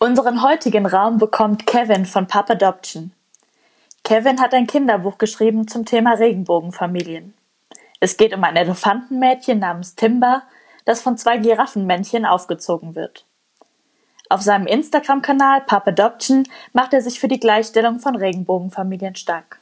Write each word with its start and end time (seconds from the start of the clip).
Unseren 0.00 0.42
heutigen 0.42 0.86
Raum 0.86 1.18
bekommt 1.18 1.66
Kevin 1.66 2.06
von 2.06 2.28
Papa 2.28 2.52
Adoption. 2.52 3.10
Kevin 4.04 4.40
hat 4.40 4.54
ein 4.54 4.68
Kinderbuch 4.68 5.18
geschrieben 5.18 5.66
zum 5.66 5.86
Thema 5.86 6.12
Regenbogenfamilien. 6.12 7.34
Es 7.98 8.16
geht 8.16 8.32
um 8.32 8.44
ein 8.44 8.54
Elefantenmädchen 8.54 9.58
namens 9.58 9.96
Timber, 9.96 10.42
das 10.84 11.02
von 11.02 11.18
zwei 11.18 11.38
Giraffenmännchen 11.38 12.26
aufgezogen 12.26 12.94
wird. 12.94 13.24
Auf 14.28 14.40
seinem 14.40 14.68
Instagram-Kanal 14.68 15.62
Papa 15.62 15.90
Adoption 15.90 16.44
macht 16.72 16.92
er 16.92 17.02
sich 17.02 17.18
für 17.18 17.26
die 17.26 17.40
Gleichstellung 17.40 17.98
von 17.98 18.14
Regenbogenfamilien 18.14 19.16
stark. 19.16 19.58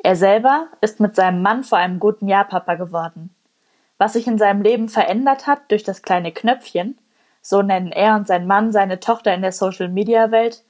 Er 0.00 0.16
selber 0.16 0.66
ist 0.82 1.00
mit 1.00 1.16
seinem 1.16 1.40
Mann 1.40 1.64
vor 1.64 1.78
einem 1.78 1.98
guten 1.98 2.28
Jahr 2.28 2.44
Papa 2.44 2.74
geworden. 2.74 3.34
Was 3.96 4.12
sich 4.12 4.26
in 4.26 4.36
seinem 4.36 4.60
Leben 4.60 4.90
verändert 4.90 5.46
hat 5.46 5.62
durch 5.70 5.82
das 5.82 6.02
kleine 6.02 6.30
Knöpfchen, 6.30 6.98
so 7.42 7.62
nennen 7.62 7.92
er 7.92 8.16
und 8.16 8.26
sein 8.26 8.46
Mann 8.46 8.72
seine 8.72 9.00
Tochter 9.00 9.34
in 9.34 9.42
der 9.42 9.52
Social-Media-Welt, 9.52 10.64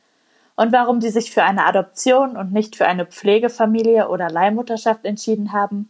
und 0.57 0.73
warum 0.73 1.01
sie 1.01 1.09
sich 1.09 1.31
für 1.31 1.43
eine 1.43 1.65
Adoption 1.65 2.37
und 2.37 2.53
nicht 2.53 2.77
für 2.77 2.87
eine 2.87 3.07
Pflegefamilie 3.07 4.11
oder 4.11 4.29
Leihmutterschaft 4.29 5.07
entschieden 5.07 5.55
haben, 5.55 5.89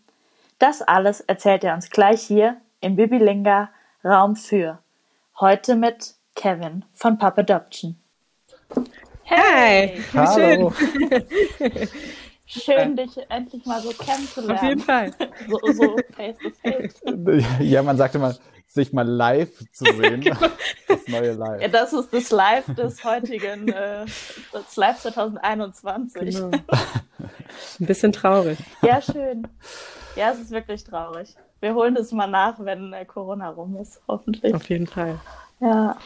das 0.61 0.81
alles 0.81 1.21
erzählt 1.21 1.65
er 1.65 1.75
uns 1.75 1.91
gleich 1.91 2.23
hier 2.23 2.57
in 2.81 2.95
Bibilinga 2.95 3.71
Raum 4.05 4.37
für. 4.37 4.79
Heute 5.41 5.75
mit 5.75 6.15
Kevin 6.37 6.85
von 6.95 7.19
Pop 7.19 7.37
Adoption. 7.39 7.97
Hey, 9.25 10.01
wie 10.13 10.19
Hallo. 10.19 10.73
schön. 11.59 11.89
Schön, 12.47 12.97
dich 12.97 13.11
endlich 13.29 13.65
mal 13.65 13.81
so 13.81 13.91
kennenzulernen. 13.91 14.59
Auf 14.59 14.63
jeden 14.63 14.81
Fall. 14.81 15.13
So, 15.49 15.73
so 15.73 15.97
face 16.17 16.37
to 16.39 16.51
face. 16.63 17.59
Ja, 17.61 17.83
man 17.83 17.97
sagte 17.97 18.19
mal, 18.19 18.37
sich 18.71 18.93
mal 18.93 19.07
live 19.07 19.51
zu 19.73 19.85
sehen. 19.97 20.21
Genau. 20.21 20.39
Das 20.87 21.09
neue 21.09 21.33
Live. 21.33 21.61
Ja, 21.61 21.69
das 21.69 21.93
ist 21.93 22.13
das 22.13 22.31
Live 22.31 22.67
des 22.75 23.03
heutigen, 23.05 23.69
äh, 23.69 24.07
das 24.53 24.77
Live 24.77 25.01
2021. 25.01 26.37
Genau. 26.37 26.51
Ein 27.81 27.87
bisschen 27.87 28.13
traurig. 28.13 28.59
Ja, 28.83 29.03
schön. 29.03 29.47
Ja, 30.15 30.31
es 30.31 30.41
ist 30.41 30.51
wirklich 30.51 30.85
traurig. 30.85 31.35
Wir 31.59 31.75
holen 31.75 31.95
das 31.95 32.13
mal 32.13 32.29
nach, 32.29 32.61
wenn 32.61 32.93
äh, 32.93 33.05
Corona 33.05 33.51
rum 33.51 33.77
ist, 33.77 34.01
hoffentlich. 34.07 34.55
Auf 34.55 34.69
jeden 34.69 34.87
Fall. 34.87 35.21
Ja. 35.59 35.97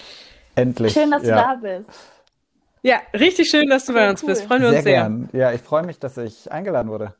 Endlich. 0.55 0.93
Schön, 0.93 1.11
dass 1.11 1.23
ja. 1.25 1.37
du 1.37 1.43
da 1.43 1.55
bist. 1.77 1.91
Ja, 2.83 3.01
richtig 3.13 3.49
schön, 3.49 3.69
dass 3.69 3.87
du 3.87 3.93
bei 3.93 4.09
uns 4.09 4.23
cool. 4.23 4.31
bist. 4.31 4.45
Freuen 4.45 4.63
wir 4.63 4.69
uns 4.69 4.77
Sehr 4.77 4.83
sehr. 4.83 5.03
gern. 5.03 5.29
Ja, 5.33 5.53
ich 5.53 5.61
freue 5.61 5.85
mich, 5.85 5.99
dass 5.99 6.17
ich 6.17 6.51
eingeladen 6.51 6.91
wurde. 6.91 7.15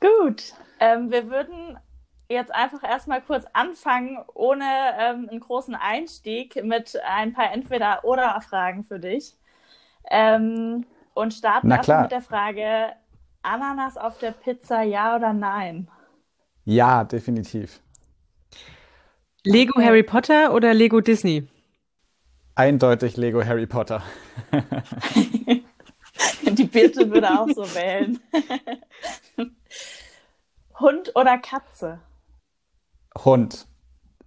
Gut. 0.00 0.52
Ähm, 0.78 1.10
wir 1.10 1.30
würden 1.30 1.78
jetzt 2.28 2.54
einfach 2.54 2.82
erstmal 2.82 3.20
kurz 3.22 3.46
anfangen, 3.52 4.18
ohne 4.34 4.64
ähm, 4.98 5.28
einen 5.30 5.40
großen 5.40 5.74
Einstieg, 5.74 6.62
mit 6.64 6.98
ein 7.06 7.32
paar 7.32 7.52
Entweder-Oder-Fragen 7.52 8.84
für 8.84 8.98
dich. 8.98 9.34
Ähm, 10.10 10.86
und 11.14 11.32
starten 11.32 11.68
Na 11.68 11.76
erstmal 11.76 11.96
klar. 11.96 12.02
mit 12.02 12.12
der 12.12 12.22
Frage: 12.22 12.92
Ananas 13.42 13.96
auf 13.96 14.18
der 14.18 14.32
Pizza, 14.32 14.82
ja 14.82 15.16
oder 15.16 15.32
nein? 15.32 15.88
Ja, 16.64 17.04
definitiv. 17.04 17.80
Lego. 19.44 19.80
Harry 19.80 20.02
Potter 20.02 20.52
oder 20.52 20.74
Lego 20.74 21.00
Disney? 21.00 21.46
Eindeutig 22.56 23.16
Lego 23.16 23.44
Harry 23.44 23.66
Potter. 23.66 24.02
Die 26.42 26.64
Birte 26.64 27.10
würde 27.10 27.30
auch 27.38 27.48
so 27.48 27.62
wählen. 27.74 28.18
Hund 30.80 31.12
oder 31.14 31.38
Katze? 31.38 32.00
Hund. 33.24 33.66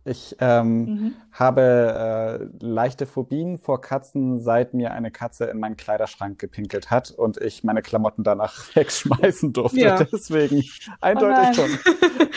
Ich 0.06 0.36
ähm, 0.40 0.86
Mhm. 0.86 1.16
habe 1.34 2.50
äh, 2.62 2.66
leichte 2.66 3.06
Phobien 3.06 3.58
vor 3.58 3.82
Katzen, 3.82 4.40
seit 4.40 4.74
mir 4.74 4.92
eine 4.94 5.12
Katze 5.12 5.46
in 5.46 5.60
meinen 5.60 5.78
Kleiderschrank 5.78 6.40
gepinkelt 6.40 6.90
hat 6.90 7.12
und 7.12 7.38
ich 7.38 7.64
meine 7.64 7.82
Klamotten 7.82 8.24
danach 8.24 8.56
wegschmeißen 8.76 9.54
durfte. 9.54 9.80
Ja. 9.80 10.04
Deswegen 10.04 10.64
Oh 10.88 10.92
eindeutig 11.02 11.58
nein. 11.58 11.58
Hund. 11.58 11.80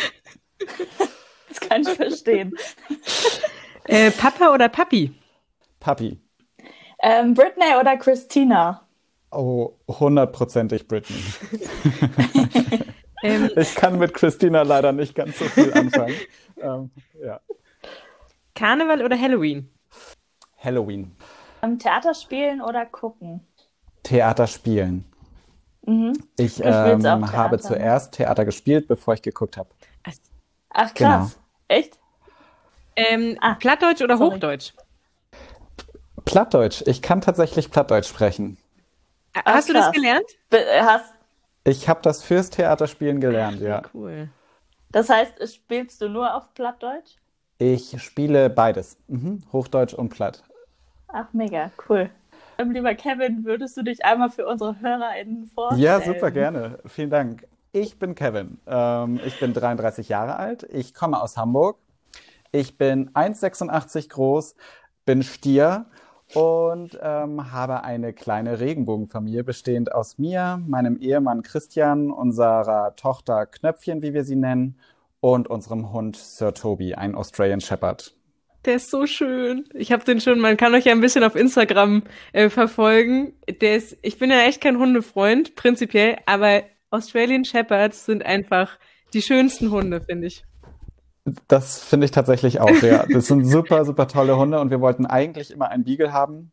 Das 1.49 1.61
kann 1.61 1.83
ich 1.83 1.89
verstehen. 1.91 2.55
Äh, 3.85 4.11
Papa 4.11 4.55
oder 4.55 4.69
Papi? 4.69 5.13
Papi. 5.81 6.19
Ähm, 7.03 7.35
Britney 7.35 7.75
oder 7.79 7.97
Christina? 7.99 8.87
Oh, 9.31 9.73
hundertprozentig 9.89 10.87
Britney. 10.89 11.23
Ähm, 13.23 13.51
Ich 13.57 13.75
kann 13.75 13.99
mit 13.99 14.15
Christina 14.15 14.63
leider 14.63 14.93
nicht 14.93 15.15
ganz 15.15 15.39
so 15.39 15.45
viel 15.47 15.73
anfangen. 15.73 16.21
ähm, 16.61 16.91
ja. 17.25 17.41
Karneval 18.55 19.03
oder 19.03 19.19
Halloween? 19.19 19.69
Halloween. 20.59 21.13
Ähm, 21.63 21.79
Theater 21.79 22.15
spielen 22.15 22.61
oder 22.61 22.87
gucken? 22.87 23.47
Theater 24.03 24.47
spielen. 24.47 25.05
Mhm. 25.87 26.13
Ich 26.37 26.61
ähm, 26.61 27.05
habe 27.05 27.57
Theater, 27.57 27.59
zuerst 27.59 28.15
Theater 28.15 28.45
gespielt, 28.45 28.89
bevor 28.89 29.15
ich 29.15 29.23
geguckt 29.23 29.57
habe. 29.57 29.69
Ach 30.71 30.95
krass. 30.95 31.39
Echt? 31.69 31.99
Ähm, 32.97 33.37
Ah, 33.41 33.55
Plattdeutsch 33.55 34.03
oder 34.03 34.17
sorry. 34.17 34.35
Hochdeutsch? 34.35 34.73
Plattdeutsch. 36.25 36.83
Ich 36.87 37.03
kann 37.03 37.21
tatsächlich 37.21 37.71
Plattdeutsch 37.71 38.09
sprechen. 38.09 38.57
Ah, 39.35 39.43
Hast 39.55 39.69
du 39.69 39.73
das 39.73 39.85
krass. 39.87 39.95
gelernt? 39.95 40.27
Be- 40.51 40.65
Hast, 40.83 41.12
Ich 41.65 41.89
habe 41.89 42.01
das 42.03 42.23
fürs 42.23 42.51
Theaterspielen 42.51 43.21
gelernt, 43.21 43.61
ja. 43.61 43.83
Cool. 43.95 44.29
das 44.91 45.09
heißt, 45.09 45.35
spielst 45.55 46.01
du 46.01 46.09
nur 46.09 46.35
auf 46.35 46.53
Plattdeutsch? 46.55 47.17
Ich 47.59 48.03
spiele 48.03 48.51
beides. 48.51 48.99
Mhm. 49.07 49.43
Hochdeutsch 49.53 49.95
und 49.95 50.09
Platt. 50.09 50.43
Ach, 51.09 51.33
mega, 51.33 51.71
cool. 51.89 52.11
Ähm, 52.59 52.73
lieber 52.73 52.95
Kevin, 52.95 53.45
würdest 53.45 53.77
du 53.77 53.83
dich 53.83 54.05
einmal 54.05 54.31
für 54.31 54.47
unsere 54.47 54.81
HörerInnen 54.81 55.47
vorstellen? 55.47 55.83
Ja, 55.83 56.01
super 56.01 56.31
gerne. 56.31 56.79
Vielen 56.87 57.11
Dank. 57.11 57.47
Ich 57.73 57.99
bin 57.99 58.15
Kevin. 58.15 58.59
Ähm, 58.67 59.21
ich 59.25 59.39
bin 59.39 59.55
33 59.55 60.09
Jahre 60.09 60.37
alt. 60.37 60.65
Ich 60.65 60.95
komme 60.95 61.23
aus 61.23 61.37
Hamburg. 61.37 61.79
Ich 62.51 62.77
bin 62.77 63.11
1,86 63.11 64.11
groß, 64.11 64.57
bin 65.07 65.23
Stier 65.23 65.87
und 66.35 66.99
ähm, 67.03 67.53
habe 67.53 67.85
eine 67.85 68.13
kleine 68.13 68.61
Regenbogenfamilie 68.61 69.45
bestehend 69.45 69.93
aus 69.93 70.19
mir, 70.19 70.61
meinem 70.67 70.99
Ehemann 70.99 71.43
Christian, 71.43 72.11
unserer 72.11 72.95
Tochter 72.97 73.47
Knöpfchen, 73.47 74.03
wie 74.03 74.15
wir 74.15 74.25
sie 74.25 74.37
nennen, 74.37 74.77
und 75.21 75.49
unserem 75.49 75.93
Hund 75.93 76.17
Sir 76.17 76.53
Toby, 76.55 76.95
ein 76.95 77.15
Australian 77.15 77.61
Shepherd. 77.61 78.15
Der 78.65 78.77
ist 78.77 78.91
so 78.91 79.07
schön. 79.07 79.65
Ich 79.75 79.93
habe 79.93 80.05
den 80.05 80.21
schon, 80.21 80.39
man 80.39 80.57
kann 80.57 80.75
euch 80.75 80.85
ja 80.85 80.93
ein 80.93 81.01
bisschen 81.01 81.25
auf 81.25 81.37
Instagram 81.37 82.05
äh, 82.33 82.49
verfolgen. 82.49 83.35
Der 83.61 83.77
ist, 83.77 83.97
ich 84.03 84.19
bin 84.19 84.31
ja 84.31 84.41
echt 84.43 84.61
kein 84.61 84.79
Hundefreund, 84.79 85.55
prinzipiell, 85.55 86.19
aber 86.27 86.63
Australian 86.91 87.45
Shepherds 87.45 88.07
sind 88.07 88.25
einfach 88.25 88.79
die 89.15 89.23
schönsten 89.23 89.71
Hunde, 89.71 90.01
finde 90.01 90.29
ich. 90.29 90.45
Das 91.47 91.83
finde 91.83 92.05
ich 92.07 92.11
tatsächlich 92.11 92.61
auch, 92.61 92.83
ja. 92.83 93.07
Das 93.07 93.27
sind 93.27 93.45
super, 93.45 93.85
super 93.85 94.09
tolle 94.09 94.37
Hunde 94.37 94.61
und 94.61 94.71
wir 94.71 94.81
wollten 94.81 95.07
eigentlich 95.07 95.51
immer 95.53 95.69
einen 95.69 95.85
Beagle 95.85 96.13
haben. 96.13 96.51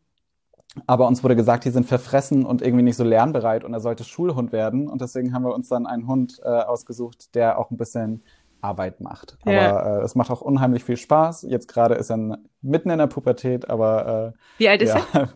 Aber 0.86 1.08
uns 1.08 1.24
wurde 1.24 1.34
gesagt, 1.34 1.64
die 1.64 1.70
sind 1.70 1.86
verfressen 1.86 2.46
und 2.46 2.62
irgendwie 2.62 2.84
nicht 2.84 2.96
so 2.96 3.02
lernbereit 3.02 3.64
und 3.64 3.74
er 3.74 3.80
sollte 3.80 4.04
Schulhund 4.04 4.52
werden. 4.52 4.88
Und 4.88 5.00
deswegen 5.00 5.34
haben 5.34 5.42
wir 5.42 5.52
uns 5.54 5.68
dann 5.68 5.86
einen 5.86 6.06
Hund 6.06 6.40
äh, 6.44 6.48
ausgesucht, 6.48 7.34
der 7.34 7.58
auch 7.58 7.72
ein 7.72 7.76
bisschen 7.76 8.22
Arbeit 8.60 9.00
macht. 9.00 9.36
Aber 9.42 9.52
Ja. 9.52 9.98
äh, 9.98 10.02
es 10.02 10.14
macht 10.14 10.30
auch 10.30 10.40
unheimlich 10.40 10.84
viel 10.84 10.96
Spaß. 10.96 11.42
Jetzt 11.48 11.66
gerade 11.66 11.94
ist 11.96 12.10
er 12.10 12.38
mitten 12.62 12.90
in 12.90 12.98
der 12.98 13.08
Pubertät, 13.08 13.68
aber 13.68 14.34
Wie 14.58 14.68
alt 14.68 14.80
äh, 14.82 14.84
ist 14.84 14.94
ja. 15.12 15.28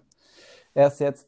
Er 0.75 0.87
ist 0.87 1.01
jetzt 1.01 1.27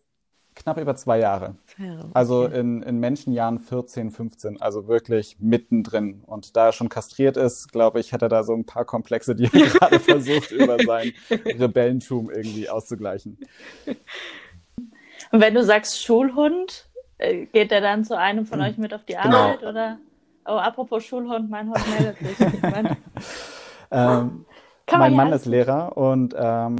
knapp 0.56 0.78
über 0.78 0.96
zwei 0.96 1.18
Jahre. 1.18 1.54
er? 1.78 2.10
Also 2.14 2.46
in, 2.46 2.82
in 2.82 2.98
Menschenjahren 2.98 3.58
14, 3.58 4.10
15, 4.10 4.60
also 4.60 4.88
wirklich 4.88 5.36
mittendrin. 5.38 6.22
Und 6.26 6.56
da 6.56 6.66
er 6.66 6.72
schon 6.72 6.88
kastriert 6.88 7.36
ist, 7.36 7.70
glaube 7.70 8.00
ich, 8.00 8.12
hat 8.12 8.22
er 8.22 8.28
da 8.28 8.42
so 8.42 8.54
ein 8.54 8.64
paar 8.64 8.84
Komplexe, 8.84 9.36
die 9.36 9.44
er 9.44 9.50
gerade 9.68 10.00
versucht, 10.00 10.50
über 10.50 10.78
sein 10.84 11.12
Rebellentum 11.30 12.30
irgendwie 12.30 12.68
auszugleichen. 12.68 13.38
Und 13.86 15.40
wenn 15.40 15.54
du 15.54 15.62
sagst 15.62 16.02
Schulhund, 16.02 16.88
äh, 17.18 17.46
geht 17.46 17.70
der 17.70 17.80
dann 17.80 18.04
zu 18.04 18.18
einem 18.18 18.46
von 18.46 18.60
euch 18.60 18.78
mit 18.78 18.92
auf 18.94 19.04
die 19.04 19.14
Genau. 19.14 19.36
Arbeit? 19.36 19.62
Oder? 19.62 19.98
Oh, 20.46 20.52
apropos 20.52 21.04
Schulhund, 21.04 21.50
mein 21.50 21.68
Hund 21.68 21.82
meldet 21.98 22.18
sich. 22.18 22.36
Ähm, 23.88 24.44
mein 24.90 25.14
Mann 25.14 25.32
ist 25.32 25.46
Lehrer 25.46 25.96
und 25.96 26.34
ähm, 26.36 26.76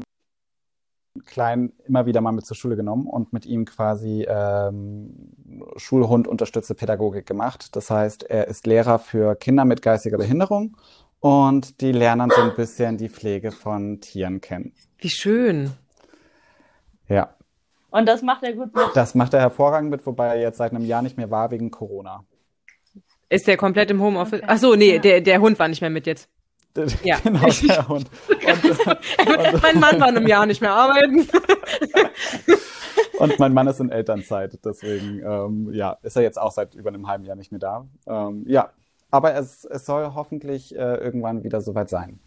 Kleinen 1.25 1.73
immer 1.87 2.07
wieder 2.07 2.21
mal 2.21 2.33
mit 2.33 2.47
zur 2.47 2.57
Schule 2.57 2.77
genommen 2.77 3.07
und 3.07 3.33
mit 3.33 3.47
ihm 3.47 3.65
quasi 3.65 4.27
ähm, 4.29 5.33
Schulhund 5.77 6.29
unterstützte 6.29 6.75
Pädagogik 6.75 7.27
gemacht. 7.27 7.75
Das 7.77 7.91
heißt, 7.91 8.25
er 8.25 8.49
ist 8.49 8.67
Lehrer 8.67 8.99
für 8.99 9.35
Kinder 9.37 9.65
mit 9.65 9.83
geistiger 9.83 10.19
Behinderung 10.19 10.77
und 11.21 11.81
die 11.81 11.93
lernen 11.93 12.31
so 12.31 12.43
ein 12.43 12.55
bisschen 12.55 12.99
die 12.99 13.09
Pflege 13.09 13.53
von 13.53 14.01
Tieren 14.01 14.41
kennen. 14.41 14.75
Wie 14.99 15.11
schön. 15.11 15.73
Ja. 17.09 17.35
Und 17.91 18.07
das 18.07 18.23
macht 18.23 18.43
er 18.43 18.53
gut 18.53 18.75
mit. 18.75 18.85
Das 18.95 19.15
macht 19.15 19.35
er 19.35 19.41
hervorragend 19.41 19.91
mit, 19.91 20.05
wobei 20.07 20.29
er 20.29 20.41
jetzt 20.41 20.59
seit 20.59 20.73
einem 20.73 20.85
Jahr 20.85 21.03
nicht 21.03 21.17
mehr 21.17 21.31
war 21.31 21.51
wegen 21.51 21.71
Corona. 21.71 22.25
Ist 23.29 23.47
der 23.47 23.57
komplett 23.57 23.91
im 23.91 24.01
Homeoffice? 24.01 24.41
Okay. 24.41 24.49
Ach 24.49 24.59
so, 24.59 24.75
nee, 24.75 24.95
ja. 24.95 24.99
der, 25.01 25.21
der 25.21 25.41
Hund 25.41 25.59
war 25.59 25.69
nicht 25.69 25.81
mehr 25.81 25.91
mit 25.91 26.07
jetzt. 26.07 26.29
Ja. 27.03 27.19
Genau, 27.23 27.47
der 27.47 27.89
Hund. 27.89 28.11
Und, 28.29 28.65
und, 29.55 29.63
mein 29.63 29.81
Mann 29.81 30.01
war 30.01 30.09
in 30.09 30.17
einem 30.17 30.27
Jahr 30.27 30.47
nicht 30.47 30.61
mehr 30.61 30.73
arbeiten. 30.73 31.27
und 33.19 33.39
mein 33.39 33.53
Mann 33.53 33.67
ist 33.67 33.81
in 33.81 33.91
Elternzeit, 33.91 34.59
deswegen 34.65 35.21
ähm, 35.25 35.73
ja, 35.73 35.99
ist 36.03 36.17
er 36.17 36.23
jetzt 36.23 36.39
auch 36.39 36.53
seit 36.53 36.75
über 36.75 36.89
einem 36.89 37.09
halben 37.09 37.25
Jahr 37.25 37.37
nicht 37.37 37.53
mehr 37.53 37.59
da. 37.59 37.87
Ähm, 38.07 38.45
ja, 38.47 38.71
aber 39.11 39.35
es, 39.35 39.65
es 39.65 39.87
soll 39.87 40.13
hoffentlich 40.15 40.75
äh, 40.77 40.97
irgendwann 40.97 41.43
wieder 41.45 41.61
soweit 41.61 41.89
sein. 41.89 42.21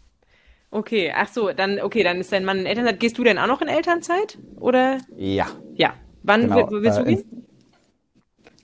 Okay, 0.70 1.12
ach 1.14 1.28
so, 1.28 1.52
dann 1.52 1.80
okay, 1.80 2.04
dann 2.04 2.18
ist 2.18 2.32
dein 2.32 2.44
Mann 2.44 2.60
in 2.60 2.66
Elternzeit. 2.66 3.00
Gehst 3.00 3.18
du 3.18 3.24
denn 3.24 3.38
auch 3.38 3.48
noch 3.48 3.60
in 3.60 3.68
Elternzeit 3.68 4.38
oder? 4.56 4.98
Ja. 5.16 5.46
Ja. 5.74 5.94
Wann 6.22 6.42
genau. 6.42 6.70
willst 6.70 6.98
du 6.98 7.02
äh, 7.02 7.14
gehen? 7.16 7.46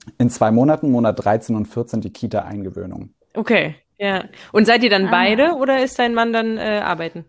In, 0.07 0.13
in 0.17 0.29
zwei 0.29 0.51
Monaten, 0.51 0.91
Monat 0.91 1.23
13 1.23 1.55
und 1.55 1.65
14 1.65 2.01
die 2.01 2.11
Kita-Eingewöhnung. 2.11 3.13
Okay. 3.33 3.75
Ja. 3.97 4.25
Und 4.51 4.65
seid 4.65 4.83
ihr 4.83 4.89
dann 4.89 5.07
ah. 5.07 5.11
beide 5.11 5.53
oder 5.55 5.83
ist 5.83 5.97
dein 5.99 6.13
Mann 6.13 6.33
dann 6.33 6.57
äh, 6.57 6.81
arbeiten? 6.83 7.25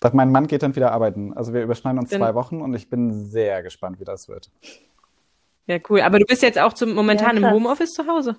Doch, 0.00 0.12
mein 0.12 0.30
Mann 0.32 0.46
geht 0.46 0.62
dann 0.62 0.74
wieder 0.76 0.92
arbeiten. 0.92 1.34
Also 1.34 1.52
wir 1.52 1.62
überschneiden 1.62 1.98
uns 1.98 2.10
dann, 2.10 2.20
zwei 2.20 2.34
Wochen 2.34 2.62
und 2.62 2.74
ich 2.74 2.88
bin 2.88 3.12
sehr 3.12 3.62
gespannt, 3.62 4.00
wie 4.00 4.04
das 4.04 4.28
wird. 4.28 4.50
Ja, 5.66 5.78
cool. 5.88 6.00
Aber 6.00 6.18
du 6.18 6.24
bist 6.24 6.42
jetzt 6.42 6.58
auch 6.58 6.72
zum, 6.72 6.94
momentan 6.94 7.36
ja, 7.36 7.48
im 7.48 7.54
Homeoffice 7.54 7.92
zu 7.92 8.06
Hause? 8.06 8.36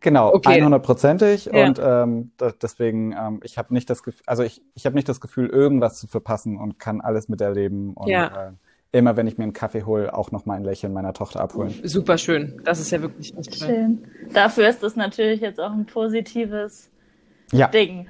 Genau, 0.00 0.32
okay. 0.34 0.62
100%ig 0.62 1.50
ja. 1.52 1.66
und 1.66 1.80
ähm, 1.82 2.32
deswegen, 2.60 3.12
ähm, 3.12 3.40
ich 3.42 3.58
habe 3.58 3.72
nicht 3.72 3.88
das 3.88 4.02
Gefühl, 4.02 4.22
also 4.26 4.42
ich, 4.42 4.60
ich 4.74 4.84
habe 4.84 4.94
nicht 4.96 5.08
das 5.08 5.20
Gefühl, 5.20 5.48
irgendwas 5.48 5.98
zu 5.98 6.06
verpassen 6.06 6.58
und 6.58 6.78
kann 6.78 7.00
alles 7.00 7.28
miterleben 7.28 7.94
und 7.94 8.08
ja. 8.08 8.48
äh, 8.48 8.52
immer, 8.92 9.16
wenn 9.16 9.26
ich 9.26 9.38
mir 9.38 9.44
einen 9.44 9.52
Kaffee 9.52 9.84
hole, 9.84 10.14
auch 10.14 10.30
noch 10.30 10.46
mal 10.46 10.54
ein 10.54 10.64
Lächeln 10.64 10.92
meiner 10.92 11.12
Tochter 11.12 11.40
abholen. 11.40 11.74
Super 11.84 12.18
schön. 12.18 12.60
Das 12.64 12.80
ist 12.80 12.90
ja 12.90 13.02
wirklich 13.02 13.36
echt 13.36 13.56
schön. 13.56 14.04
Dafür 14.32 14.68
ist 14.68 14.82
es 14.82 14.96
natürlich 14.96 15.40
jetzt 15.40 15.60
auch 15.60 15.72
ein 15.72 15.86
positives 15.86 16.90
ja. 17.52 17.68
Ding. 17.68 18.08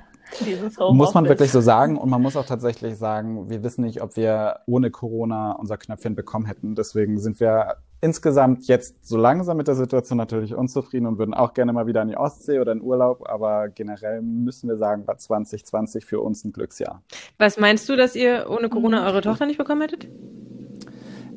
Muss 0.93 1.15
man 1.15 1.27
wirklich 1.27 1.51
so 1.51 1.61
sagen 1.61 1.97
und 1.97 2.11
man 2.11 2.21
muss 2.21 2.37
auch 2.37 2.45
tatsächlich 2.45 2.97
sagen, 2.97 3.49
wir 3.49 3.63
wissen 3.63 3.83
nicht, 3.83 4.03
ob 4.03 4.17
wir 4.17 4.61
ohne 4.67 4.91
Corona 4.91 5.53
unser 5.53 5.79
Knöpfchen 5.79 6.15
bekommen 6.15 6.45
hätten. 6.45 6.75
Deswegen 6.75 7.19
sind 7.19 7.41
wir 7.41 7.77
insgesamt 8.01 8.67
jetzt 8.69 9.07
so 9.07 9.17
langsam 9.17 9.57
mit 9.57 9.69
der 9.69 9.75
Situation 9.75 10.19
natürlich 10.19 10.55
unzufrieden 10.55 11.07
und 11.07 11.19
würden 11.19 11.35
auch 11.35 11.55
gerne 11.55 11.73
mal 11.73 11.87
wieder 11.87 12.03
in 12.03 12.09
die 12.09 12.17
Ostsee 12.17 12.61
oder 12.61 12.73
in 12.73 12.83
Urlaub, 12.83 13.29
aber 13.29 13.69
generell 13.69 14.21
müssen 14.23 14.69
wir 14.69 14.77
sagen, 14.77 15.07
war 15.07 15.17
2020 15.17 16.05
für 16.05 16.21
uns 16.21 16.45
ein 16.45 16.53
Glücksjahr. 16.53 17.03
Was 17.39 17.59
meinst 17.59 17.89
du, 17.89 17.97
dass 17.97 18.15
ihr 18.15 18.47
ohne 18.51 18.69
Corona 18.69 19.07
eure 19.07 19.23
Tochter 19.23 19.47
nicht 19.47 19.59
bekommen 19.59 19.81
hättet? 19.81 20.09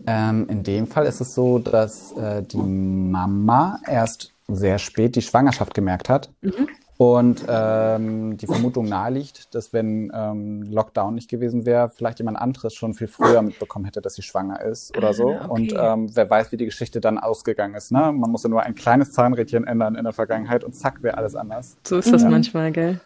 Ähm, 0.08 0.48
in 0.50 0.64
dem 0.64 0.88
Fall 0.88 1.06
ist 1.06 1.22
es 1.22 1.34
so, 1.34 1.60
dass 1.60 2.12
äh, 2.14 2.44
die 2.44 2.58
Mama 2.58 3.80
erst 3.88 4.34
sehr 4.48 4.80
spät 4.80 5.16
die 5.16 5.22
Schwangerschaft 5.22 5.74
gemerkt 5.74 6.10
hat. 6.10 6.30
Mhm. 6.42 6.68
Und 6.98 7.46
ähm, 7.50 8.38
die 8.38 8.46
Vermutung 8.46 8.88
naheliegt, 8.88 9.56
dass 9.56 9.74
wenn 9.74 10.12
ähm, 10.14 10.62
Lockdown 10.62 11.16
nicht 11.16 11.32
gewesen 11.32 11.66
wäre, 11.66 11.90
vielleicht 11.90 12.20
jemand 12.20 12.38
anderes 12.38 12.76
schon 12.76 12.94
viel 12.94 13.08
früher 13.08 13.42
mitbekommen 13.42 13.86
hätte, 13.86 14.02
dass 14.02 14.14
sie 14.14 14.22
schwanger 14.22 14.62
ist 14.62 14.96
oder 14.96 15.12
so. 15.12 15.32
Ah, 15.32 15.46
okay. 15.48 15.50
Und 15.50 15.74
ähm, 15.76 16.16
wer 16.16 16.30
weiß, 16.30 16.52
wie 16.52 16.58
die 16.58 16.66
Geschichte 16.66 17.02
dann 17.02 17.18
ausgegangen 17.18 17.74
ist. 17.74 17.92
Ne? 17.92 18.12
Man 18.12 18.30
musste 18.30 18.50
nur 18.50 18.62
ein 18.62 18.76
kleines 18.76 19.14
Zahnrädchen 19.14 19.66
ändern 19.66 19.96
in 19.96 20.04
der 20.04 20.14
Vergangenheit 20.14 20.64
und 20.64 20.74
zack, 20.74 21.02
wäre 21.02 21.18
alles 21.18 21.36
anders. 21.36 21.76
So 21.88 21.98
ist 21.98 22.14
das 22.14 22.22
ja. 22.22 22.30
manchmal, 22.30 22.72
gell? 22.72 23.02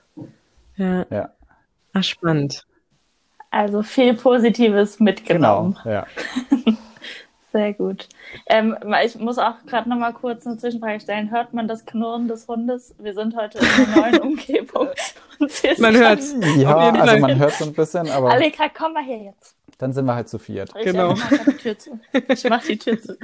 Ja. 0.75 1.06
ja. 1.09 1.30
Ach, 1.94 2.03
spannend. 2.03 2.68
Also 3.50 3.81
viel 3.81 4.13
Positives 4.15 5.00
mitgenommen. 5.00 5.77
Genau, 5.81 5.95
ja. 5.95 6.06
Sehr 7.55 7.73
gut. 7.73 8.09
Ähm, 8.47 8.75
ich 9.05 9.15
muss 9.15 9.37
auch 9.37 9.53
gerade 9.65 9.87
noch 9.87 9.95
mal 9.95 10.11
kurz 10.11 10.45
eine 10.45 10.57
Zwischenfrage 10.57 10.99
stellen. 10.99 11.31
Hört 11.31 11.53
man 11.53 11.69
das 11.69 11.85
Knurren 11.85 12.27
des 12.27 12.49
Hundes? 12.49 12.93
Wir 12.99 13.13
sind 13.13 13.33
heute 13.37 13.59
in 13.59 13.65
einer 13.65 13.95
neuen 13.95 14.21
Umgebung. 14.31 14.89
man 15.77 15.95
hört 15.95 16.19
Ja, 16.57 16.75
also 16.75 17.17
man 17.17 17.39
hört 17.39 17.53
so 17.53 17.63
ein 17.63 17.71
bisschen, 17.71 18.09
aber... 18.09 18.31
Aleka, 18.31 18.65
komm 18.77 18.91
mal 18.91 19.05
her 19.05 19.19
jetzt. 19.19 19.55
Dann 19.77 19.93
sind 19.93 20.03
wir 20.03 20.15
halt 20.15 20.27
zu 20.27 20.37
viert. 20.37 20.73
Ich 20.77 20.83
genau. 20.83 21.13
Mach 21.13 21.45
die 21.45 21.53
Tür 21.53 21.77
zu. 21.77 21.97
Ich 22.27 22.43
mach 22.49 22.61
die 22.61 22.77
Tür 22.77 23.01
zu. 23.01 23.17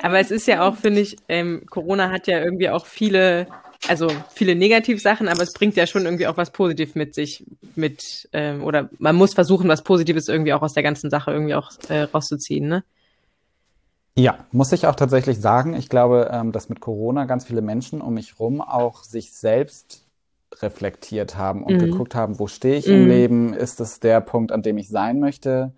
Aber 0.00 0.18
es 0.18 0.30
ist 0.30 0.46
ja 0.46 0.66
auch, 0.66 0.76
finde 0.76 1.02
ich, 1.02 1.18
ähm, 1.28 1.66
Corona 1.68 2.10
hat 2.10 2.26
ja 2.26 2.42
irgendwie 2.42 2.70
auch 2.70 2.86
viele 2.86 3.46
also 3.88 4.08
viele 4.34 4.54
Negativsachen, 4.54 5.28
aber 5.28 5.42
es 5.42 5.52
bringt 5.52 5.76
ja 5.76 5.86
schon 5.86 6.04
irgendwie 6.04 6.26
auch 6.26 6.36
was 6.36 6.50
Positives 6.50 6.94
mit 6.94 7.14
sich, 7.14 7.44
mit, 7.74 8.28
ähm, 8.32 8.62
oder 8.62 8.90
man 8.98 9.16
muss 9.16 9.34
versuchen, 9.34 9.68
was 9.68 9.82
Positives 9.82 10.28
irgendwie 10.28 10.52
auch 10.52 10.62
aus 10.62 10.74
der 10.74 10.82
ganzen 10.82 11.10
Sache 11.10 11.30
irgendwie 11.30 11.54
auch 11.54 11.70
äh, 11.88 12.02
rauszuziehen, 12.02 12.68
ne? 12.68 12.84
Ja, 14.18 14.46
muss 14.50 14.72
ich 14.72 14.86
auch 14.86 14.94
tatsächlich 14.94 15.38
sagen. 15.40 15.74
Ich 15.74 15.90
glaube, 15.90 16.30
ähm, 16.32 16.50
dass 16.50 16.70
mit 16.70 16.80
Corona 16.80 17.26
ganz 17.26 17.44
viele 17.44 17.60
Menschen 17.60 18.00
um 18.00 18.14
mich 18.14 18.40
rum 18.40 18.62
auch 18.62 19.04
sich 19.04 19.34
selbst 19.34 20.06
reflektiert 20.62 21.36
haben 21.36 21.62
und 21.62 21.74
mhm. 21.74 21.80
geguckt 21.80 22.14
haben, 22.14 22.38
wo 22.38 22.46
stehe 22.46 22.76
ich 22.76 22.86
mhm. 22.86 22.94
im 22.94 23.08
Leben? 23.08 23.54
Ist 23.54 23.78
es 23.80 24.00
der 24.00 24.22
Punkt, 24.22 24.52
an 24.52 24.62
dem 24.62 24.78
ich 24.78 24.88
sein 24.88 25.20
möchte? 25.20 25.72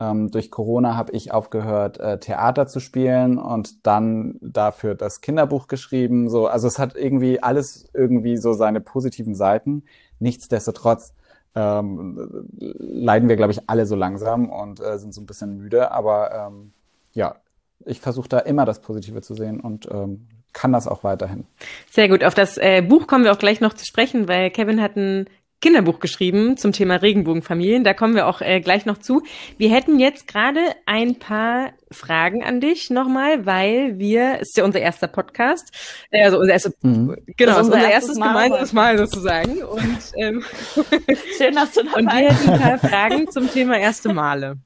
Ähm, 0.00 0.30
durch 0.30 0.50
Corona 0.50 0.96
habe 0.96 1.12
ich 1.12 1.32
aufgehört, 1.32 2.00
äh, 2.00 2.18
Theater 2.18 2.66
zu 2.66 2.80
spielen 2.80 3.38
und 3.38 3.86
dann 3.86 4.38
dafür 4.40 4.94
das 4.94 5.20
Kinderbuch 5.20 5.68
geschrieben. 5.68 6.28
So, 6.28 6.48
also 6.48 6.66
es 6.66 6.78
hat 6.78 6.96
irgendwie 6.96 7.42
alles 7.42 7.88
irgendwie 7.94 8.36
so 8.36 8.52
seine 8.54 8.80
positiven 8.80 9.34
Seiten. 9.34 9.84
Nichtsdestotrotz 10.18 11.14
ähm, 11.54 12.48
leiden 12.58 13.28
wir, 13.28 13.36
glaube 13.36 13.52
ich, 13.52 13.68
alle 13.68 13.86
so 13.86 13.94
langsam 13.94 14.50
und 14.50 14.80
äh, 14.80 14.98
sind 14.98 15.14
so 15.14 15.20
ein 15.20 15.26
bisschen 15.26 15.56
müde. 15.56 15.92
Aber 15.92 16.48
ähm, 16.48 16.72
ja, 17.12 17.36
ich 17.84 18.00
versuche 18.00 18.28
da 18.28 18.38
immer 18.40 18.64
das 18.64 18.80
Positive 18.80 19.20
zu 19.22 19.34
sehen 19.34 19.60
und 19.60 19.88
ähm, 19.90 20.28
kann 20.52 20.72
das 20.72 20.88
auch 20.88 21.04
weiterhin. 21.04 21.46
Sehr 21.90 22.08
gut. 22.08 22.24
Auf 22.24 22.34
das 22.34 22.58
äh, 22.58 22.82
Buch 22.82 23.06
kommen 23.06 23.24
wir 23.24 23.32
auch 23.32 23.38
gleich 23.38 23.60
noch 23.60 23.74
zu 23.74 23.84
sprechen, 23.84 24.28
weil 24.28 24.50
Kevin 24.50 24.80
hat 24.80 24.96
ein 24.96 25.28
Kinderbuch 25.64 25.98
geschrieben 25.98 26.58
zum 26.58 26.72
Thema 26.72 26.96
Regenbogenfamilien. 26.96 27.84
Da 27.84 27.94
kommen 27.94 28.14
wir 28.14 28.26
auch 28.26 28.42
äh, 28.42 28.60
gleich 28.60 28.84
noch 28.84 28.98
zu. 28.98 29.22
Wir 29.56 29.70
hätten 29.70 29.98
jetzt 29.98 30.28
gerade 30.28 30.60
ein 30.84 31.18
paar 31.18 31.70
Fragen 31.90 32.44
an 32.44 32.60
dich 32.60 32.90
nochmal, 32.90 33.46
weil 33.46 33.98
wir, 33.98 34.40
ist 34.40 34.58
ja 34.58 34.64
unser 34.64 34.80
erster 34.80 35.08
Podcast, 35.08 35.70
äh, 36.10 36.22
also 36.22 36.38
unser 36.38 36.52
erstes, 36.52 36.74
mhm. 36.82 37.16
genau, 37.38 37.60
unser, 37.60 37.76
unser 37.76 37.90
erstes 37.90 38.18
Mal 38.18 38.28
gemeinsames 38.28 38.72
Mal 38.74 38.98
sozusagen. 38.98 39.62
Und 39.62 39.98
ähm, 40.18 40.44
schön, 41.38 41.54
dass 41.54 41.72
du 41.72 41.84
dabei 41.84 41.98
Und 41.98 42.12
wir 42.12 42.30
hätten 42.30 42.50
ein 42.50 42.60
paar 42.60 42.78
Fragen 42.78 43.30
zum 43.30 43.50
Thema 43.50 43.78
erste 43.78 44.12
Male. 44.12 44.58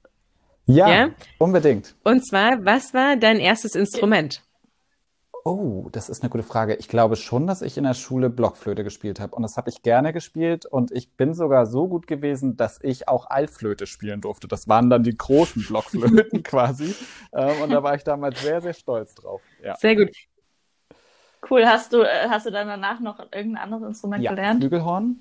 Ja, 0.66 0.90
ja, 0.90 1.10
unbedingt. 1.38 1.94
Und 2.02 2.26
zwar, 2.26 2.64
was 2.64 2.92
war 2.92 3.14
dein 3.14 3.38
erstes 3.38 3.76
Instrument? 3.76 4.42
Oh, 5.44 5.88
das 5.92 6.08
ist 6.08 6.22
eine 6.22 6.30
gute 6.30 6.42
Frage. 6.42 6.74
Ich 6.74 6.88
glaube 6.88 7.16
schon, 7.16 7.46
dass 7.46 7.62
ich 7.62 7.78
in 7.78 7.84
der 7.84 7.94
Schule 7.94 8.28
Blockflöte 8.28 8.84
gespielt 8.84 9.20
habe. 9.20 9.34
Und 9.34 9.42
das 9.42 9.56
habe 9.56 9.70
ich 9.70 9.82
gerne 9.82 10.12
gespielt. 10.12 10.66
Und 10.66 10.90
ich 10.90 11.16
bin 11.16 11.32
sogar 11.34 11.66
so 11.66 11.88
gut 11.88 12.06
gewesen, 12.06 12.56
dass 12.56 12.78
ich 12.82 13.08
auch 13.08 13.30
Altflöte 13.30 13.86
spielen 13.86 14.20
durfte. 14.20 14.48
Das 14.48 14.68
waren 14.68 14.90
dann 14.90 15.02
die 15.02 15.16
großen 15.16 15.64
Blockflöten 15.66 16.42
quasi. 16.42 16.94
Ähm, 17.32 17.62
und 17.62 17.70
da 17.70 17.82
war 17.82 17.94
ich 17.94 18.04
damals 18.04 18.42
sehr, 18.42 18.60
sehr 18.60 18.74
stolz 18.74 19.14
drauf. 19.14 19.40
Ja. 19.62 19.76
Sehr 19.76 19.96
gut. 19.96 20.10
Cool. 21.48 21.64
Hast 21.64 21.92
du, 21.92 22.02
äh, 22.02 22.28
hast 22.28 22.46
du 22.46 22.50
dann 22.50 22.66
danach 22.68 23.00
noch 23.00 23.18
irgendein 23.32 23.62
anderes 23.62 23.84
Instrument 23.84 24.22
ja, 24.22 24.30
gelernt? 24.30 24.60
Flügelhorn. 24.60 25.20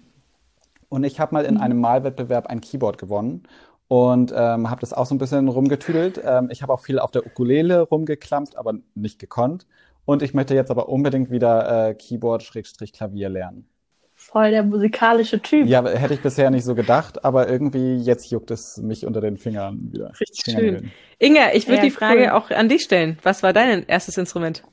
Und 0.89 1.03
ich 1.03 1.19
habe 1.19 1.33
mal 1.35 1.45
in 1.45 1.55
mhm. 1.55 1.61
einem 1.61 1.79
Malwettbewerb 1.79 2.47
ein 2.47 2.61
Keyboard 2.61 2.97
gewonnen 2.97 3.43
und 3.87 4.33
ähm, 4.35 4.69
habe 4.69 4.81
das 4.81 4.93
auch 4.93 5.05
so 5.05 5.15
ein 5.15 5.17
bisschen 5.17 5.47
rumgetüdelt. 5.47 6.21
Ähm, 6.23 6.49
ich 6.51 6.61
habe 6.61 6.73
auch 6.73 6.81
viel 6.81 6.99
auf 6.99 7.11
der 7.11 7.25
Ukulele 7.25 7.81
rumgeklampft, 7.81 8.57
aber 8.57 8.73
nicht 8.95 9.19
gekonnt. 9.19 9.65
Und 10.07 10.23
ich 10.23 10.33
möchte 10.33 10.55
jetzt 10.55 10.71
aber 10.71 10.87
unbedingt 10.87 11.31
wieder 11.31 11.89
äh, 11.89 11.93
Keyboard-Klavier 11.93 13.27
lernen. 13.27 13.67
Voll 14.15 14.51
der 14.51 14.63
musikalische 14.63 15.41
Typ. 15.41 15.67
Ja, 15.67 15.85
hätte 15.85 16.13
ich 16.13 16.21
bisher 16.21 16.49
nicht 16.49 16.63
so 16.63 16.75
gedacht, 16.75 17.25
aber 17.25 17.49
irgendwie 17.49 17.97
jetzt 17.97 18.31
juckt 18.31 18.49
es 18.49 18.77
mich 18.77 19.05
unter 19.05 19.19
den 19.19 19.35
Fingern 19.35 19.91
wieder. 19.91 20.13
Richtig 20.17 20.45
Fingern 20.45 20.61
schön. 20.61 20.91
Inga, 21.19 21.51
ich 21.53 21.67
würde 21.67 21.79
ja, 21.79 21.83
die 21.83 21.91
Frage 21.91 22.21
cool. 22.21 22.29
auch 22.29 22.49
an 22.51 22.69
dich 22.69 22.83
stellen. 22.83 23.19
Was 23.21 23.43
war 23.43 23.51
dein 23.51 23.85
erstes 23.85 24.17
Instrument? 24.17 24.63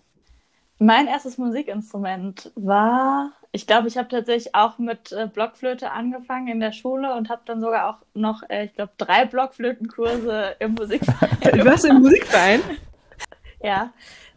Mein 0.79 1.09
erstes 1.09 1.37
Musikinstrument 1.37 2.53
war, 2.55 3.33
ich 3.51 3.67
glaube, 3.67 3.89
ich 3.89 3.97
habe 3.97 4.09
tatsächlich 4.09 4.55
auch 4.55 4.79
mit 4.79 5.11
äh, 5.11 5.27
Blockflöte 5.27 5.91
angefangen 5.91 6.47
in 6.47 6.61
der 6.61 6.73
Schule 6.73 7.13
und 7.17 7.29
habe 7.29 7.43
dann 7.45 7.61
sogar 7.61 7.91
auch 7.91 7.99
noch, 8.15 8.45
äh, 8.49 8.67
ich 8.67 8.75
glaube, 8.75 8.93
drei 8.99 9.25
Blockflötenkurse 9.25 10.55
im 10.61 10.75
Musikverein. 10.75 11.65
Was 11.65 11.83
im 11.83 12.03
Musikverein? 12.03 12.61
ja, 13.65 13.93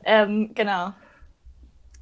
ähm, 0.07 0.51
genau. 0.55 0.93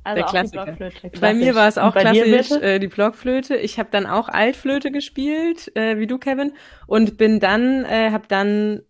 Also 0.03 0.17
der 0.17 0.27
auch 0.27 0.29
Klassiker. 0.29 0.65
die 0.65 0.71
Blockflöte. 0.71 1.19
Bei 1.19 1.33
mir 1.33 1.55
war 1.55 1.67
es 1.67 1.79
auch 1.79 1.95
klassisch 1.95 2.51
äh, 2.51 2.77
die 2.77 2.87
Blockflöte. 2.87 3.55
Ich 3.55 3.79
habe 3.79 3.89
dann 3.91 4.05
auch 4.05 4.29
Altflöte 4.29 4.91
gespielt, 4.91 5.75
äh, 5.75 5.97
wie 5.97 6.05
du, 6.05 6.19
Kevin, 6.19 6.53
und 6.85 7.17
bin 7.17 7.39
dann, 7.39 7.83
äh, 7.85 8.11
habe 8.11 8.27
dann 8.27 8.83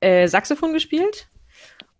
äh, 0.00 0.26
Saxophon 0.26 0.72
gespielt. 0.72 1.28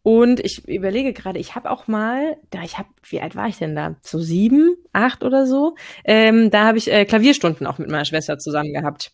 Und 0.02 0.40
ich 0.40 0.66
überlege 0.66 1.12
gerade, 1.12 1.38
ich 1.38 1.54
habe 1.54 1.70
auch 1.70 1.86
mal, 1.86 2.38
da 2.50 2.62
ich 2.62 2.78
habe, 2.78 2.88
wie 3.08 3.20
alt 3.20 3.36
war 3.36 3.46
ich 3.46 3.58
denn 3.58 3.76
da? 3.76 3.96
So 4.02 4.18
sieben, 4.18 4.76
acht 4.92 5.22
oder 5.22 5.46
so. 5.46 5.76
Ähm, 6.04 6.50
da 6.50 6.64
habe 6.66 6.78
ich 6.78 6.90
äh, 6.90 7.04
Klavierstunden 7.04 7.66
auch 7.66 7.78
mit 7.78 7.90
meiner 7.90 8.06
Schwester 8.06 8.38
zusammen 8.38 8.72
gehabt. 8.72 9.12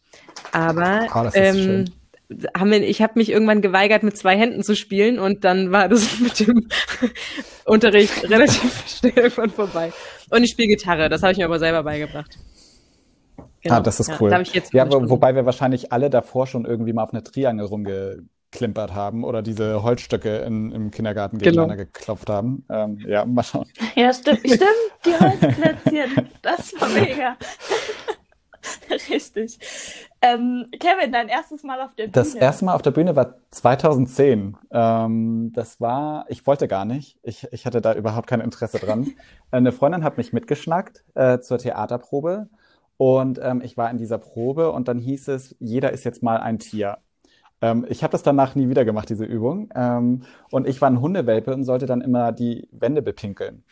Aber 0.52 1.08
Ah, 1.10 1.24
das 1.24 1.34
ist 1.34 1.40
ähm, 1.40 1.56
schön. 1.56 1.90
Haben 2.56 2.70
wir, 2.70 2.82
ich 2.82 3.02
habe 3.02 3.12
mich 3.16 3.30
irgendwann 3.30 3.62
geweigert, 3.62 4.02
mit 4.02 4.16
zwei 4.16 4.36
Händen 4.36 4.62
zu 4.62 4.74
spielen 4.74 5.18
und 5.18 5.44
dann 5.44 5.70
war 5.72 5.88
das 5.88 6.18
mit 6.20 6.40
dem 6.40 6.68
Unterricht 7.64 8.28
relativ 8.28 8.84
schnell 8.88 9.12
irgendwann 9.16 9.50
vorbei. 9.50 9.92
Und 10.30 10.42
ich 10.42 10.50
spiele 10.50 10.68
Gitarre, 10.68 11.08
das 11.08 11.22
habe 11.22 11.32
ich 11.32 11.38
mir 11.38 11.44
aber 11.44 11.58
selber 11.58 11.82
beigebracht. 11.84 12.36
Genau. 13.62 13.76
Ah, 13.76 13.80
das 13.80 14.00
ist 14.00 14.08
Ja, 14.08 14.16
cool. 14.20 14.30
da 14.30 14.36
habe 14.36 14.42
ich 14.44 14.54
jetzt 14.54 14.72
ja, 14.72 14.86
wo, 14.86 14.90
Stunden. 14.92 15.10
wobei 15.10 15.34
wir 15.34 15.44
wahrscheinlich 15.44 15.92
alle 15.92 16.08
davor 16.10 16.46
schon 16.46 16.64
irgendwie 16.64 16.92
mal 16.92 17.02
auf 17.02 17.12
eine 17.12 17.22
Triangel 17.24 17.66
rumgeklimpert 17.66 18.94
haben 18.94 19.24
oder 19.24 19.42
diese 19.42 19.82
Holzstöcke 19.82 20.38
in, 20.38 20.70
im 20.72 20.90
Kindergarten 20.90 21.38
Genau. 21.38 21.50
gegeneinander 21.66 21.76
geklopft 21.84 22.28
haben. 22.30 22.64
Ähm, 22.70 22.98
ja, 23.06 23.24
mal 23.24 23.42
schauen. 23.42 23.66
Ja, 23.96 24.12
stimmt, 24.12 24.40
stimmt, 24.40 24.60
die 25.04 25.10
Holzplätzchen. 25.20 26.28
Das 26.42 26.72
war 26.80 26.88
mega. 26.90 27.36
Richtig. 29.10 29.58
Ähm, 30.22 30.66
Kevin, 30.78 31.12
dein 31.12 31.28
erstes 31.28 31.62
Mal 31.62 31.80
auf 31.80 31.94
der 31.94 32.04
Bühne. 32.04 32.12
Das 32.12 32.34
erste 32.34 32.64
Mal 32.64 32.74
auf 32.74 32.82
der 32.82 32.90
Bühne 32.90 33.16
war 33.16 33.34
2010. 33.50 34.56
Ähm, 34.70 35.52
das 35.54 35.80
war, 35.80 36.26
ich 36.28 36.46
wollte 36.46 36.68
gar 36.68 36.84
nicht. 36.84 37.18
Ich, 37.22 37.46
ich 37.52 37.66
hatte 37.66 37.80
da 37.80 37.94
überhaupt 37.94 38.26
kein 38.26 38.40
Interesse 38.40 38.78
dran. 38.78 39.12
Eine 39.50 39.72
Freundin 39.72 40.04
hat 40.04 40.16
mich 40.16 40.32
mitgeschnackt 40.32 41.04
äh, 41.14 41.38
zur 41.40 41.58
Theaterprobe 41.58 42.48
und 42.96 43.38
ähm, 43.42 43.60
ich 43.62 43.76
war 43.76 43.90
in 43.90 43.98
dieser 43.98 44.18
Probe 44.18 44.72
und 44.72 44.88
dann 44.88 44.98
hieß 44.98 45.28
es, 45.28 45.54
jeder 45.58 45.92
ist 45.92 46.04
jetzt 46.04 46.22
mal 46.22 46.38
ein 46.38 46.58
Tier. 46.58 46.98
Ähm, 47.60 47.86
ich 47.88 48.02
habe 48.02 48.12
das 48.12 48.22
danach 48.22 48.54
nie 48.54 48.68
wieder 48.68 48.84
gemacht, 48.84 49.08
diese 49.08 49.24
Übung. 49.24 49.70
Ähm, 49.74 50.22
und 50.50 50.66
ich 50.66 50.80
war 50.80 50.90
ein 50.90 51.00
Hundewelpe 51.00 51.52
und 51.54 51.64
sollte 51.64 51.86
dann 51.86 52.00
immer 52.00 52.32
die 52.32 52.68
Wände 52.72 53.02
bepinkeln. 53.02 53.64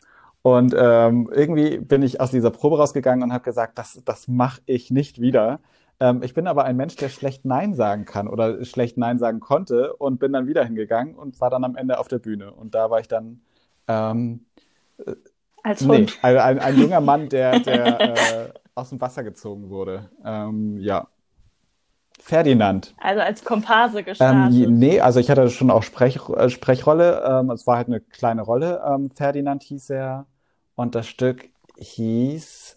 Und 0.45 0.75
ähm, 0.79 1.31
irgendwie 1.35 1.79
bin 1.81 2.03
ich 2.03 2.21
aus 2.21 2.31
dieser 2.33 2.53
Probe 2.53 2.79
rausgegangen 2.79 3.25
und 3.25 3.33
habe 3.35 3.45
gesagt, 3.45 3.79
das, 3.79 4.03
das 4.07 4.29
mache 4.29 4.63
ich 4.67 4.93
nicht 4.93 5.21
wieder. 5.21 5.61
Ähm, 6.01 6.23
ich 6.23 6.35
bin 6.35 6.47
aber 6.49 6.65
ein 6.67 6.77
Mensch, 6.77 6.97
der 6.97 7.11
schlecht 7.11 7.47
Nein 7.47 7.75
sagen 7.75 8.07
kann 8.07 8.29
oder 8.29 8.65
schlecht 8.65 8.99
Nein 8.99 9.19
sagen 9.19 9.41
konnte 9.41 9.95
und 9.97 10.21
bin 10.21 10.33
dann 10.35 10.47
wieder 10.47 10.65
hingegangen 10.65 11.17
und 11.17 11.41
war 11.41 11.51
dann 11.51 11.65
am 11.65 11.77
Ende 11.77 11.99
auf 11.99 12.09
der 12.09 12.21
Bühne. 12.21 12.53
Und 12.53 12.75
da 12.75 12.91
war 12.91 13.01
ich 13.01 13.09
dann 13.09 13.43
ähm, 13.89 14.47
Als 15.65 15.81
nee, 15.81 15.89
Hund. 15.89 16.19
ein, 16.23 16.39
ein, 16.39 16.59
ein 16.59 16.77
junger 16.77 17.01
Mann, 17.01 17.29
der, 17.29 17.61
der 17.61 18.49
äh, 18.49 18.53
aus 18.75 18.91
dem 18.91 19.01
Wasser 19.01 19.25
gezogen 19.25 19.71
wurde. 19.71 20.11
Ähm, 20.25 20.79
ja. 20.79 21.09
Ferdinand. 22.21 22.97
Also 22.97 23.21
als 23.21 23.45
Komparse 23.45 24.03
Ähm, 24.19 24.49
gestartet. 24.49 24.51
je- 24.51 24.67
nee, 24.69 25.01
also 25.01 25.19
ich 25.21 25.31
hatte 25.31 25.49
schon 25.51 25.71
auch 25.71 25.83
Sprech, 25.83 26.19
äh, 26.31 26.49
Sprechrolle. 26.51 27.23
Ähm, 27.27 27.51
es 27.51 27.67
war 27.67 27.77
halt 27.77 27.89
eine 27.89 28.01
kleine 28.01 28.43
Rolle. 28.43 28.83
Ähm, 28.87 29.11
Ferdinand 29.11 29.63
hieß 29.65 29.91
er. 29.91 30.27
Und 30.75 30.95
das 30.95 31.07
Stück 31.07 31.49
hieß, 31.79 32.77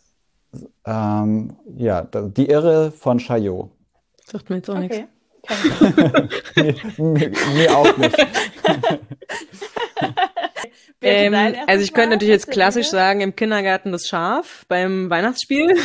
ähm, 0.86 1.58
ja, 1.76 2.02
Die 2.02 2.48
Irre 2.50 2.92
von 2.92 3.20
Chaillot. 3.20 3.72
Sagt 4.26 4.50
mir 4.50 4.58
jetzt 4.58 4.70
auch 4.70 4.78
nichts. 4.78 4.98
okay. 4.98 5.08
Ich. 6.56 6.98
mir, 6.98 7.10
mir, 7.14 7.32
mir 7.54 7.78
auch 7.78 7.98
nicht. 7.98 8.18
Ähm, 11.02 11.36
also 11.68 11.84
ich 11.84 11.94
könnte 11.94 12.12
natürlich 12.12 12.32
jetzt 12.32 12.50
klassisch 12.50 12.88
sagen, 12.88 13.22
im 13.22 13.36
Kindergarten 13.36 13.92
das 13.92 14.08
Schaf 14.08 14.66
beim 14.68 15.10
Weihnachtsspiel. 15.10 15.76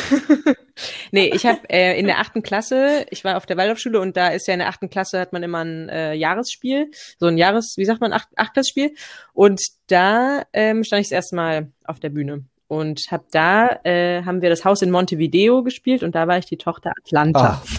nee, 1.11 1.29
ich 1.33 1.45
habe 1.45 1.59
äh, 1.69 1.99
in 1.99 2.07
der 2.07 2.19
achten 2.19 2.41
Klasse, 2.41 3.05
ich 3.11 3.23
war 3.23 3.37
auf 3.37 3.45
der 3.45 3.57
Waldorfschule 3.57 3.99
und 3.99 4.17
da 4.17 4.29
ist 4.29 4.47
ja 4.47 4.53
in 4.53 4.59
der 4.59 4.69
achten 4.69 4.89
Klasse 4.89 5.19
hat 5.19 5.31
man 5.31 5.43
immer 5.43 5.63
ein 5.63 5.89
äh, 5.89 6.13
Jahresspiel, 6.13 6.89
so 7.19 7.27
ein 7.27 7.37
Jahres, 7.37 7.75
wie 7.77 7.85
sagt 7.85 8.01
man, 8.01 8.11
Acht, 8.11 8.29
Achtklassspiel. 8.35 8.95
Und 9.33 9.61
da 9.87 10.43
ähm, 10.53 10.83
stand 10.83 11.01
ich 11.01 11.07
das 11.09 11.15
erste 11.15 11.35
Mal 11.35 11.71
auf 11.83 11.99
der 11.99 12.09
Bühne. 12.09 12.45
Und 12.73 13.07
hab 13.11 13.29
da 13.31 13.79
äh, 13.83 14.23
haben 14.23 14.41
wir 14.41 14.49
das 14.49 14.65
Haus 14.65 14.81
in 14.81 14.89
Montevideo 14.91 15.63
gespielt 15.63 16.03
und 16.03 16.15
da 16.15 16.27
war 16.27 16.37
ich 16.37 16.45
die 16.45 16.57
Tochter 16.57 16.91
Atlanta. 16.97 17.61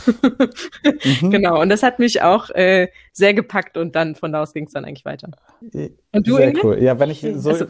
Mhm. 1.20 1.30
Genau, 1.30 1.60
und 1.60 1.68
das 1.68 1.82
hat 1.82 1.98
mich 1.98 2.22
auch 2.22 2.50
äh, 2.50 2.88
sehr 3.12 3.34
gepackt 3.34 3.76
und 3.76 3.94
dann 3.94 4.14
von 4.14 4.32
da 4.32 4.42
aus 4.42 4.52
ging 4.54 4.66
es 4.66 4.72
dann 4.72 4.84
eigentlich 4.84 5.04
weiter. 5.04 5.28
Und 5.60 6.26
du, 6.26 6.36
Sehr 6.36 6.48
Inge? 6.48 6.60
cool. 6.62 6.82
Ja, 6.82 6.98
wenn 6.98 7.10
ich 7.10 7.20
so, 7.36 7.50
Also, 7.50 7.66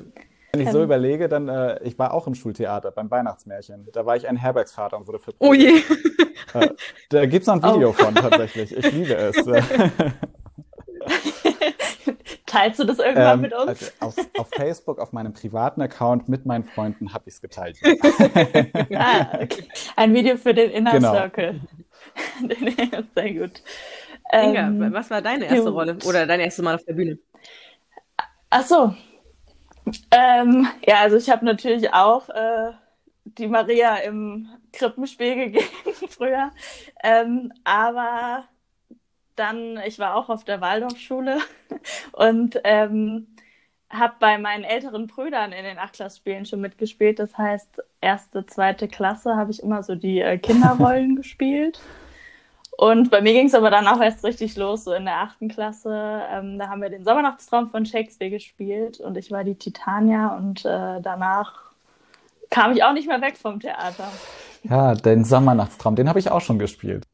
wenn 0.52 0.60
ich 0.60 0.70
so 0.70 0.78
ähm, 0.78 0.84
überlege, 0.84 1.28
dann, 1.28 1.48
äh, 1.48 1.82
ich 1.82 1.98
war 1.98 2.12
auch 2.14 2.26
im 2.26 2.34
Schultheater 2.34 2.90
beim 2.92 3.10
Weihnachtsmärchen. 3.10 3.88
Da 3.92 4.06
war 4.06 4.16
ich 4.16 4.28
ein 4.28 4.36
Herbergsvater 4.36 4.96
und 4.96 5.06
wurde 5.06 5.18
verprügelt. 5.18 5.50
Oh 5.50 5.54
je. 5.54 6.60
Äh, 6.60 6.68
da 7.10 7.26
gibt's 7.26 7.46
noch 7.48 7.60
ein 7.62 7.62
Video 7.74 7.90
Oh. 7.90 7.92
von 7.92 8.14
tatsächlich. 8.14 8.76
Ich 8.76 8.92
liebe 8.92 9.14
es. 9.14 9.36
Teilst 12.46 12.78
du 12.80 12.84
das 12.84 12.98
irgendwann 12.98 13.38
Ähm, 13.38 13.40
mit 13.40 13.52
uns? 13.54 13.68
also 13.68 13.92
auf, 14.00 14.16
auf 14.36 14.48
Facebook, 14.54 14.98
auf 14.98 15.12
meinem 15.12 15.32
privaten 15.32 15.80
Account 15.82 16.28
mit 16.28 16.46
meinen 16.46 16.64
Freunden 16.64 17.12
habe 17.14 17.24
ich 17.28 17.34
es 17.34 17.40
geteilt. 17.40 17.78
Ah, 18.94 19.38
okay. 19.42 19.68
Ein 19.96 20.14
Video 20.14 20.36
für 20.36 20.54
den 20.54 20.70
Inner 20.70 20.92
Genau. 20.92 21.12
Circle. 21.12 21.60
Sehr 23.14 23.34
gut. 23.34 23.62
Inga, 24.32 24.68
Ähm, 24.68 24.92
was 24.92 25.10
war 25.10 25.22
deine 25.22 25.46
erste 25.46 25.70
gut. 25.70 25.74
Rolle 25.74 25.98
oder 26.04 26.26
dein 26.26 26.40
erstes 26.40 26.64
Mal 26.64 26.74
auf 26.76 26.84
der 26.84 26.94
Bühne? 26.94 27.18
Ach 28.50 28.64
so. 28.64 28.94
Ähm, 30.10 30.68
ja, 30.86 31.00
also 31.00 31.16
ich 31.16 31.28
habe 31.30 31.44
natürlich 31.44 31.92
auch 31.92 32.28
äh, 32.30 32.72
die 33.24 33.48
Maria 33.48 33.96
im 33.96 34.48
Krippenspiel 34.72 35.36
gegeben 35.36 35.66
früher. 36.08 36.50
Ähm, 37.02 37.52
aber 37.64 38.44
dann, 39.36 39.78
ich 39.86 39.98
war 39.98 40.14
auch 40.14 40.28
auf 40.28 40.44
der 40.44 40.60
Waldorfschule 40.60 41.38
und 42.12 42.60
ähm, 42.64 43.28
habe 43.90 44.14
bei 44.18 44.38
meinen 44.38 44.64
älteren 44.64 45.06
Brüdern 45.06 45.52
in 45.52 45.64
den 45.64 45.78
Achtklassspielen 45.78 46.46
schon 46.46 46.60
mitgespielt. 46.60 47.18
Das 47.18 47.36
heißt, 47.36 47.82
erste, 48.00 48.46
zweite 48.46 48.88
Klasse 48.88 49.36
habe 49.36 49.50
ich 49.50 49.62
immer 49.62 49.82
so 49.82 49.94
die 49.94 50.20
äh, 50.20 50.38
Kinderrollen 50.38 51.16
gespielt. 51.16 51.80
Und 52.76 53.10
bei 53.10 53.20
mir 53.20 53.32
ging 53.34 53.46
es 53.46 53.54
aber 53.54 53.70
dann 53.70 53.86
auch 53.86 54.00
erst 54.00 54.24
richtig 54.24 54.56
los, 54.56 54.84
so 54.84 54.92
in 54.92 55.04
der 55.04 55.20
achten 55.20 55.48
Klasse. 55.48 56.22
Ähm, 56.30 56.58
da 56.58 56.68
haben 56.68 56.82
wir 56.82 56.90
den 56.90 57.04
Sommernachtstraum 57.04 57.68
von 57.68 57.86
Shakespeare 57.86 58.30
gespielt 58.32 58.98
und 58.98 59.16
ich 59.16 59.30
war 59.30 59.44
die 59.44 59.54
Titania 59.54 60.36
und 60.36 60.64
äh, 60.64 61.00
danach 61.00 61.70
kam 62.50 62.72
ich 62.72 62.82
auch 62.82 62.92
nicht 62.92 63.06
mehr 63.06 63.20
weg 63.20 63.36
vom 63.36 63.60
Theater. 63.60 64.08
Ja, 64.64 64.94
den 64.94 65.24
Sommernachtstraum, 65.24 65.94
den 65.94 66.08
habe 66.08 66.18
ich 66.18 66.30
auch 66.30 66.40
schon 66.40 66.58
gespielt. 66.58 67.04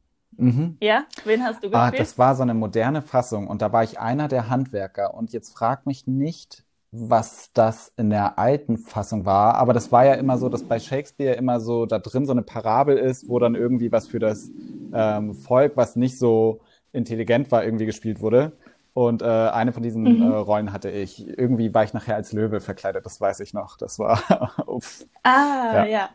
Mhm. 0.41 0.79
Ja, 0.81 1.05
wen 1.25 1.43
hast 1.45 1.63
du 1.63 1.71
Ah, 1.73 1.91
gespielt? 1.91 2.01
das 2.01 2.19
war 2.19 2.35
so 2.35 2.43
eine 2.43 2.55
moderne 2.55 3.03
Fassung 3.03 3.47
und 3.49 3.63
da 3.63 3.73
war 3.73 3.85
ich 3.85 4.01
einer 4.01 4.29
der 4.29 4.49
Handwerker 4.49 5.15
und 5.15 5.33
jetzt 5.33 5.53
frag 5.53 5.87
mich 5.87 6.07
nicht, 6.07 6.65
was 6.91 7.53
das 7.53 7.93
in 7.97 8.11
der 8.11 8.39
alten 8.39 8.77
Fassung 8.79 9.25
war, 9.25 9.55
aber 9.55 9.73
das 9.73 9.93
war 9.93 10.05
ja 10.05 10.15
immer 10.15 10.39
so, 10.39 10.49
dass 10.49 10.65
bei 10.65 10.81
Shakespeare 10.81 11.35
immer 11.37 11.61
so 11.61 11.87
da 11.87 11.99
drin 12.01 12.27
so 12.27 12.33
eine 12.33 12.43
Parabel 12.43 12.97
ist, 12.99 13.29
wo 13.29 13.39
dann 13.39 13.55
irgendwie 13.55 13.93
was 13.93 14.09
für 14.09 14.19
das 14.19 14.51
ähm, 14.93 15.35
Volk, 15.35 15.77
was 15.77 15.95
nicht 15.97 16.19
so 16.19 16.61
intelligent 16.93 17.53
war, 17.53 17.65
irgendwie 17.65 17.87
gespielt 17.87 18.21
wurde. 18.21 18.53
Und 18.93 19.23
äh, 19.23 19.27
eine 19.27 19.73
von 19.73 19.85
diesen 19.85 20.21
Mhm. 20.21 20.23
äh, 20.23 20.27
Rollen 20.27 20.73
hatte 20.73 20.91
ich. 20.91 21.25
Irgendwie 21.39 21.73
war 21.75 21.85
ich 21.85 21.95
nachher 21.95 22.17
als 22.17 22.33
Löwe 22.33 22.61
verkleidet, 22.61 23.07
das 23.07 23.21
weiß 23.21 23.39
ich 23.41 23.55
noch. 23.55 23.77
Das 23.77 24.01
war 24.01 24.21
ah, 25.25 25.73
Ja. 25.75 25.85
ja. 25.87 26.11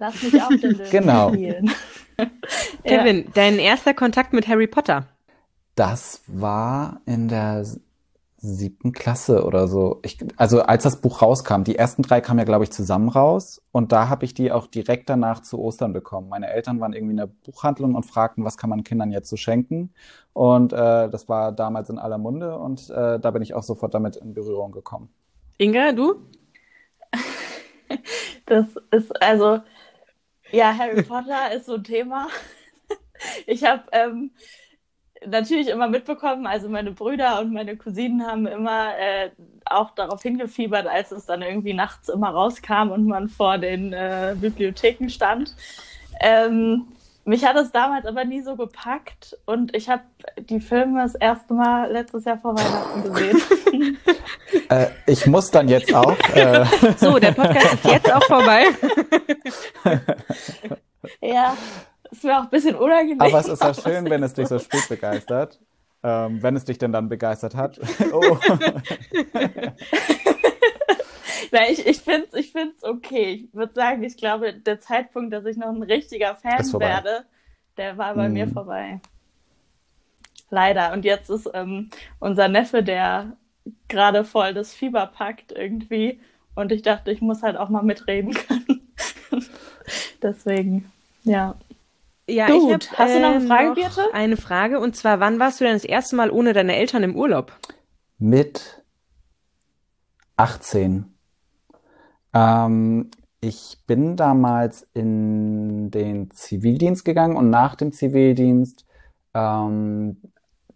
Lass 0.00 0.22
mich 0.22 0.42
auch 0.42 0.48
den 0.48 0.60
Löwen 0.62 0.90
Genau. 0.90 1.28
spielen. 1.28 1.70
ja. 2.18 2.26
Kevin, 2.84 3.26
dein 3.34 3.58
erster 3.58 3.92
Kontakt 3.92 4.32
mit 4.32 4.48
Harry 4.48 4.66
Potter. 4.66 5.06
Das 5.74 6.22
war 6.26 7.00
in 7.04 7.28
der 7.28 7.64
siebten 8.38 8.92
Klasse 8.92 9.44
oder 9.44 9.68
so. 9.68 10.00
Ich, 10.02 10.18
also 10.38 10.62
als 10.62 10.84
das 10.84 11.02
Buch 11.02 11.20
rauskam, 11.20 11.64
die 11.64 11.76
ersten 11.76 12.00
drei 12.02 12.22
kamen 12.22 12.38
ja, 12.38 12.46
glaube 12.46 12.64
ich, 12.64 12.70
zusammen 12.70 13.10
raus. 13.10 13.60
Und 13.72 13.92
da 13.92 14.08
habe 14.08 14.24
ich 14.24 14.32
die 14.32 14.50
auch 14.50 14.66
direkt 14.66 15.10
danach 15.10 15.42
zu 15.42 15.58
Ostern 15.58 15.92
bekommen. 15.92 16.30
Meine 16.30 16.48
Eltern 16.48 16.80
waren 16.80 16.94
irgendwie 16.94 17.12
in 17.12 17.18
der 17.18 17.26
Buchhandlung 17.26 17.94
und 17.94 18.04
fragten, 18.06 18.42
was 18.42 18.56
kann 18.56 18.70
man 18.70 18.82
Kindern 18.84 19.12
jetzt 19.12 19.28
so 19.28 19.36
schenken. 19.36 19.92
Und 20.32 20.72
äh, 20.72 21.10
das 21.10 21.28
war 21.28 21.52
damals 21.52 21.90
in 21.90 21.98
aller 21.98 22.16
Munde 22.16 22.56
und 22.56 22.88
äh, 22.88 23.20
da 23.20 23.30
bin 23.30 23.42
ich 23.42 23.52
auch 23.52 23.62
sofort 23.62 23.92
damit 23.92 24.16
in 24.16 24.32
Berührung 24.32 24.72
gekommen. 24.72 25.10
Inga, 25.58 25.92
du? 25.92 26.14
Das 28.46 28.66
ist 28.90 29.22
also, 29.22 29.60
ja, 30.52 30.76
Harry 30.76 31.02
Potter 31.02 31.52
ist 31.52 31.66
so 31.66 31.74
ein 31.74 31.84
Thema. 31.84 32.28
Ich 33.46 33.64
habe 33.64 33.82
ähm, 33.92 34.30
natürlich 35.26 35.68
immer 35.68 35.88
mitbekommen, 35.88 36.46
also 36.46 36.70
meine 36.70 36.92
Brüder 36.92 37.40
und 37.40 37.52
meine 37.52 37.76
Cousinen 37.76 38.26
haben 38.26 38.46
immer 38.46 38.96
äh, 38.98 39.30
auch 39.66 39.90
darauf 39.90 40.22
hingefiebert, 40.22 40.86
als 40.86 41.12
es 41.12 41.26
dann 41.26 41.42
irgendwie 41.42 41.74
nachts 41.74 42.08
immer 42.08 42.30
rauskam 42.30 42.90
und 42.90 43.06
man 43.06 43.28
vor 43.28 43.58
den 43.58 43.92
äh, 43.92 44.34
Bibliotheken 44.40 45.10
stand. 45.10 45.54
Ähm, 46.20 46.86
mich 47.24 47.44
hat 47.44 47.56
es 47.56 47.70
damals 47.70 48.06
aber 48.06 48.24
nie 48.24 48.42
so 48.42 48.56
gepackt 48.56 49.36
und 49.46 49.74
ich 49.74 49.88
habe 49.88 50.02
die 50.38 50.60
Filme 50.60 51.02
das 51.02 51.14
erste 51.14 51.54
Mal 51.54 51.92
letztes 51.92 52.24
Jahr 52.24 52.38
vor 52.38 52.56
Weihnachten 52.56 53.02
gesehen. 53.02 53.98
äh, 54.68 54.86
ich 55.06 55.26
muss 55.26 55.50
dann 55.50 55.68
jetzt 55.68 55.94
auch. 55.94 56.16
Äh 56.34 56.64
so, 56.96 57.18
der 57.18 57.32
Podcast 57.32 57.74
ist 57.74 57.84
jetzt 57.84 58.12
auch 58.12 58.24
vorbei. 58.24 58.64
ja, 61.20 61.56
ist 62.10 62.24
mir 62.24 62.38
auch 62.38 62.44
ein 62.44 62.50
bisschen 62.50 62.74
unangenehm. 62.74 63.20
Aber 63.20 63.38
es 63.38 63.48
ist 63.48 63.62
ja 63.62 63.74
schön, 63.74 64.08
wenn 64.08 64.22
es 64.22 64.34
dich 64.34 64.48
so 64.48 64.58
spät 64.58 64.88
begeistert. 64.88 65.60
Ähm, 66.02 66.42
wenn 66.42 66.56
es 66.56 66.64
dich 66.64 66.78
denn 66.78 66.92
dann 66.92 67.08
begeistert 67.08 67.54
hat. 67.54 67.78
Oh. 68.12 68.38
Nein, 71.50 71.72
ich, 71.72 71.86
ich 71.86 72.00
finde 72.00 72.26
es 72.28 72.34
ich 72.34 72.52
find's 72.52 72.84
okay. 72.84 73.48
Ich 73.48 73.54
würde 73.54 73.72
sagen, 73.72 74.02
ich 74.04 74.16
glaube, 74.16 74.52
der 74.54 74.80
Zeitpunkt, 74.80 75.32
dass 75.32 75.44
ich 75.44 75.56
noch 75.56 75.68
ein 75.68 75.82
richtiger 75.82 76.34
Fan 76.34 76.64
werde, 76.80 77.24
der 77.76 77.96
war 77.98 78.14
bei 78.14 78.28
mm. 78.28 78.32
mir 78.32 78.46
mhm. 78.46 78.52
vorbei. 78.52 79.00
Leider. 80.50 80.92
Und 80.92 81.04
jetzt 81.04 81.30
ist 81.30 81.48
ähm, 81.54 81.90
unser 82.18 82.48
Neffe, 82.48 82.82
der 82.82 83.36
gerade 83.88 84.24
voll 84.24 84.54
das 84.54 84.74
Fieber 84.74 85.06
packt 85.06 85.52
irgendwie. 85.52 86.20
Und 86.54 86.72
ich 86.72 86.82
dachte, 86.82 87.10
ich 87.12 87.20
muss 87.20 87.42
halt 87.42 87.56
auch 87.56 87.68
mal 87.68 87.82
mitreden 87.82 88.34
können. 88.34 88.92
Deswegen, 90.22 90.90
ja. 91.22 91.54
Ja, 92.28 92.46
Gut. 92.46 92.84
ich 92.84 92.90
hab, 92.92 92.98
Hast 92.98 93.14
du 93.14 93.20
noch 93.20 93.28
eine 93.30 93.40
ähm, 93.40 93.46
Frage, 93.46 93.68
noch 93.68 93.74
Birte? 93.74 94.14
Eine 94.14 94.36
Frage. 94.36 94.80
Und 94.80 94.96
zwar, 94.96 95.20
wann 95.20 95.38
warst 95.38 95.60
du 95.60 95.64
denn 95.64 95.74
das 95.74 95.84
erste 95.84 96.16
Mal 96.16 96.30
ohne 96.30 96.52
deine 96.52 96.76
Eltern 96.76 97.02
im 97.02 97.16
Urlaub? 97.16 97.52
Mit 98.18 98.82
18. 100.36 101.12
Ähm, 102.34 103.10
ich 103.40 103.78
bin 103.86 104.16
damals 104.16 104.88
in 104.94 105.90
den 105.90 106.30
Zivildienst 106.30 107.04
gegangen 107.04 107.36
und 107.36 107.50
nach 107.50 107.74
dem 107.74 107.92
Zivildienst 107.92 108.84
ähm, 109.34 110.18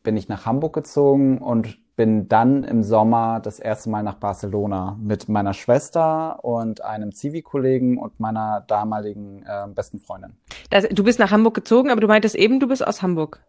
bin 0.03 0.17
ich 0.17 0.29
nach 0.29 0.47
Hamburg 0.47 0.75
gezogen 0.75 1.39
und 1.39 1.79
bin 1.97 2.29
dann 2.29 2.65
im 2.65 2.83
Sommer 2.83 3.41
das 3.41 3.61
erste 3.61 3.89
Mal 3.91 4.03
nach 4.03 4.15
Barcelona 4.15 4.99
mit 5.01 5.29
meiner 5.29 5.55
Schwester 5.55 6.45
und 6.45 6.83
einem 6.83 7.13
Zivi-Kollegen 7.13 7.99
und 7.99 8.19
meiner 8.19 8.63
damaligen 8.67 9.45
äh, 9.45 9.69
besten 9.69 10.01
Freundin. 10.01 10.37
Das, 10.71 10.89
du 10.89 11.05
bist 11.05 11.19
nach 11.19 11.31
Hamburg 11.31 11.55
gezogen, 11.55 11.91
aber 11.91 12.01
du 12.01 12.09
meintest 12.09 12.35
eben, 12.35 12.59
du 12.59 12.67
bist 12.67 12.87
aus 12.87 13.03
Hamburg. 13.03 13.41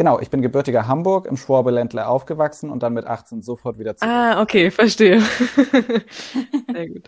Genau, 0.00 0.18
ich 0.18 0.30
bin 0.30 0.40
gebürtiger 0.40 0.88
Hamburg, 0.88 1.26
im 1.26 1.36
Schwabeländle 1.36 2.06
aufgewachsen 2.06 2.70
und 2.70 2.82
dann 2.82 2.94
mit 2.94 3.04
18 3.06 3.42
sofort 3.42 3.78
wieder 3.78 3.98
zurück. 3.98 4.10
Ah, 4.10 4.40
okay, 4.40 4.70
verstehe. 4.70 5.20
Sehr 6.72 6.88
gut. 6.88 7.02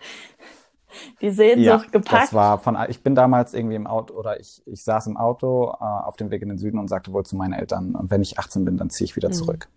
Die 1.19 1.31
Sehnsucht 1.31 1.85
ja, 1.85 1.89
gepackt. 1.91 2.25
Das 2.25 2.33
war 2.35 2.59
von, 2.59 2.77
ich 2.89 3.01
bin 3.01 3.15
damals 3.15 3.55
irgendwie 3.55 3.77
im 3.77 3.87
Auto 3.87 4.13
oder 4.13 4.39
ich, 4.39 4.61
ich 4.67 4.83
saß 4.83 5.07
im 5.07 5.17
Auto 5.17 5.71
äh, 5.71 5.83
auf 5.83 6.17
dem 6.17 6.29
Weg 6.29 6.43
in 6.43 6.49
den 6.49 6.59
Süden 6.59 6.77
und 6.77 6.87
sagte 6.87 7.11
wohl 7.13 7.25
zu 7.25 7.35
meinen 7.35 7.53
Eltern, 7.53 7.97
wenn 7.99 8.21
ich 8.21 8.37
18 8.37 8.63
bin, 8.63 8.77
dann 8.77 8.91
ziehe 8.91 9.05
ich 9.05 9.15
wieder 9.15 9.29
mhm. 9.29 9.33
zurück. 9.33 9.69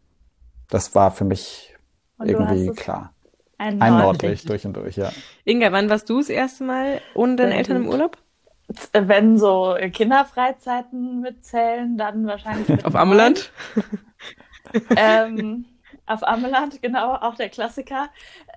Das 0.69 0.95
war 0.95 1.11
für 1.11 1.25
mich 1.25 1.75
und 2.19 2.29
irgendwie 2.29 2.69
klar. 2.73 3.15
Ein, 3.57 3.81
ein 3.81 3.97
Nordlicht 3.97 4.47
durch 4.47 4.67
und 4.67 4.77
durch, 4.77 4.97
ja. 4.97 5.11
Inga, 5.47 5.73
wann 5.73 5.89
warst 5.89 6.11
du 6.11 6.19
das 6.19 6.29
erste 6.29 6.65
Mal 6.65 7.01
ohne 7.15 7.37
deine 7.37 7.55
Eltern 7.55 7.79
im 7.79 7.89
Urlaub? 7.89 8.19
Wenn 8.93 9.39
so 9.39 9.77
Kinderfreizeiten 9.93 11.21
mitzählen, 11.21 11.97
dann 11.97 12.27
wahrscheinlich. 12.27 12.69
Mit 12.69 12.85
auf 12.85 12.97
Ameland? 12.97 13.53
ähm, 14.97 15.65
auf 16.07 16.27
Ameland, 16.27 16.83
genau, 16.83 17.15
auch 17.15 17.35
der 17.35 17.49
Klassiker. 17.49 18.09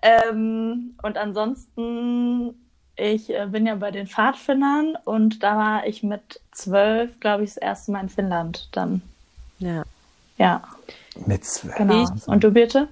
Ähm, 0.02 0.98
und 1.04 1.18
ansonsten, 1.18 2.56
ich 2.96 3.30
äh, 3.30 3.48
bin 3.48 3.66
ja 3.66 3.76
bei 3.76 3.92
den 3.92 4.08
Pfadfindern 4.08 4.98
und 5.06 5.44
da 5.44 5.58
war 5.58 5.88
ich 5.88 6.04
mit 6.04 6.42
zwölf, 6.52 7.20
glaube 7.20 7.44
ich, 7.44 7.52
das 7.52 7.58
erste 7.58 7.92
Mal 7.92 8.02
in 8.02 8.10
Finnland 8.10 8.70
dann. 8.72 9.02
Ja. 9.60 9.84
Ja. 10.38 10.64
Mit 11.26 11.46
zwölf. 11.46 11.76
Genau. 11.76 12.08
Und 12.28 12.44
du 12.44 12.52
bitte? 12.52 12.88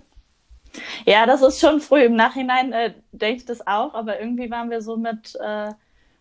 Ja, 1.05 1.25
das 1.25 1.41
ist 1.41 1.59
schon 1.59 1.79
früh. 1.79 2.03
Im 2.03 2.15
Nachhinein 2.15 2.73
äh, 2.73 2.93
denke 3.11 3.37
ich 3.37 3.45
das 3.45 3.65
auch, 3.65 3.93
aber 3.93 4.19
irgendwie 4.19 4.51
waren 4.51 4.69
wir 4.69 4.81
so 4.81 4.97
mit 4.97 5.35
äh, 5.35 5.71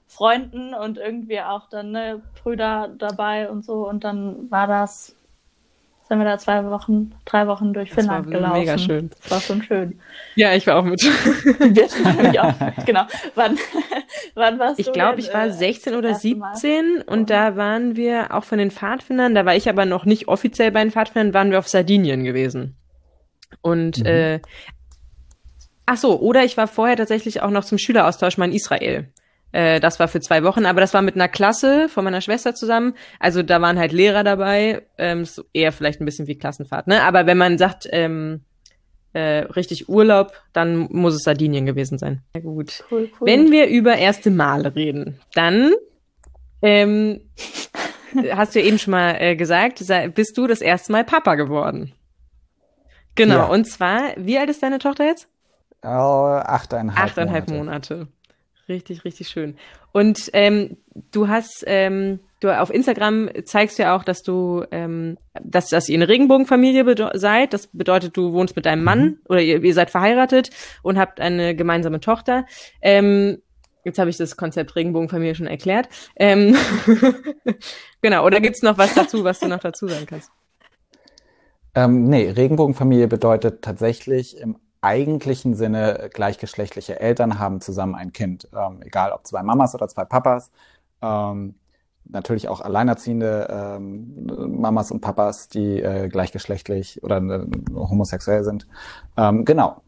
Freunden 0.09 0.73
und 0.73 0.99
irgendwie 0.99 1.41
auch 1.41 1.69
dann 1.69 1.91
ne, 1.91 2.23
Brüder 2.43 2.91
dabei 2.97 3.51
und 3.51 3.65
so. 3.65 3.89
Und 3.89 4.05
dann 4.05 4.51
war 4.51 4.67
das, 4.67 5.15
sind 6.09 6.19
wir 6.19 6.25
da 6.25 6.39
zwei 6.39 6.65
Wochen, 6.71 7.15
drei 7.25 7.47
Wochen 7.49 7.73
durch 7.73 7.91
das 7.91 7.99
Finnland 7.99 8.31
gelaufen. 8.31 8.59
Mega 8.59 8.79
schön. 8.79 9.11
Das 9.11 9.31
war 9.31 9.41
schon 9.41 9.63
schön. 9.63 10.01
Ja, 10.37 10.55
ich 10.55 10.67
war 10.67 10.77
auch 10.77 10.85
mit. 10.85 11.03
ich 11.03 12.41
auch. 12.41 12.55
Genau. 12.87 13.07
Wann, 13.35 13.59
wann 14.35 14.59
warst 14.59 14.79
ich 14.79 14.87
du? 14.87 14.93
Ich 14.93 14.95
glaube, 14.95 15.21
ich 15.21 15.35
war 15.35 15.51
16 15.51 15.93
äh, 15.93 15.97
oder 15.97 16.15
17 16.15 17.03
und 17.03 17.23
oh. 17.23 17.25
da 17.25 17.57
waren 17.57 17.97
wir 17.97 18.33
auch 18.33 18.45
von 18.45 18.59
den 18.59 18.71
Pfadfindern, 18.71 19.35
da 19.35 19.45
war 19.45 19.57
ich 19.57 19.69
aber 19.69 19.85
noch 19.87 20.05
nicht 20.05 20.29
offiziell 20.29 20.71
bei 20.71 20.83
den 20.83 20.93
Pfadfindern, 20.93 21.35
waren 21.35 21.51
wir 21.51 21.59
auf 21.59 21.69
Sardinien 21.69 22.23
gewesen. 22.23 22.77
Und 23.61 23.99
mhm. 23.99 24.07
äh, 24.07 24.41
ach 25.85 25.97
so, 25.97 26.21
oder 26.21 26.45
ich 26.45 26.57
war 26.57 26.69
vorher 26.69 26.97
tatsächlich 26.97 27.43
auch 27.43 27.51
noch 27.51 27.65
zum 27.65 27.79
Schüleraustausch 27.79 28.39
mal 28.39 28.47
in 28.47 28.53
Israel. 28.53 29.09
Äh, 29.53 29.81
das 29.81 29.99
war 29.99 30.09
für 30.09 30.21
zwei 30.21 30.43
Wochen, 30.43 30.67
aber 30.67 30.81
das 30.81 30.95
war 30.95 31.03
mit 31.03 31.15
einer 31.15 31.29
Klasse 31.29 31.89
von 31.89 32.05
meiner 32.05 32.21
Schwester 32.21 32.55
zusammen. 32.55 32.95
Also 33.21 33.43
da 33.43 33.61
waren 33.61 33.79
halt 33.79 33.93
Lehrer 33.93 34.25
dabei, 34.25 34.83
ähm, 34.99 35.25
so 35.25 35.45
eher 35.53 35.73
vielleicht 35.73 36.01
ein 36.01 36.05
bisschen 36.05 36.27
wie 36.27 36.37
Klassenfahrt, 36.39 36.87
ne? 36.87 37.03
Aber 37.03 37.27
wenn 37.27 37.39
man 37.39 37.59
sagt, 37.59 37.89
ähm, 37.91 38.43
äh, 39.13 39.45
richtig 39.57 39.89
Urlaub, 39.89 40.33
dann 40.53 40.89
muss 40.91 41.15
es 41.15 41.23
Sardinien 41.23 41.65
gewesen 41.65 41.97
sein. 41.97 42.23
Ja, 42.35 42.43
gut. 42.43 42.85
Cool, 42.91 43.09
cool. 43.19 43.27
Wenn 43.27 43.51
wir 43.51 43.67
über 43.69 43.97
erste 43.97 44.31
Male 44.31 44.75
reden, 44.77 45.21
dann 45.33 45.73
ähm, 46.61 47.21
hast 48.31 48.55
du 48.55 48.61
ja 48.61 48.67
eben 48.67 48.79
schon 48.79 48.91
mal 48.91 49.17
äh, 49.19 49.35
gesagt, 49.35 49.83
bist 50.15 50.37
du 50.37 50.47
das 50.47 50.61
erste 50.61 50.93
Mal 50.93 51.05
Papa 51.05 51.35
geworden. 51.37 51.93
Genau, 53.15 53.37
ja. 53.37 53.45
und 53.47 53.65
zwar, 53.65 54.13
wie 54.17 54.39
alt 54.39 54.51
ist 54.51 54.63
deine 54.63 54.79
Tochter 54.79 55.07
jetzt? 55.07 55.29
Oh, 55.83 55.89
achteinhalb, 55.89 57.11
achteinhalb 57.11 57.49
Monate. 57.49 57.95
Monate. 57.95 58.13
Richtig, 58.69 59.05
richtig 59.05 59.29
schön. 59.29 59.57
Und 59.93 60.31
ähm, 60.33 60.77
du 61.13 61.29
hast, 61.29 61.63
ähm, 61.67 62.19
du 62.41 62.51
auf 62.51 62.71
Instagram 62.71 63.31
zeigst 63.45 63.79
ja 63.79 63.97
auch, 63.97 64.03
dass 64.03 64.23
du, 64.23 64.65
ähm, 64.73 65.19
dass, 65.41 65.69
dass 65.69 65.89
ihr 65.89 65.97
eine 65.97 66.09
Regenbogenfamilie 66.09 67.11
seid. 67.15 67.53
Das 67.53 67.69
bedeutet, 67.69 68.17
du 68.17 68.33
wohnst 68.33 68.57
mit 68.57 68.67
deinem 68.67 68.83
Mann 68.83 69.01
mhm. 69.01 69.19
oder 69.29 69.41
ihr, 69.41 69.63
ihr 69.63 69.75
seid 69.75 69.91
verheiratet 69.91 70.51
und 70.83 70.99
habt 70.99 71.21
eine 71.21 71.55
gemeinsame 71.55 72.01
Tochter. 72.01 72.45
Ähm, 72.83 73.39
jetzt 73.85 74.01
habe 74.01 74.11
ich 74.11 74.17
das 74.17 74.37
Konzept 74.37 74.75
Regenbogenfamilie 74.75 75.37
schon 75.37 75.47
erklärt. 75.47 75.89
Ähm, 76.17 76.57
genau, 78.03 78.27
oder 78.27 78.41
gibt's 78.41 78.63
noch 78.63 78.79
was 78.79 78.95
dazu, 78.95 79.23
was 79.23 79.39
du 79.39 79.47
noch 79.47 79.61
dazu 79.61 79.87
sagen 79.87 80.07
kannst? 80.07 80.31
Ähm, 81.77 82.05
nee, 82.09 82.31
Regenbogenfamilie 82.31 83.07
bedeutet 83.07 83.63
tatsächlich 83.63 84.39
im 84.39 84.57
eigentlichen 84.81 85.55
Sinne 85.55 86.11
gleichgeschlechtliche 86.13 87.01
Eltern 87.01 87.39
haben 87.39 87.61
zusammen 87.61 87.95
ein 87.95 88.13
Kind, 88.13 88.49
ähm, 88.55 88.81
egal 88.83 89.13
ob 89.13 89.27
zwei 89.27 89.43
Mamas 89.43 89.75
oder 89.75 89.89
zwei 89.89 90.05
Papas. 90.05 90.51
Ähm, 91.03 91.55
natürlich 92.09 92.49
auch 92.49 92.61
alleinerziehende 92.61 93.49
ähm, 93.51 94.61
Mamas 94.61 94.91
und 94.91 95.01
Papas, 95.01 95.49
die 95.49 95.81
äh, 95.81 96.09
gleichgeschlechtlich 96.09 97.03
oder 97.03 97.19
äh, 97.19 97.47
homosexuell 97.75 98.45
sind. 98.45 98.67
Ähm, 99.17 99.45
genau. 99.45 99.83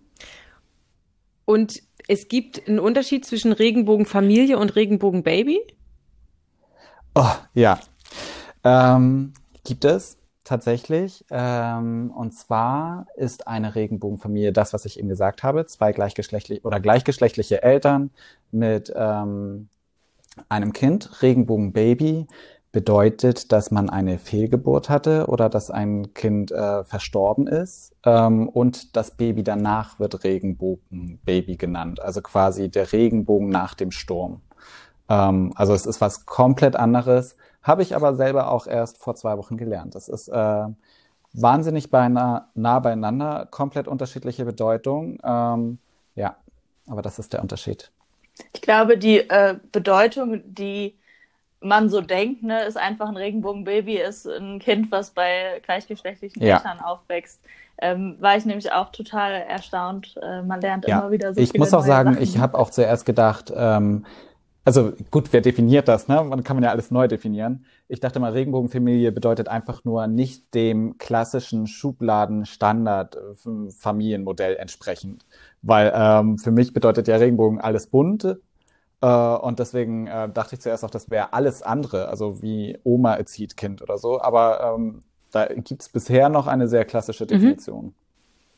Und 1.44 1.82
es 2.08 2.28
gibt 2.28 2.68
einen 2.68 2.78
Unterschied 2.78 3.24
zwischen 3.24 3.52
Regenbogenfamilie 3.52 4.58
und 4.58 4.76
Regenbogenbaby? 4.76 5.60
Oh, 7.14 7.32
ja. 7.54 7.78
Ähm, 8.64 9.32
gibt 9.64 9.84
es 9.84 10.17
tatsächlich. 10.48 11.24
Ähm, 11.30 12.10
und 12.10 12.32
zwar 12.32 13.06
ist 13.16 13.46
eine 13.46 13.74
Regenbogenfamilie 13.74 14.52
das, 14.52 14.72
was 14.72 14.84
ich 14.84 14.98
eben 14.98 15.08
gesagt 15.08 15.42
habe, 15.42 15.66
zwei 15.66 15.92
gleichgeschlechtliche 15.92 16.62
oder 16.62 16.80
gleichgeschlechtliche 16.80 17.62
Eltern 17.62 18.10
mit 18.50 18.92
ähm, 18.96 19.68
einem 20.48 20.72
Kind. 20.72 21.22
Regenbogenbaby 21.22 22.26
bedeutet, 22.72 23.52
dass 23.52 23.70
man 23.70 23.88
eine 23.90 24.18
Fehlgeburt 24.18 24.88
hatte 24.88 25.26
oder 25.26 25.48
dass 25.48 25.70
ein 25.70 26.12
Kind 26.14 26.52
äh, 26.52 26.84
verstorben 26.84 27.46
ist 27.46 27.94
ähm, 28.04 28.48
und 28.48 28.96
das 28.96 29.12
Baby 29.12 29.42
danach 29.42 29.98
wird 29.98 30.22
Regenbogenbaby 30.24 31.56
genannt, 31.56 32.00
also 32.00 32.20
quasi 32.20 32.68
der 32.70 32.92
Regenbogen 32.92 33.48
nach 33.48 33.74
dem 33.74 33.90
Sturm. 33.90 34.42
Ähm, 35.08 35.52
also 35.56 35.72
es 35.72 35.86
ist 35.86 36.00
was 36.00 36.26
komplett 36.26 36.76
anderes 36.76 37.36
habe 37.62 37.82
ich 37.82 37.94
aber 37.94 38.14
selber 38.14 38.50
auch 38.50 38.66
erst 38.66 38.98
vor 38.98 39.14
zwei 39.14 39.36
Wochen 39.38 39.56
gelernt. 39.56 39.94
Das 39.94 40.08
ist 40.08 40.28
äh, 40.28 40.66
wahnsinnig 41.32 41.90
beinahe, 41.90 42.46
nah 42.54 42.78
beieinander, 42.78 43.46
komplett 43.50 43.88
unterschiedliche 43.88 44.44
Bedeutung. 44.44 45.18
Ähm, 45.22 45.78
ja, 46.14 46.36
aber 46.86 47.02
das 47.02 47.18
ist 47.18 47.32
der 47.32 47.42
Unterschied. 47.42 47.90
Ich 48.52 48.62
glaube, 48.62 48.98
die 48.98 49.18
äh, 49.18 49.56
Bedeutung, 49.72 50.42
die 50.44 50.96
man 51.60 51.88
so 51.88 52.00
denkt, 52.00 52.42
ne, 52.42 52.64
ist 52.64 52.76
einfach 52.76 53.08
ein 53.08 53.16
Regenbogenbaby, 53.16 53.96
ist 53.96 54.26
ein 54.26 54.60
Kind, 54.60 54.92
was 54.92 55.10
bei 55.10 55.60
gleichgeschlechtlichen 55.64 56.42
ja. 56.42 56.56
Eltern 56.56 56.80
aufwächst. 56.80 57.40
Ähm, 57.80 58.16
war 58.20 58.36
ich 58.36 58.44
nämlich 58.44 58.72
auch 58.72 58.90
total 58.90 59.32
erstaunt. 59.32 60.18
Äh, 60.22 60.42
man 60.42 60.60
lernt 60.60 60.86
ja. 60.86 61.00
immer 61.00 61.10
wieder 61.10 61.34
so 61.34 61.40
Ich 61.40 61.54
muss 61.54 61.74
auch 61.74 61.84
sagen, 61.84 62.14
Sachen. 62.14 62.22
ich 62.22 62.38
habe 62.38 62.58
auch 62.58 62.70
zuerst 62.70 63.06
gedacht, 63.06 63.52
ähm, 63.54 64.04
also 64.68 64.92
gut, 65.10 65.32
wer 65.32 65.40
definiert 65.40 65.88
das? 65.88 66.06
Ne? 66.08 66.22
Man 66.22 66.44
kann 66.44 66.56
man 66.56 66.62
ja 66.62 66.68
alles 66.68 66.90
neu 66.90 67.08
definieren. 67.08 67.64
Ich 67.88 68.00
dachte 68.00 68.20
mal, 68.20 68.32
Regenbogenfamilie 68.32 69.12
bedeutet 69.12 69.48
einfach 69.48 69.86
nur 69.86 70.06
nicht 70.06 70.54
dem 70.54 70.98
klassischen 70.98 71.66
Schubladen-Standard-Familienmodell 71.66 74.56
entsprechend. 74.56 75.24
Weil 75.62 75.90
ähm, 75.94 76.36
für 76.36 76.50
mich 76.50 76.74
bedeutet 76.74 77.08
ja 77.08 77.16
Regenbogen 77.16 77.62
alles 77.62 77.86
bunt. 77.86 78.36
Äh, 79.00 79.06
und 79.06 79.58
deswegen 79.58 80.06
äh, 80.06 80.28
dachte 80.28 80.56
ich 80.56 80.60
zuerst 80.60 80.84
auch, 80.84 80.90
das 80.90 81.08
wäre 81.08 81.32
alles 81.32 81.62
andere, 81.62 82.08
also 82.08 82.42
wie 82.42 82.76
Oma 82.84 83.14
erzieht 83.14 83.56
Kind 83.56 83.80
oder 83.80 83.96
so. 83.96 84.20
Aber 84.20 84.74
ähm, 84.76 85.00
da 85.30 85.46
gibt 85.46 85.80
es 85.80 85.88
bisher 85.88 86.28
noch 86.28 86.46
eine 86.46 86.68
sehr 86.68 86.84
klassische 86.84 87.24
mhm. 87.24 87.28
Definition. 87.28 87.94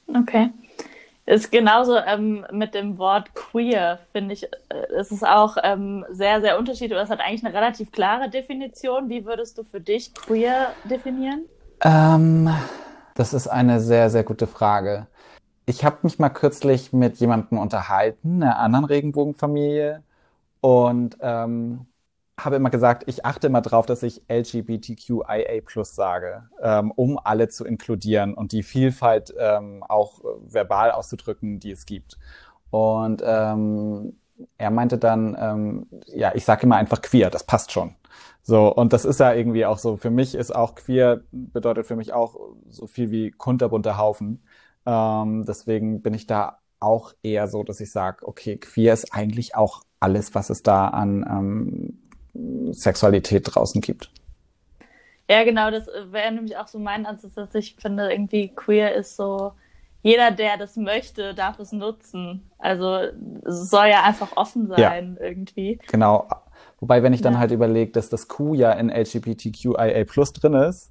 Okay. 0.09 0.51
Ist 1.31 1.53
genauso 1.53 1.97
ähm, 1.97 2.45
mit 2.51 2.75
dem 2.75 2.99
Wort 2.99 3.37
queer, 3.37 4.01
finde 4.11 4.35
ich, 4.35 4.45
äh, 4.45 4.99
ist 4.99 5.13
es 5.13 5.23
auch 5.23 5.57
ähm, 5.63 6.05
sehr, 6.11 6.41
sehr 6.41 6.59
unterschiedlich. 6.59 6.99
Es 6.99 7.09
hat 7.09 7.21
eigentlich 7.21 7.45
eine 7.45 7.55
relativ 7.55 7.93
klare 7.93 8.29
Definition. 8.29 9.09
Wie 9.09 9.25
würdest 9.25 9.57
du 9.57 9.63
für 9.63 9.81
dich 9.81 10.13
queer 10.13 10.73
definieren? 10.83 11.45
Ähm, 11.85 12.51
das 13.15 13.33
ist 13.33 13.47
eine 13.47 13.79
sehr, 13.79 14.11
sehr 14.11 14.25
gute 14.25 14.49
Frage. 14.49 15.07
Ich 15.67 15.85
habe 15.85 15.99
mich 16.03 16.19
mal 16.19 16.31
kürzlich 16.31 16.93
mit 16.93 17.19
jemandem 17.19 17.59
unterhalten, 17.59 18.43
einer 18.43 18.59
anderen 18.59 18.85
Regenbogenfamilie, 18.87 20.03
und 20.61 21.17
ähm, 21.21 21.87
habe 22.45 22.57
immer 22.57 22.71
gesagt, 22.71 23.05
ich 23.07 23.25
achte 23.25 23.47
immer 23.47 23.61
drauf, 23.61 23.87
dass 23.87 24.03
ich 24.03 24.23
LGBTQIA 24.29 25.61
plus 25.65 25.95
sage, 25.95 26.49
ähm, 26.63 26.91
um 26.91 27.19
alle 27.23 27.49
zu 27.49 27.65
inkludieren 27.65 28.35
und 28.35 28.53
die 28.53 28.63
Vielfalt 28.63 29.35
ähm, 29.39 29.85
auch 29.89 30.21
verbal 30.47 30.91
auszudrücken, 30.91 31.61
die 31.61 31.71
es 31.71 31.87
gibt. 31.87 32.19
Und 32.71 33.23
ähm, 33.25 34.17
er 34.59 34.71
meinte 34.71 34.99
dann, 34.99 35.37
ähm, 35.39 35.87
ja, 36.07 36.33
ich 36.35 36.45
sage 36.45 36.63
immer 36.63 36.77
einfach 36.77 37.03
queer, 37.03 37.31
das 37.31 37.45
passt 37.45 37.73
schon. 37.73 37.95
So, 38.43 38.75
und 38.75 38.93
das 38.93 39.05
ist 39.05 39.21
ja 39.21 39.33
irgendwie 39.35 39.67
auch 39.67 39.79
so, 39.79 39.97
für 39.97 40.11
mich 40.11 40.35
ist 40.35 40.55
auch 40.55 40.75
queer, 40.75 41.23
bedeutet 41.31 41.87
für 41.87 41.97
mich 41.97 42.13
auch 42.13 42.37
so 42.69 42.87
viel 42.87 43.11
wie 43.11 43.31
kunterbunter 43.31 43.99
Haufen. 43.99 44.43
Ähm, 44.87 45.45
deswegen 45.47 46.03
bin 46.03 46.15
ich 46.15 46.27
da 46.27 46.59
auch 46.81 47.13
eher 47.23 47.49
so, 47.49 47.63
dass 47.63 47.81
ich 47.81 47.93
sage, 47.93 48.27
okay, 48.27 48.57
queer 48.57 48.95
ist 48.95 49.13
eigentlich 49.13 49.55
auch 49.55 49.83
alles, 50.01 50.35
was 50.35 50.49
es 50.49 50.63
da 50.63 50.89
an 50.89 51.27
ähm, 51.29 52.10
Sexualität 52.73 53.43
draußen 53.47 53.81
gibt. 53.81 54.11
Ja, 55.29 55.45
genau, 55.45 55.71
das 55.71 55.87
wäre 56.11 56.33
nämlich 56.33 56.57
auch 56.57 56.67
so 56.67 56.79
mein 56.79 57.07
Ansatz, 57.07 57.35
dass 57.35 57.55
ich 57.55 57.77
finde, 57.77 58.11
irgendwie 58.11 58.49
queer 58.49 58.95
ist 58.95 59.17
so, 59.17 59.53
jeder, 60.03 60.31
der 60.31 60.57
das 60.57 60.77
möchte, 60.77 61.35
darf 61.35 61.59
es 61.59 61.73
nutzen. 61.73 62.51
Also 62.59 62.97
es 63.45 63.71
soll 63.71 63.89
ja 63.89 64.03
einfach 64.03 64.37
offen 64.37 64.67
sein 64.69 65.17
ja. 65.21 65.27
irgendwie. 65.27 65.79
Genau. 65.89 66.27
Wobei, 66.81 67.03
wenn 67.03 67.13
ich 67.13 67.21
dann 67.21 67.35
ja. 67.35 67.39
halt 67.39 67.51
überlege, 67.51 67.93
dass 67.93 68.09
das 68.09 68.27
Q 68.27 68.55
ja 68.55 68.73
in 68.73 68.91
LGBTQIA 68.91 70.05
plus 70.05 70.33
drin 70.33 70.55
ist, 70.55 70.91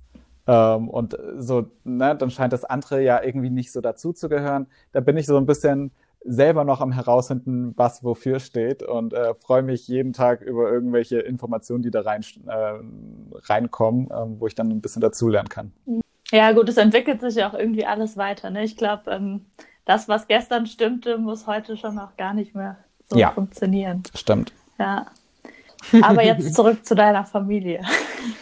ähm, 0.49 0.89
und 0.89 1.15
so, 1.37 1.67
ne, 1.83 2.15
dann 2.15 2.31
scheint 2.31 2.53
das 2.53 2.65
andere 2.65 3.03
ja 3.03 3.21
irgendwie 3.21 3.51
nicht 3.51 3.71
so 3.71 3.81
dazu 3.81 4.13
zu 4.13 4.29
gehören. 4.29 4.65
Da 4.91 4.99
bin 4.99 5.15
ich 5.15 5.27
so 5.27 5.37
ein 5.37 5.45
bisschen, 5.45 5.91
selber 6.21 6.63
noch 6.63 6.81
am 6.81 6.91
herausfinden, 6.91 7.73
was 7.77 8.03
wofür 8.03 8.39
steht 8.39 8.83
und 8.83 9.13
äh, 9.13 9.33
freue 9.35 9.61
mich 9.61 9.87
jeden 9.87 10.13
Tag 10.13 10.41
über 10.41 10.69
irgendwelche 10.71 11.19
Informationen, 11.19 11.81
die 11.81 11.91
da 11.91 12.01
rein, 12.01 12.23
äh, 12.47 12.79
reinkommen, 13.47 14.11
äh, 14.11 14.39
wo 14.39 14.47
ich 14.47 14.55
dann 14.55 14.69
ein 14.69 14.81
bisschen 14.81 15.01
dazulernen 15.01 15.49
kann. 15.49 15.71
Ja, 16.31 16.51
gut, 16.51 16.69
es 16.69 16.77
entwickelt 16.77 17.21
sich 17.21 17.35
ja 17.35 17.49
auch 17.49 17.53
irgendwie 17.53 17.85
alles 17.85 18.17
weiter. 18.17 18.49
Ne? 18.49 18.63
Ich 18.63 18.77
glaube, 18.77 19.09
ähm, 19.11 19.45
das, 19.85 20.07
was 20.07 20.27
gestern 20.27 20.67
stimmte, 20.67 21.17
muss 21.17 21.47
heute 21.47 21.77
schon 21.77 21.97
auch 21.97 22.15
gar 22.17 22.33
nicht 22.33 22.53
mehr 22.53 22.77
so 23.09 23.17
ja, 23.17 23.31
funktionieren. 23.31 24.03
Stimmt. 24.13 24.53
Ja. 24.77 25.07
Aber 26.01 26.23
jetzt 26.23 26.53
zurück 26.55 26.85
zu 26.85 26.93
deiner 26.93 27.25
Familie. 27.25 27.81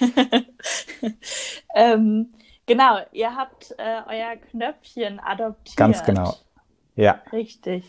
ähm, 1.75 2.33
genau, 2.65 2.97
ihr 3.11 3.35
habt 3.35 3.73
äh, 3.77 4.01
euer 4.07 4.35
Knöpfchen 4.35 5.19
adoptiert. 5.19 5.77
Ganz 5.77 6.03
genau. 6.03 6.35
Ja. 6.97 7.21
Richtig. 7.31 7.85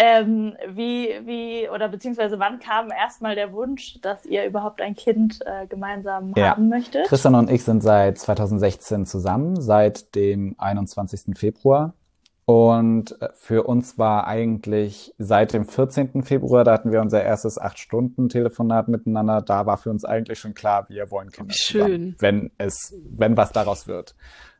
Ähm, 0.00 0.56
wie, 0.68 1.08
wie, 1.24 1.68
oder 1.68 1.88
beziehungsweise 1.88 2.38
wann 2.38 2.60
kam 2.60 2.90
erstmal 2.90 3.34
der 3.34 3.52
Wunsch, 3.52 4.00
dass 4.00 4.24
ihr 4.24 4.46
überhaupt 4.46 4.80
ein 4.80 4.94
Kind 4.94 5.40
äh, 5.44 5.66
gemeinsam 5.66 6.34
ja. 6.36 6.50
haben 6.50 6.68
möchtet? 6.68 7.06
Christian 7.08 7.34
und 7.34 7.50
ich 7.50 7.64
sind 7.64 7.82
seit 7.82 8.16
2016 8.16 9.06
zusammen, 9.06 9.60
seit 9.60 10.14
dem 10.14 10.54
21. 10.58 11.36
Februar. 11.36 11.94
Und 12.44 13.20
äh, 13.20 13.28
für 13.34 13.64
uns 13.64 13.98
war 13.98 14.28
eigentlich 14.28 15.14
seit 15.18 15.52
dem 15.52 15.66
14. 15.66 16.22
Februar, 16.22 16.62
da 16.62 16.72
hatten 16.72 16.92
wir 16.92 17.00
unser 17.00 17.22
erstes 17.22 17.58
acht 17.58 17.80
Stunden 17.80 18.28
Telefonat 18.28 18.86
miteinander, 18.86 19.42
da 19.42 19.66
war 19.66 19.78
für 19.78 19.90
uns 19.90 20.04
eigentlich 20.04 20.38
schon 20.38 20.54
klar, 20.54 20.86
wir 20.88 21.10
wollen 21.10 21.30
Kinder 21.30 21.52
Schön. 21.52 21.82
Zusammen, 21.82 22.16
wenn 22.20 22.50
es, 22.56 22.94
wenn 23.10 23.36
was 23.36 23.50
daraus 23.50 23.88
wird. 23.88 24.14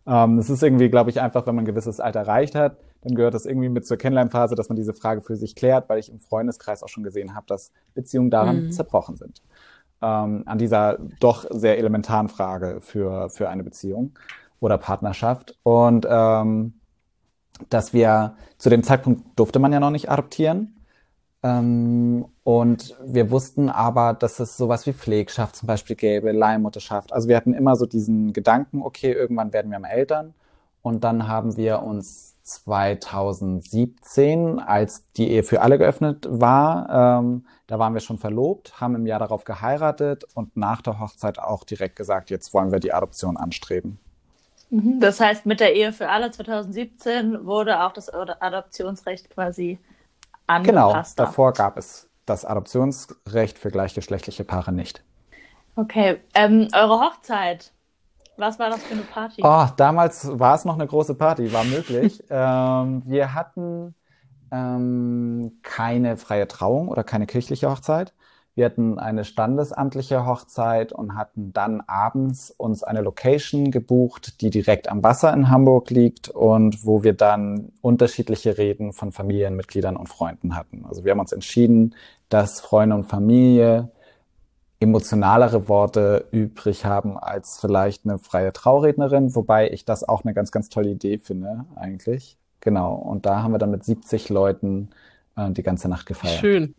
Ähm, 0.05 0.38
es 0.38 0.51
ist 0.51 0.62
irgendwie, 0.62 0.90
glaube 0.90 1.11
ich, 1.11 1.21
einfach, 1.21 1.47
wenn 1.47 1.55
man 1.55 1.62
ein 1.62 1.66
gewisses 1.66 2.01
Alter 2.01 2.21
erreicht 2.21 2.57
hat, 2.57 2.77
dann 3.02 3.14
gehört 3.14 3.34
das 3.34 3.46
irgendwie 3.46 3.68
mit 3.68 3.87
zur 3.87 3.96
Kennenlernphase, 3.96 4.54
dass 4.54 4.68
man 4.68 4.76
diese 4.76 4.94
Frage 4.94 5.20
für 5.20 5.37
sich 5.37 5.54
klärt, 5.54 5.88
weil 5.88 5.98
ich 5.98 6.11
im 6.11 6.18
Freundeskreis 6.18 6.82
auch 6.82 6.88
schon 6.88 7.04
gesehen 7.04 7.34
habe, 7.34 7.46
dass 7.46 7.72
Beziehungen 7.94 8.30
daran 8.30 8.64
mhm. 8.64 8.72
zerbrochen 8.72 9.16
sind. 9.16 9.42
Ähm, 10.02 10.42
an 10.46 10.58
dieser 10.58 10.98
doch 11.20 11.46
sehr 11.50 11.78
elementaren 11.78 12.28
Frage 12.28 12.80
für, 12.80 13.30
für 13.30 13.48
eine 13.48 13.64
Beziehung 13.64 14.12
oder 14.61 14.78
Partnerschaft. 14.78 15.56
Und 15.62 16.06
ähm, 16.08 16.74
dass 17.68 17.92
wir 17.92 18.34
zu 18.56 18.70
dem 18.70 18.82
Zeitpunkt 18.82 19.38
durfte 19.38 19.58
man 19.58 19.72
ja 19.72 19.80
noch 19.80 19.90
nicht 19.90 20.11
adoptieren. 20.11 20.76
Ähm, 21.42 22.26
und 22.42 22.96
wir 23.04 23.30
wussten 23.30 23.68
aber, 23.68 24.14
dass 24.14 24.40
es 24.40 24.56
sowas 24.56 24.87
wie 24.87 24.92
Pflegschaft 24.92 25.56
zum 25.56 25.66
Beispiel 25.66 25.96
gäbe, 25.96 26.32
Leihmutterschaft. 26.32 27.12
Also 27.12 27.28
wir 27.28 27.37
hatten 27.37 27.54
immer 27.54 27.76
so 27.76 27.87
diesen 27.87 28.32
Gedanken, 28.32 28.82
okay, 28.82 29.12
irgendwann 29.12 29.52
werden 29.52 29.70
wir 29.70 29.78
mal 29.78 29.88
Eltern. 29.88 30.34
Und 30.82 31.04
dann 31.04 31.28
haben 31.28 31.56
wir 31.56 31.82
uns 31.82 32.37
2017, 32.48 34.58
als 34.58 35.11
die 35.12 35.30
Ehe 35.30 35.42
für 35.42 35.62
alle 35.62 35.78
geöffnet 35.78 36.26
war, 36.28 37.20
ähm, 37.20 37.46
da 37.66 37.78
waren 37.78 37.94
wir 37.94 38.00
schon 38.00 38.18
verlobt, 38.18 38.80
haben 38.80 38.94
im 38.94 39.06
Jahr 39.06 39.18
darauf 39.18 39.44
geheiratet 39.44 40.24
und 40.34 40.56
nach 40.56 40.82
der 40.82 40.98
Hochzeit 40.98 41.38
auch 41.38 41.64
direkt 41.64 41.96
gesagt, 41.96 42.30
jetzt 42.30 42.52
wollen 42.54 42.72
wir 42.72 42.80
die 42.80 42.92
Adoption 42.92 43.37
anstreben. 43.37 43.98
Mhm. 44.70 45.00
Das 45.00 45.20
heißt, 45.20 45.46
mit 45.46 45.61
der 45.61 45.74
Ehe 45.74 45.92
für 45.92 46.08
alle 46.08 46.30
2017 46.30 47.46
wurde 47.46 47.82
auch 47.82 47.92
das 47.92 48.11
Adoptionsrecht 48.11 49.30
quasi 49.30 49.78
angepasst. 50.46 51.16
Genau, 51.16 51.28
davor 51.28 51.52
gab 51.52 51.76
es 51.76 52.08
das 52.26 52.44
Adoptionsrecht 52.44 53.58
für 53.58 53.70
gleichgeschlechtliche 53.70 54.44
Paare 54.44 54.72
nicht. 54.72 55.02
Okay, 55.76 56.20
ähm, 56.34 56.68
eure 56.74 57.00
Hochzeit, 57.00 57.72
was 58.38 58.59
war 58.59 58.70
das 58.70 58.83
für 58.83 58.94
eine 58.94 59.03
Party? 59.03 59.42
Oh, 59.44 59.66
damals 59.77 60.38
war 60.38 60.55
es 60.55 60.64
noch 60.64 60.74
eine 60.74 60.87
große 60.87 61.14
Party, 61.14 61.53
war 61.53 61.64
möglich. 61.64 62.22
ähm, 62.31 63.03
wir 63.05 63.35
hatten 63.35 63.94
ähm, 64.51 65.59
keine 65.62 66.16
freie 66.16 66.48
Trauung 66.48 66.88
oder 66.88 67.05
keine 67.05 67.27
kirchliche 67.27 67.70
Hochzeit. 67.70 68.14
Wir 68.55 68.64
hatten 68.64 68.98
eine 68.98 69.24
standesamtliche 69.24 70.27
Hochzeit 70.27 70.92
und 70.92 71.14
hatten 71.14 71.53
dann 71.53 71.81
abends 71.87 72.51
uns 72.51 72.83
eine 72.83 73.03
Location 73.03 73.70
gebucht, 73.70 74.40
die 74.40 74.51
direkt 74.51 74.88
am 74.88 75.05
Wasser 75.05 75.33
in 75.33 75.48
Hamburg 75.48 75.90
liegt 75.90 76.29
und 76.29 76.85
wo 76.85 77.05
wir 77.05 77.12
dann 77.12 77.70
unterschiedliche 77.83 78.59
Reden 78.59 78.92
von 78.92 79.12
Familienmitgliedern 79.12 79.96
und 79.96 80.09
Freunden 80.09 80.57
hatten. 80.57 80.85
Also 80.88 81.05
wir 81.05 81.12
haben 81.12 81.20
uns 81.20 81.31
entschieden, 81.31 81.94
dass 82.31 82.61
Freunde 82.61 82.96
und 82.96 83.05
Familie 83.05 83.92
emotionalere 84.81 85.69
Worte 85.69 86.27
übrig 86.31 86.85
haben 86.85 87.19
als 87.19 87.59
vielleicht 87.61 88.05
eine 88.05 88.19
freie 88.19 88.53
Traurednerin, 88.53 89.35
wobei 89.35 89.71
ich 89.71 89.85
das 89.85 90.09
auch 90.09 90.25
eine 90.25 90.35
ganz, 90.35 90.53
ganz 90.53 90.69
tolle 90.69 90.91
Idee 90.91 91.19
finde, 91.19 91.64
eigentlich. 91.75 92.37
Genau. 92.61 92.95
Und 92.95 93.27
da 93.27 93.43
haben 93.43 93.53
wir 93.53 93.59
dann 93.59 93.71
mit 93.71 93.85
70 93.85 94.29
Leuten 94.29 94.91
äh, 95.37 95.51
die 95.51 95.62
ganze 95.62 95.88
Nacht 95.88 96.07
gefeiert. 96.07 96.41
Schön. 96.41 96.75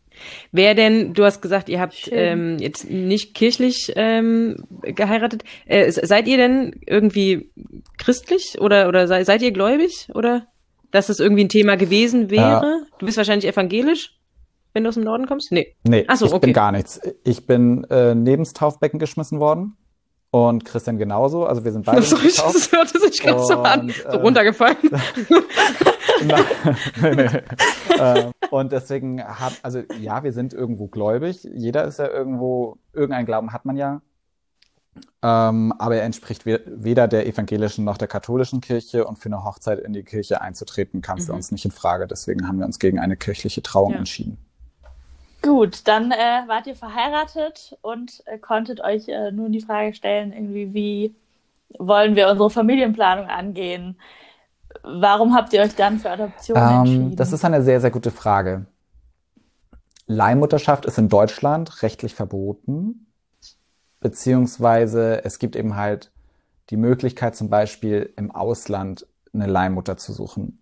Wer 0.52 0.76
denn, 0.76 1.14
du 1.14 1.24
hast 1.24 1.42
gesagt, 1.42 1.70
ihr 1.70 1.80
habt 1.80 2.10
ähm, 2.12 2.58
jetzt 2.60 2.90
nicht 2.90 3.34
kirchlich 3.34 3.94
ähm, 3.96 4.66
geheiratet. 4.82 5.44
Äh, 5.66 5.92
seid 5.92 6.28
ihr 6.28 6.38
denn 6.38 6.80
irgendwie 6.86 7.52
christlich 7.98 8.60
oder, 8.60 8.88
oder 8.88 9.08
sei, 9.08 9.24
seid 9.24 9.42
ihr 9.42 9.52
gläubig? 9.52 10.10
Oder 10.14 10.48
dass 10.92 11.08
das 11.08 11.20
irgendwie 11.20 11.46
ein 11.46 11.50
Thema 11.50 11.78
gewesen 11.78 12.30
wäre? 12.30 12.82
Äh, 12.86 12.90
du 12.98 13.06
bist 13.06 13.18
wahrscheinlich 13.18 13.50
evangelisch? 13.50 14.19
Wenn 14.74 14.84
du 14.84 14.90
aus 14.90 14.96
dem 14.96 15.04
Norden 15.04 15.26
kommst? 15.26 15.52
Nee. 15.52 15.76
Nee, 15.84 16.06
Ach 16.08 16.18
so, 16.18 16.26
ich 16.26 16.34
okay. 16.34 16.48
bin 16.48 16.54
gar 16.54 16.72
nichts. 16.72 17.02
Ich 17.24 17.48
bin 17.48 17.84
äh, 17.86 18.16
neben 18.16 18.44
das 18.44 18.54
Taufbecken 18.54 19.00
geschmissen 19.00 19.40
worden. 19.40 19.76
Und 20.32 20.64
Christian 20.64 21.00
genauso. 21.00 21.46
Also 21.46 21.66
wir 21.66 21.72
sind 21.72 21.86
beide 21.86 22.04
so, 22.04 22.16
getauft. 22.16 22.54
Das 22.54 22.72
hörte 22.72 23.00
sich 23.00 23.20
gerade 23.20 23.44
so 23.44 23.56
an. 23.56 23.90
So 23.90 24.04
äh, 24.10 24.16
runtergefallen. 24.18 24.78
nee, 27.02 27.16
nee. 27.16 27.96
äh, 27.98 28.32
und 28.52 28.72
deswegen 28.72 29.24
hat, 29.24 29.54
also 29.64 29.82
ja, 30.00 30.24
wir 30.24 30.32
sind 30.32 30.54
irgendwo 30.54 30.88
gläubig. 30.88 31.48
Jeder 31.54 31.86
ist 31.86 31.98
ja 31.98 32.08
irgendwo, 32.08 32.78
irgendein 32.94 33.26
Glauben 33.26 33.54
hat 33.54 33.66
man 33.66 33.76
ja. 33.76 34.02
Ähm, 35.22 35.74
aber 35.80 35.96
er 35.96 36.04
entspricht 36.04 36.46
weder 36.46 37.08
der 37.08 37.26
evangelischen 37.26 37.84
noch 37.84 37.98
der 37.98 38.08
katholischen 38.08 38.62
Kirche 38.62 39.06
und 39.06 39.18
für 39.18 39.28
eine 39.28 39.44
Hochzeit 39.44 39.80
in 39.80 39.94
die 39.94 40.04
Kirche 40.04 40.42
einzutreten 40.42 41.02
kam 41.02 41.20
für 41.20 41.32
mhm. 41.32 41.38
uns 41.38 41.52
nicht 41.52 41.66
in 41.66 41.72
Frage. 41.72 42.06
Deswegen 42.06 42.48
haben 42.48 42.60
wir 42.60 42.66
uns 42.66 42.80
gegen 42.80 43.00
eine 43.00 43.18
kirchliche 43.18 43.64
Trauung 43.64 43.94
ja. 43.94 43.98
entschieden. 44.00 44.38
Gut, 45.42 45.88
dann 45.88 46.12
äh, 46.12 46.44
wart 46.48 46.68
ihr 46.68 46.76
verheiratet 46.76 47.78
und 47.82 48.24
äh, 48.26 48.38
konntet 48.38 48.82
euch 48.82 49.08
äh, 49.08 49.32
nun 49.32 49.52
die 49.52 49.62
Frage 49.62 49.94
stellen, 49.94 50.34
irgendwie, 50.34 50.74
wie 50.74 51.16
wollen 51.78 52.16
wir 52.16 52.30
unsere 52.30 52.50
Familienplanung 52.50 53.28
angehen? 53.28 53.98
Warum 54.84 55.36
habt 55.36 55.54
ihr 55.54 55.62
euch 55.62 55.76
dann 55.76 56.00
für 56.00 56.12
Adoption 56.12 56.58
ähm, 56.58 56.80
entschieden? 56.80 57.16
Das 57.16 57.32
ist 57.32 57.46
eine 57.46 57.62
sehr, 57.64 57.80
sehr 57.80 57.92
gute 57.92 58.12
Frage. 58.12 58.66
Leihmutterschaft 60.08 60.86
ist 60.86 60.98
in 60.98 61.08
Deutschland 61.08 61.84
rechtlich 61.84 62.16
verboten, 62.16 63.08
beziehungsweise 64.00 65.24
es 65.24 65.40
gibt 65.40 65.56
eben 65.56 65.76
halt 65.76 66.12
die 66.72 66.78
Möglichkeit, 66.78 67.36
zum 67.36 67.50
Beispiel 67.50 68.12
im 68.18 68.32
Ausland 68.32 69.06
eine 69.34 69.46
Leihmutter 69.46 69.98
zu 69.98 70.12
suchen. 70.12 70.60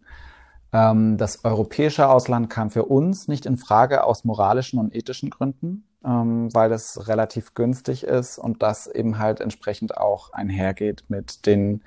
Ähm, 0.74 1.18
das 1.18 1.46
europäische 1.46 2.10
Ausland 2.10 2.50
kam 2.50 2.70
für 2.70 2.86
uns 2.86 3.28
nicht 3.28 3.46
in 3.46 3.58
Frage 3.58 4.04
aus 4.04 4.26
moralischen 4.26 4.80
und 4.80 4.96
ethischen 4.96 5.30
Gründen, 5.30 5.88
ähm, 6.06 6.54
weil 6.54 6.72
es 6.72 7.08
relativ 7.08 7.54
günstig 7.54 8.04
ist 8.04 8.38
und 8.38 8.62
das 8.64 8.88
eben 8.88 9.18
halt 9.20 9.40
entsprechend 9.42 9.98
auch 9.98 10.34
einhergeht 10.34 11.06
mit 11.08 11.46
den 11.46 11.84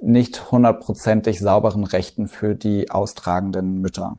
nicht 0.00 0.50
hundertprozentig 0.50 1.40
sauberen 1.40 1.84
Rechten 1.84 2.28
für 2.28 2.54
die 2.54 2.90
austragenden 2.90 3.80
Mütter. 3.80 4.16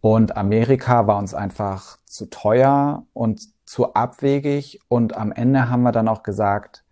Und 0.00 0.36
Amerika 0.36 1.06
war 1.08 1.18
uns 1.18 1.34
einfach 1.34 1.98
zu 2.04 2.26
teuer 2.26 3.04
und 3.12 3.48
zu 3.64 3.94
abwegig 3.94 4.80
und 4.88 5.16
am 5.16 5.32
Ende 5.32 5.68
haben 5.68 5.82
wir 5.82 5.92
dann 5.92 6.08
auch 6.08 6.22
gesagt, 6.22 6.84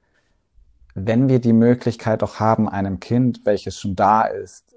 wenn 0.94 1.28
wir 1.28 1.40
die 1.40 1.52
Möglichkeit 1.52 2.22
auch 2.22 2.40
haben, 2.40 2.68
einem 2.68 3.00
Kind, 3.00 3.44
welches 3.44 3.78
schon 3.78 3.94
da 3.94 4.22
ist 4.22 4.75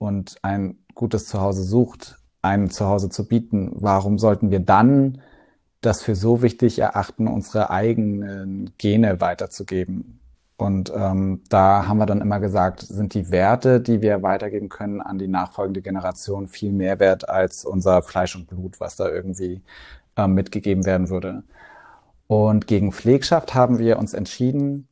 und 0.00 0.38
ein 0.42 0.78
gutes 0.94 1.26
Zuhause 1.26 1.62
sucht, 1.62 2.18
ein 2.42 2.70
Zuhause 2.70 3.10
zu 3.10 3.28
bieten, 3.28 3.70
warum 3.74 4.18
sollten 4.18 4.50
wir 4.50 4.60
dann 4.60 5.20
das 5.82 6.02
für 6.02 6.14
so 6.14 6.42
wichtig 6.42 6.78
erachten, 6.78 7.28
unsere 7.28 7.70
eigenen 7.70 8.72
Gene 8.78 9.20
weiterzugeben? 9.20 10.18
Und 10.56 10.90
ähm, 10.94 11.42
da 11.50 11.86
haben 11.86 11.98
wir 11.98 12.06
dann 12.06 12.22
immer 12.22 12.40
gesagt, 12.40 12.80
sind 12.80 13.12
die 13.12 13.30
Werte, 13.30 13.80
die 13.80 14.00
wir 14.00 14.22
weitergeben 14.22 14.70
können 14.70 15.02
an 15.02 15.18
die 15.18 15.28
nachfolgende 15.28 15.82
Generation, 15.82 16.48
viel 16.48 16.72
mehr 16.72 16.98
wert 16.98 17.28
als 17.28 17.64
unser 17.66 18.02
Fleisch 18.02 18.34
und 18.36 18.46
Blut, 18.46 18.80
was 18.80 18.96
da 18.96 19.08
irgendwie 19.08 19.62
ähm, 20.16 20.32
mitgegeben 20.32 20.86
werden 20.86 21.10
würde. 21.10 21.42
Und 22.26 22.66
gegen 22.66 22.92
Pflegschaft 22.92 23.54
haben 23.54 23.78
wir 23.78 23.98
uns 23.98 24.14
entschieden, 24.14 24.88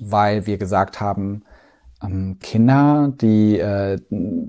weil 0.00 0.46
wir 0.46 0.56
gesagt 0.56 1.00
haben, 1.00 1.42
Kinder, 2.40 3.12
die 3.20 3.58
äh, 3.58 3.98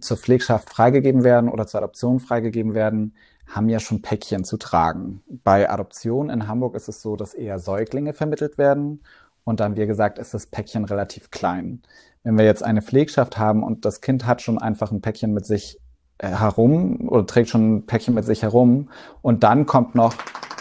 zur 0.02 0.18
Pflegschaft 0.18 0.70
freigegeben 0.70 1.24
werden 1.24 1.50
oder 1.50 1.66
zur 1.66 1.80
Adoption 1.80 2.20
freigegeben 2.20 2.74
werden, 2.76 3.16
haben 3.48 3.70
ja 3.70 3.80
schon 3.80 4.02
Päckchen 4.02 4.44
zu 4.44 4.58
tragen. 4.58 5.24
Bei 5.44 5.70
Adoption 5.70 6.30
in 6.30 6.48
Hamburg 6.48 6.76
ist 6.76 6.88
es 6.88 7.02
so, 7.02 7.16
dass 7.16 7.34
eher 7.34 7.58
Säuglinge 7.58 8.14
vermittelt 8.14 8.58
werden. 8.58 9.02
Und 9.44 9.60
dann, 9.60 9.76
wie 9.76 9.88
gesagt, 9.88 10.20
ist 10.20 10.36
das 10.36 10.46
Päckchen 10.46 10.86
relativ 10.86 11.32
klein. 11.32 11.82
Wenn 12.24 12.38
wir 12.38 12.46
jetzt 12.46 12.64
eine 12.64 12.84
Pflegschaft 12.84 13.40
haben 13.40 13.64
und 13.64 13.86
das 13.86 14.02
Kind 14.02 14.28
hat 14.28 14.44
schon 14.44 14.60
einfach 14.60 14.92
ein 14.92 15.02
Päckchen 15.02 15.34
mit 15.34 15.46
sich 15.46 15.80
äh, 16.20 16.28
herum 16.28 17.10
oder 17.10 17.26
trägt 17.26 17.50
schon 17.50 17.78
ein 17.78 17.86
Päckchen 17.88 18.14
mit 18.14 18.26
sich 18.26 18.44
herum 18.44 18.90
und 19.24 19.44
dann 19.44 19.66
kommt 19.66 19.96
noch 19.96 20.14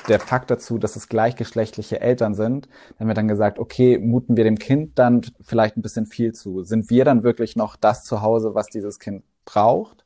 der 0.09 0.21
Fakt 0.21 0.51
dazu, 0.51 0.79
dass 0.79 0.97
es 0.97 1.09
gleichgeschlechtliche 1.09 2.01
Eltern 2.01 2.35
sind, 2.35 2.66
dann 2.66 3.01
haben 3.01 3.09
wir 3.09 3.14
dann 3.14 3.29
gesagt, 3.29 3.59
okay, 3.59 3.99
muten 3.99 4.37
wir 4.37 4.44
dem 4.44 4.59
Kind 4.59 4.99
dann 4.99 5.23
vielleicht 5.40 5.77
ein 5.77 5.83
bisschen 5.83 6.07
viel 6.07 6.33
zu. 6.33 6.64
Sind 6.64 6.90
wir 6.90 7.05
dann 7.05 7.23
wirklich 7.23 7.57
noch 7.57 7.77
das 7.77 8.05
Zuhause, 8.05 8.55
was 8.55 8.68
dieses 8.68 8.99
Kind 8.99 9.23
braucht? 9.44 10.05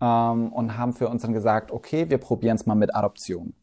Ähm, 0.00 0.52
und 0.52 0.78
haben 0.78 0.94
für 0.94 1.08
uns 1.08 1.22
dann 1.22 1.32
gesagt, 1.32 1.70
okay, 1.72 2.10
wir 2.10 2.18
probieren 2.18 2.56
es 2.56 2.66
mal 2.66 2.74
mit 2.74 2.94
Adoption. 2.94 3.54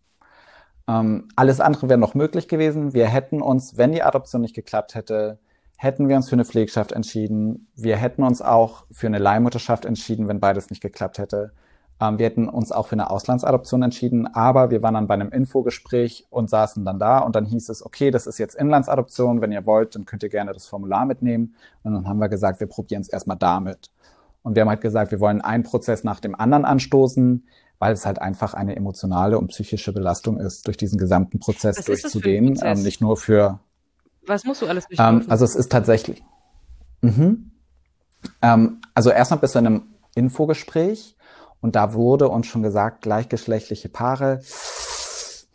Ähm, 0.88 1.28
alles 1.36 1.60
andere 1.60 1.90
wäre 1.90 2.00
noch 2.00 2.16
möglich 2.16 2.48
gewesen. 2.48 2.94
Wir 2.94 3.08
hätten 3.08 3.42
uns, 3.42 3.78
wenn 3.78 3.92
die 3.92 4.04
Adoption 4.04 4.42
nicht 4.42 4.56
geklappt 4.56 4.96
hätte, 4.96 5.40
hätten 5.78 6.08
wir 6.08 6.16
uns 6.16 6.30
für 6.30 6.36
eine 6.36 6.46
Pflegschaft 6.46 6.92
entschieden. 6.92 7.68
Wir 7.76 7.98
hätten 7.98 8.24
uns 8.24 8.42
auch 8.42 8.86
für 8.92 9.08
eine 9.08 9.20
Leihmutterschaft 9.20 9.86
entschieden, 9.86 10.28
wenn 10.28 10.40
beides 10.40 10.70
nicht 10.70 10.82
geklappt 10.82 11.20
hätte. 11.20 11.52
Ähm, 12.00 12.20
wir 12.20 12.28
hätten 12.28 12.48
uns 12.48 12.72
auch 12.72 12.88
für 12.88 12.94
eine 12.94 13.10
Auslandsadoption 13.10 13.82
entschieden, 13.82 14.28
aber 14.28 14.70
wir 14.70 14.84
waren 14.84 14.94
dann 14.94 15.08
bei 15.08 15.16
einem 15.16 15.32
Infogespräch 15.32 16.28
und 16.30 16.50
saßen 16.50 16.86
dann 16.86 17.00
da 17.00 17.20
und 17.20 17.36
dann 17.36 17.46
hieß 17.46 17.70
es, 17.70 17.84
okay, 17.84 18.12
das 18.12 18.28
ist 18.28 18.38
jetzt 18.38 18.56
Inlandsadoption, 18.56 19.42
wenn 19.42 19.52
ihr 19.52 19.66
wollt, 19.66 19.96
dann 19.96 20.06
könnt 20.06 20.24
ihr 20.24 20.30
gerne 20.30 20.54
das 20.54 20.68
Formular 20.68 21.06
mitnehmen. 21.06 21.56
Und 21.84 21.94
dann 21.94 22.08
haben 22.08 22.20
wir 22.20 22.30
gesagt, 22.30 22.60
wir 22.60 22.68
probieren 22.68 23.02
es 23.02 23.10
erstmal 23.10 23.38
damit. 23.38 23.90
Und 24.44 24.56
wir 24.56 24.62
haben 24.62 24.70
halt 24.70 24.82
gesagt, 24.82 25.12
wir 25.12 25.20
wollen 25.20 25.42
einen 25.42 25.64
Prozess 25.64 26.04
nach 26.04 26.20
dem 26.20 26.36
anderen 26.36 26.66
anstoßen, 26.66 27.48
weil 27.80 27.94
es 27.94 28.06
halt 28.06 28.22
einfach 28.22 28.54
eine 28.54 28.76
emotionale 28.76 29.38
und 29.38 29.48
psychische 29.48 29.92
Belastung 29.92 30.40
ist, 30.40 30.68
durch 30.68 30.78
diesen 30.78 30.98
gesamten 30.98 31.40
Prozess 31.40 31.78
Was 31.78 31.86
durchzugehen. 31.86 32.58
Ähm, 32.64 32.82
nicht 32.84 33.02
nur 33.02 33.18
für. 33.18 33.60
Was 34.26 34.46
musst 34.46 34.62
du 34.62 34.68
alles 34.68 34.86
ähm, 34.98 35.26
Also 35.28 35.46
es 35.46 35.56
ist 35.56 35.72
tatsächlich. 35.72 36.24
Mhm. 37.02 37.52
Ähm, 38.42 38.82
also 38.94 39.10
erstmal 39.10 39.40
bist 39.40 39.56
du 39.56 39.60
in 39.60 39.68
einem 39.68 39.84
Infogespräch 40.16 41.17
und 41.62 41.76
da 41.76 41.93
wurde 41.93 42.30
uns 42.30 42.48
schon 42.48 42.63
gesagt, 42.63 43.02
gleichgeschlechtliche 43.02 43.89
Paare, 43.89 44.41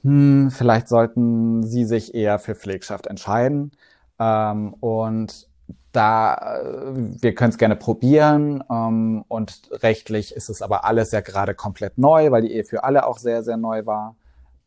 hm, 0.02 0.50
vielleicht 0.50 0.88
sollten 0.88 1.62
sie 1.62 1.84
sich 1.84 2.14
eher 2.14 2.38
für 2.38 2.54
Pflegschaft 2.54 3.06
entscheiden. 3.06 3.72
Ähm, 4.18 4.74
und 4.74 5.48
da, 5.92 6.60
äh, 6.60 7.22
wir 7.22 7.34
können 7.34 7.50
es 7.50 7.58
gerne 7.58 7.76
probieren. 7.76 8.64
Ähm, 8.70 9.24
und 9.28 9.62
rechtlich 9.70 10.34
ist 10.34 10.48
es 10.48 10.62
aber 10.62 10.84
alles 10.84 11.12
ja 11.12 11.20
gerade 11.20 11.54
komplett 11.54 11.98
neu, 11.98 12.30
weil 12.30 12.42
die 12.42 12.52
Ehe 12.52 12.64
für 12.64 12.84
alle 12.84 13.06
auch 13.06 13.18
sehr, 13.18 13.42
sehr 13.44 13.56
neu 13.56 13.86
war. 13.86 14.16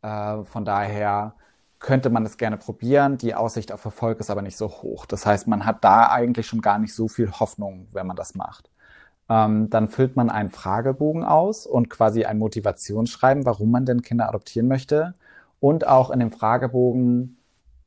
Äh, 0.01 0.43
von 0.45 0.65
daher 0.65 1.35
könnte 1.79 2.09
man 2.09 2.25
es 2.25 2.37
gerne 2.37 2.57
probieren. 2.57 3.17
Die 3.17 3.35
Aussicht 3.35 3.71
auf 3.71 3.83
Erfolg 3.85 4.19
ist 4.19 4.29
aber 4.29 4.41
nicht 4.41 4.57
so 4.57 4.69
hoch. 4.69 5.05
Das 5.05 5.25
heißt, 5.25 5.47
man 5.47 5.65
hat 5.65 5.83
da 5.83 6.09
eigentlich 6.09 6.47
schon 6.47 6.61
gar 6.61 6.79
nicht 6.79 6.95
so 6.95 7.07
viel 7.07 7.31
Hoffnung, 7.31 7.87
wenn 7.91 8.07
man 8.07 8.15
das 8.15 8.35
macht. 8.35 8.69
Ähm, 9.29 9.69
dann 9.69 9.87
füllt 9.87 10.15
man 10.15 10.29
einen 10.29 10.49
Fragebogen 10.49 11.23
aus 11.23 11.65
und 11.65 11.89
quasi 11.89 12.25
ein 12.25 12.37
Motivationsschreiben, 12.37 13.45
warum 13.45 13.71
man 13.71 13.85
denn 13.85 14.01
Kinder 14.01 14.29
adoptieren 14.29 14.67
möchte. 14.67 15.15
Und 15.59 15.87
auch 15.87 16.11
in 16.11 16.19
dem 16.19 16.31
Fragebogen, 16.31 17.37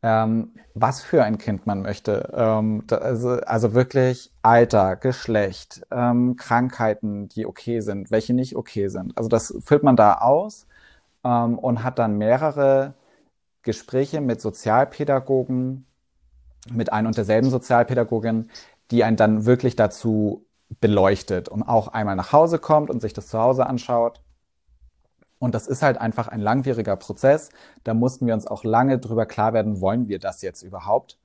ähm, 0.03 0.53
was 0.75 1.03
für 1.03 1.25
ein 1.25 1.39
Kind 1.39 1.67
man 1.67 1.83
möchte. 1.83 2.33
Ähm, 2.35 2.85
also, 2.91 3.31
also 3.31 3.75
wirklich 3.75 4.33
Alter, 4.43 4.97
Geschlecht, 4.97 5.87
ähm, 5.91 6.37
Krankheiten, 6.37 7.29
die 7.29 7.47
okay 7.47 7.81
sind, 7.81 8.11
welche 8.11 8.35
nicht 8.35 8.57
okay 8.57 8.89
sind. 8.89 9.17
Also 9.17 9.29
das 9.29 9.55
füllt 9.65 9.83
man 9.83 9.97
da 9.97 10.15
aus 10.15 10.67
ähm, 11.25 11.59
und 11.59 11.85
hat 11.85 11.99
dann 11.99 12.19
mehrere 12.19 12.95
Gespräche 13.63 14.21
mit 14.21 14.41
Sozialpädagogen, 14.41 15.87
mit 16.73 16.93
ein 16.93 17.07
und 17.07 17.17
derselben 17.17 17.51
Sozialpädagogin, 17.51 18.51
die 18.91 19.05
einen 19.05 19.17
dann 19.17 19.47
wirklich 19.47 19.77
dazu 19.77 20.47
beleuchtet 20.81 21.49
und 21.49 21.63
auch 21.63 21.89
einmal 21.89 22.17
nach 22.17 22.33
Hause 22.33 22.59
kommt 22.59 22.91
und 22.91 23.01
sich 23.01 23.13
das 23.13 23.29
zu 23.29 23.39
Hause 23.39 23.67
anschaut. 23.67 24.21
Und 25.39 25.55
das 25.55 25.67
ist 25.67 25.83
halt 25.83 25.99
einfach 25.99 26.29
ein 26.29 26.41
langwieriger 26.41 26.97
Prozess. 26.97 27.51
Da 27.85 27.95
mussten 27.95 28.27
wir 28.27 28.35
uns 28.35 28.47
auch 28.47 28.65
lange 28.65 28.99
drüber 28.99 29.27
klar 29.27 29.53
werden, 29.53 29.81
wollen 29.81 30.09
wir 30.09 30.19
das 30.19 30.43
jetzt 30.43 30.63
überhaupt? 30.63 31.19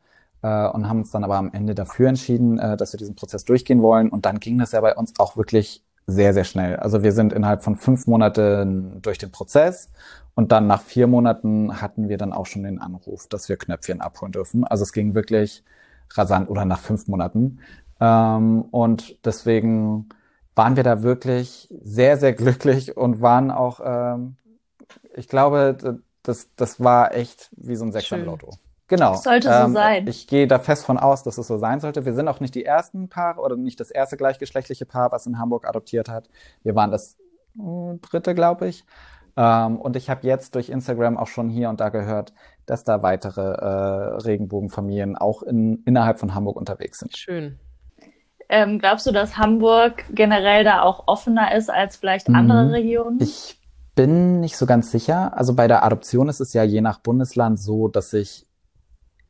Äh, 0.44 0.68
und 0.68 0.88
haben 0.88 1.00
uns 1.00 1.12
dann 1.12 1.24
aber 1.24 1.38
am 1.38 1.52
Ende 1.52 1.74
dafür 1.74 2.10
entschieden, 2.10 2.60
äh, 2.60 2.78
dass 2.78 2.94
wir 2.94 2.98
diesen 2.98 3.16
Prozess 3.16 3.46
durchgehen 3.46 3.82
wollen. 3.82 4.10
Und 4.10 4.26
dann 4.26 4.40
ging 4.40 4.60
das 4.60 4.72
ja 4.72 4.82
bei 4.82 4.96
uns 4.96 5.14
auch 5.20 5.36
wirklich 5.36 5.84
sehr, 6.06 6.34
sehr 6.34 6.44
schnell. 6.44 6.76
Also 6.78 7.02
wir 7.02 7.14
sind 7.14 7.34
innerhalb 7.34 7.64
von 7.64 7.76
fünf 7.76 8.08
Monaten 8.08 9.02
durch 9.02 9.18
den 9.18 9.32
Prozess 9.32 9.90
und 10.36 10.52
dann 10.52 10.68
nach 10.68 10.82
vier 10.82 11.08
Monaten 11.08 11.82
hatten 11.82 12.10
wir 12.10 12.18
dann 12.18 12.34
auch 12.34 12.46
schon 12.46 12.64
den 12.64 12.80
Anruf, 12.80 13.28
dass 13.28 13.50
wir 13.50 13.58
Knöpfchen 13.58 14.02
abholen 14.02 14.32
dürfen. 14.32 14.66
Also 14.66 14.84
es 14.84 14.94
ging 14.94 15.16
wirklich 15.16 15.64
rasant 16.12 16.50
oder 16.50 16.66
nach 16.66 16.80
fünf 16.80 17.08
Monaten. 17.08 17.60
Ähm, 18.04 18.64
und 18.64 19.26
deswegen 19.26 20.10
waren 20.56 20.76
wir 20.76 20.84
da 20.84 21.04
wirklich 21.04 21.70
sehr, 21.82 22.18
sehr 22.18 22.34
glücklich 22.34 22.98
und 22.98 23.22
waren 23.22 23.50
auch, 23.50 23.80
ähm, 23.84 24.36
ich 25.16 25.30
glaube, 25.30 26.02
das, 26.22 26.54
das 26.56 26.84
war 26.84 27.16
echt 27.16 27.50
wie 27.56 27.76
so 27.76 27.86
ein 27.86 27.94
Sechser 27.94 28.18
im 28.18 28.26
Lotto. 28.26 28.52
Genau. 28.88 29.16
Sollte 29.16 29.48
so 29.48 29.66
ähm, 29.66 29.74
sein. 29.74 30.08
Ich 30.08 30.28
gehe 30.28 30.48
da 30.48 30.60
fest 30.60 30.86
von 30.86 30.98
aus, 30.98 31.24
dass 31.24 31.38
es 31.38 31.48
so 31.48 31.58
sein 31.58 31.80
sollte. 31.80 32.06
Wir 32.06 32.14
sind 32.14 32.28
auch 32.28 32.42
nicht 32.42 32.54
die 32.54 32.66
ersten 32.66 33.08
Paare 33.08 33.40
oder 33.40 33.56
nicht 33.56 33.80
das 33.80 33.90
erste 33.90 34.18
gleichgeschlechtliche 34.18 34.86
Paar, 34.86 35.12
was 35.14 35.26
in 35.26 35.40
Hamburg 35.40 35.66
adoptiert 35.66 36.10
hat. 36.10 36.30
Wir 36.62 36.76
waren 36.76 36.92
das 36.92 37.18
äh, 37.58 37.98
dritte, 38.02 38.36
glaube 38.36 38.68
ich. 38.68 38.84
Ähm, 39.38 39.80
und 39.80 39.96
ich 39.96 40.10
habe 40.10 40.28
jetzt 40.28 40.56
durch 40.56 40.70
Instagram 40.70 41.18
auch 41.18 41.28
schon 41.28 41.50
hier 41.50 41.70
und 41.70 41.80
da 41.80 41.90
gehört, 41.90 42.34
dass 42.66 42.84
da 42.84 43.02
weitere 43.02 43.42
äh, 43.42 44.16
Regenbogenfamilien 44.18 45.18
auch 45.18 45.42
in, 45.42 45.82
innerhalb 45.86 46.20
von 46.20 46.36
Hamburg 46.36 46.58
unterwegs 46.58 47.00
sind. 47.00 47.18
Schön. 47.18 47.60
Ähm, 48.56 48.78
glaubst 48.78 49.08
du, 49.08 49.12
dass 49.12 49.36
Hamburg 49.36 50.06
generell 50.12 50.64
da 50.64 50.84
auch 50.84 51.08
offener 51.08 51.56
ist 51.56 51.72
als 51.72 51.96
vielleicht 51.96 52.30
mhm. 52.30 52.36
andere 52.36 52.72
Regionen? 52.72 53.18
Ich 53.20 53.60
bin 53.96 54.42
nicht 54.42 54.58
so 54.58 54.68
ganz 54.68 54.92
sicher. 54.92 55.36
Also 55.36 55.56
bei 55.56 55.68
der 55.68 55.84
Adoption 55.84 56.30
ist 56.30 56.40
es 56.40 56.54
ja 56.54 56.62
je 56.64 56.80
nach 56.80 57.00
Bundesland 57.00 57.60
so, 57.60 57.88
dass 57.88 58.12
sich 58.12 58.46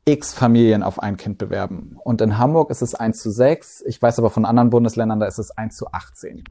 x 0.03 0.33
Familien 0.33 0.83
auf 0.83 1.01
ein 1.01 1.15
Kind 1.15 1.37
bewerben. 1.37 1.97
Und 2.03 2.19
in 2.19 2.37
Hamburg 2.37 2.69
ist 2.69 2.81
es 2.81 2.95
1 2.95 3.21
zu 3.21 3.31
6. 3.31 3.83
Ich 3.87 4.01
weiß 4.01 4.19
aber 4.19 4.29
von 4.29 4.43
anderen 4.43 4.69
Bundesländern, 4.69 5.21
da 5.21 5.25
ist 5.25 5.37
es 5.37 5.51
1 5.51 5.77
zu 5.77 5.87
18. 5.93 6.43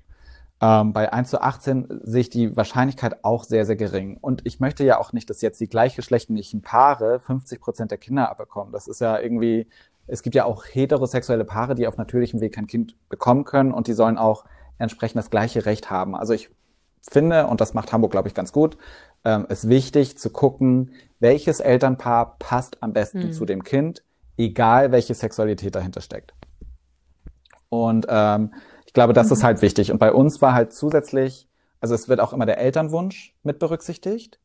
Ähm, 0.62 0.94
bei 0.94 1.12
1 1.12 1.28
zu 1.28 1.42
18 1.42 2.00
sehe 2.04 2.22
ich 2.22 2.30
die 2.30 2.56
Wahrscheinlichkeit 2.56 3.22
auch 3.22 3.44
sehr, 3.44 3.66
sehr 3.66 3.76
gering. 3.76 4.16
Und 4.18 4.46
ich 4.46 4.60
möchte 4.60 4.82
ja 4.82 4.98
auch 4.98 5.12
nicht, 5.12 5.28
dass 5.28 5.42
jetzt 5.42 5.60
die 5.60 5.68
gleichgeschlechtlichen 5.68 6.62
Paare 6.62 7.20
50 7.20 7.60
Prozent 7.60 7.90
der 7.90 7.98
Kinder 7.98 8.30
abbekommen. 8.30 8.72
Das 8.72 8.88
ist 8.88 9.02
ja 9.02 9.18
irgendwie, 9.18 9.68
es 10.06 10.22
gibt 10.22 10.34
ja 10.34 10.44
auch 10.44 10.64
heterosexuelle 10.64 11.44
Paare, 11.44 11.74
die 11.74 11.86
auf 11.86 11.96
natürlichem 11.96 12.40
Weg 12.40 12.54
kein 12.54 12.66
Kind 12.66 12.96
bekommen 13.08 13.44
können 13.44 13.72
und 13.72 13.86
die 13.86 13.92
sollen 13.92 14.18
auch 14.18 14.44
entsprechend 14.78 15.18
das 15.18 15.30
gleiche 15.30 15.64
Recht 15.64 15.90
haben. 15.90 16.16
Also 16.16 16.32
ich 16.32 16.50
finde, 17.10 17.46
und 17.46 17.60
das 17.60 17.74
macht 17.74 17.92
Hamburg, 17.92 18.12
glaube 18.12 18.28
ich, 18.28 18.34
ganz 18.34 18.52
gut, 18.52 18.76
ähm, 19.24 19.46
ist 19.48 19.68
wichtig 19.68 20.18
zu 20.18 20.30
gucken, 20.30 20.92
welches 21.20 21.60
Elternpaar 21.60 22.36
passt 22.38 22.82
am 22.82 22.92
besten 22.92 23.28
mhm. 23.28 23.32
zu 23.32 23.44
dem 23.44 23.62
Kind, 23.62 24.02
egal 24.36 24.92
welche 24.92 25.14
Sexualität 25.14 25.74
dahinter 25.74 26.00
steckt. 26.00 26.34
Und 27.68 28.06
ähm, 28.08 28.52
ich 28.86 28.92
glaube, 28.92 29.12
das 29.12 29.28
mhm. 29.28 29.32
ist 29.32 29.44
halt 29.44 29.62
wichtig. 29.62 29.92
Und 29.92 29.98
bei 29.98 30.12
uns 30.12 30.42
war 30.42 30.54
halt 30.54 30.72
zusätzlich, 30.72 31.48
also 31.80 31.94
es 31.94 32.08
wird 32.08 32.20
auch 32.20 32.32
immer 32.32 32.46
der 32.46 32.58
Elternwunsch 32.58 33.34
mit 33.42 33.58
berücksichtigt, 33.58 34.38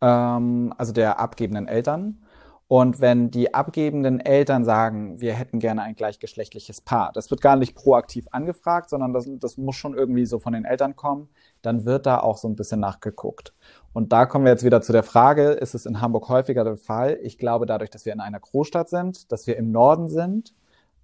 ähm, 0.00 0.74
also 0.76 0.92
der 0.92 1.20
abgebenden 1.20 1.68
Eltern. 1.68 2.22
Und 2.68 3.00
wenn 3.00 3.30
die 3.30 3.54
abgebenden 3.54 4.18
Eltern 4.18 4.64
sagen, 4.64 5.20
wir 5.20 5.34
hätten 5.34 5.60
gerne 5.60 5.82
ein 5.82 5.94
gleichgeschlechtliches 5.94 6.80
Paar, 6.80 7.12
das 7.12 7.30
wird 7.30 7.40
gar 7.40 7.54
nicht 7.54 7.76
proaktiv 7.76 8.26
angefragt, 8.32 8.90
sondern 8.90 9.12
das, 9.12 9.28
das 9.38 9.56
muss 9.56 9.76
schon 9.76 9.94
irgendwie 9.94 10.26
so 10.26 10.40
von 10.40 10.52
den 10.52 10.64
Eltern 10.64 10.96
kommen, 10.96 11.28
dann 11.62 11.84
wird 11.84 12.06
da 12.06 12.18
auch 12.18 12.38
so 12.38 12.48
ein 12.48 12.56
bisschen 12.56 12.80
nachgeguckt. 12.80 13.54
Und 13.92 14.12
da 14.12 14.26
kommen 14.26 14.44
wir 14.44 14.50
jetzt 14.50 14.64
wieder 14.64 14.82
zu 14.82 14.92
der 14.92 15.04
Frage, 15.04 15.50
ist 15.50 15.74
es 15.76 15.86
in 15.86 16.00
Hamburg 16.00 16.28
häufiger 16.28 16.64
der 16.64 16.76
Fall? 16.76 17.18
Ich 17.22 17.38
glaube, 17.38 17.66
dadurch, 17.66 17.90
dass 17.90 18.04
wir 18.04 18.12
in 18.12 18.20
einer 18.20 18.40
Großstadt 18.40 18.88
sind, 18.88 19.30
dass 19.30 19.46
wir 19.46 19.56
im 19.56 19.70
Norden 19.70 20.08
sind 20.08 20.52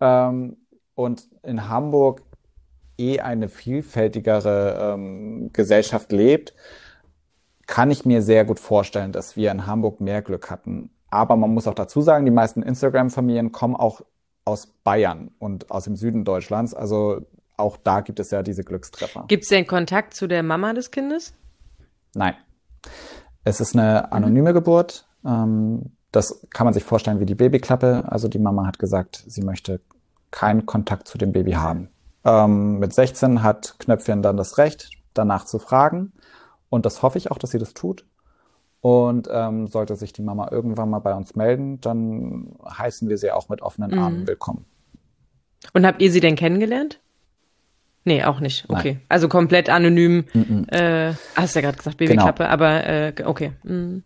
ähm, 0.00 0.56
und 0.96 1.28
in 1.44 1.68
Hamburg 1.68 2.22
eh 2.98 3.20
eine 3.20 3.48
vielfältigere 3.48 4.94
ähm, 4.94 5.50
Gesellschaft 5.52 6.10
lebt, 6.10 6.54
kann 7.68 7.92
ich 7.92 8.04
mir 8.04 8.20
sehr 8.20 8.44
gut 8.44 8.58
vorstellen, 8.58 9.12
dass 9.12 9.36
wir 9.36 9.52
in 9.52 9.66
Hamburg 9.66 10.00
mehr 10.00 10.22
Glück 10.22 10.50
hatten 10.50 10.90
aber 11.12 11.36
man 11.36 11.52
muss 11.52 11.66
auch 11.66 11.74
dazu 11.74 12.00
sagen, 12.00 12.24
die 12.24 12.30
meisten 12.30 12.62
Instagram-Familien 12.62 13.52
kommen 13.52 13.76
auch 13.76 14.00
aus 14.44 14.66
Bayern 14.66 15.30
und 15.38 15.70
aus 15.70 15.84
dem 15.84 15.94
Süden 15.94 16.24
Deutschlands. 16.24 16.74
Also 16.74 17.20
auch 17.56 17.76
da 17.76 18.00
gibt 18.00 18.18
es 18.18 18.30
ja 18.30 18.42
diese 18.42 18.64
Glückstreffer. 18.64 19.26
Gibt 19.28 19.44
es 19.44 19.50
denn 19.50 19.66
Kontakt 19.66 20.14
zu 20.14 20.26
der 20.26 20.42
Mama 20.42 20.72
des 20.72 20.90
Kindes? 20.90 21.34
Nein. 22.14 22.34
Es 23.44 23.60
ist 23.60 23.76
eine 23.76 24.10
anonyme 24.10 24.50
mhm. 24.50 24.54
Geburt. 24.54 25.06
Ähm, 25.24 25.92
das 26.12 26.46
kann 26.50 26.64
man 26.64 26.74
sich 26.74 26.84
vorstellen 26.84 27.20
wie 27.20 27.26
die 27.26 27.34
Babyklappe. 27.34 28.04
Also 28.06 28.28
die 28.28 28.38
Mama 28.38 28.66
hat 28.66 28.78
gesagt, 28.78 29.22
sie 29.26 29.42
möchte 29.42 29.80
keinen 30.30 30.66
Kontakt 30.66 31.08
zu 31.08 31.18
dem 31.18 31.32
Baby 31.32 31.52
haben. 31.52 31.90
Ähm, 32.24 32.78
mit 32.78 32.94
16 32.94 33.42
hat 33.42 33.76
Knöpfchen 33.78 34.22
dann 34.22 34.38
das 34.38 34.56
Recht, 34.56 34.90
danach 35.12 35.44
zu 35.44 35.58
fragen. 35.58 36.12
Und 36.70 36.86
das 36.86 37.02
hoffe 37.02 37.18
ich 37.18 37.30
auch, 37.30 37.38
dass 37.38 37.50
sie 37.50 37.58
das 37.58 37.74
tut. 37.74 38.06
Und 38.82 39.28
ähm, 39.32 39.68
sollte 39.68 39.94
sich 39.96 40.12
die 40.12 40.22
Mama 40.22 40.48
irgendwann 40.50 40.90
mal 40.90 40.98
bei 40.98 41.14
uns 41.14 41.36
melden, 41.36 41.80
dann 41.80 42.56
heißen 42.68 43.08
wir 43.08 43.16
sie 43.16 43.30
auch 43.30 43.48
mit 43.48 43.62
offenen 43.62 43.96
Armen 43.96 44.22
mhm. 44.22 44.26
willkommen. 44.26 44.64
Und 45.72 45.86
habt 45.86 46.02
ihr 46.02 46.10
sie 46.10 46.18
denn 46.20 46.34
kennengelernt? 46.34 46.98
Nee, 48.04 48.24
auch 48.24 48.40
nicht. 48.40 48.68
Okay. 48.68 48.94
Nein. 48.94 49.00
Also 49.08 49.28
komplett 49.28 49.70
anonym. 49.70 50.24
Mhm. 50.34 50.66
Äh, 50.68 51.14
hast 51.36 51.54
ja 51.54 51.60
gerade 51.60 51.78
gesagt, 51.78 51.98
Babyklappe, 51.98 52.42
genau. 52.42 52.52
aber 52.52 52.84
äh, 52.84 53.12
okay. 53.24 53.52
Mhm. 53.62 54.02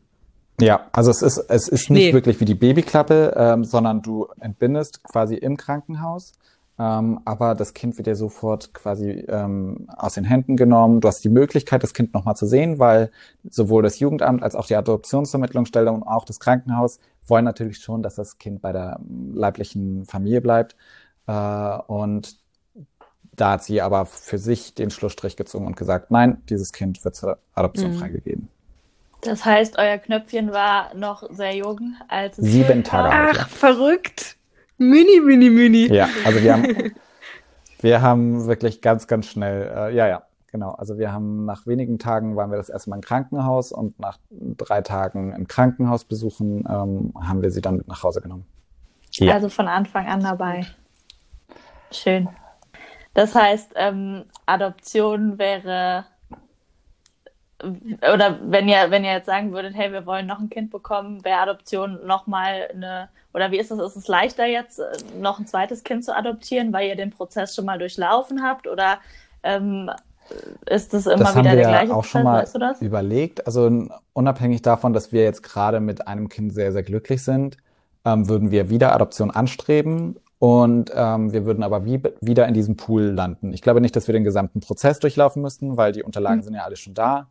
Ja, 0.60 0.86
also 0.92 1.10
es 1.10 1.22
ist, 1.22 1.38
es 1.48 1.68
ist 1.68 1.90
nicht 1.90 2.08
nee. 2.08 2.12
wirklich 2.12 2.40
wie 2.40 2.44
die 2.44 2.54
Babyklappe, 2.54 3.34
ähm, 3.36 3.64
sondern 3.64 4.02
du 4.02 4.28
entbindest 4.40 5.02
quasi 5.04 5.34
im 5.34 5.56
Krankenhaus 5.56 6.32
ähm, 6.78 7.20
aber 7.24 7.54
das 7.54 7.72
Kind 7.72 7.96
wird 7.96 8.06
dir 8.06 8.16
sofort 8.16 8.74
quasi 8.74 9.24
ähm, 9.28 9.88
aus 9.96 10.14
den 10.14 10.24
Händen 10.24 10.56
genommen. 10.56 11.00
Du 11.00 11.08
hast 11.08 11.24
die 11.24 11.30
Möglichkeit, 11.30 11.82
das 11.82 11.94
Kind 11.94 12.12
nochmal 12.12 12.36
zu 12.36 12.46
sehen, 12.46 12.78
weil 12.78 13.10
sowohl 13.48 13.82
das 13.82 13.98
Jugendamt 13.98 14.42
als 14.42 14.54
auch 14.54 14.66
die 14.66 14.76
Adoptionsvermittlungsstelle 14.76 15.90
und 15.90 16.02
auch 16.02 16.24
das 16.24 16.38
Krankenhaus 16.38 17.00
wollen 17.26 17.44
natürlich 17.44 17.78
schon, 17.78 18.02
dass 18.02 18.16
das 18.16 18.38
Kind 18.38 18.60
bei 18.60 18.72
der 18.72 19.00
leiblichen 19.32 20.04
Familie 20.04 20.42
bleibt. 20.42 20.76
Äh, 21.26 21.78
und 21.86 22.36
da 23.34 23.52
hat 23.52 23.64
sie 23.64 23.80
aber 23.80 24.06
für 24.06 24.38
sich 24.38 24.74
den 24.74 24.90
Schlussstrich 24.90 25.36
gezogen 25.36 25.66
und 25.66 25.76
gesagt, 25.76 26.10
nein, 26.10 26.42
dieses 26.48 26.72
Kind 26.72 27.04
wird 27.04 27.14
zur 27.14 27.38
Adoption 27.54 27.92
mhm. 27.92 27.98
freigegeben. 27.98 28.48
Das 29.22 29.44
heißt, 29.44 29.78
euer 29.78 29.98
Knöpfchen 29.98 30.52
war 30.52 30.94
noch 30.94 31.24
sehr 31.30 31.56
jung, 31.56 31.96
als 32.08 32.38
es 32.38 32.46
sieben 32.46 32.84
Tage 32.84 33.10
alt. 33.10 33.38
Ach, 33.40 33.48
verrückt. 33.48 34.35
Mini, 34.78 35.20
mini, 35.20 35.50
mini. 35.50 35.86
Ja, 35.92 36.08
also 36.24 36.42
wir 36.42 36.52
haben, 36.52 36.66
wir 37.80 38.02
haben 38.02 38.46
wirklich 38.46 38.82
ganz, 38.82 39.06
ganz 39.06 39.26
schnell, 39.26 39.72
äh, 39.74 39.94
ja, 39.94 40.06
ja, 40.06 40.22
genau. 40.52 40.72
Also 40.72 40.98
wir 40.98 41.12
haben 41.12 41.44
nach 41.44 41.66
wenigen 41.66 41.98
Tagen 41.98 42.36
waren 42.36 42.50
wir 42.50 42.58
das 42.58 42.68
erste 42.68 42.90
Mal 42.90 42.96
im 42.96 43.02
Krankenhaus 43.02 43.72
und 43.72 43.98
nach 43.98 44.18
drei 44.30 44.82
Tagen 44.82 45.32
im 45.32 45.48
Krankenhaus 45.48 46.04
besuchen, 46.04 46.64
ähm, 46.68 47.12
haben 47.20 47.42
wir 47.42 47.50
sie 47.50 47.60
dann 47.60 47.78
mit 47.78 47.88
nach 47.88 48.02
Hause 48.02 48.20
genommen. 48.20 48.46
Ja. 49.12 49.34
Also 49.34 49.48
von 49.48 49.68
Anfang 49.68 50.06
an 50.06 50.20
dabei. 50.20 50.66
Schön. 51.90 52.28
Das 53.14 53.34
heißt, 53.34 53.72
ähm, 53.76 54.24
Adoption 54.44 55.38
wäre 55.38 56.04
oder 57.62 58.38
wenn 58.42 58.68
ihr, 58.68 58.90
wenn 58.90 59.04
ihr 59.04 59.12
jetzt 59.12 59.26
sagen 59.26 59.52
würdet, 59.52 59.74
hey, 59.74 59.92
wir 59.92 60.04
wollen 60.04 60.26
noch 60.26 60.40
ein 60.40 60.50
Kind 60.50 60.70
bekommen, 60.70 61.24
wäre 61.24 61.40
Adoption 61.40 62.06
nochmal 62.06 62.68
eine, 62.74 63.08
oder 63.32 63.50
wie 63.50 63.58
ist 63.58 63.70
es, 63.70 63.78
ist 63.78 63.96
es 63.96 64.08
leichter 64.08 64.46
jetzt, 64.46 64.78
äh, 64.78 64.84
noch 65.18 65.38
ein 65.38 65.46
zweites 65.46 65.82
Kind 65.82 66.04
zu 66.04 66.14
adoptieren, 66.14 66.72
weil 66.72 66.88
ihr 66.88 66.96
den 66.96 67.10
Prozess 67.10 67.54
schon 67.54 67.64
mal 67.64 67.78
durchlaufen 67.78 68.42
habt 68.42 68.66
oder 68.66 68.98
ähm, 69.42 69.90
ist 70.68 70.92
das 70.92 71.06
immer 71.06 71.24
das 71.24 71.36
wieder 71.36 71.54
der 71.54 71.68
gleiche 71.68 71.92
auch 71.92 71.96
Prozess, 71.96 72.10
schon 72.10 72.22
mal 72.24 72.42
weißt 72.42 72.54
du 72.54 72.58
das? 72.58 72.82
überlegt. 72.82 73.46
Also 73.46 73.88
unabhängig 74.12 74.60
davon, 74.60 74.92
dass 74.92 75.12
wir 75.12 75.22
jetzt 75.22 75.42
gerade 75.42 75.80
mit 75.80 76.06
einem 76.08 76.28
Kind 76.28 76.52
sehr, 76.52 76.72
sehr 76.72 76.82
glücklich 76.82 77.22
sind, 77.22 77.56
ähm, 78.04 78.28
würden 78.28 78.50
wir 78.50 78.68
wieder 78.68 78.94
Adoption 78.94 79.30
anstreben 79.30 80.16
und 80.38 80.92
ähm, 80.94 81.32
wir 81.32 81.46
würden 81.46 81.62
aber 81.62 81.86
wie, 81.86 82.02
wieder 82.20 82.46
in 82.46 82.54
diesem 82.54 82.76
Pool 82.76 83.04
landen. 83.04 83.54
Ich 83.54 83.62
glaube 83.62 83.80
nicht, 83.80 83.96
dass 83.96 84.08
wir 84.08 84.12
den 84.12 84.24
gesamten 84.24 84.60
Prozess 84.60 84.98
durchlaufen 84.98 85.40
müssten, 85.40 85.76
weil 85.78 85.92
die 85.92 86.02
Unterlagen 86.02 86.40
mhm. 86.40 86.42
sind 86.42 86.54
ja 86.54 86.64
alle 86.64 86.76
schon 86.76 86.92
da. 86.92 87.28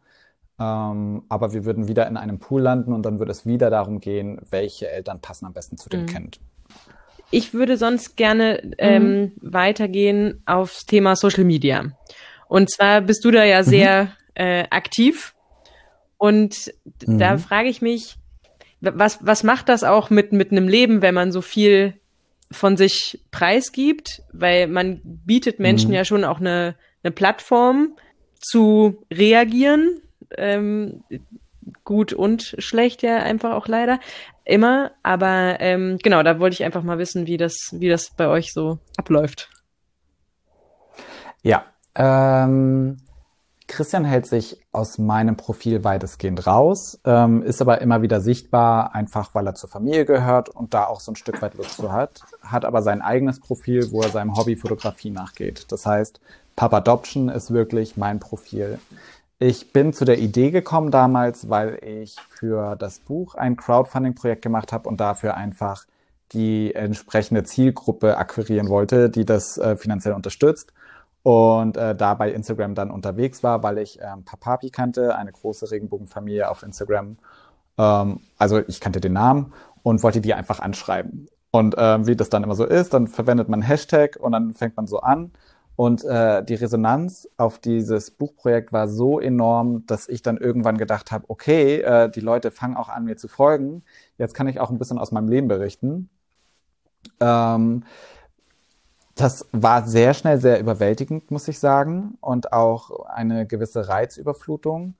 Ähm, 0.57 1.23
aber 1.27 1.53
wir 1.53 1.65
würden 1.65 1.87
wieder 1.87 2.07
in 2.07 2.15
einem 2.15 2.39
Pool 2.39 2.61
landen 2.61 2.93
und 2.93 3.03
dann 3.03 3.19
würde 3.19 3.31
es 3.31 3.45
wieder 3.45 3.69
darum 3.69 3.99
gehen, 3.99 4.39
welche 4.49 4.89
Eltern 4.89 5.19
passen 5.19 5.45
am 5.45 5.53
besten 5.53 5.77
zu 5.77 5.89
dem 5.89 6.01
mhm. 6.01 6.05
Kind. 6.07 6.39
Ich 7.29 7.53
würde 7.53 7.75
sonst 7.75 8.15
gerne 8.15 8.61
ähm, 8.77 9.21
mhm. 9.21 9.31
weitergehen 9.41 10.41
aufs 10.45 10.85
Thema 10.85 11.15
Social 11.15 11.43
Media. 11.43 11.91
Und 12.47 12.71
zwar 12.71 13.01
bist 13.01 13.25
du 13.25 13.31
da 13.31 13.43
ja 13.43 13.63
sehr 13.63 14.05
mhm. 14.05 14.09
äh, 14.35 14.63
aktiv. 14.69 15.35
Und 16.17 16.71
da 16.99 17.33
mhm. 17.33 17.39
frage 17.39 17.67
ich 17.67 17.81
mich, 17.81 18.15
was, 18.79 19.19
was 19.21 19.43
macht 19.43 19.67
das 19.67 19.83
auch 19.83 20.09
mit, 20.09 20.31
mit 20.31 20.51
einem 20.51 20.67
Leben, 20.69 21.01
wenn 21.01 21.15
man 21.15 21.31
so 21.33 21.41
viel 21.41 21.95
von 22.51 22.77
sich 22.77 23.19
preisgibt? 23.31 24.21
Weil 24.31 24.67
man 24.67 25.01
bietet 25.03 25.59
Menschen 25.59 25.89
mhm. 25.89 25.95
ja 25.95 26.05
schon 26.05 26.23
auch 26.23 26.39
eine, 26.39 26.75
eine 27.03 27.11
Plattform 27.11 27.97
zu 28.39 29.03
reagieren 29.11 30.01
ähm, 30.37 31.03
gut 31.83 32.13
und 32.13 32.55
schlecht 32.59 33.01
ja 33.01 33.17
einfach 33.17 33.53
auch 33.53 33.67
leider 33.67 33.99
immer. 34.43 34.91
Aber 35.03 35.57
ähm, 35.59 35.97
genau, 36.01 36.23
da 36.23 36.39
wollte 36.39 36.55
ich 36.55 36.63
einfach 36.63 36.83
mal 36.83 36.97
wissen, 36.97 37.27
wie 37.27 37.37
das, 37.37 37.69
wie 37.71 37.89
das 37.89 38.11
bei 38.15 38.27
euch 38.27 38.53
so 38.53 38.79
abläuft. 38.97 39.49
Ja, 41.41 41.65
ähm, 41.95 42.97
Christian 43.67 44.05
hält 44.05 44.27
sich 44.27 44.61
aus 44.71 44.99
meinem 44.99 45.37
Profil 45.37 45.83
weitestgehend 45.83 46.45
raus, 46.45 46.99
ähm, 47.03 47.41
ist 47.41 47.61
aber 47.61 47.81
immer 47.81 48.03
wieder 48.03 48.21
sichtbar, 48.21 48.93
einfach 48.93 49.33
weil 49.33 49.47
er 49.47 49.55
zur 49.55 49.69
Familie 49.69 50.05
gehört 50.05 50.49
und 50.49 50.73
da 50.73 50.85
auch 50.85 50.99
so 50.99 51.11
ein 51.11 51.15
Stück 51.15 51.41
weit 51.41 51.55
Lust 51.55 51.77
zu 51.77 51.91
hat, 51.91 52.21
hat 52.43 52.63
aber 52.63 52.83
sein 52.83 53.01
eigenes 53.01 53.39
Profil, 53.39 53.91
wo 53.91 54.01
er 54.01 54.09
seinem 54.09 54.35
Hobby 54.35 54.55
Fotografie 54.55 55.09
nachgeht. 55.09 55.65
Das 55.71 55.85
heißt, 55.85 56.21
Papa 56.55 56.77
Adoption 56.77 57.27
ist 57.27 57.51
wirklich 57.51 57.97
mein 57.97 58.19
Profil. 58.19 58.79
Ich 59.37 59.73
bin 59.73 59.91
zu 59.91 60.05
der 60.05 60.19
Idee 60.19 60.51
gekommen 60.51 60.91
damals, 60.91 61.49
weil 61.49 61.77
ich 61.83 62.15
für 62.29 62.77
das 62.77 62.99
Buch 62.99 63.35
ein 63.35 63.57
Crowdfunding-Projekt 63.57 64.41
gemacht 64.41 64.71
habe 64.71 64.87
und 64.87 65.01
dafür 65.01 65.35
einfach 65.35 65.85
die 66.31 66.73
entsprechende 66.73 67.43
Zielgruppe 67.43 68.17
akquirieren 68.17 68.69
wollte, 68.69 69.09
die 69.09 69.25
das 69.25 69.57
äh, 69.57 69.75
finanziell 69.75 70.13
unterstützt. 70.13 70.71
Und 71.23 71.75
äh, 71.75 71.95
da 71.95 72.13
bei 72.13 72.31
Instagram 72.31 72.75
dann 72.75 72.91
unterwegs 72.91 73.43
war, 73.43 73.61
weil 73.61 73.79
ich 73.79 73.99
ähm, 73.99 74.23
Papapi 74.23 74.69
kannte, 74.69 75.15
eine 75.15 75.31
große 75.31 75.69
Regenbogenfamilie 75.69 76.49
auf 76.49 76.63
Instagram. 76.63 77.17
Ähm, 77.77 78.21
also 78.37 78.59
ich 78.67 78.79
kannte 78.79 79.01
den 79.01 79.13
Namen 79.13 79.53
und 79.83 80.01
wollte 80.03 80.21
die 80.21 80.33
einfach 80.33 80.59
anschreiben. 80.59 81.27
Und 81.51 81.77
äh, 81.77 82.05
wie 82.05 82.15
das 82.15 82.29
dann 82.29 82.43
immer 82.43 82.55
so 82.55 82.65
ist, 82.65 82.93
dann 82.93 83.07
verwendet 83.07 83.49
man 83.49 83.61
Hashtag 83.61 84.17
und 84.19 84.31
dann 84.31 84.53
fängt 84.53 84.77
man 84.77 84.87
so 84.87 84.99
an. 84.99 85.31
Und 85.75 86.05
äh, 86.05 86.43
die 86.43 86.55
Resonanz 86.55 87.27
auf 87.37 87.59
dieses 87.59 88.11
Buchprojekt 88.11 88.71
war 88.71 88.87
so 88.87 89.19
enorm, 89.19 89.85
dass 89.87 90.07
ich 90.07 90.21
dann 90.21 90.37
irgendwann 90.37 90.77
gedacht 90.77 91.11
habe, 91.11 91.25
okay, 91.27 91.81
äh, 91.81 92.09
die 92.09 92.21
Leute 92.21 92.51
fangen 92.51 92.77
auch 92.77 92.87
an, 92.87 93.05
mir 93.05 93.17
zu 93.17 93.27
folgen. 93.27 93.83
Jetzt 94.17 94.33
kann 94.33 94.47
ich 94.47 94.59
auch 94.59 94.69
ein 94.69 94.79
bisschen 94.79 94.99
aus 94.99 95.11
meinem 95.11 95.27
Leben 95.27 95.47
berichten. 95.49 96.09
Ähm, 97.19 97.83
das 99.15 99.47
war 99.51 99.87
sehr 99.87 100.13
schnell 100.13 100.39
sehr 100.39 100.59
überwältigend, 100.59 101.31
muss 101.31 101.47
ich 101.47 101.59
sagen, 101.59 102.17
und 102.21 102.51
auch 102.51 103.05
eine 103.05 103.45
gewisse 103.45 103.87
Reizüberflutung, 103.87 104.95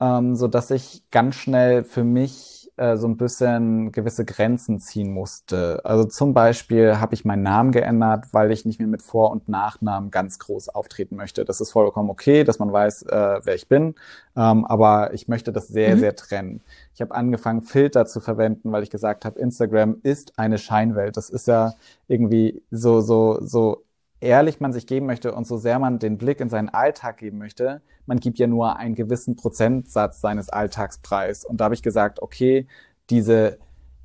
ähm, 0.00 0.34
so 0.34 0.48
dass 0.48 0.70
ich 0.70 1.04
ganz 1.10 1.36
schnell 1.36 1.84
für 1.84 2.04
mich 2.04 2.59
äh, 2.80 2.96
so 2.96 3.06
ein 3.06 3.18
bisschen 3.18 3.92
gewisse 3.92 4.24
Grenzen 4.24 4.80
ziehen 4.80 5.12
musste. 5.12 5.84
Also 5.84 6.04
zum 6.04 6.32
Beispiel 6.32 6.98
habe 6.98 7.14
ich 7.14 7.26
meinen 7.26 7.42
Namen 7.42 7.72
geändert, 7.72 8.28
weil 8.32 8.50
ich 8.50 8.64
nicht 8.64 8.78
mehr 8.78 8.88
mit 8.88 9.02
Vor- 9.02 9.30
und 9.32 9.50
Nachnamen 9.50 10.10
ganz 10.10 10.38
groß 10.38 10.70
auftreten 10.70 11.14
möchte. 11.14 11.44
Das 11.44 11.60
ist 11.60 11.72
vollkommen 11.72 12.08
okay, 12.08 12.42
dass 12.42 12.58
man 12.58 12.72
weiß, 12.72 13.02
äh, 13.02 13.40
wer 13.44 13.54
ich 13.54 13.68
bin, 13.68 13.94
ähm, 14.34 14.64
aber 14.64 15.12
ich 15.12 15.28
möchte 15.28 15.52
das 15.52 15.68
sehr, 15.68 15.94
mhm. 15.94 16.00
sehr 16.00 16.16
trennen. 16.16 16.62
Ich 16.94 17.02
habe 17.02 17.14
angefangen, 17.14 17.60
Filter 17.62 18.06
zu 18.06 18.20
verwenden, 18.20 18.72
weil 18.72 18.82
ich 18.82 18.90
gesagt 18.90 19.26
habe, 19.26 19.38
Instagram 19.38 19.96
ist 20.02 20.38
eine 20.38 20.56
Scheinwelt. 20.56 21.18
Das 21.18 21.28
ist 21.28 21.48
ja 21.48 21.74
irgendwie 22.08 22.62
so, 22.70 23.02
so, 23.02 23.38
so 23.42 23.84
ehrlich 24.20 24.60
man 24.60 24.72
sich 24.72 24.86
geben 24.86 25.06
möchte 25.06 25.32
und 25.34 25.46
so 25.46 25.56
sehr 25.56 25.78
man 25.78 25.98
den 25.98 26.18
Blick 26.18 26.40
in 26.40 26.50
seinen 26.50 26.68
Alltag 26.68 27.18
geben 27.18 27.38
möchte, 27.38 27.80
man 28.06 28.20
gibt 28.20 28.38
ja 28.38 28.46
nur 28.46 28.76
einen 28.76 28.94
gewissen 28.94 29.36
Prozentsatz 29.36 30.20
seines 30.20 30.48
Alltags 30.50 30.98
preis. 30.98 31.44
Und 31.44 31.60
da 31.60 31.64
habe 31.64 31.74
ich 31.74 31.82
gesagt, 31.82 32.20
okay, 32.20 32.66
diese 33.08 33.58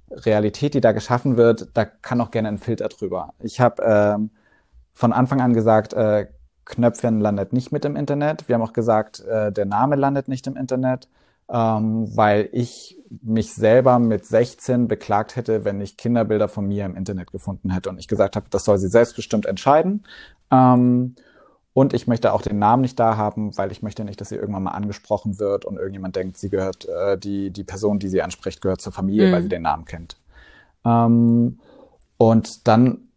Realität, 0.09 0.73
die 0.73 0.81
da 0.81 0.91
geschaffen 0.91 1.37
wird, 1.37 1.69
da 1.73 1.85
kann 1.85 2.21
auch 2.21 2.31
gerne 2.31 2.47
ein 2.49 2.57
Filter 2.57 2.87
drüber. 2.87 3.33
Ich 3.39 3.59
habe 3.59 3.83
ähm, 3.83 4.29
von 4.91 5.11
Anfang 5.11 5.41
an 5.41 5.53
gesagt, 5.53 5.93
äh, 5.93 6.27
Knöpfchen 6.65 7.19
landet 7.19 7.53
nicht 7.53 7.71
mit 7.71 7.85
im 7.85 7.95
Internet. 7.95 8.47
Wir 8.47 8.55
haben 8.55 8.61
auch 8.61 8.73
gesagt, 8.73 9.19
äh, 9.21 9.51
der 9.51 9.65
Name 9.65 9.95
landet 9.95 10.27
nicht 10.27 10.47
im 10.47 10.55
Internet 10.55 11.07
ähm, 11.49 12.15
weil 12.15 12.49
ich 12.51 12.97
mich 13.21 13.53
selber 13.53 13.99
mit 13.99 14.25
16 14.25 14.87
beklagt 14.87 15.35
hätte, 15.35 15.63
wenn 15.63 15.79
ich 15.79 15.97
Kinderbilder 15.97 16.47
von 16.47 16.67
mir 16.67 16.85
im 16.85 16.95
Internet 16.95 17.31
gefunden 17.31 17.71
hätte 17.71 17.89
und 17.89 17.99
ich 17.99 18.07
gesagt 18.07 18.35
habe, 18.35 18.47
das 18.49 18.65
soll 18.65 18.77
sie 18.77 18.87
selbstbestimmt 18.87 19.45
entscheiden. 19.45 20.05
Ähm, 20.51 21.15
und 21.73 21.93
ich 21.93 22.07
möchte 22.07 22.31
auch 22.31 22.41
den 22.41 22.57
Namen 22.57 22.81
nicht 22.81 22.99
da 22.99 23.17
haben, 23.17 23.55
weil 23.57 23.71
ich 23.71 23.81
möchte 23.81 24.05
nicht, 24.05 24.21
dass 24.21 24.29
sie 24.29 24.37
irgendwann 24.37 24.63
mal 24.63 24.71
angesprochen 24.71 25.39
wird 25.39 25.65
und 25.65 25.75
irgendjemand 25.75 26.15
denkt, 26.15 26.37
sie 26.37 26.49
gehört, 26.49 26.87
äh, 26.87 27.17
die, 27.17 27.51
die 27.51 27.65
Person, 27.65 27.99
die 27.99 28.07
sie 28.07 28.21
anspricht, 28.21 28.61
gehört 28.61 28.81
zur 28.81 28.93
Familie, 28.93 29.27
mhm. 29.27 29.31
weil 29.33 29.41
sie 29.43 29.49
den 29.49 29.63
Namen 29.63 29.85
kennt. 29.85 30.17
Ähm, 30.85 31.59
und 32.17 32.67
dann 32.67 33.09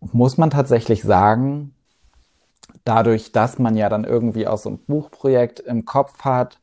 muss 0.00 0.36
man 0.36 0.50
tatsächlich 0.50 1.02
sagen, 1.02 1.74
dadurch, 2.84 3.30
dass 3.30 3.58
man 3.58 3.76
ja 3.76 3.88
dann 3.88 4.04
irgendwie 4.04 4.48
auch 4.48 4.58
so 4.58 4.70
ein 4.70 4.78
Buchprojekt 4.78 5.60
im 5.60 5.84
Kopf 5.84 6.24
hat, 6.24 6.58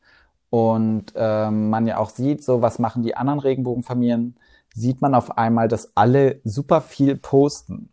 und 0.50 1.12
ähm, 1.14 1.70
man 1.70 1.86
ja 1.86 1.98
auch 1.98 2.10
sieht, 2.10 2.44
so 2.44 2.60
was 2.60 2.78
machen 2.78 3.02
die 3.02 3.16
anderen 3.16 3.38
Regenbogenfamilien, 3.38 4.36
sieht 4.74 5.00
man 5.00 5.14
auf 5.14 5.38
einmal, 5.38 5.68
dass 5.68 5.96
alle 5.96 6.40
super 6.44 6.80
viel 6.80 7.16
posten. 7.16 7.88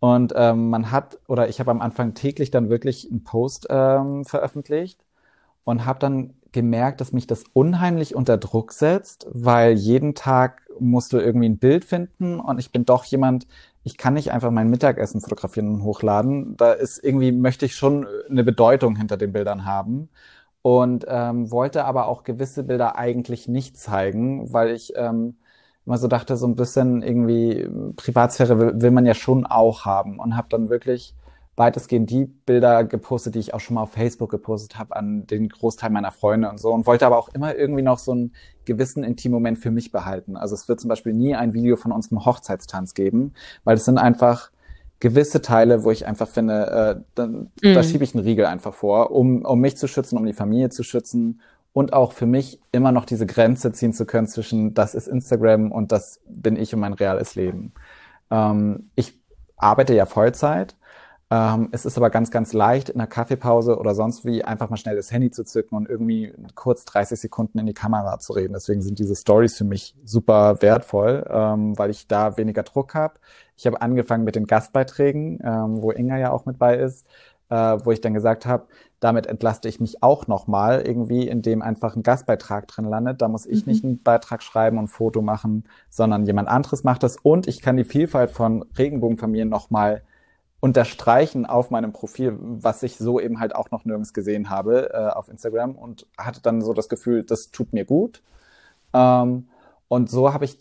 Und 0.00 0.32
ähm, 0.34 0.70
man 0.70 0.90
hat, 0.90 1.18
oder 1.28 1.48
ich 1.48 1.60
habe 1.60 1.70
am 1.70 1.80
Anfang 1.80 2.14
täglich 2.14 2.50
dann 2.50 2.70
wirklich 2.70 3.08
einen 3.10 3.22
Post 3.22 3.68
ähm, 3.70 4.24
veröffentlicht 4.24 5.04
und 5.64 5.86
habe 5.86 6.00
dann 6.00 6.34
gemerkt, 6.50 7.00
dass 7.00 7.12
mich 7.12 7.26
das 7.26 7.44
unheimlich 7.52 8.14
unter 8.14 8.36
Druck 8.36 8.72
setzt, 8.72 9.26
weil 9.30 9.74
jeden 9.74 10.14
Tag 10.14 10.62
musst 10.78 11.12
du 11.12 11.18
irgendwie 11.18 11.48
ein 11.48 11.58
Bild 11.58 11.84
finden 11.84 12.40
und 12.40 12.58
ich 12.58 12.72
bin 12.72 12.84
doch 12.84 13.04
jemand, 13.04 13.46
ich 13.84 13.96
kann 13.96 14.14
nicht 14.14 14.32
einfach 14.32 14.50
mein 14.50 14.70
Mittagessen 14.70 15.20
fotografieren 15.20 15.68
und 15.74 15.82
hochladen. 15.82 16.56
Da 16.56 16.72
ist 16.72 17.02
irgendwie, 17.02 17.32
möchte 17.32 17.66
ich 17.66 17.74
schon 17.74 18.06
eine 18.28 18.44
Bedeutung 18.44 18.96
hinter 18.96 19.16
den 19.16 19.32
Bildern 19.32 19.64
haben 19.64 20.08
und 20.62 21.04
ähm, 21.08 21.50
wollte 21.50 21.84
aber 21.84 22.06
auch 22.06 22.22
gewisse 22.24 22.62
Bilder 22.62 22.96
eigentlich 22.96 23.48
nicht 23.48 23.76
zeigen, 23.76 24.52
weil 24.52 24.70
ich 24.70 24.92
ähm, 24.96 25.36
immer 25.84 25.98
so 25.98 26.08
dachte, 26.08 26.36
so 26.36 26.46
ein 26.46 26.54
bisschen 26.54 27.02
irgendwie 27.02 27.68
Privatsphäre 27.96 28.58
will, 28.58 28.80
will 28.80 28.90
man 28.92 29.04
ja 29.04 29.14
schon 29.14 29.44
auch 29.44 29.84
haben 29.84 30.18
und 30.20 30.36
habe 30.36 30.48
dann 30.50 30.68
wirklich 30.68 31.14
weitestgehend 31.56 32.08
die 32.08 32.24
Bilder 32.24 32.84
gepostet, 32.84 33.34
die 33.34 33.40
ich 33.40 33.52
auch 33.52 33.60
schon 33.60 33.74
mal 33.74 33.82
auf 33.82 33.92
Facebook 33.92 34.30
gepostet 34.30 34.78
habe 34.78 34.96
an 34.96 35.26
den 35.26 35.48
Großteil 35.48 35.90
meiner 35.90 36.12
Freunde 36.12 36.48
und 36.48 36.58
so 36.58 36.72
und 36.72 36.86
wollte 36.86 37.04
aber 37.04 37.18
auch 37.18 37.28
immer 37.28 37.54
irgendwie 37.54 37.82
noch 37.82 37.98
so 37.98 38.12
einen 38.12 38.32
gewissen 38.64 39.04
Intimmoment 39.04 39.58
für 39.58 39.70
mich 39.70 39.92
behalten. 39.92 40.36
Also 40.36 40.54
es 40.54 40.68
wird 40.68 40.80
zum 40.80 40.88
Beispiel 40.88 41.12
nie 41.12 41.34
ein 41.34 41.52
Video 41.52 41.76
von 41.76 41.92
unserem 41.92 42.24
Hochzeitstanz 42.24 42.94
geben, 42.94 43.34
weil 43.64 43.76
es 43.76 43.84
sind 43.84 43.98
einfach 43.98 44.50
gewisse 45.02 45.42
Teile, 45.42 45.82
wo 45.82 45.90
ich 45.90 46.06
einfach 46.06 46.28
finde, 46.28 46.96
äh, 47.00 47.04
dann, 47.16 47.50
mhm. 47.60 47.74
da 47.74 47.82
schiebe 47.82 48.04
ich 48.04 48.14
einen 48.14 48.22
Riegel 48.22 48.46
einfach 48.46 48.72
vor, 48.72 49.10
um, 49.10 49.44
um 49.44 49.58
mich 49.58 49.76
zu 49.76 49.88
schützen, 49.88 50.16
um 50.16 50.24
die 50.24 50.32
Familie 50.32 50.70
zu 50.70 50.84
schützen 50.84 51.40
und 51.72 51.92
auch 51.92 52.12
für 52.12 52.26
mich 52.26 52.60
immer 52.70 52.92
noch 52.92 53.04
diese 53.04 53.26
Grenze 53.26 53.72
ziehen 53.72 53.92
zu 53.92 54.06
können 54.06 54.28
zwischen 54.28 54.74
das 54.74 54.94
ist 54.94 55.08
Instagram 55.08 55.72
und 55.72 55.90
das 55.90 56.20
bin 56.28 56.54
ich 56.54 56.72
und 56.72 56.78
mein 56.78 56.92
reales 56.92 57.34
Leben. 57.34 57.72
Ähm, 58.30 58.90
ich 58.94 59.20
arbeite 59.56 59.92
ja 59.92 60.06
Vollzeit 60.06 60.76
ähm, 61.32 61.70
es 61.72 61.86
ist 61.86 61.96
aber 61.96 62.10
ganz, 62.10 62.30
ganz 62.30 62.52
leicht, 62.52 62.90
in 62.90 63.00
einer 63.00 63.06
Kaffeepause 63.06 63.78
oder 63.78 63.94
sonst 63.94 64.26
wie 64.26 64.44
einfach 64.44 64.68
mal 64.68 64.76
schnell 64.76 64.96
das 64.96 65.10
Handy 65.10 65.30
zu 65.30 65.44
zücken 65.44 65.76
und 65.76 65.88
irgendwie 65.88 66.34
kurz 66.54 66.84
30 66.84 67.18
Sekunden 67.18 67.58
in 67.58 67.64
die 67.64 67.72
Kamera 67.72 68.18
zu 68.18 68.34
reden. 68.34 68.52
Deswegen 68.52 68.82
sind 68.82 68.98
diese 68.98 69.16
Stories 69.16 69.56
für 69.56 69.64
mich 69.64 69.96
super 70.04 70.60
wertvoll, 70.60 71.24
ähm, 71.30 71.78
weil 71.78 71.88
ich 71.88 72.06
da 72.06 72.36
weniger 72.36 72.64
Druck 72.64 72.94
habe. 72.94 73.14
Ich 73.62 73.66
habe 73.66 73.80
angefangen 73.80 74.24
mit 74.24 74.34
den 74.34 74.48
Gastbeiträgen, 74.48 75.38
ähm, 75.44 75.82
wo 75.82 75.92
Inga 75.92 76.18
ja 76.18 76.32
auch 76.32 76.46
mit 76.46 76.58
bei 76.58 76.76
ist, 76.76 77.06
äh, 77.48 77.54
wo 77.54 77.92
ich 77.92 78.00
dann 78.00 78.12
gesagt 78.12 78.44
habe, 78.44 78.66
damit 78.98 79.28
entlaste 79.28 79.68
ich 79.68 79.78
mich 79.78 80.02
auch 80.02 80.26
nochmal 80.26 80.82
irgendwie, 80.84 81.28
indem 81.28 81.62
einfach 81.62 81.94
ein 81.94 82.02
Gastbeitrag 82.02 82.66
drin 82.66 82.86
landet. 82.86 83.22
Da 83.22 83.28
muss 83.28 83.46
ich 83.46 83.64
mhm. 83.64 83.72
nicht 83.72 83.84
einen 83.84 84.02
Beitrag 84.02 84.42
schreiben 84.42 84.78
und 84.78 84.86
ein 84.86 84.88
Foto 84.88 85.22
machen, 85.22 85.62
sondern 85.90 86.26
jemand 86.26 86.48
anderes 86.48 86.82
macht 86.82 87.04
das. 87.04 87.18
Und 87.22 87.46
ich 87.46 87.62
kann 87.62 87.76
die 87.76 87.84
Vielfalt 87.84 88.32
von 88.32 88.64
Regenbogenfamilien 88.76 89.48
nochmal 89.48 90.02
unterstreichen 90.58 91.46
auf 91.46 91.70
meinem 91.70 91.92
Profil, 91.92 92.36
was 92.40 92.82
ich 92.82 92.96
so 92.96 93.20
eben 93.20 93.38
halt 93.38 93.54
auch 93.54 93.70
noch 93.70 93.84
nirgends 93.84 94.12
gesehen 94.12 94.50
habe 94.50 94.92
äh, 94.92 95.08
auf 95.10 95.28
Instagram 95.28 95.76
und 95.76 96.08
hatte 96.18 96.42
dann 96.42 96.62
so 96.62 96.72
das 96.72 96.88
Gefühl, 96.88 97.22
das 97.22 97.52
tut 97.52 97.72
mir 97.72 97.84
gut. 97.84 98.22
Ähm, 98.92 99.46
und 99.92 100.08
so 100.08 100.32
habe 100.32 100.46
ich, 100.46 100.56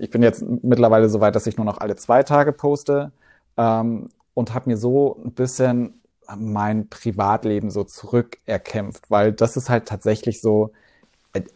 ich 0.00 0.10
bin 0.10 0.24
jetzt 0.24 0.42
mittlerweile 0.42 1.08
so 1.08 1.20
weit, 1.20 1.36
dass 1.36 1.46
ich 1.46 1.56
nur 1.56 1.64
noch 1.64 1.78
alle 1.78 1.94
zwei 1.94 2.24
Tage 2.24 2.52
poste 2.52 3.12
ähm, 3.56 4.08
und 4.34 4.54
habe 4.54 4.70
mir 4.70 4.76
so 4.76 5.20
ein 5.24 5.34
bisschen 5.34 6.00
mein 6.36 6.88
Privatleben 6.88 7.70
so 7.70 7.84
zurückerkämpft, 7.84 9.08
weil 9.08 9.32
das 9.32 9.56
ist 9.56 9.70
halt 9.70 9.86
tatsächlich 9.86 10.40
so, 10.40 10.72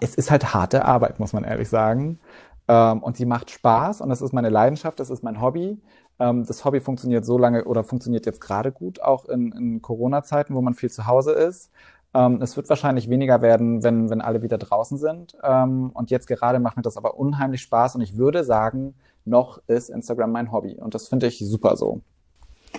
es 0.01 0.15
ist 0.15 0.31
halt 0.31 0.55
harte 0.55 0.85
Arbeit, 0.85 1.19
muss 1.19 1.33
man 1.33 1.43
ehrlich 1.43 1.69
sagen. 1.69 2.21
Ähm, 2.69 3.03
und 3.03 3.19
die 3.19 3.27
macht 3.27 3.51
Spaß 3.51 4.03
und 4.03 4.09
das 4.09 4.23
ist 4.23 4.33
meine 4.33 4.49
Leidenschaft, 4.49 5.01
das 5.01 5.11
ist 5.11 5.25
mein 5.25 5.41
Hobby. 5.41 5.81
Ähm, 6.21 6.47
das 6.47 6.65
Hobby 6.65 6.79
funktioniert 6.81 7.25
so 7.27 7.39
lange 7.39 7.65
oder 7.65 7.83
funktioniert 7.83 8.25
jetzt 8.27 8.41
gerade 8.41 8.71
gut, 8.71 9.03
auch 9.03 9.25
in, 9.25 9.51
in 9.51 9.83
Corona-Zeiten, 9.83 10.55
wo 10.55 10.63
man 10.63 10.75
viel 10.75 10.93
zu 10.93 11.09
Hause 11.09 11.33
ist. 11.33 11.73
Ähm, 12.17 12.41
es 12.41 12.57
wird 12.57 12.69
wahrscheinlich 12.71 13.11
weniger 13.11 13.43
werden, 13.43 13.83
wenn, 13.83 14.09
wenn 14.09 14.23
alle 14.23 14.41
wieder 14.41 14.57
draußen 14.57 14.97
sind. 14.97 15.37
Ähm, 15.43 15.91
und 15.93 16.11
jetzt 16.11 16.27
gerade 16.27 16.59
macht 16.59 16.77
mir 16.77 16.83
das 16.83 16.97
aber 16.97 17.19
unheimlich 17.19 17.61
Spaß 17.61 17.95
und 17.97 18.01
ich 18.01 18.17
würde 18.17 18.43
sagen, 18.43 18.95
noch 19.27 19.61
ist 19.67 19.91
Instagram 19.91 20.33
mein 20.33 20.51
Hobby. 20.51 20.77
Und 20.77 20.95
das 20.95 21.09
finde 21.09 21.27
ich 21.27 21.39
super 21.39 21.77
so. 21.77 22.01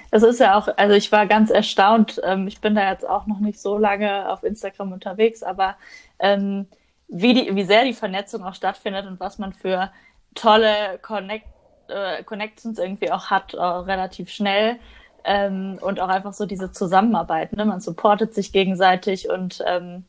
Es 0.09 0.23
ist 0.23 0.39
ja 0.39 0.57
auch, 0.57 0.69
also 0.77 0.95
ich 0.95 1.11
war 1.11 1.27
ganz 1.27 1.51
erstaunt. 1.51 2.19
Ähm, 2.23 2.47
ich 2.47 2.61
bin 2.61 2.73
da 2.73 2.89
jetzt 2.89 3.07
auch 3.07 3.27
noch 3.27 3.39
nicht 3.39 3.59
so 3.59 3.77
lange 3.77 4.31
auf 4.31 4.43
Instagram 4.43 4.91
unterwegs, 4.91 5.43
aber 5.43 5.75
ähm, 6.17 6.65
wie, 7.07 7.33
die, 7.35 7.55
wie 7.55 7.63
sehr 7.63 7.83
die 7.83 7.93
Vernetzung 7.93 8.43
auch 8.43 8.55
stattfindet 8.55 9.05
und 9.05 9.19
was 9.19 9.37
man 9.37 9.53
für 9.53 9.91
tolle 10.33 10.97
Connect 11.01 11.45
äh, 11.89 12.23
Connections 12.23 12.79
irgendwie 12.79 13.11
auch 13.11 13.27
hat, 13.27 13.53
äh, 13.53 13.61
relativ 13.61 14.29
schnell. 14.29 14.77
Ähm, 15.29 15.77
und 15.81 15.99
auch 15.99 16.07
einfach 16.07 16.33
so 16.33 16.45
diese 16.45 16.71
Zusammenarbeit. 16.71 17.51
Ne? 17.53 17.65
Man 17.65 17.81
supportet 17.81 18.33
sich 18.33 18.53
gegenseitig 18.53 19.29
und 19.29 19.61
ähm, 19.67 20.05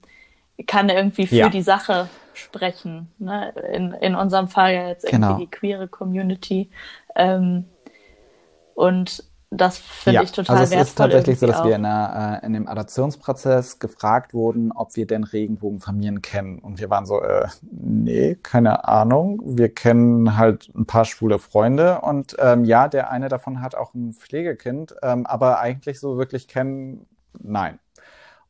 kann 0.67 0.89
irgendwie 0.89 1.27
für 1.27 1.35
ja. 1.35 1.49
die 1.49 1.63
Sache 1.63 2.09
sprechen. 2.35 3.11
Ne? 3.19 3.53
In, 3.73 3.93
in 3.95 4.15
unserem 4.15 4.49
Fall 4.49 4.75
ja 4.75 4.89
jetzt 4.89 5.05
irgendwie 5.05 5.27
genau. 5.27 5.39
die 5.39 5.51
queere 5.51 5.89
Community. 5.89 6.71
Ähm, 7.17 7.65
und 8.75 9.25
das 9.51 9.79
finde 9.79 10.17
ja, 10.17 10.23
ich 10.23 10.33
total 10.33 10.59
also. 10.59 10.75
Es 10.75 10.89
ist 10.89 10.99
tatsächlich 10.99 11.39
so, 11.39 11.47
dass 11.47 11.61
auch. 11.61 11.65
wir 11.65 11.77
in, 11.77 11.85
einer, 11.87 12.41
äh, 12.43 12.47
in 12.47 12.53
dem 12.53 12.69
Adoptionsprozess 12.69 13.79
gefragt 13.79 14.35
wurden, 14.35 14.73
ob 14.73 14.95
wir 14.95 15.07
denn 15.07 15.25
Regenbogenfamilien 15.25 16.21
kennen. 16.21 16.59
Und 16.59 16.79
wir 16.81 16.91
waren 16.91 17.07
so, 17.07 17.23
äh, 17.23 17.49
nee, 17.63 18.35
keine 18.43 18.87
Ahnung. 18.87 19.41
Wir 19.45 19.75
kennen 19.75 20.37
halt 20.37 20.71
ein 20.75 20.85
paar 20.85 21.07
schwule 21.07 21.39
Freunde. 21.39 22.03
Und 22.03 22.37
ähm, 22.39 22.65
ja, 22.65 22.89
der 22.89 23.11
eine 23.11 23.31
davon 23.31 23.63
hat 23.63 23.75
auch 23.75 23.95
ein 23.95 24.13
Pflegekind, 24.13 24.95
ähm, 25.03 25.25
aber 25.25 25.61
eigentlich 25.61 25.99
so 25.99 26.19
wirklich 26.19 26.47
kennen, 26.47 27.07
nein. 27.41 27.79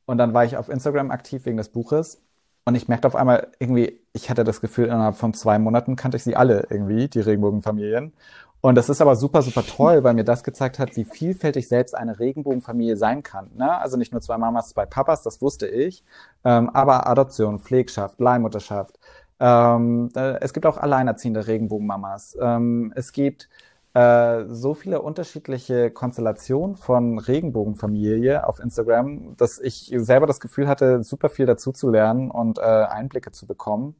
Und 0.05 0.19
dann 0.19 0.35
war 0.35 0.45
ich 0.45 0.57
auf 0.57 0.69
Instagram 0.69 1.13
aktiv 1.13 1.47
wegen 1.47 1.59
des 1.59 1.69
Buches. 1.69 2.21
Und 2.65 2.75
ich 2.75 2.89
merkte 2.89 3.07
auf 3.09 3.17
einmal 3.17 3.49
irgendwie, 3.61 4.01
ich 4.13 4.29
hatte 4.29 4.45
das 4.45 4.61
Gefühl, 4.61 4.87
innerhalb 4.87 5.17
von 5.17 5.33
zwei 5.33 5.59
Monaten 5.59 5.97
kannte 5.97 6.17
ich 6.17 6.25
sie 6.25 6.37
alle 6.37 6.67
irgendwie, 6.69 7.09
die 7.09 7.21
Regenbogenfamilien. 7.21 8.13
Und 8.61 8.75
das 8.75 8.89
ist 8.89 9.01
aber 9.01 9.15
super, 9.15 9.43
super 9.43 9.63
toll, 9.65 10.03
weil 10.03 10.15
mir 10.15 10.25
das 10.25 10.43
gezeigt 10.43 10.79
hat, 10.79 10.97
wie 10.97 11.05
vielfältig 11.05 11.69
selbst 11.69 11.95
eine 11.95 12.19
Regenbogenfamilie 12.19 12.97
sein 12.97 13.23
kann. 13.23 13.51
Ne? 13.55 13.79
Also 13.79 13.97
nicht 13.97 14.13
nur 14.13 14.21
zwei 14.21 14.37
Mamas, 14.37 14.71
zwei 14.71 14.85
Papas, 14.85 15.23
das 15.23 15.41
wusste 15.41 15.69
ich, 15.69 16.03
ähm, 16.45 16.69
aber 16.71 17.07
Adoption, 17.07 17.61
Pflegschaft, 17.61 18.19
Leihmutterschaft. 18.21 18.99
Ähm, 19.39 20.11
äh, 20.17 20.41
es 20.41 20.53
gibt 20.53 20.67
auch 20.67 20.77
alleinerziehende 20.77 21.47
Regenbogenmamas. 21.47 22.37
Ähm, 22.41 22.93
es 22.97 23.13
gibt 23.13 23.49
äh, 23.95 24.45
so 24.49 24.75
viele 24.75 25.03
unterschiedliche 25.03 25.91
Konstellationen 25.91 26.75
von 26.75 27.19
Regenbogenfamilie 27.19 28.47
auf 28.47 28.59
Instagram, 28.59 29.37
dass 29.37 29.61
ich 29.61 29.93
selber 29.97 30.27
das 30.27 30.41
Gefühl 30.41 30.69
hatte, 30.69 31.05
super 31.05 31.31
viel 31.31 31.47
dazu 31.47 31.71
zu 31.73 31.91
lernen 31.91 32.31
und 32.31 32.59
äh, 32.59 32.63
Einblicke 32.63 33.31
zu 33.31 33.47
bekommen. 33.47 33.95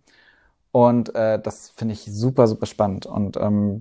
Und 0.73 1.15
äh, 1.15 1.41
das 1.41 1.71
finde 1.71 1.95
ich 1.95 2.05
super, 2.05 2.47
super 2.47 2.67
spannend. 2.67 3.07
Und 3.07 3.37
ähm, 3.37 3.81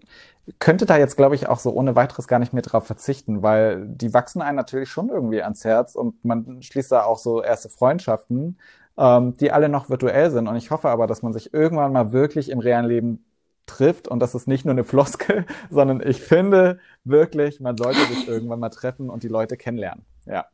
könnte 0.59 0.85
da 0.85 0.97
jetzt, 0.97 1.17
glaube 1.17 1.35
ich, 1.35 1.47
auch 1.49 1.59
so 1.59 1.71
ohne 1.71 1.95
weiteres 1.95 2.27
gar 2.27 2.39
nicht 2.39 2.53
mehr 2.53 2.61
drauf 2.63 2.88
verzichten, 2.88 3.43
weil 3.43 3.85
die 3.88 4.13
wachsen 4.13 4.41
einen 4.41 4.55
natürlich 4.55 4.89
schon 4.89 5.09
irgendwie 5.09 5.43
ans 5.43 5.65
Herz 5.65 5.95
und 5.95 6.23
man 6.23 6.61
schließt 6.61 6.91
da 6.91 7.03
auch 7.03 7.17
so 7.19 7.43
erste 7.43 7.69
Freundschaften, 7.69 8.57
ähm, 8.97 9.35
die 9.38 9.51
alle 9.51 9.69
noch 9.69 9.89
virtuell 9.89 10.31
sind. 10.31 10.47
Und 10.47 10.55
ich 10.55 10.71
hoffe 10.71 10.89
aber, 10.89 11.07
dass 11.07 11.21
man 11.21 11.33
sich 11.33 11.53
irgendwann 11.53 11.91
mal 11.93 12.11
wirklich 12.13 12.49
im 12.49 12.59
realen 12.59 12.85
Leben 12.85 13.25
trifft 13.65 14.07
und 14.07 14.19
das 14.21 14.33
ist 14.35 14.47
nicht 14.47 14.65
nur 14.65 14.71
eine 14.73 14.85
Floskel, 14.85 15.45
sondern 15.69 16.01
ich 16.01 16.21
finde 16.21 16.79
wirklich, 17.03 17.59
man 17.59 17.77
sollte 17.77 18.05
sich 18.05 18.27
irgendwann 18.27 18.59
mal 18.59 18.69
treffen 18.69 19.09
und 19.09 19.23
die 19.23 19.27
Leute 19.27 19.57
kennenlernen. 19.57 20.05
Ja. 20.25 20.45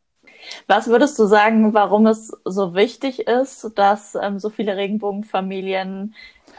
Was 0.68 0.88
würdest 0.88 1.18
du 1.20 1.26
sagen, 1.26 1.74
warum 1.74 2.08
es 2.08 2.32
so 2.46 2.74
wichtig 2.74 3.28
ist, 3.28 3.72
dass 3.76 4.16
ähm, 4.16 4.40
so 4.40 4.50
viele 4.50 4.76
Regenbogenfamilien 4.76 6.14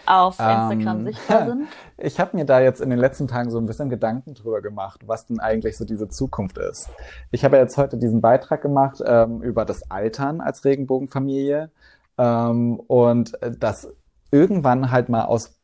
auf 0.07 0.39
Instagram 0.39 1.01
ähm, 1.01 1.05
sichtbar 1.07 1.47
sind? 1.47 1.69
Ich 1.99 2.21
habe 2.21 2.37
mir 2.37 2.45
da 2.45 2.61
jetzt 2.61 2.81
in 2.81 2.91
den 2.91 2.99
letzten 2.99 3.29
Tagen 3.29 3.51
so 3.51 3.59
ein 3.59 3.67
bisschen 3.67 3.89
Gedanken 3.89 4.35
drüber 4.35 4.61
gemacht, 4.61 5.01
was 5.07 5.27
denn 5.27 5.41
eigentlich 5.41 5.77
so 5.77 5.85
diese 5.85 6.09
Zukunft 6.09 6.59
ist. 6.59 6.91
Ich 7.31 7.45
habe 7.45 7.57
jetzt 7.57 7.77
heute 7.77 7.97
diesen 7.97 8.21
Beitrag 8.21 8.63
gemacht 8.63 9.03
ähm, 9.05 9.43
über 9.43 9.65
das 9.65 9.91
Altern 9.91 10.41
als 10.41 10.65
Regenbogenfamilie 10.65 11.71
ähm, 12.19 12.81
und 12.81 13.43
äh, 13.43 13.53
dass 13.57 13.89
irgendwann 14.31 14.91
halt 14.91 15.09
mal 15.09 15.25
aus 15.25 15.55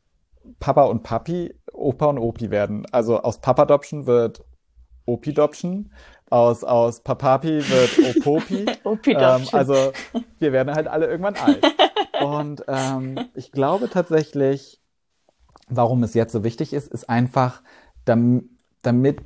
Papa 0.58 0.84
und 0.84 1.02
Papi 1.02 1.54
Opa 1.72 2.06
und 2.06 2.18
Opi 2.18 2.50
werden. 2.50 2.86
Also 2.92 3.22
aus 3.22 3.40
Papa-Doption 3.40 4.06
wird 4.06 4.44
Opi-Doption 5.06 5.90
aus, 6.30 6.64
aus 6.64 7.00
Papapi 7.00 7.68
wird 7.68 8.16
Opopi. 8.16 8.66
ähm, 9.12 9.46
also 9.52 9.92
wir 10.38 10.52
werden 10.52 10.74
halt 10.74 10.86
alle 10.88 11.06
irgendwann 11.06 11.36
alt. 11.36 11.64
Und 12.22 12.64
ähm, 12.68 13.18
ich 13.34 13.50
glaube 13.52 13.88
tatsächlich, 13.90 14.80
warum 15.68 16.02
es 16.02 16.14
jetzt 16.14 16.32
so 16.32 16.44
wichtig 16.44 16.72
ist, 16.72 16.88
ist 16.88 17.08
einfach, 17.08 17.62
damit, 18.04 18.44
damit 18.82 19.20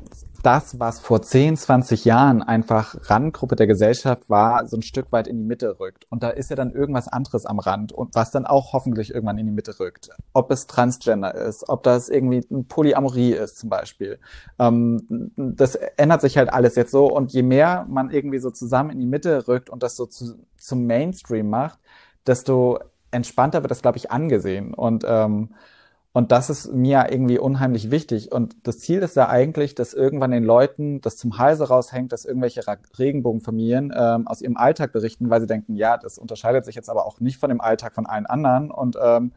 das, 0.45 0.79
was 0.79 1.01
vor 1.01 1.23
10, 1.23 1.57
20 1.57 2.05
Jahren 2.05 2.43
einfach 2.43 2.95
Randgruppe 3.11 3.57
der 3.57 3.67
Gesellschaft 3.67 4.29
war, 4.29 4.67
so 4.67 4.77
ein 4.77 4.83
Stück 4.83 5.11
weit 5.13 5.27
in 5.27 5.39
die 5.39 5.45
Mitte 5.45 5.79
rückt. 5.81 6.07
Und 6.11 6.23
da 6.23 6.31
ist 6.31 6.51
ja 6.51 6.57
dann 6.57 6.73
irgendwas 6.73 7.09
anderes 7.09 7.47
am 7.47 7.59
Rand 7.59 7.93
und 7.93 8.15
was 8.15 8.31
dann 8.31 8.47
auch 8.47 8.73
hoffentlich 8.73 9.15
irgendwann 9.15 9.39
in 9.39 9.47
die 9.47 9.53
Mitte 9.53 9.79
rückt. 9.81 10.11
Ob 10.33 10.51
es 10.51 10.67
Transgender 10.67 11.35
ist, 11.35 11.69
ob 11.69 11.83
das 11.83 12.09
irgendwie 12.09 12.47
ein 12.51 12.67
Polyamorie 12.67 13.33
ist 13.33 13.59
zum 13.59 13.71
Beispiel. 13.71 14.19
Ähm, 14.59 15.33
das 15.37 15.75
ändert 15.75 16.21
sich 16.21 16.37
halt 16.37 16.53
alles 16.53 16.77
jetzt 16.77 16.91
so 16.91 17.07
und 17.07 17.33
je 17.33 17.43
mehr 17.43 17.87
man 17.89 18.11
irgendwie 18.11 18.39
so 18.39 18.51
zusammen 18.51 18.91
in 18.91 19.01
die 19.01 19.07
Mitte 19.07 19.49
rückt 19.49 19.71
und 19.71 19.83
das 19.83 19.97
so 19.97 20.07
zu, 20.07 20.37
zum 20.59 20.87
Mainstream 20.87 21.49
macht, 21.49 21.79
desto 22.27 22.79
entspannter 23.11 23.63
wird 23.63 23.71
das, 23.71 23.83
glaube 23.83 23.99
ich, 23.99 24.11
angesehen. 24.11 24.75
Und 24.75 25.05
ähm, 25.07 25.51
und 26.17 26.31
das 26.31 26.49
ist 26.49 26.73
mir 26.73 27.07
irgendwie 27.11 27.41
unheimlich 27.41 27.91
wichtig. 27.91 28.31
Und 28.31 28.55
das 28.69 28.79
Ziel 28.79 29.01
ist 29.01 29.17
ja 29.17 29.29
eigentlich, 29.29 29.75
dass 29.75 29.95
irgendwann 29.95 30.31
den 30.31 30.45
Leuten 30.45 31.01
das 31.01 31.17
zum 31.17 31.39
Halse 31.39 31.67
raushängt, 31.67 32.13
dass 32.13 32.25
irgendwelche 32.25 32.63
Regenbogenfamilien 32.97 33.93
ähm, 33.93 34.29
aus 34.29 34.41
ihrem 34.41 34.57
Alltag 34.57 34.93
berichten, 34.93 35.29
weil 35.29 35.41
sie 35.41 35.49
denken, 35.49 35.75
ja, 35.75 35.99
das 35.99 36.17
unterscheidet 36.17 36.67
sich 36.67 36.77
jetzt 36.77 36.89
aber 36.89 37.05
auch 37.05 37.19
nicht 37.19 37.39
von 37.39 37.49
dem 37.49 37.61
Alltag 37.61 37.95
von 37.95 38.07
allen 38.07 38.27
anderen. 38.27 38.71
Und 38.71 38.97
ähm, 39.03 39.33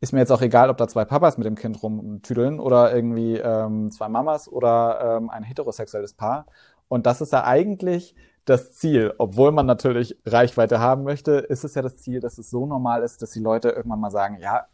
ist 0.00 0.14
mir 0.14 0.20
jetzt 0.20 0.32
auch 0.32 0.40
egal, 0.40 0.70
ob 0.70 0.78
da 0.78 0.88
zwei 0.88 1.04
Papas 1.04 1.36
mit 1.36 1.46
dem 1.46 1.56
Kind 1.56 1.82
rumtüdeln 1.82 2.58
oder 2.58 2.94
irgendwie 2.94 3.36
ähm, 3.36 3.90
zwei 3.90 4.08
Mamas 4.08 4.48
oder 4.48 5.18
ähm, 5.18 5.28
ein 5.28 5.42
heterosexuelles 5.42 6.14
Paar. 6.14 6.46
Und 6.88 7.04
das 7.04 7.20
ist 7.20 7.34
ja 7.34 7.44
eigentlich 7.44 8.16
das 8.46 8.72
Ziel. 8.72 9.12
Obwohl 9.18 9.52
man 9.52 9.66
natürlich 9.66 10.16
Reichweite 10.24 10.80
haben 10.80 11.04
möchte, 11.04 11.32
ist 11.32 11.64
es 11.64 11.74
ja 11.74 11.82
das 11.82 11.98
Ziel, 11.98 12.20
dass 12.20 12.38
es 12.38 12.48
so 12.48 12.64
normal 12.64 13.02
ist, 13.02 13.20
dass 13.20 13.32
die 13.32 13.40
Leute 13.40 13.68
irgendwann 13.68 14.00
mal 14.00 14.10
sagen, 14.10 14.38
ja, 14.40 14.68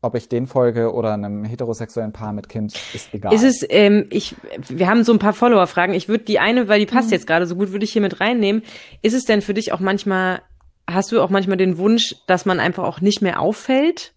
ob 0.00 0.14
ich 0.14 0.28
den 0.28 0.46
folge 0.46 0.92
oder 0.92 1.12
einem 1.12 1.44
heterosexuellen 1.44 2.12
Paar 2.12 2.32
mit 2.32 2.48
Kind, 2.48 2.74
ist 2.94 3.12
egal. 3.12 3.32
Ist 3.34 3.42
es, 3.42 3.66
ähm, 3.68 4.06
ich, 4.10 4.36
wir 4.68 4.88
haben 4.88 5.02
so 5.02 5.12
ein 5.12 5.18
paar 5.18 5.32
Follower-Fragen. 5.32 5.94
Ich 5.94 6.08
würde 6.08 6.24
die 6.24 6.38
eine, 6.38 6.68
weil 6.68 6.78
die 6.78 6.86
passt 6.86 7.08
mhm. 7.08 7.14
jetzt 7.14 7.26
gerade 7.26 7.46
so 7.46 7.56
gut, 7.56 7.72
würde 7.72 7.84
ich 7.84 7.92
hier 7.92 8.02
mit 8.02 8.20
reinnehmen. 8.20 8.62
Ist 9.02 9.14
es 9.14 9.24
denn 9.24 9.42
für 9.42 9.54
dich 9.54 9.72
auch 9.72 9.80
manchmal, 9.80 10.42
hast 10.86 11.10
du 11.10 11.20
auch 11.20 11.30
manchmal 11.30 11.56
den 11.56 11.78
Wunsch, 11.78 12.14
dass 12.28 12.46
man 12.46 12.60
einfach 12.60 12.84
auch 12.84 13.00
nicht 13.00 13.22
mehr 13.22 13.40
auffällt? 13.40 14.14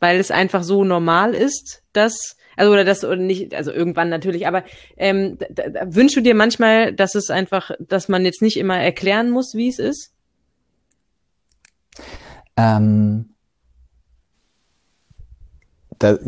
Weil 0.00 0.18
es 0.18 0.30
einfach 0.30 0.64
so 0.64 0.82
normal 0.82 1.34
ist, 1.34 1.82
dass, 1.92 2.36
also 2.56 2.72
oder 2.72 2.84
das 2.84 3.04
oder 3.04 3.16
nicht, 3.16 3.54
also 3.54 3.70
irgendwann 3.70 4.08
natürlich, 4.08 4.46
aber 4.48 4.64
ähm, 4.96 5.36
da, 5.50 5.68
da, 5.68 5.94
wünschst 5.94 6.16
du 6.16 6.22
dir 6.22 6.34
manchmal, 6.34 6.92
dass 6.94 7.14
es 7.14 7.30
einfach, 7.30 7.70
dass 7.78 8.08
man 8.08 8.24
jetzt 8.24 8.42
nicht 8.42 8.56
immer 8.56 8.78
erklären 8.78 9.30
muss, 9.30 9.54
wie 9.54 9.68
es 9.68 9.78
ist? 9.78 10.12
Ähm 12.56 13.29
da, 16.00 16.18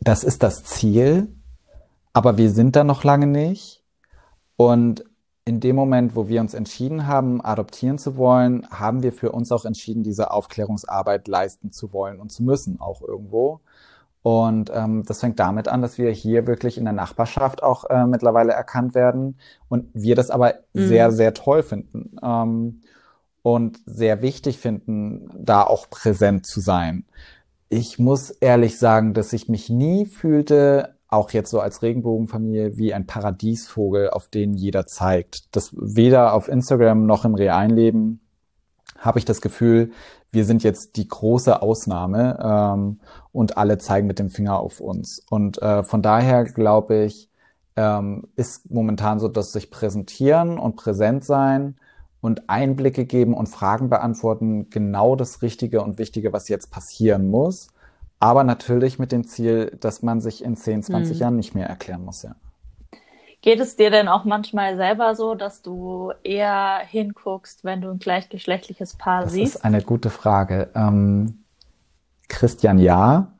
das 0.00 0.24
ist 0.24 0.42
das 0.42 0.64
Ziel, 0.64 1.28
aber 2.12 2.38
wir 2.38 2.50
sind 2.50 2.74
da 2.74 2.82
noch 2.82 3.04
lange 3.04 3.26
nicht. 3.26 3.84
Und 4.56 5.04
in 5.44 5.60
dem 5.60 5.76
Moment, 5.76 6.16
wo 6.16 6.28
wir 6.28 6.40
uns 6.40 6.54
entschieden 6.54 7.06
haben, 7.06 7.44
adoptieren 7.44 7.98
zu 7.98 8.16
wollen, 8.16 8.66
haben 8.70 9.02
wir 9.02 9.12
für 9.12 9.32
uns 9.32 9.52
auch 9.52 9.64
entschieden, 9.64 10.02
diese 10.02 10.30
Aufklärungsarbeit 10.30 11.28
leisten 11.28 11.72
zu 11.72 11.92
wollen 11.92 12.20
und 12.20 12.32
zu 12.32 12.42
müssen, 12.42 12.80
auch 12.80 13.02
irgendwo. 13.02 13.60
Und 14.22 14.70
ähm, 14.72 15.02
das 15.04 15.20
fängt 15.20 15.40
damit 15.40 15.66
an, 15.66 15.82
dass 15.82 15.98
wir 15.98 16.10
hier 16.12 16.46
wirklich 16.46 16.78
in 16.78 16.84
der 16.84 16.92
Nachbarschaft 16.92 17.62
auch 17.62 17.90
äh, 17.90 18.06
mittlerweile 18.06 18.52
erkannt 18.52 18.94
werden 18.94 19.36
und 19.68 19.88
wir 19.94 20.14
das 20.14 20.30
aber 20.30 20.54
mhm. 20.72 20.88
sehr, 20.88 21.10
sehr 21.10 21.34
toll 21.34 21.64
finden 21.64 22.16
ähm, 22.22 22.82
und 23.42 23.80
sehr 23.84 24.22
wichtig 24.22 24.58
finden, 24.58 25.28
da 25.36 25.64
auch 25.64 25.90
präsent 25.90 26.46
zu 26.46 26.60
sein 26.60 27.04
ich 27.72 27.98
muss 27.98 28.30
ehrlich 28.30 28.78
sagen, 28.78 29.14
dass 29.14 29.32
ich 29.32 29.48
mich 29.48 29.70
nie 29.70 30.04
fühlte, 30.04 30.94
auch 31.08 31.30
jetzt 31.30 31.50
so 31.50 31.58
als 31.58 31.80
Regenbogenfamilie, 31.80 32.76
wie 32.76 32.92
ein 32.92 33.06
Paradiesvogel, 33.06 34.10
auf 34.10 34.28
den 34.28 34.52
jeder 34.52 34.86
zeigt. 34.86 35.56
Das 35.56 35.70
weder 35.74 36.34
auf 36.34 36.48
Instagram 36.48 37.06
noch 37.06 37.24
im 37.24 37.34
realen 37.34 37.70
Leben 37.70 38.20
habe 38.98 39.18
ich 39.18 39.24
das 39.24 39.40
Gefühl, 39.40 39.90
wir 40.30 40.44
sind 40.44 40.62
jetzt 40.62 40.96
die 40.96 41.08
große 41.08 41.62
Ausnahme 41.62 42.38
ähm, 42.42 43.00
und 43.32 43.56
alle 43.56 43.78
zeigen 43.78 44.06
mit 44.06 44.18
dem 44.18 44.28
Finger 44.28 44.58
auf 44.58 44.80
uns. 44.80 45.22
Und 45.30 45.60
äh, 45.62 45.82
von 45.82 46.02
daher 46.02 46.44
glaube 46.44 47.04
ich, 47.04 47.30
ähm, 47.76 48.28
ist 48.36 48.70
momentan 48.70 49.18
so, 49.18 49.28
dass 49.28 49.52
sich 49.52 49.70
präsentieren 49.70 50.58
und 50.58 50.76
präsent 50.76 51.24
sein 51.24 51.76
und 52.22 52.48
Einblicke 52.48 53.04
geben 53.04 53.34
und 53.34 53.48
Fragen 53.48 53.90
beantworten 53.90 54.70
genau 54.70 55.16
das 55.16 55.42
Richtige 55.42 55.82
und 55.82 55.98
Wichtige, 55.98 56.32
was 56.32 56.48
jetzt 56.48 56.70
passieren 56.70 57.30
muss. 57.30 57.68
Aber 58.20 58.44
natürlich 58.44 59.00
mit 59.00 59.10
dem 59.10 59.26
Ziel, 59.26 59.76
dass 59.80 60.02
man 60.02 60.20
sich 60.20 60.44
in 60.44 60.56
10, 60.56 60.84
20 60.84 61.16
mhm. 61.16 61.20
Jahren 61.20 61.36
nicht 61.36 61.54
mehr 61.54 61.66
erklären 61.66 62.04
muss, 62.04 62.22
ja. 62.22 62.36
Geht 63.42 63.58
es 63.58 63.74
dir 63.74 63.90
denn 63.90 64.06
auch 64.06 64.24
manchmal 64.24 64.76
selber 64.76 65.16
so, 65.16 65.34
dass 65.34 65.62
du 65.62 66.12
eher 66.22 66.78
hinguckst, 66.86 67.64
wenn 67.64 67.80
du 67.80 67.90
ein 67.90 67.98
gleichgeschlechtliches 67.98 68.94
Paar 68.94 69.24
das 69.24 69.32
siehst? 69.32 69.54
Das 69.56 69.60
ist 69.62 69.64
eine 69.64 69.82
gute 69.82 70.10
Frage. 70.10 70.70
Ähm, 70.76 71.42
Christian 72.28 72.78
ja. 72.78 73.32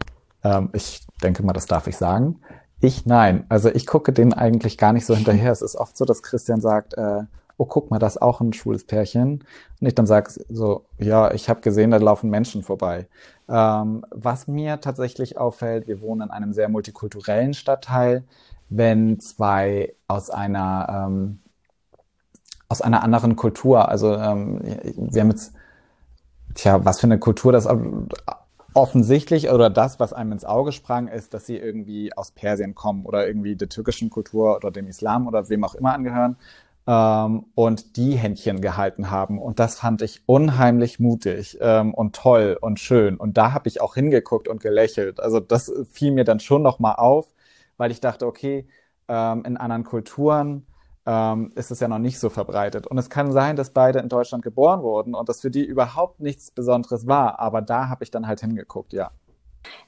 Ähm, 0.43 0.71
ich 0.73 1.07
denke 1.23 1.45
mal, 1.45 1.53
das 1.53 1.67
darf 1.67 1.87
ich 1.87 1.97
sagen. 1.97 2.41
Ich 2.81 3.07
nein. 3.07 3.47
Also 3.49 3.69
ich 3.69 3.87
gucke 3.87 4.13
dem 4.13 4.33
eigentlich 4.33 4.77
gar 4.77 4.93
nicht 4.93 5.07
so 5.07 5.15
hinterher. 5.15 5.53
Es 5.53 5.63
ist 5.63 5.77
oft 5.77 5.97
so, 5.97 6.05
dass 6.05 6.25
Christian 6.25 6.61
sagt, 6.61 6.95
äh, 6.95 7.23
oh, 7.63 7.67
guck 7.67 7.91
mal, 7.91 7.99
das 7.99 8.17
ist 8.17 8.23
auch 8.23 8.41
ein 8.41 8.53
schwules 8.53 8.85
Pärchen. 8.85 9.45
Und 9.81 9.87
ich 9.87 9.95
dann 9.95 10.07
sage 10.07 10.33
so, 10.49 10.85
ja, 10.99 11.33
ich 11.33 11.49
habe 11.49 11.61
gesehen, 11.61 11.93
da 11.93 11.99
laufen 11.99 12.29
Menschen 12.29 12.63
vorbei. 12.63 13.07
Ähm, 13.49 14.05
was 14.11 14.49
mir 14.49 14.81
tatsächlich 14.81 15.39
auffällt, 15.39 15.87
wir 15.87 16.01
wohnen 16.01 16.23
in 16.23 16.31
einem 16.31 16.53
sehr 16.53 16.69
multikulturellen 16.69 17.55
Stadtteil. 17.55 18.25
Wenn 18.69 19.21
zwei 19.21 19.95
aus 20.09 20.31
einer 20.31 21.07
ähm, 21.07 21.39
aus 22.69 22.81
einer 22.81 23.03
anderen 23.03 23.37
Kultur, 23.37 23.91
also 23.91 24.15
ähm, 24.15 24.61
wir 24.97 25.21
haben 25.21 25.31
jetzt, 25.31 25.53
tja, 26.55 26.85
was 26.87 27.01
für 27.01 27.07
eine 27.07 27.19
Kultur 27.19 27.53
das 27.53 27.69
offensichtlich 28.73 29.51
oder 29.51 29.69
das, 29.69 30.01
was 30.01 30.15
einem 30.15 30.33
ins 30.33 30.47
Auge 30.47 30.73
sprang, 30.73 31.07
ist, 31.07 31.35
dass 31.35 31.45
sie 31.45 31.59
irgendwie 31.59 32.17
aus 32.17 32.31
Persien 32.31 32.75
kommen 32.75 33.05
oder 33.05 33.27
irgendwie 33.27 33.57
der 33.57 33.69
türkischen 33.69 34.09
Kultur 34.09 34.57
oder 34.57 34.71
dem 34.71 34.87
Islam 34.87 35.27
oder 35.27 35.51
wem 35.51 35.65
auch 35.65 35.75
immer 35.75 35.93
angehören 35.93 36.37
ähm, 36.87 37.47
und 37.55 37.97
die 37.97 38.17
Händchen 38.17 38.61
gehalten 38.61 39.11
haben. 39.11 39.41
Und 39.41 39.59
das 39.59 39.77
fand 39.77 40.03
ich 40.03 40.23
unheimlich 40.27 40.99
mutig 40.99 41.59
ähm, 41.61 41.95
und 41.95 42.17
toll 42.17 42.59
und 42.61 42.81
schön. 42.81 43.17
Und 43.17 43.37
da 43.37 43.53
habe 43.53 43.69
ich 43.69 43.81
auch 43.81 43.95
hingeguckt 43.95 44.49
und 44.49 44.61
gelächelt. 44.61 45.21
Also 45.21 45.41
das 45.41 45.73
fiel 45.91 46.13
mir 46.13 46.25
dann 46.25 46.41
schon 46.41 46.63
nochmal 46.63 46.97
auf, 46.97 47.33
weil 47.77 47.91
ich 47.91 48.01
dachte, 48.01 48.27
okay, 48.27 48.67
ähm, 49.09 49.45
in 49.45 49.57
anderen 49.57 49.85
Kulturen 49.85 50.67
ähm, 51.07 51.53
ist 51.55 51.71
es 51.71 51.81
ja 51.81 51.89
noch 51.89 51.99
nicht 51.99 52.19
so 52.19 52.31
verbreitet. 52.31 52.87
Und 52.87 52.99
es 52.99 53.11
kann 53.11 53.33
sein, 53.33 53.57
dass 53.57 53.71
beide 53.71 53.99
in 53.99 54.09
Deutschland 54.09 54.43
geboren 54.43 54.83
wurden 54.83 55.15
und 55.15 55.29
das 55.29 55.41
für 55.41 55.51
die 55.51 55.65
überhaupt 55.65 56.21
nichts 56.21 56.51
Besonderes 56.51 57.07
war. 57.07 57.41
Aber 57.41 57.63
da 57.63 57.89
habe 57.89 58.05
ich 58.05 58.11
dann 58.11 58.27
halt 58.27 58.41
hingeguckt, 58.41 58.93
ja. 58.93 59.11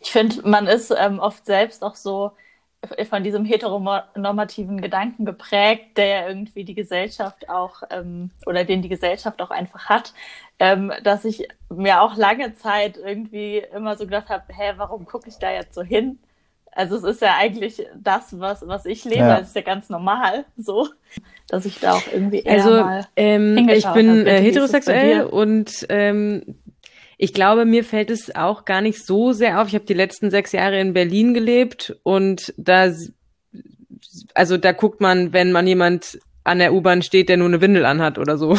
Ich 0.00 0.12
finde, 0.12 0.48
man 0.48 0.66
ist 0.66 0.94
ähm, 0.96 1.18
oft 1.18 1.46
selbst 1.46 1.82
auch 1.82 1.96
so 1.96 2.32
von 3.08 3.22
diesem 3.22 3.44
heteronormativen 3.44 4.80
Gedanken 4.80 5.24
geprägt, 5.24 5.96
der 5.96 6.06
ja 6.06 6.28
irgendwie 6.28 6.64
die 6.64 6.74
Gesellschaft 6.74 7.48
auch 7.48 7.82
ähm, 7.90 8.30
oder 8.46 8.64
den 8.64 8.82
die 8.82 8.88
Gesellschaft 8.88 9.40
auch 9.42 9.50
einfach 9.50 9.88
hat, 9.88 10.12
ähm, 10.58 10.92
dass 11.02 11.24
ich 11.24 11.48
mir 11.68 12.00
auch 12.00 12.16
lange 12.16 12.54
Zeit 12.54 12.96
irgendwie 12.96 13.62
immer 13.74 13.96
so 13.96 14.04
gedacht 14.04 14.28
habe, 14.28 14.44
hä, 14.48 14.74
warum 14.76 15.06
gucke 15.06 15.28
ich 15.28 15.38
da 15.38 15.52
jetzt 15.52 15.74
so 15.74 15.82
hin? 15.82 16.18
Also 16.76 16.96
es 16.96 17.04
ist 17.04 17.22
ja 17.22 17.36
eigentlich 17.38 17.86
das, 17.94 18.38
was, 18.38 18.66
was 18.66 18.84
ich 18.84 19.04
lebe, 19.04 19.16
ja. 19.16 19.38
es 19.38 19.48
ist 19.48 19.56
ja 19.56 19.62
ganz 19.62 19.88
normal 19.88 20.44
so, 20.56 20.88
dass 21.48 21.64
ich 21.66 21.78
da 21.78 21.92
auch 21.94 22.02
irgendwie 22.12 22.40
eher 22.40 22.64
also, 22.64 22.70
mal 22.70 23.06
ähm, 23.16 23.68
ich 23.68 23.86
bin 23.88 24.26
äh, 24.26 24.40
heterosexuell 24.40 25.24
und 25.24 25.86
ähm, 25.88 26.56
ich 27.24 27.32
glaube, 27.32 27.64
mir 27.64 27.84
fällt 27.84 28.10
es 28.10 28.36
auch 28.36 28.66
gar 28.66 28.82
nicht 28.82 29.02
so 29.02 29.32
sehr 29.32 29.62
auf. 29.62 29.68
Ich 29.68 29.74
habe 29.74 29.86
die 29.86 29.94
letzten 29.94 30.30
sechs 30.30 30.52
Jahre 30.52 30.78
in 30.78 30.92
Berlin 30.92 31.32
gelebt 31.32 31.96
und 32.02 32.52
da, 32.58 32.92
also 34.34 34.58
da 34.58 34.72
guckt 34.72 35.00
man, 35.00 35.32
wenn 35.32 35.50
man 35.50 35.66
jemand 35.66 36.18
an 36.44 36.58
der 36.58 36.74
U-Bahn 36.74 37.00
steht, 37.00 37.30
der 37.30 37.38
nur 37.38 37.48
eine 37.48 37.62
Windel 37.62 37.86
anhat 37.86 38.18
oder 38.18 38.36
so 38.36 38.58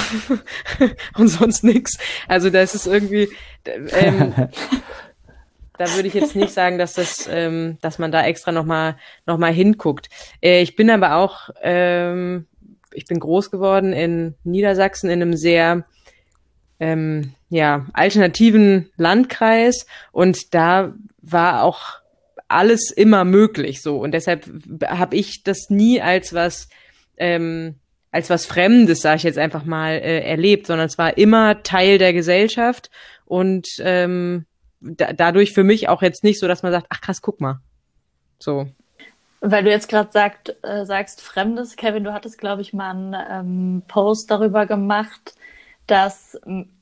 und 1.15 1.27
sonst 1.27 1.63
nix. 1.63 1.99
Also 2.27 2.49
da 2.49 2.63
ist 2.63 2.73
es 2.73 2.87
irgendwie, 2.87 3.29
ähm, 3.67 4.33
da 5.77 5.93
würde 5.93 6.07
ich 6.07 6.15
jetzt 6.15 6.35
nicht 6.35 6.51
sagen, 6.51 6.79
dass 6.79 6.95
das, 6.95 7.29
ähm, 7.31 7.77
dass 7.81 7.99
man 7.99 8.11
da 8.11 8.25
extra 8.25 8.51
noch 8.51 8.65
mal 8.65 8.97
noch 9.27 9.37
mal 9.37 9.53
hinguckt. 9.53 10.09
Äh, 10.41 10.63
ich 10.63 10.75
bin 10.75 10.89
aber 10.89 11.17
auch, 11.17 11.51
ähm, 11.61 12.47
ich 12.95 13.05
bin 13.05 13.19
groß 13.19 13.51
geworden 13.51 13.93
in 13.93 14.33
Niedersachsen 14.43 15.11
in 15.11 15.21
einem 15.21 15.35
sehr 15.35 15.85
ähm, 16.79 17.33
ja, 17.49 17.85
alternativen 17.93 18.89
Landkreis 18.97 19.85
und 20.11 20.53
da 20.53 20.93
war 21.21 21.63
auch 21.63 21.99
alles 22.47 22.91
immer 22.91 23.25
möglich 23.25 23.81
so 23.81 23.99
und 23.99 24.11
deshalb 24.11 24.49
habe 24.85 25.15
ich 25.15 25.43
das 25.43 25.69
nie 25.69 26.01
als 26.01 26.33
was 26.33 26.69
ähm, 27.17 27.75
als 28.11 28.29
was 28.29 28.45
Fremdes, 28.45 29.01
sage 29.01 29.17
ich 29.17 29.23
jetzt 29.23 29.37
einfach 29.37 29.65
mal, 29.65 29.91
äh, 29.91 30.21
erlebt, 30.21 30.67
sondern 30.67 30.87
es 30.87 30.97
war 30.97 31.17
immer 31.17 31.63
Teil 31.63 31.97
der 31.97 32.13
Gesellschaft 32.13 32.89
und 33.25 33.67
ähm, 33.79 34.45
da, 34.79 35.11
dadurch 35.11 35.51
für 35.51 35.63
mich 35.63 35.89
auch 35.89 36.01
jetzt 36.01 36.23
nicht 36.23 36.39
so, 36.39 36.47
dass 36.47 36.63
man 36.63 36.71
sagt, 36.71 36.87
ach 36.89 37.01
krass, 37.01 37.21
guck 37.21 37.41
mal. 37.41 37.59
So. 38.39 38.67
Weil 39.41 39.65
du 39.65 39.69
jetzt 39.69 39.89
gerade 39.89 40.11
sagt, 40.11 40.55
äh, 40.63 40.85
sagst 40.85 41.21
Fremdes, 41.21 41.75
Kevin, 41.75 42.05
du 42.05 42.13
hattest, 42.13 42.37
glaube 42.37 42.61
ich, 42.61 42.73
mal 42.73 42.91
einen 42.91 43.15
ähm, 43.29 43.83
Post 43.87 44.31
darüber 44.31 44.65
gemacht, 44.65 45.35
dass 45.87 46.39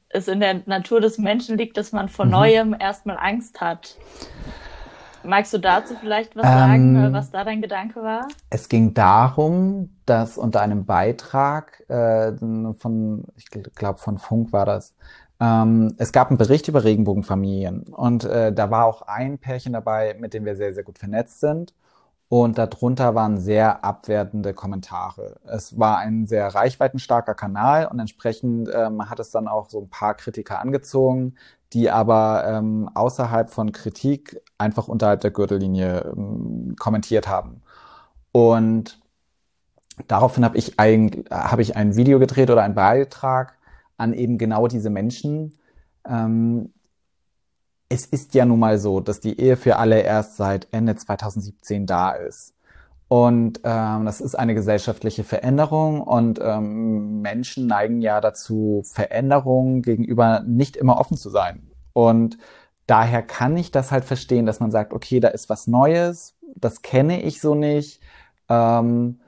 es 0.09 0.27
in 0.27 0.39
der 0.39 0.61
Natur 0.65 1.01
des 1.01 1.17
Menschen 1.17 1.57
liegt, 1.57 1.77
dass 1.77 1.91
man 1.91 2.09
vor 2.09 2.25
mhm. 2.25 2.31
Neuem 2.31 2.75
erstmal 2.77 3.17
Angst 3.17 3.61
hat. 3.61 3.97
Magst 5.25 5.53
du 5.53 5.57
dazu 5.57 5.95
vielleicht 5.99 6.35
was 6.35 6.45
ähm, 6.45 6.51
sagen, 6.51 7.13
was 7.13 7.31
da 7.31 7.45
dein 7.45 7.61
Gedanke 7.61 8.03
war? 8.03 8.27
Es 8.49 8.67
ging 8.67 8.93
darum, 8.93 9.95
dass 10.05 10.37
unter 10.37 10.61
einem 10.61 10.85
Beitrag 10.85 11.81
äh, 11.89 12.33
von, 12.77 13.23
ich 13.37 13.45
glaube 13.75 13.99
von 13.99 14.17
Funk 14.17 14.51
war 14.51 14.65
das, 14.65 14.93
ähm, 15.39 15.95
es 15.97 16.11
gab 16.11 16.29
einen 16.29 16.37
Bericht 16.37 16.67
über 16.67 16.83
Regenbogenfamilien 16.83 17.83
und 17.83 18.25
äh, 18.25 18.53
da 18.53 18.69
war 18.69 18.85
auch 18.85 19.03
ein 19.03 19.37
Pärchen 19.37 19.73
dabei, 19.73 20.15
mit 20.19 20.33
dem 20.33 20.45
wir 20.45 20.55
sehr, 20.55 20.73
sehr 20.73 20.83
gut 20.83 20.99
vernetzt 20.99 21.39
sind. 21.39 21.73
Und 22.33 22.57
darunter 22.57 23.13
waren 23.13 23.37
sehr 23.37 23.85
abwertende 23.85 24.55
Kommentare. 24.55 25.39
Es 25.45 25.77
war 25.77 25.99
ein 25.99 26.25
sehr 26.25 26.47
reichweitenstarker 26.47 27.35
Kanal 27.35 27.85
und 27.85 27.99
entsprechend 27.99 28.67
ähm, 28.73 29.07
hat 29.07 29.19
es 29.19 29.29
dann 29.29 29.47
auch 29.47 29.69
so 29.69 29.81
ein 29.81 29.89
paar 29.89 30.15
Kritiker 30.15 30.59
angezogen, 30.59 31.35
die 31.73 31.91
aber 31.91 32.43
ähm, 32.47 32.89
außerhalb 32.95 33.51
von 33.51 33.71
Kritik 33.71 34.41
einfach 34.57 34.87
unterhalb 34.87 35.21
der 35.21 35.29
Gürtellinie 35.29 36.11
ähm, 36.17 36.75
kommentiert 36.79 37.27
haben. 37.27 37.61
Und 38.31 38.99
daraufhin 40.07 40.43
habe 40.43 40.57
ich, 40.57 40.79
ein, 40.79 41.25
hab 41.29 41.59
ich 41.59 41.75
ein 41.75 41.95
Video 41.95 42.17
gedreht 42.17 42.49
oder 42.49 42.63
einen 42.63 42.73
Beitrag 42.73 43.59
an 43.97 44.11
eben 44.11 44.39
genau 44.39 44.67
diese 44.67 44.89
Menschen, 44.89 45.59
ähm, 46.09 46.73
es 47.93 48.07
ist 48.07 48.33
ja 48.33 48.43
nun 48.43 48.57
mal 48.57 48.79
so, 48.79 49.01
dass 49.01 49.19
die 49.19 49.39
Ehe 49.39 49.55
für 49.55 49.77
alle 49.77 50.01
erst 50.01 50.37
seit 50.37 50.67
Ende 50.71 50.95
2017 50.95 51.85
da 51.85 52.11
ist. 52.11 52.55
Und 53.07 53.61
ähm, 53.63 54.05
das 54.05 54.19
ist 54.19 54.33
eine 54.33 54.55
gesellschaftliche 54.55 55.23
Veränderung 55.23 56.01
und 56.01 56.39
ähm, 56.41 57.21
Menschen 57.21 57.67
neigen 57.67 58.01
ja 58.01 58.19
dazu, 58.19 58.81
Veränderungen 58.91 59.83
gegenüber 59.83 60.41
nicht 60.47 60.75
immer 60.75 60.99
offen 60.99 61.17
zu 61.17 61.29
sein. 61.29 61.69
Und 61.93 62.39
daher 62.87 63.21
kann 63.21 63.55
ich 63.55 63.69
das 63.69 63.91
halt 63.91 64.05
verstehen, 64.05 64.47
dass 64.47 64.59
man 64.59 64.71
sagt, 64.71 64.93
okay, 64.93 65.19
da 65.19 65.27
ist 65.27 65.47
was 65.49 65.67
Neues, 65.67 66.35
das 66.55 66.81
kenne 66.81 67.21
ich 67.21 67.41
so 67.41 67.53
nicht. 67.53 68.01
Ähm, 68.49 69.19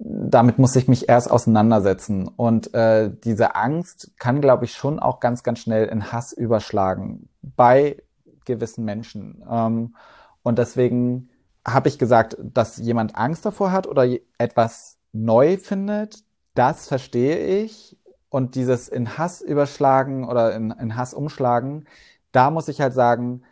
damit 0.00 0.58
muss 0.58 0.74
ich 0.74 0.88
mich 0.88 1.08
erst 1.08 1.30
auseinandersetzen. 1.30 2.26
Und 2.26 2.74
äh, 2.74 3.12
diese 3.22 3.54
Angst 3.54 4.12
kann, 4.18 4.40
glaube 4.40 4.64
ich, 4.64 4.72
schon 4.72 4.98
auch 4.98 5.20
ganz, 5.20 5.44
ganz 5.44 5.60
schnell 5.60 5.86
in 5.86 6.10
Hass 6.10 6.32
überschlagen 6.32 7.28
bei 7.42 7.96
gewissen 8.48 8.84
Menschen. 8.84 9.44
Ähm, 9.48 9.94
und 10.42 10.58
deswegen 10.58 11.30
habe 11.66 11.88
ich 11.88 11.98
gesagt, 11.98 12.36
dass 12.40 12.78
jemand 12.78 13.16
Angst 13.16 13.46
davor 13.46 13.70
hat 13.70 13.86
oder 13.86 14.08
etwas 14.38 14.98
neu 15.12 15.56
findet, 15.56 16.24
das 16.54 16.88
verstehe 16.88 17.38
ich. 17.62 17.96
Und 18.30 18.56
dieses 18.56 18.88
in 18.88 19.16
Hass 19.16 19.40
überschlagen 19.40 20.28
oder 20.28 20.54
in, 20.54 20.70
in 20.72 20.96
Hass 20.96 21.14
umschlagen, 21.14 21.86
da 22.32 22.50
muss 22.50 22.68
ich 22.68 22.80
halt 22.80 22.92
sagen, 22.92 23.42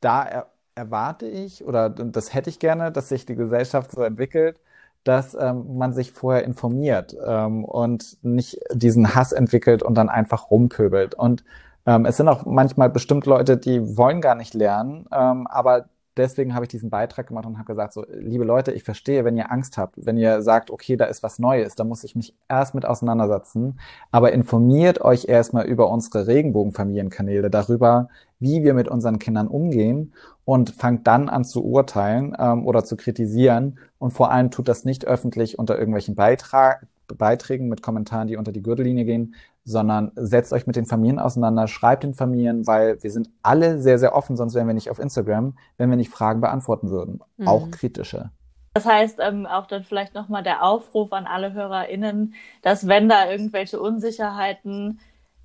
da 0.00 0.22
er, 0.22 0.46
erwarte 0.74 1.26
ich 1.26 1.64
oder 1.64 1.90
das 1.90 2.32
hätte 2.34 2.50
ich 2.50 2.58
gerne, 2.58 2.92
dass 2.92 3.08
sich 3.08 3.26
die 3.26 3.34
Gesellschaft 3.34 3.92
so 3.92 4.02
entwickelt, 4.02 4.58
dass 5.04 5.34
ähm, 5.34 5.76
man 5.76 5.92
sich 5.92 6.12
vorher 6.12 6.44
informiert 6.44 7.16
ähm, 7.26 7.64
und 7.64 8.18
nicht 8.22 8.60
diesen 8.72 9.14
Hass 9.14 9.32
entwickelt 9.32 9.82
und 9.82 9.94
dann 9.94 10.08
einfach 10.08 10.50
rumpöbelt. 10.50 11.14
Und 11.14 11.44
ähm, 11.86 12.04
es 12.04 12.16
sind 12.16 12.28
auch 12.28 12.46
manchmal 12.46 12.90
bestimmt 12.90 13.26
Leute, 13.26 13.56
die 13.56 13.96
wollen 13.96 14.20
gar 14.20 14.34
nicht 14.34 14.54
lernen, 14.54 15.06
ähm, 15.12 15.46
aber 15.46 15.86
deswegen 16.16 16.54
habe 16.54 16.64
ich 16.64 16.70
diesen 16.70 16.90
Beitrag 16.90 17.28
gemacht 17.28 17.46
und 17.46 17.56
habe 17.56 17.66
gesagt, 17.66 17.92
so, 17.92 18.04
liebe 18.10 18.44
Leute, 18.44 18.72
ich 18.72 18.84
verstehe, 18.84 19.24
wenn 19.24 19.36
ihr 19.36 19.50
Angst 19.50 19.78
habt, 19.78 19.94
wenn 19.96 20.16
ihr 20.16 20.42
sagt, 20.42 20.70
okay, 20.70 20.96
da 20.96 21.06
ist 21.06 21.22
was 21.22 21.38
Neues, 21.38 21.74
da 21.74 21.84
muss 21.84 22.04
ich 22.04 22.14
mich 22.14 22.34
erst 22.48 22.74
mit 22.74 22.84
auseinandersetzen, 22.84 23.78
aber 24.10 24.32
informiert 24.32 25.00
euch 25.00 25.26
erstmal 25.26 25.66
über 25.66 25.90
unsere 25.90 26.26
Regenbogenfamilienkanäle, 26.26 27.50
darüber, 27.50 28.08
wie 28.38 28.62
wir 28.62 28.74
mit 28.74 28.88
unseren 28.88 29.18
Kindern 29.18 29.48
umgehen 29.48 30.12
und 30.44 30.70
fangt 30.70 31.06
dann 31.06 31.28
an 31.28 31.44
zu 31.44 31.64
urteilen 31.64 32.36
ähm, 32.38 32.66
oder 32.66 32.84
zu 32.84 32.96
kritisieren. 32.96 33.78
Und 33.98 34.12
vor 34.12 34.30
allem 34.32 34.50
tut 34.50 34.68
das 34.68 34.84
nicht 34.84 35.04
öffentlich 35.06 35.58
unter 35.58 35.78
irgendwelchen 35.78 36.16
Beitrag, 36.16 36.86
Beiträgen 37.16 37.68
mit 37.68 37.82
Kommentaren, 37.82 38.26
die 38.26 38.36
unter 38.36 38.52
die 38.52 38.62
Gürtellinie 38.62 39.04
gehen, 39.04 39.34
sondern 39.64 40.12
setzt 40.16 40.52
euch 40.52 40.66
mit 40.66 40.76
den 40.76 40.86
Familien 40.86 41.18
auseinander, 41.18 41.68
schreibt 41.68 42.02
den 42.02 42.14
Familien, 42.14 42.66
weil 42.66 43.02
wir 43.02 43.10
sind 43.10 43.30
alle 43.42 43.80
sehr, 43.80 43.98
sehr 43.98 44.14
offen, 44.14 44.36
sonst 44.36 44.54
wären 44.54 44.66
wir 44.66 44.74
nicht 44.74 44.90
auf 44.90 44.98
Instagram, 44.98 45.56
wenn 45.76 45.90
wir 45.90 45.96
nicht 45.96 46.10
Fragen 46.10 46.40
beantworten 46.40 46.90
würden, 46.90 47.20
mhm. 47.36 47.48
auch 47.48 47.70
kritische. 47.70 48.30
Das 48.74 48.86
heißt, 48.86 49.18
ähm, 49.20 49.46
auch 49.46 49.66
dann 49.66 49.84
vielleicht 49.84 50.14
nochmal 50.14 50.42
der 50.42 50.62
Aufruf 50.64 51.12
an 51.12 51.26
alle 51.26 51.52
HörerInnen, 51.52 52.34
dass 52.62 52.88
wenn 52.88 53.08
da 53.08 53.30
irgendwelche 53.30 53.78
Unsicherheiten 53.78 54.98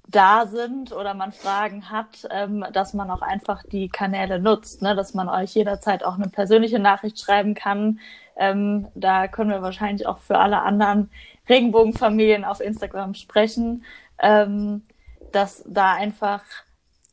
da 0.08 0.46
sind 0.48 0.94
oder 0.94 1.14
man 1.14 1.34
Fragen 1.34 1.90
hat, 1.90 2.28
ähm, 2.32 2.66
dass 2.72 2.94
man 2.94 3.12
auch 3.12 3.22
einfach 3.22 3.64
die 3.64 3.90
Kanäle 3.90 4.40
nutzt, 4.40 4.82
ne? 4.82 4.96
dass 4.96 5.14
man 5.14 5.28
euch 5.28 5.54
jederzeit 5.54 6.06
auch 6.06 6.16
eine 6.16 6.30
persönliche 6.30 6.80
Nachricht 6.80 7.20
schreiben 7.20 7.54
kann. 7.54 8.00
Ähm, 8.38 8.88
da 8.96 9.28
können 9.28 9.50
wir 9.50 9.62
wahrscheinlich 9.62 10.08
auch 10.08 10.20
für 10.20 10.40
alle 10.40 10.62
anderen 10.62 11.12
Regenbogenfamilien 11.50 12.46
auf 12.46 12.62
Instagram 12.62 13.14
sprechen, 13.14 13.84
ähm, 14.22 14.84
dass 15.32 15.64
da 15.68 15.94
einfach 15.94 16.42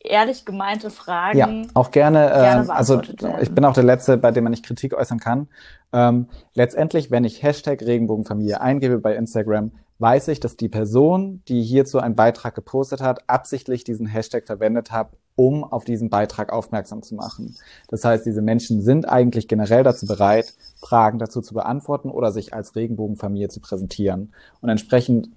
ehrlich 0.04 0.44
gemeinte 0.44 0.90
Fragen. 0.90 1.38
Ja, 1.38 1.70
auch 1.74 1.90
gerne. 1.90 2.26
gerne 2.28 2.66
äh, 2.66 2.70
also 2.70 2.98
werden. 2.98 3.38
ich 3.40 3.50
bin 3.50 3.64
auch 3.64 3.72
der 3.72 3.84
Letzte, 3.84 4.16
bei 4.16 4.30
dem 4.30 4.44
man 4.44 4.50
nicht 4.50 4.64
Kritik 4.64 4.94
äußern 4.94 5.18
kann. 5.18 5.48
Ähm, 5.92 6.28
letztendlich, 6.54 7.10
wenn 7.10 7.24
ich 7.24 7.42
Hashtag 7.42 7.82
Regenbogenfamilie 7.82 8.60
eingebe 8.60 8.98
bei 8.98 9.16
Instagram, 9.16 9.72
weiß 9.98 10.28
ich, 10.28 10.40
dass 10.40 10.56
die 10.56 10.68
Person, 10.68 11.42
die 11.48 11.62
hierzu 11.62 11.98
einen 11.98 12.16
Beitrag 12.16 12.54
gepostet 12.54 13.00
hat, 13.00 13.28
absichtlich 13.28 13.84
diesen 13.84 14.06
Hashtag 14.06 14.44
verwendet 14.44 14.90
hat, 14.90 15.10
um 15.36 15.64
auf 15.64 15.84
diesen 15.84 16.10
Beitrag 16.10 16.52
aufmerksam 16.52 17.02
zu 17.02 17.14
machen. 17.14 17.56
Das 17.88 18.04
heißt, 18.04 18.26
diese 18.26 18.42
Menschen 18.42 18.82
sind 18.82 19.08
eigentlich 19.08 19.48
generell 19.48 19.82
dazu 19.82 20.06
bereit, 20.06 20.52
Fragen 20.80 21.18
dazu 21.18 21.40
zu 21.40 21.54
beantworten 21.54 22.10
oder 22.10 22.32
sich 22.32 22.52
als 22.52 22.76
Regenbogenfamilie 22.76 23.48
zu 23.48 23.60
präsentieren. 23.60 24.34
Und 24.60 24.68
entsprechend 24.68 25.28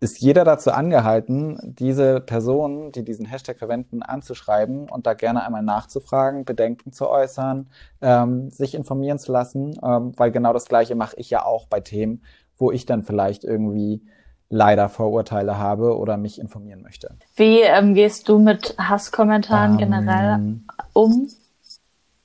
ist 0.00 0.20
jeder 0.20 0.44
dazu 0.44 0.72
angehalten, 0.72 1.58
diese 1.62 2.20
Personen, 2.20 2.92
die 2.92 3.04
diesen 3.04 3.26
Hashtag 3.26 3.58
verwenden, 3.58 4.02
anzuschreiben 4.02 4.88
und 4.88 5.06
da 5.06 5.14
gerne 5.14 5.44
einmal 5.44 5.62
nachzufragen, 5.62 6.44
Bedenken 6.44 6.92
zu 6.92 7.08
äußern, 7.08 7.68
ähm, 8.02 8.50
sich 8.50 8.74
informieren 8.74 9.18
zu 9.18 9.32
lassen, 9.32 9.78
ähm, 9.82 10.12
weil 10.16 10.30
genau 10.30 10.52
das 10.52 10.66
Gleiche 10.66 10.94
mache 10.94 11.16
ich 11.16 11.30
ja 11.30 11.44
auch 11.44 11.66
bei 11.66 11.80
Themen, 11.80 12.22
wo 12.58 12.70
ich 12.70 12.86
dann 12.86 13.02
vielleicht 13.02 13.44
irgendwie 13.44 14.02
leider 14.48 14.88
Vorurteile 14.88 15.58
habe 15.58 15.96
oder 15.96 16.16
mich 16.16 16.38
informieren 16.40 16.82
möchte. 16.82 17.16
Wie 17.34 17.60
ähm, 17.60 17.94
gehst 17.94 18.28
du 18.28 18.38
mit 18.38 18.76
Hasskommentaren 18.78 19.72
ähm, 19.72 19.78
generell 19.78 20.60
um? 20.92 21.28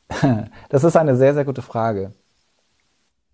das 0.70 0.84
ist 0.84 0.96
eine 0.96 1.16
sehr, 1.16 1.34
sehr 1.34 1.46
gute 1.46 1.62
Frage. 1.62 2.14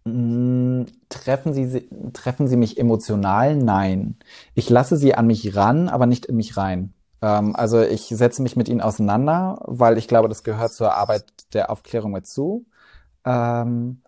Mm, 0.07 0.85
treffen 1.09 1.53
Sie, 1.53 1.89
treffen 2.13 2.47
Sie 2.47 2.57
mich 2.57 2.77
emotional? 2.77 3.55
Nein. 3.55 4.17
Ich 4.55 4.69
lasse 4.69 4.97
sie 4.97 5.15
an 5.15 5.27
mich 5.27 5.55
ran, 5.55 5.89
aber 5.89 6.05
nicht 6.05 6.25
in 6.25 6.35
mich 6.37 6.57
rein. 6.57 6.93
Ähm, 7.21 7.55
also 7.55 7.81
ich 7.81 8.07
setze 8.07 8.41
mich 8.41 8.55
mit 8.55 8.69
ihnen 8.69 8.81
auseinander, 8.81 9.61
weil 9.65 9.97
ich 9.97 10.07
glaube, 10.07 10.29
das 10.29 10.43
gehört 10.43 10.71
zur 10.73 10.93
Arbeit 10.93 11.25
der 11.53 11.69
Aufklärung 11.71 12.11
mit 12.11 12.27
zu. 12.27 12.65
Ähm, 13.25 14.01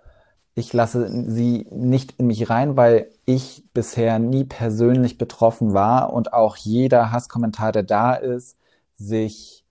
ich 0.56 0.74
lasse 0.74 1.08
sie 1.32 1.68
nicht 1.72 2.14
in 2.20 2.28
mich 2.28 2.50
rein, 2.50 2.78
weil 2.78 3.10
ich 3.26 3.64
bisher 3.74 4.20
nie 4.20 4.44
persönlich 4.46 5.18
betroffen 5.18 5.74
war 5.74 6.14
und 6.14 6.34
auch 6.34 6.58
jeder 6.58 7.12
Hasskommentar, 7.12 7.72
der 7.72 7.84
da 7.84 8.14
ist, 8.16 8.58
sich 8.98 9.66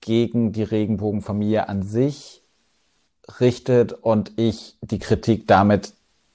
gegen 0.00 0.52
die 0.52 0.62
Regenbogenfamilie 0.62 1.68
an 1.68 1.82
sich 1.82 2.37
richtet 3.40 3.92
und 3.92 4.32
ich 4.36 4.76
die 4.80 4.98
Kritik 4.98 5.46
damit 5.46 5.94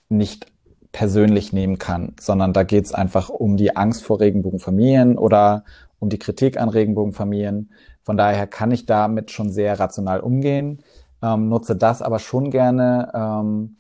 nicht 0.10 0.48
persönlich 0.92 1.52
nehmen 1.52 1.80
kann, 1.80 2.14
sondern 2.20 2.54
da 2.54 2.64
geht 2.64 2.86
es 2.86 2.94
einfach 2.94 3.30
um 3.30 3.58
die 3.58 3.76
Angst 3.76 4.06
vor 4.06 4.20
Regenbogenfamilien 4.20 5.18
oder 5.18 5.66
um 6.00 6.10
die 6.10 6.20
Kritik 6.20 6.60
an 6.60 6.70
Regenbogenfamilien. 6.70 7.72
Von 8.04 8.18
daher 8.18 8.48
kann 8.48 8.72
ich 8.72 8.86
damit 8.86 9.32
schon 9.32 9.50
sehr 9.50 9.80
rational 9.80 10.20
umgehen, 10.20 10.84
ähm, 11.22 11.50
nutze 11.50 11.76
das 11.76 12.02
aber 12.02 12.20
schon 12.20 12.52
gerne, 12.52 13.12
ähm, 13.16 13.78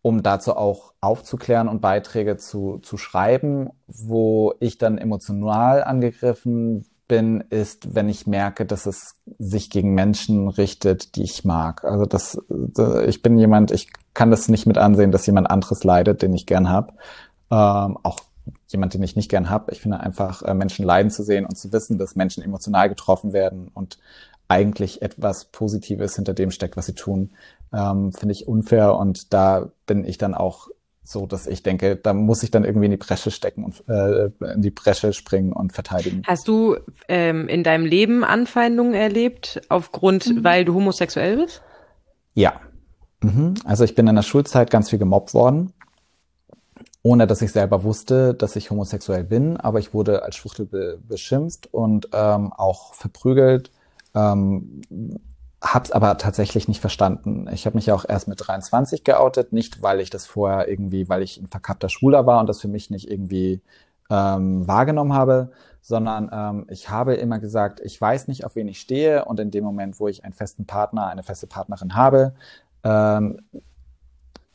um 0.00 0.22
dazu 0.22 0.56
auch 0.56 0.94
aufzuklären 1.00 1.68
und 1.68 1.80
Beiträge 1.80 2.36
zu, 2.36 2.78
zu 2.78 2.96
schreiben, 2.96 3.70
wo 3.86 4.54
ich 4.60 4.78
dann 4.78 4.98
emotional 4.98 5.84
angegriffen 5.84 6.86
bin, 7.06 7.42
ist, 7.50 7.94
wenn 7.94 8.08
ich 8.08 8.26
merke, 8.26 8.64
dass 8.64 8.86
es 8.86 9.16
sich 9.38 9.70
gegen 9.70 9.94
Menschen 9.94 10.48
richtet, 10.48 11.16
die 11.16 11.22
ich 11.22 11.44
mag. 11.44 11.84
Also 11.84 12.06
das, 12.06 12.38
ich 13.06 13.22
bin 13.22 13.38
jemand, 13.38 13.70
ich 13.70 13.88
kann 14.14 14.30
das 14.30 14.48
nicht 14.48 14.66
mit 14.66 14.78
ansehen, 14.78 15.12
dass 15.12 15.26
jemand 15.26 15.50
anderes 15.50 15.84
leidet, 15.84 16.22
den 16.22 16.34
ich 16.34 16.46
gern 16.46 16.70
hab. 16.70 16.94
Ähm, 17.50 17.98
auch 18.02 18.20
jemand, 18.68 18.94
den 18.94 19.02
ich 19.02 19.16
nicht 19.16 19.30
gern 19.30 19.50
hab. 19.50 19.70
Ich 19.70 19.80
finde 19.80 20.00
einfach, 20.00 20.42
äh, 20.42 20.54
Menschen 20.54 20.84
leiden 20.84 21.10
zu 21.10 21.22
sehen 21.22 21.46
und 21.46 21.56
zu 21.56 21.72
wissen, 21.72 21.98
dass 21.98 22.16
Menschen 22.16 22.42
emotional 22.42 22.88
getroffen 22.88 23.32
werden 23.32 23.68
und 23.72 23.98
eigentlich 24.48 25.02
etwas 25.02 25.46
Positives 25.46 26.16
hinter 26.16 26.34
dem 26.34 26.50
steckt, 26.50 26.76
was 26.76 26.86
sie 26.86 26.94
tun, 26.94 27.30
ähm, 27.72 28.12
finde 28.12 28.32
ich 28.32 28.46
unfair. 28.46 28.96
Und 28.96 29.32
da 29.32 29.70
bin 29.86 30.04
ich 30.04 30.18
dann 30.18 30.34
auch 30.34 30.68
so 31.04 31.26
dass 31.26 31.46
ich 31.46 31.62
denke, 31.62 31.96
da 31.96 32.14
muss 32.14 32.42
ich 32.42 32.50
dann 32.50 32.64
irgendwie 32.64 32.86
in 32.86 32.90
die 32.90 32.96
Bresche 32.96 33.30
stecken 33.30 33.64
und 33.64 33.84
äh, 33.88 34.30
in 34.54 34.62
die 34.62 34.70
Bresche 34.70 35.12
springen 35.12 35.52
und 35.52 35.72
verteidigen. 35.72 36.22
Hast 36.26 36.48
du 36.48 36.76
ähm, 37.08 37.46
in 37.46 37.62
deinem 37.62 37.84
Leben 37.84 38.24
Anfeindungen 38.24 38.94
erlebt 38.94 39.60
aufgrund, 39.68 40.26
mhm. 40.26 40.44
weil 40.44 40.64
du 40.64 40.74
homosexuell 40.74 41.36
bist? 41.36 41.62
Ja. 42.32 42.54
Mhm. 43.20 43.54
Also 43.64 43.84
ich 43.84 43.94
bin 43.94 44.06
in 44.06 44.16
der 44.16 44.22
Schulzeit 44.22 44.70
ganz 44.70 44.90
viel 44.90 44.98
gemobbt 44.98 45.34
worden, 45.34 45.74
ohne 47.02 47.26
dass 47.26 47.42
ich 47.42 47.52
selber 47.52 47.84
wusste, 47.84 48.32
dass 48.32 48.56
ich 48.56 48.70
homosexuell 48.70 49.24
bin, 49.24 49.58
aber 49.58 49.78
ich 49.78 49.92
wurde 49.92 50.22
als 50.22 50.36
Schwuchtel 50.36 50.64
be 50.64 50.98
beschimpft 51.06 51.72
und 51.72 52.08
ähm, 52.14 52.50
auch 52.52 52.94
verprügelt. 52.94 53.70
Ähm, 54.14 54.80
hab's 55.64 55.90
aber 55.90 56.18
tatsächlich 56.18 56.68
nicht 56.68 56.80
verstanden. 56.80 57.48
Ich 57.52 57.64
habe 57.66 57.76
mich 57.76 57.86
ja 57.86 57.94
auch 57.94 58.04
erst 58.06 58.28
mit 58.28 58.46
23 58.46 59.02
geoutet, 59.02 59.52
nicht 59.52 59.82
weil 59.82 60.00
ich 60.00 60.10
das 60.10 60.26
vorher 60.26 60.68
irgendwie, 60.68 61.08
weil 61.08 61.22
ich 61.22 61.40
ein 61.40 61.48
verkappter 61.48 61.88
Schwuler 61.88 62.26
war 62.26 62.40
und 62.40 62.48
das 62.48 62.60
für 62.60 62.68
mich 62.68 62.90
nicht 62.90 63.10
irgendwie 63.10 63.62
ähm, 64.10 64.68
wahrgenommen 64.68 65.14
habe, 65.14 65.50
sondern 65.80 66.30
ähm, 66.32 66.66
ich 66.68 66.90
habe 66.90 67.14
immer 67.14 67.38
gesagt, 67.38 67.80
ich 67.80 67.98
weiß 67.98 68.28
nicht, 68.28 68.44
auf 68.44 68.56
wen 68.56 68.68
ich 68.68 68.80
stehe 68.80 69.24
und 69.24 69.40
in 69.40 69.50
dem 69.50 69.64
Moment, 69.64 69.98
wo 70.00 70.08
ich 70.08 70.24
einen 70.24 70.34
festen 70.34 70.66
Partner, 70.66 71.06
eine 71.06 71.22
feste 71.22 71.46
Partnerin 71.46 71.94
habe, 71.94 72.34
ähm, 72.84 73.40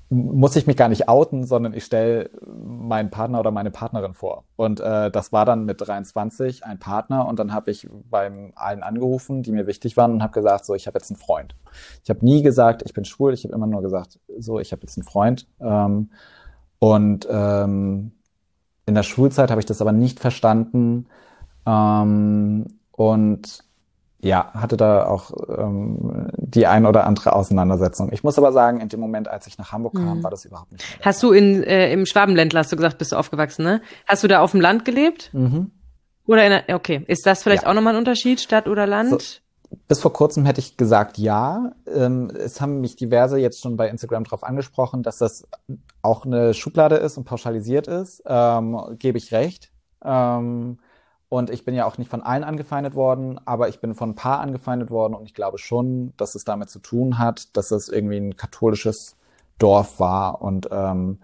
muss 0.10 0.56
ich 0.56 0.66
mich 0.66 0.76
gar 0.76 0.90
nicht 0.90 1.08
outen, 1.08 1.46
sondern 1.46 1.74
ich 1.74 1.86
stelle 1.86 2.32
meinen 2.44 3.12
Partner 3.12 3.40
oder 3.40 3.52
meine 3.52 3.70
Partnerin 3.70 4.14
vor. 4.14 4.46
Und 4.56 4.80
äh, 4.80 5.12
das 5.12 5.32
war 5.32 5.46
dann 5.46 5.66
mit 5.66 5.86
23 5.86 6.66
ein 6.66 6.80
Partner 6.80 7.28
und 7.28 7.38
dann 7.38 7.54
habe 7.54 7.70
ich 7.70 7.88
beim 8.10 8.52
allen 8.56 8.82
angerufen, 8.82 9.44
die 9.44 9.52
mir 9.52 9.68
wichtig 9.68 9.98
waren 9.98 10.14
und 10.14 10.24
habe 10.24 10.34
gesagt, 10.34 10.66
so, 10.66 10.74
ich 10.74 10.88
habe 10.88 10.98
jetzt 10.98 11.12
einen 11.12 11.20
Freund. 11.20 11.56
Ich 12.04 12.10
habe 12.10 12.26
nie 12.26 12.42
gesagt, 12.42 12.82
ich 12.86 12.94
bin 12.94 13.06
schwul, 13.06 13.34
ich 13.34 13.44
habe 13.44 13.54
immer 13.54 13.68
nur 13.68 13.84
gesagt, 13.84 14.20
so, 14.40 14.60
ich 14.60 14.72
habe 14.72 14.82
jetzt 14.82 14.98
einen 14.98 15.06
Freund. 15.06 15.48
Ähm, 15.60 16.10
und 16.80 17.28
ähm, 17.30 18.14
in 18.88 18.96
der 18.96 19.04
Schulzeit 19.04 19.52
habe 19.52 19.62
ich 19.62 19.68
das 19.68 19.82
aber 19.82 19.92
nicht 19.92 20.20
verstanden. 20.20 21.06
Ähm, 21.68 22.66
und 22.94 23.64
ja, 24.22 24.52
hatte 24.54 24.76
da 24.76 25.06
auch 25.06 25.32
ähm, 25.58 26.28
die 26.36 26.68
ein 26.68 26.86
oder 26.86 27.06
andere 27.06 27.34
Auseinandersetzung. 27.34 28.12
Ich 28.12 28.24
muss 28.24 28.38
aber 28.38 28.52
sagen, 28.52 28.82
in 28.82 28.90
dem 28.90 29.00
Moment, 29.00 29.28
als 29.28 29.48
ich 29.48 29.58
nach 29.58 29.72
Hamburg 29.72 29.96
kam, 29.96 30.20
mhm. 30.20 30.24
war 30.24 30.32
das 30.32 30.46
überhaupt 30.46 30.72
nicht. 30.72 30.84
Hast 31.02 31.24
du 31.24 31.32
in 31.32 31.64
äh, 31.64 31.92
im 31.92 32.06
Schwabenländler, 32.06 32.60
hast 32.60 32.72
du 32.72 32.76
gesagt, 32.76 32.98
bist 32.98 33.14
du 33.14 33.16
aufgewachsen, 33.16 33.64
ne? 33.64 33.82
Hast 34.08 34.24
du 34.24 34.28
da 34.28 34.42
auf 34.42 34.52
dem 34.52 34.62
Land 34.62 34.84
gelebt? 34.84 35.30
Mhm. 35.34 35.72
Oder 36.26 36.44
in 36.46 36.64
der, 36.68 36.76
okay, 36.76 37.04
ist 37.08 37.26
das 37.26 37.44
vielleicht 37.44 37.64
ja. 37.64 37.70
auch 37.70 37.74
nochmal 37.74 37.94
ein 37.94 38.00
Unterschied, 38.00 38.42
Stadt 38.42 38.68
oder 38.68 38.86
Land? 38.86 39.10
So, 39.10 39.40
bis 39.88 40.00
vor 40.00 40.12
kurzem 40.12 40.46
hätte 40.46 40.60
ich 40.60 40.76
gesagt, 40.76 41.18
ja. 41.18 41.72
Ähm, 41.88 42.30
es 42.30 42.60
haben 42.60 42.82
mich 42.82 42.96
diverse 42.96 43.38
jetzt 43.38 43.62
schon 43.62 43.78
bei 43.78 43.88
Instagram 43.88 44.26
darauf 44.26 44.44
angesprochen, 44.44 45.02
dass 45.02 45.18
das 45.18 45.48
auch 46.02 46.26
eine 46.26 46.54
Schublade 46.54 46.98
ist 46.98 47.18
und 47.18 47.24
pauschalisiert 47.24 47.88
ist. 47.88 48.22
Ähm, 48.26 48.80
Gebe 49.00 49.18
ich 49.18 49.32
recht. 49.32 49.72
Ähm, 50.04 50.80
und 51.30 51.50
ich 51.50 51.64
bin 51.64 51.76
ja 51.76 51.86
auch 51.86 51.98
nicht 51.98 52.10
von 52.10 52.22
allen 52.22 52.44
angefeindet 52.44 52.96
worden, 52.96 53.40
aber 53.46 53.70
ich 53.70 53.80
bin 53.80 53.96
von 53.96 54.12
ein 54.12 54.16
paar 54.16 54.40
angefeindet 54.40 54.90
worden 54.90 55.14
und 55.14 55.26
ich 55.26 55.34
glaube 55.34 55.60
schon, 55.60 56.14
dass 56.18 56.36
es 56.36 56.44
damit 56.44 56.70
zu 56.70 56.80
tun 56.80 57.18
hat, 57.18 57.56
dass 57.56 57.72
es 57.72 57.88
irgendwie 57.88 58.18
ein 58.18 58.36
katholisches 58.36 59.16
Dorf 59.60 60.00
war 60.00 60.42
und 60.42 60.70
ähm, 60.72 61.20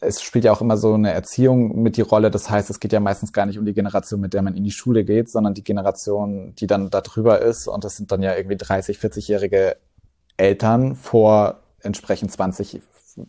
es 0.00 0.22
spielt 0.22 0.44
ja 0.44 0.52
auch 0.52 0.60
immer 0.60 0.76
so 0.76 0.94
eine 0.94 1.12
Erziehung 1.12 1.82
mit 1.82 1.96
die 1.96 2.02
Rolle. 2.02 2.30
Das 2.30 2.50
heißt, 2.50 2.70
es 2.70 2.80
geht 2.80 2.92
ja 2.92 3.00
meistens 3.00 3.32
gar 3.32 3.46
nicht 3.46 3.58
um 3.58 3.64
die 3.64 3.74
Generation, 3.74 4.20
mit 4.20 4.34
der 4.34 4.42
man 4.42 4.54
in 4.54 4.64
die 4.64 4.70
Schule 4.70 5.04
geht, 5.04 5.30
sondern 5.30 5.54
die 5.54 5.64
Generation, 5.64 6.54
die 6.56 6.66
dann 6.66 6.90
da 6.90 7.00
drüber 7.00 7.40
ist. 7.40 7.68
Und 7.68 7.84
das 7.84 7.96
sind 7.96 8.12
dann 8.12 8.22
ja 8.22 8.36
irgendwie 8.36 8.56
30, 8.56 8.98
40-jährige 8.98 9.76
Eltern 10.36 10.94
vor 10.94 11.62
entsprechend 11.82 12.32
20, 12.32 12.80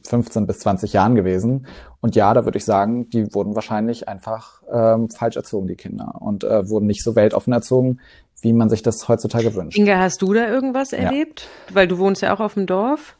15 0.05 0.47
bis 0.47 0.59
20 0.59 0.93
Jahren 0.93 1.15
gewesen. 1.15 1.67
Und 2.01 2.15
ja, 2.15 2.33
da 2.33 2.45
würde 2.45 2.57
ich 2.57 2.65
sagen, 2.65 3.09
die 3.09 3.33
wurden 3.33 3.55
wahrscheinlich 3.55 4.07
einfach 4.07 4.63
ähm, 4.71 5.09
falsch 5.09 5.35
erzogen, 5.35 5.67
die 5.67 5.75
Kinder, 5.75 6.15
und 6.19 6.43
äh, 6.43 6.69
wurden 6.69 6.87
nicht 6.87 7.03
so 7.03 7.15
weltoffen 7.15 7.53
erzogen, 7.53 7.99
wie 8.41 8.53
man 8.53 8.69
sich 8.69 8.83
das 8.83 9.07
heutzutage 9.07 9.55
wünscht. 9.55 9.77
Inga, 9.77 9.97
hast 9.97 10.21
du 10.21 10.33
da 10.33 10.47
irgendwas 10.47 10.91
ja. 10.91 10.99
erlebt? 10.99 11.47
Weil 11.71 11.87
du 11.87 11.97
wohnst 11.97 12.21
ja 12.21 12.35
auch 12.35 12.39
auf 12.39 12.55
dem 12.55 12.65
Dorf. 12.65 13.15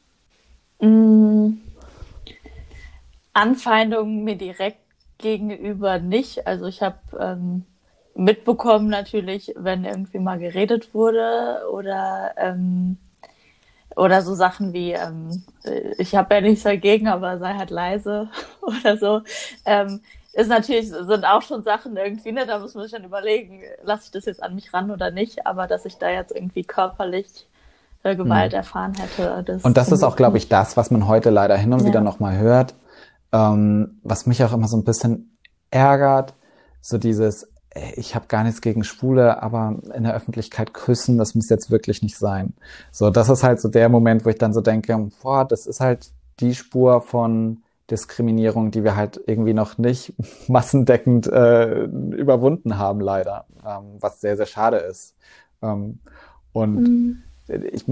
Mm, 0.79 1.53
Anfeindungen 3.33 4.23
mir 4.23 4.35
direkt 4.35 4.77
gegenüber 5.17 5.99
nicht. 5.99 6.45
Also 6.45 6.65
ich 6.65 6.81
habe 6.81 6.97
ähm, 7.19 7.65
mitbekommen 8.15 8.89
natürlich, 8.89 9.53
wenn 9.57 9.85
irgendwie 9.85 10.19
mal 10.19 10.39
geredet 10.39 10.93
wurde 10.93 11.63
oder 11.71 12.33
ähm, 12.37 12.97
oder 13.95 14.21
so 14.21 14.33
Sachen 14.33 14.73
wie, 14.73 14.93
ähm, 14.93 15.43
ich 15.97 16.15
habe 16.15 16.35
ja 16.35 16.41
nichts 16.41 16.63
dagegen, 16.63 17.07
aber 17.07 17.39
sei 17.39 17.53
halt 17.53 17.69
leise 17.69 18.29
oder 18.61 18.97
so. 18.97 19.21
Ähm, 19.65 20.01
ist 20.33 20.47
natürlich, 20.49 20.89
sind 20.89 21.25
auch 21.25 21.43
schon 21.43 21.63
Sachen 21.63 21.95
irgendwie, 21.95 22.31
ne, 22.31 22.45
da 22.47 22.57
muss 22.57 22.73
man 22.73 22.83
sich 22.83 22.91
dann 22.91 23.03
überlegen, 23.03 23.61
lasse 23.83 24.05
ich 24.05 24.11
das 24.11 24.25
jetzt 24.25 24.41
an 24.41 24.55
mich 24.55 24.73
ran 24.73 24.89
oder 24.89 25.11
nicht, 25.11 25.45
aber 25.45 25.67
dass 25.67 25.85
ich 25.85 25.97
da 25.97 26.09
jetzt 26.09 26.35
irgendwie 26.35 26.63
körperlich 26.63 27.47
äh, 28.01 28.15
Gewalt 28.15 28.51
mhm. 28.51 28.57
erfahren 28.57 28.93
hätte. 28.95 29.43
Das 29.45 29.63
und 29.63 29.77
das 29.77 29.91
ist 29.91 30.03
auch, 30.03 30.15
glaube 30.15 30.37
ich, 30.37 30.49
das, 30.49 30.75
was 30.75 30.89
man 30.89 31.07
heute 31.07 31.29
leider 31.29 31.55
hin 31.55 31.71
und 31.71 31.81
ja. 31.81 31.87
wieder 31.87 32.01
nochmal 32.01 32.37
hört, 32.37 32.73
ähm, 33.31 33.99
was 34.03 34.25
mich 34.25 34.43
auch 34.43 34.53
immer 34.53 34.67
so 34.67 34.77
ein 34.77 34.83
bisschen 34.83 35.37
ärgert, 35.69 36.33
so 36.81 36.97
dieses, 36.97 37.52
ich 37.95 38.15
habe 38.15 38.27
gar 38.27 38.43
nichts 38.43 38.61
gegen 38.61 38.83
Schwule, 38.83 39.41
aber 39.41 39.75
in 39.93 40.03
der 40.03 40.13
Öffentlichkeit 40.13 40.73
küssen, 40.73 41.17
das 41.17 41.35
muss 41.35 41.49
jetzt 41.49 41.71
wirklich 41.71 42.01
nicht 42.01 42.17
sein. 42.17 42.53
So, 42.91 43.09
das 43.09 43.29
ist 43.29 43.43
halt 43.43 43.59
so 43.59 43.69
der 43.69 43.89
Moment, 43.89 44.25
wo 44.25 44.29
ich 44.29 44.37
dann 44.37 44.53
so 44.53 44.61
denke, 44.61 45.09
boah, 45.21 45.45
das 45.45 45.65
ist 45.65 45.79
halt 45.79 46.11
die 46.39 46.53
Spur 46.53 47.01
von 47.01 47.63
Diskriminierung, 47.89 48.71
die 48.71 48.83
wir 48.83 48.95
halt 48.95 49.19
irgendwie 49.25 49.53
noch 49.53 49.77
nicht 49.77 50.13
massendeckend 50.47 51.27
äh, 51.27 51.83
überwunden 51.83 52.77
haben, 52.77 53.01
leider, 53.01 53.45
ähm, 53.65 53.97
was 53.99 54.21
sehr, 54.21 54.37
sehr 54.37 54.45
schade 54.45 54.77
ist. 54.77 55.15
Ähm, 55.61 55.99
und 56.53 56.75
mhm 56.75 57.23
ich, 57.47 57.85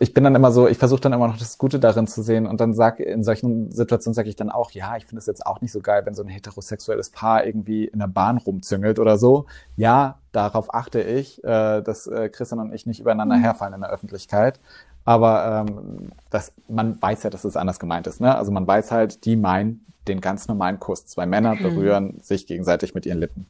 ich 0.00 0.14
bin 0.14 0.24
dann 0.24 0.34
immer 0.34 0.50
so, 0.50 0.66
ich 0.66 0.78
versuche 0.78 1.00
dann 1.00 1.12
immer 1.12 1.28
noch 1.28 1.38
das 1.38 1.56
Gute 1.56 1.78
darin 1.78 2.08
zu 2.08 2.22
sehen 2.22 2.46
und 2.46 2.60
dann 2.60 2.74
sag 2.74 2.98
in 2.98 3.22
solchen 3.22 3.70
Situationen 3.70 4.14
sage 4.14 4.28
ich 4.28 4.34
dann 4.34 4.50
auch, 4.50 4.72
ja, 4.72 4.96
ich 4.96 5.06
finde 5.06 5.20
es 5.20 5.26
jetzt 5.26 5.46
auch 5.46 5.60
nicht 5.60 5.70
so 5.70 5.80
geil, 5.80 6.02
wenn 6.04 6.14
so 6.14 6.22
ein 6.22 6.28
heterosexuelles 6.28 7.10
Paar 7.10 7.46
irgendwie 7.46 7.84
in 7.84 8.00
der 8.00 8.08
Bahn 8.08 8.38
rumzüngelt 8.38 8.98
oder 8.98 9.18
so. 9.18 9.46
Ja, 9.76 10.18
darauf 10.32 10.74
achte 10.74 11.00
ich, 11.00 11.42
äh, 11.44 11.80
dass 11.82 12.08
äh, 12.08 12.28
Christian 12.28 12.60
und 12.60 12.72
ich 12.72 12.86
nicht 12.86 13.00
übereinander 13.00 13.36
mhm. 13.36 13.42
herfallen 13.42 13.74
in 13.74 13.82
der 13.82 13.90
Öffentlichkeit. 13.90 14.58
Aber 15.04 15.64
ähm, 15.68 16.10
das, 16.30 16.52
man 16.68 17.00
weiß 17.00 17.22
ja, 17.22 17.30
dass 17.30 17.44
es 17.44 17.56
anders 17.56 17.78
gemeint 17.78 18.08
ist. 18.08 18.20
Ne? 18.20 18.34
Also 18.34 18.50
man 18.50 18.66
weiß 18.66 18.90
halt, 18.90 19.24
die 19.24 19.36
meinen 19.36 19.86
den 20.08 20.20
ganz 20.20 20.48
normalen 20.48 20.80
Kuss. 20.80 21.06
Zwei 21.06 21.26
Männer 21.26 21.54
mhm. 21.54 21.62
berühren 21.62 22.20
sich 22.20 22.46
gegenseitig 22.46 22.94
mit 22.94 23.06
ihren 23.06 23.18
Lippen. 23.18 23.46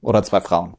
Oder 0.00 0.22
zwei 0.22 0.40
Frauen. 0.40 0.74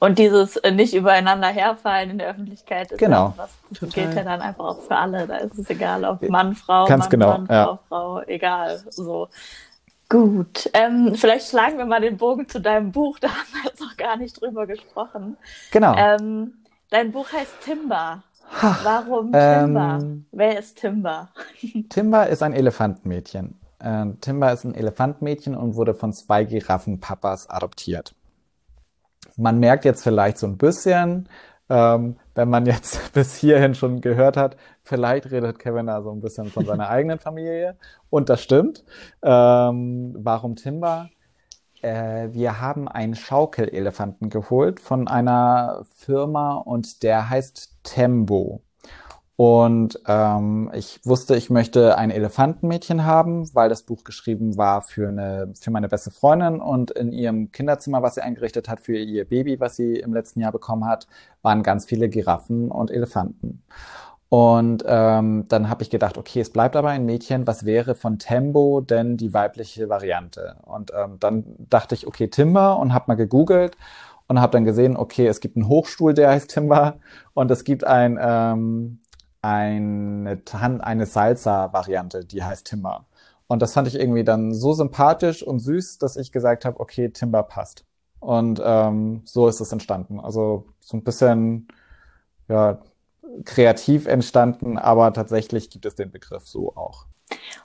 Und 0.00 0.18
dieses 0.18 0.56
äh, 0.58 0.70
nicht 0.70 0.94
übereinander 0.94 1.48
herfallen 1.48 2.10
in 2.10 2.18
der 2.18 2.30
Öffentlichkeit 2.30 2.92
ist 2.92 2.98
genau. 2.98 3.28
ja 3.28 3.34
was, 3.36 3.50
das 3.80 3.92
gilt 3.92 4.14
ja 4.14 4.22
dann 4.22 4.40
einfach 4.40 4.64
auch 4.64 4.80
für 4.82 4.96
alle. 4.96 5.26
Da 5.26 5.36
ist 5.38 5.58
es 5.58 5.68
egal, 5.70 6.04
ob 6.04 6.28
Mann, 6.28 6.54
Frau, 6.54 6.84
Ganz 6.84 7.04
Mann, 7.04 7.10
genau, 7.10 7.28
Mann, 7.30 7.48
ja. 7.50 7.64
Frau, 7.64 7.78
Frau, 7.88 8.22
egal. 8.26 8.80
So. 8.90 9.28
Gut, 10.08 10.70
ähm, 10.72 11.14
vielleicht 11.16 11.48
schlagen 11.50 11.76
wir 11.76 11.84
mal 11.84 12.00
den 12.00 12.16
Bogen 12.16 12.48
zu 12.48 12.60
deinem 12.60 12.92
Buch, 12.92 13.18
da 13.20 13.28
haben 13.28 13.48
wir 13.52 13.70
jetzt 13.70 13.80
noch 13.80 13.96
gar 13.96 14.16
nicht 14.16 14.40
drüber 14.40 14.66
gesprochen. 14.66 15.36
Genau. 15.72 15.94
Ähm, 15.96 16.54
dein 16.90 17.10
Buch 17.10 17.26
heißt 17.32 17.60
Timber. 17.62 18.22
Warum 18.82 19.32
Ähm, 19.34 19.66
Timber? 19.66 20.04
Wer 20.32 20.58
ist 20.58 20.78
Timber? 20.78 21.28
Timber 21.90 22.28
ist 22.28 22.42
ein 22.42 22.54
Elefantenmädchen. 22.54 23.58
Äh, 23.80 24.06
Timber 24.20 24.52
ist 24.52 24.64
ein 24.64 24.74
Elefantenmädchen 24.74 25.54
und 25.54 25.74
wurde 25.74 25.92
von 25.92 26.12
zwei 26.12 26.44
Giraffenpapas 26.44 27.50
adoptiert. 27.50 28.14
Man 29.36 29.58
merkt 29.58 29.84
jetzt 29.84 30.02
vielleicht 30.02 30.38
so 30.38 30.46
ein 30.46 30.58
bisschen, 30.58 31.28
ähm, 31.68 32.16
wenn 32.34 32.48
man 32.48 32.66
jetzt 32.66 33.12
bis 33.12 33.34
hierhin 33.36 33.74
schon 33.74 34.00
gehört 34.00 34.36
hat, 34.36 34.56
vielleicht 34.82 35.30
redet 35.30 35.58
Kevin 35.58 35.86
da 35.86 36.02
so 36.02 36.10
ein 36.10 36.20
bisschen 36.20 36.46
von 36.46 36.64
seiner 36.64 36.88
eigenen 36.90 37.18
Familie. 37.18 37.76
Und 38.10 38.28
das 38.28 38.42
stimmt. 38.42 38.84
Ähm, 39.22 40.16
warum 40.18 40.56
Timber? 40.56 41.10
Äh, 41.82 42.28
wir 42.32 42.60
haben 42.60 42.88
einen 42.88 43.14
Schaukelelefanten 43.14 44.30
geholt 44.30 44.80
von 44.80 45.08
einer 45.08 45.84
Firma 45.94 46.54
und 46.54 47.02
der 47.02 47.30
heißt 47.30 47.78
Tembo. 47.84 48.62
Und 49.40 50.00
ähm, 50.08 50.68
ich 50.74 50.98
wusste, 51.04 51.36
ich 51.36 51.48
möchte 51.48 51.96
ein 51.96 52.10
Elefantenmädchen 52.10 53.04
haben, 53.04 53.48
weil 53.54 53.68
das 53.68 53.84
Buch 53.84 54.02
geschrieben 54.02 54.56
war 54.56 54.82
für 54.82 55.06
eine 55.10 55.52
für 55.54 55.70
meine 55.70 55.86
beste 55.86 56.10
Freundin 56.10 56.60
und 56.60 56.90
in 56.90 57.12
ihrem 57.12 57.52
Kinderzimmer, 57.52 58.02
was 58.02 58.16
sie 58.16 58.20
eingerichtet 58.20 58.68
hat 58.68 58.80
für 58.80 58.98
ihr 58.98 59.28
Baby, 59.28 59.60
was 59.60 59.76
sie 59.76 59.94
im 59.94 60.12
letzten 60.12 60.40
Jahr 60.40 60.50
bekommen 60.50 60.86
hat, 60.86 61.06
waren 61.42 61.62
ganz 61.62 61.84
viele 61.84 62.08
Giraffen 62.08 62.68
und 62.72 62.90
Elefanten. 62.90 63.62
Und 64.28 64.82
ähm, 64.88 65.44
dann 65.46 65.70
habe 65.70 65.84
ich 65.84 65.90
gedacht, 65.90 66.18
okay, 66.18 66.40
es 66.40 66.50
bleibt 66.50 66.74
aber 66.74 66.88
ein 66.88 67.06
Mädchen. 67.06 67.46
Was 67.46 67.64
wäre 67.64 67.94
von 67.94 68.18
Tembo 68.18 68.80
denn 68.80 69.16
die 69.16 69.32
weibliche 69.34 69.88
Variante? 69.88 70.56
Und 70.64 70.90
ähm, 70.92 71.18
dann 71.20 71.44
dachte 71.70 71.94
ich, 71.94 72.08
okay, 72.08 72.26
Timber 72.26 72.76
und 72.80 72.92
habe 72.92 73.04
mal 73.06 73.14
gegoogelt 73.14 73.76
und 74.26 74.40
habe 74.40 74.50
dann 74.50 74.64
gesehen, 74.64 74.96
okay, 74.96 75.28
es 75.28 75.38
gibt 75.38 75.54
einen 75.54 75.68
Hochstuhl, 75.68 76.12
der 76.12 76.30
heißt 76.30 76.50
Timber 76.50 76.96
und 77.34 77.52
es 77.52 77.62
gibt 77.62 77.84
ein 77.84 78.18
ähm, 78.20 78.98
eine, 79.48 80.42
eine 80.80 81.06
Salsa-Variante, 81.06 82.24
die 82.24 82.42
heißt 82.42 82.66
Timber. 82.66 83.06
Und 83.46 83.62
das 83.62 83.72
fand 83.72 83.88
ich 83.88 83.98
irgendwie 83.98 84.24
dann 84.24 84.52
so 84.52 84.74
sympathisch 84.74 85.42
und 85.42 85.58
süß, 85.60 85.98
dass 85.98 86.16
ich 86.16 86.32
gesagt 86.32 86.64
habe, 86.64 86.78
okay, 86.80 87.10
Timber 87.10 87.42
passt. 87.42 87.84
Und 88.20 88.60
ähm, 88.62 89.22
so 89.24 89.48
ist 89.48 89.60
es 89.60 89.72
entstanden. 89.72 90.20
Also 90.20 90.66
so 90.80 90.96
ein 90.96 91.04
bisschen 91.04 91.68
ja, 92.48 92.78
kreativ 93.44 94.06
entstanden, 94.06 94.76
aber 94.76 95.12
tatsächlich 95.12 95.70
gibt 95.70 95.86
es 95.86 95.94
den 95.94 96.10
Begriff 96.10 96.46
so 96.46 96.74
auch. 96.76 97.06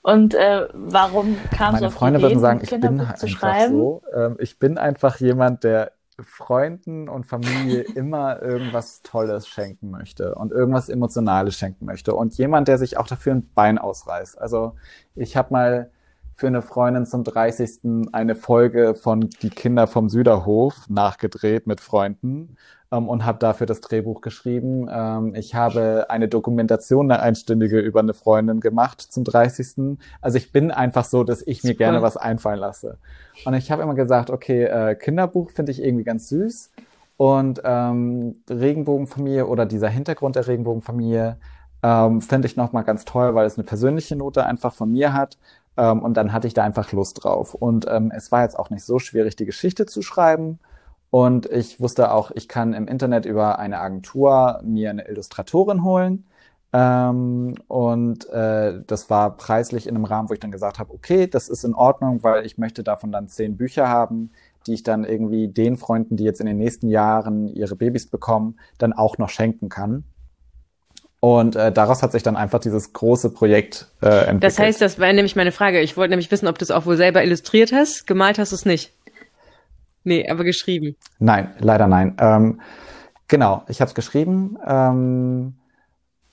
Und 0.02 0.36
äh, 0.36 0.68
warum 0.74 1.38
kam 1.52 1.74
Meine 1.74 1.88
es 1.88 1.94
auf 1.94 2.00
Freunde 2.00 2.20
die 2.20 2.26
Idee, 2.26 2.36
würden 2.36 2.42
sagen, 2.42 2.60
ich 2.64 2.70
bin 2.70 3.00
einfach 3.00 3.70
so. 3.70 4.02
Ähm, 4.14 4.38
ich 4.40 4.60
bin 4.60 4.78
einfach 4.78 5.20
jemand, 5.20 5.64
der 5.64 5.94
Freunden 6.22 7.10
und 7.10 7.26
Familie 7.26 7.82
immer 7.96 8.42
irgendwas 8.42 9.02
Tolles 9.02 9.48
schenken 9.48 9.90
möchte 9.90 10.36
und 10.36 10.52
irgendwas 10.52 10.90
Emotionales 10.90 11.56
schenken 11.56 11.86
möchte 11.86 12.14
und 12.14 12.38
jemand, 12.38 12.68
der 12.68 12.78
sich 12.78 12.98
auch 12.98 13.08
dafür 13.08 13.34
ein 13.34 13.50
Bein 13.54 13.78
ausreißt. 13.78 14.40
Also 14.40 14.76
ich 15.16 15.38
habe 15.38 15.54
mal 15.54 15.92
für 16.36 16.48
eine 16.48 16.62
Freundin 16.62 17.06
zum 17.06 17.24
30. 17.24 18.10
eine 18.12 18.36
Folge 18.36 18.96
von 18.96 19.30
Die 19.42 19.50
Kinder 19.50 19.88
vom 19.88 20.10
Süderhof 20.10 20.90
nachgedreht 20.90 21.68
mit 21.68 21.80
Freunden 21.80 22.58
ähm, 22.94 23.10
und 23.10 23.26
habe 23.26 23.40
dafür 23.40 23.68
das 23.68 23.82
Drehbuch 23.82 24.22
geschrieben. 24.22 24.88
Ähm, 24.92 25.36
ich 25.36 25.56
habe 25.56 26.06
eine 26.10 26.28
Dokumentation, 26.28 27.12
eine 27.12 27.22
einstündige 27.22 27.80
über 27.80 28.00
eine 28.00 28.14
Freundin 28.14 28.60
gemacht 28.60 29.02
zum 29.02 29.24
30. 29.24 29.98
Also 30.22 30.38
ich 30.38 30.52
bin 30.52 30.72
einfach 30.72 31.06
so, 31.06 31.24
dass 31.24 31.42
ich 31.42 31.64
mir 31.64 31.72
Super. 31.72 31.78
gerne 31.80 32.02
was 32.02 32.18
einfallen 32.18 32.60
lasse. 32.60 32.98
Und 33.46 33.56
ich 33.56 33.72
habe 33.72 33.82
immer 33.82 33.96
gesagt, 33.96 34.30
okay, 34.30 34.64
äh, 34.64 34.96
Kinderbuch 34.96 35.52
finde 35.52 35.72
ich 35.72 35.84
irgendwie 35.84 36.04
ganz 36.04 36.30
süß. 36.30 36.72
Und 37.18 37.62
ähm, 37.64 38.36
Regenbogenfamilie 38.50 39.48
oder 39.48 39.66
dieser 39.66 39.90
Hintergrund 39.90 40.36
der 40.36 40.48
Regenbogenfamilie 40.48 41.38
ähm, 41.84 42.22
finde 42.22 42.48
ich 42.48 42.58
nochmal 42.58 42.84
ganz 42.84 43.06
toll, 43.06 43.36
weil 43.36 43.46
es 43.46 43.58
eine 43.58 43.66
persönliche 43.66 44.16
Note 44.16 44.46
einfach 44.46 44.74
von 44.74 44.92
mir 44.92 45.14
hat. 45.14 45.38
Ähm, 45.78 46.02
und 46.02 46.16
dann 46.16 46.34
hatte 46.34 46.48
ich 46.48 46.54
da 46.54 46.64
einfach 46.64 46.92
Lust 46.92 47.24
drauf. 47.24 47.54
Und 47.54 47.88
ähm, 47.90 48.12
es 48.16 48.32
war 48.32 48.44
jetzt 48.44 48.58
auch 48.58 48.70
nicht 48.70 48.84
so 48.84 49.00
schwierig, 49.00 49.36
die 49.36 49.46
Geschichte 49.46 49.86
zu 49.86 50.02
schreiben. 50.02 50.60
Und 51.14 51.46
ich 51.46 51.80
wusste 51.80 52.12
auch, 52.12 52.32
ich 52.34 52.48
kann 52.48 52.74
im 52.74 52.88
Internet 52.88 53.28
über 53.28 53.60
eine 53.60 53.80
Agentur 53.80 54.60
mir 54.64 54.90
eine 54.90 55.08
Illustratorin 55.08 55.84
holen. 55.84 56.26
Ähm, 56.74 57.54
und 57.68 58.28
äh, 58.32 58.82
das 58.88 59.12
war 59.12 59.38
preislich 59.38 59.86
in 59.86 59.96
einem 59.96 60.06
Rahmen, 60.06 60.28
wo 60.28 60.34
ich 60.34 60.40
dann 60.40 60.50
gesagt 60.52 60.80
habe, 60.80 60.92
okay, 60.92 61.28
das 61.28 61.50
ist 61.50 61.66
in 61.66 61.76
Ordnung, 61.76 62.24
weil 62.24 62.48
ich 62.48 62.58
möchte 62.58 62.84
davon 62.84 63.12
dann 63.12 63.28
zehn 63.28 63.58
Bücher 63.58 63.90
haben, 63.90 64.32
die 64.66 64.74
ich 64.74 64.82
dann 64.82 65.04
irgendwie 65.04 65.50
den 65.50 65.78
Freunden, 65.78 66.18
die 66.18 66.24
jetzt 66.24 66.40
in 66.40 66.48
den 66.48 66.58
nächsten 66.58 66.90
Jahren 66.90 67.48
ihre 67.48 67.76
Babys 67.76 68.10
bekommen, 68.10 68.58
dann 68.80 68.92
auch 68.92 69.20
noch 69.20 69.30
schenken 69.30 69.70
kann. 69.70 70.06
Und 71.20 71.56
äh, 71.56 71.72
daraus 71.72 72.02
hat 72.02 72.12
sich 72.12 72.24
dann 72.24 72.36
einfach 72.36 72.60
dieses 72.60 72.92
große 72.92 73.30
Projekt 73.30 73.88
äh, 74.02 74.08
entwickelt. 74.08 74.44
Das 74.44 74.58
heißt, 74.58 74.82
das 74.82 74.98
war 74.98 75.14
nämlich 75.14 75.36
meine 75.36 75.52
Frage. 75.52 75.80
Ich 75.80 75.96
wollte 75.96 76.10
nämlich 76.10 76.32
wissen, 76.32 76.48
ob 76.48 76.58
du 76.58 76.66
es 76.66 76.72
auch 76.72 76.88
wohl 76.88 76.98
selber 76.98 77.24
illustriert 77.24 77.72
hast. 77.72 78.08
Gemalt 78.08 78.40
hast 78.40 78.52
du 78.52 78.56
es 78.56 78.66
nicht. 78.66 78.94
Nee, 80.04 80.30
aber 80.30 80.44
geschrieben. 80.44 80.96
Nein, 81.20 81.52
leider 81.60 81.88
nein. 81.88 82.16
Ähm, 82.20 82.62
genau, 83.28 83.64
ich 83.68 83.82
habe 83.82 83.90
es 83.90 83.96
geschrieben. 83.96 84.58
Ähm, 84.66 85.56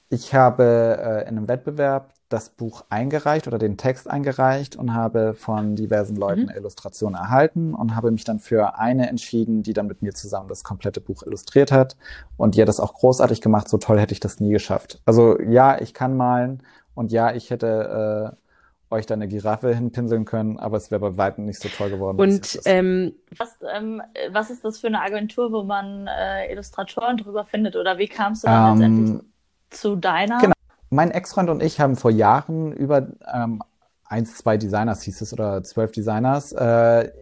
ich 0.08 0.34
habe 0.34 0.98
äh, 1.00 1.28
in 1.28 1.38
einem 1.38 1.48
Wettbewerb 1.48 2.12
das 2.30 2.48
Buch 2.48 2.84
eingereicht 2.90 3.48
oder 3.48 3.58
den 3.58 3.76
Text 3.76 4.08
eingereicht 4.08 4.76
und 4.76 4.94
habe 4.94 5.34
von 5.34 5.74
diversen 5.74 6.16
Leuten 6.16 6.48
Illustrationen 6.48 7.16
erhalten 7.16 7.74
und 7.74 7.96
habe 7.96 8.12
mich 8.12 8.24
dann 8.24 8.38
für 8.38 8.78
eine 8.78 9.08
entschieden, 9.08 9.62
die 9.64 9.72
dann 9.72 9.88
mit 9.88 10.00
mir 10.00 10.14
zusammen 10.14 10.48
das 10.48 10.62
komplette 10.62 11.00
Buch 11.00 11.24
illustriert 11.24 11.72
hat. 11.72 11.96
Und 12.36 12.54
die 12.54 12.62
hat 12.62 12.68
das 12.68 12.78
auch 12.80 12.94
großartig 12.94 13.40
gemacht. 13.40 13.68
So 13.68 13.78
toll 13.78 13.98
hätte 13.98 14.12
ich 14.12 14.20
das 14.20 14.38
nie 14.38 14.52
geschafft. 14.52 15.00
Also 15.04 15.40
ja, 15.40 15.80
ich 15.80 15.92
kann 15.92 16.16
malen 16.16 16.62
und 16.94 17.10
ja, 17.10 17.34
ich 17.34 17.50
hätte 17.50 18.32
äh, 18.32 18.49
euch 18.90 19.06
da 19.06 19.14
eine 19.14 19.28
Giraffe 19.28 19.74
hinpinseln 19.74 20.24
können, 20.24 20.58
aber 20.58 20.76
es 20.76 20.90
wäre 20.90 21.00
bei 21.00 21.16
weitem 21.16 21.44
nicht 21.46 21.60
so 21.60 21.68
toll 21.68 21.90
geworden. 21.90 22.18
Und 22.18 22.40
ist. 22.40 22.62
ähm, 22.66 23.14
Was, 23.36 23.56
ähm, 23.74 24.02
was 24.32 24.50
ist 24.50 24.64
das 24.64 24.78
für 24.80 24.88
eine 24.88 25.00
Agentur, 25.00 25.52
wo 25.52 25.62
man 25.62 26.06
äh, 26.08 26.50
Illustratoren 26.52 27.16
drüber 27.16 27.44
findet? 27.44 27.76
Oder 27.76 27.98
wie 27.98 28.08
kamst 28.08 28.42
du 28.44 28.48
dann 28.48 28.64
Ähm, 28.64 28.78
letztendlich 28.78 29.22
zu 29.70 29.96
deiner? 29.96 30.38
genau. 30.40 30.54
Mein 30.90 31.12
Ex-Freund 31.12 31.50
und 31.50 31.62
ich 31.62 31.78
haben 31.80 31.94
vor 31.94 32.10
Jahren 32.10 32.72
über 32.72 33.06
ähm, 33.32 33.62
eins, 34.04 34.36
zwei 34.36 34.56
Designers 34.56 35.02
hieß 35.02 35.20
es 35.20 35.32
oder 35.32 35.62
zwölf 35.62 35.92
Designers 35.92 36.50
äh, 36.52 37.12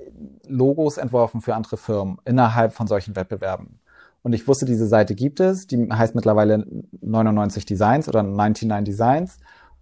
Logos 0.46 0.96
entworfen 0.96 1.42
für 1.42 1.54
andere 1.54 1.76
Firmen 1.76 2.16
innerhalb 2.24 2.72
von 2.72 2.86
solchen 2.86 3.14
Wettbewerben. 3.14 3.78
Und 4.22 4.32
ich 4.32 4.48
wusste, 4.48 4.64
diese 4.64 4.86
Seite 4.86 5.14
gibt 5.14 5.38
es. 5.38 5.66
Die 5.66 5.88
heißt 5.90 6.14
mittlerweile 6.14 6.64
99 7.02 7.66
Designs 7.66 8.08
oder 8.08 8.22
99 8.22 8.84
Designs. 8.84 9.38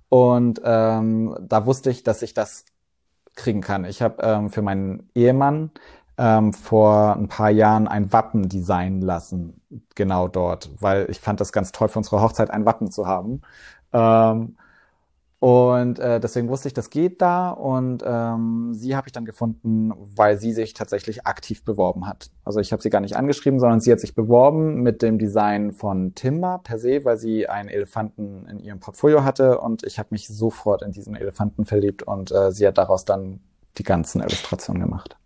Und 0.08 0.60
ähm, 0.64 1.36
da 1.40 1.66
wusste 1.66 1.90
ich, 1.90 2.02
dass 2.02 2.22
ich 2.22 2.34
das 2.34 2.64
kriegen 3.34 3.60
kann. 3.60 3.84
Ich 3.84 4.02
habe 4.02 4.22
ähm, 4.22 4.50
für 4.50 4.62
meinen 4.62 5.10
Ehemann 5.14 5.70
ähm, 6.18 6.52
vor 6.52 7.14
ein 7.16 7.28
paar 7.28 7.50
Jahren 7.50 7.88
ein 7.88 8.12
Wappen 8.12 8.48
designen 8.48 9.02
lassen, 9.02 9.60
genau 9.94 10.28
dort, 10.28 10.70
weil 10.80 11.06
ich 11.10 11.20
fand 11.20 11.40
das 11.40 11.52
ganz 11.52 11.72
toll 11.72 11.88
für 11.88 11.98
unsere 11.98 12.22
Hochzeit 12.22 12.50
ein 12.50 12.64
Wappen 12.64 12.90
zu 12.90 13.06
haben. 13.06 13.42
Ähm, 13.92 14.56
und 15.38 15.98
äh, 15.98 16.18
deswegen 16.18 16.48
wusste 16.48 16.68
ich, 16.68 16.74
das 16.74 16.88
geht 16.88 17.20
da. 17.20 17.50
Und 17.50 18.02
ähm, 18.06 18.72
sie 18.72 18.96
habe 18.96 19.08
ich 19.08 19.12
dann 19.12 19.26
gefunden, 19.26 19.92
weil 19.94 20.38
sie 20.38 20.52
sich 20.52 20.72
tatsächlich 20.72 21.26
aktiv 21.26 21.62
beworben 21.62 22.06
hat. 22.06 22.30
Also 22.44 22.60
ich 22.60 22.72
habe 22.72 22.82
sie 22.82 22.88
gar 22.88 23.00
nicht 23.00 23.16
angeschrieben, 23.16 23.60
sondern 23.60 23.80
sie 23.80 23.92
hat 23.92 24.00
sich 24.00 24.14
beworben 24.14 24.82
mit 24.82 25.02
dem 25.02 25.18
Design 25.18 25.72
von 25.72 26.14
Timber 26.14 26.60
per 26.64 26.78
se, 26.78 27.04
weil 27.04 27.18
sie 27.18 27.48
einen 27.48 27.68
Elefanten 27.68 28.46
in 28.46 28.60
ihrem 28.60 28.80
Portfolio 28.80 29.24
hatte. 29.24 29.60
Und 29.60 29.84
ich 29.84 29.98
habe 29.98 30.08
mich 30.10 30.26
sofort 30.26 30.82
in 30.82 30.92
diesen 30.92 31.14
Elefanten 31.14 31.66
verliebt 31.66 32.02
und 32.02 32.32
äh, 32.32 32.50
sie 32.50 32.66
hat 32.66 32.78
daraus 32.78 33.04
dann 33.04 33.40
die 33.76 33.82
ganzen 33.82 34.22
Illustrationen 34.22 34.80
gemacht. 34.80 35.18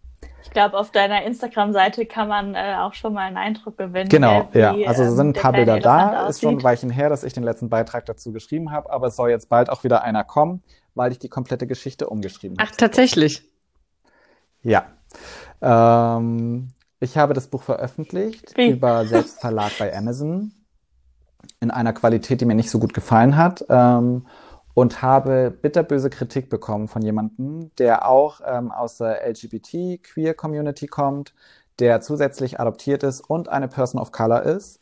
Ich 0.50 0.54
glaube, 0.54 0.76
auf 0.76 0.90
deiner 0.90 1.22
Instagram-Seite 1.22 2.06
kann 2.06 2.26
man 2.26 2.56
äh, 2.56 2.74
auch 2.80 2.92
schon 2.94 3.12
mal 3.12 3.20
einen 3.20 3.36
Eindruck 3.36 3.78
gewinnen. 3.78 4.08
Genau, 4.08 4.48
äh, 4.52 4.58
ja. 4.58 4.76
wie, 4.76 4.84
Also 4.84 5.04
es 5.04 5.10
ähm, 5.10 5.16
sind 5.16 5.36
ein 5.36 5.40
paar 5.40 5.52
Bilder 5.52 5.78
da. 5.78 6.08
Elefant 6.08 6.30
Ist 6.30 6.40
schon 6.40 6.48
ein 6.48 6.54
aussieht. 6.56 6.64
Weilchen 6.64 6.90
her, 6.90 7.08
dass 7.08 7.22
ich 7.22 7.32
den 7.32 7.44
letzten 7.44 7.68
Beitrag 7.68 8.04
dazu 8.06 8.32
geschrieben 8.32 8.72
habe, 8.72 8.90
aber 8.90 9.06
es 9.06 9.16
soll 9.16 9.30
jetzt 9.30 9.48
bald 9.48 9.70
auch 9.70 9.84
wieder 9.84 10.02
einer 10.02 10.24
kommen, 10.24 10.64
weil 10.96 11.12
ich 11.12 11.20
die 11.20 11.28
komplette 11.28 11.68
Geschichte 11.68 12.08
umgeschrieben 12.08 12.58
habe. 12.58 12.68
ach, 12.68 12.76
tatsächlich. 12.76 13.44
Ja. 14.62 14.86
Ähm, 15.62 16.72
ich 16.98 17.16
habe 17.16 17.32
das 17.32 17.46
Buch 17.46 17.62
veröffentlicht 17.62 18.56
Wie? 18.56 18.70
über 18.70 19.06
Selbstverlag 19.06 19.70
bei 19.78 19.96
Amazon 19.96 20.50
in 21.60 21.70
einer 21.70 21.92
Qualität, 21.92 22.40
die 22.40 22.44
mir 22.44 22.56
nicht 22.56 22.70
so 22.70 22.80
gut 22.80 22.92
gefallen 22.92 23.36
hat. 23.36 23.64
Ähm, 23.68 24.26
und 24.74 25.02
habe 25.02 25.50
bitterböse 25.50 26.10
Kritik 26.10 26.48
bekommen 26.48 26.88
von 26.88 27.02
jemandem, 27.02 27.70
der 27.76 28.08
auch 28.08 28.40
ähm, 28.46 28.70
aus 28.70 28.98
der 28.98 29.28
LGBT-Queer-Community 29.28 30.86
kommt, 30.86 31.34
der 31.78 32.00
zusätzlich 32.00 32.60
adoptiert 32.60 33.02
ist 33.02 33.20
und 33.20 33.48
eine 33.48 33.68
Person 33.68 34.00
of 34.00 34.12
Color 34.12 34.42
ist. 34.42 34.80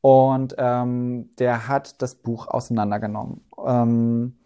Und 0.00 0.54
ähm, 0.58 1.30
der 1.38 1.68
hat 1.68 2.00
das 2.00 2.14
Buch 2.14 2.46
auseinandergenommen. 2.46 3.44
Ähm, 3.64 4.38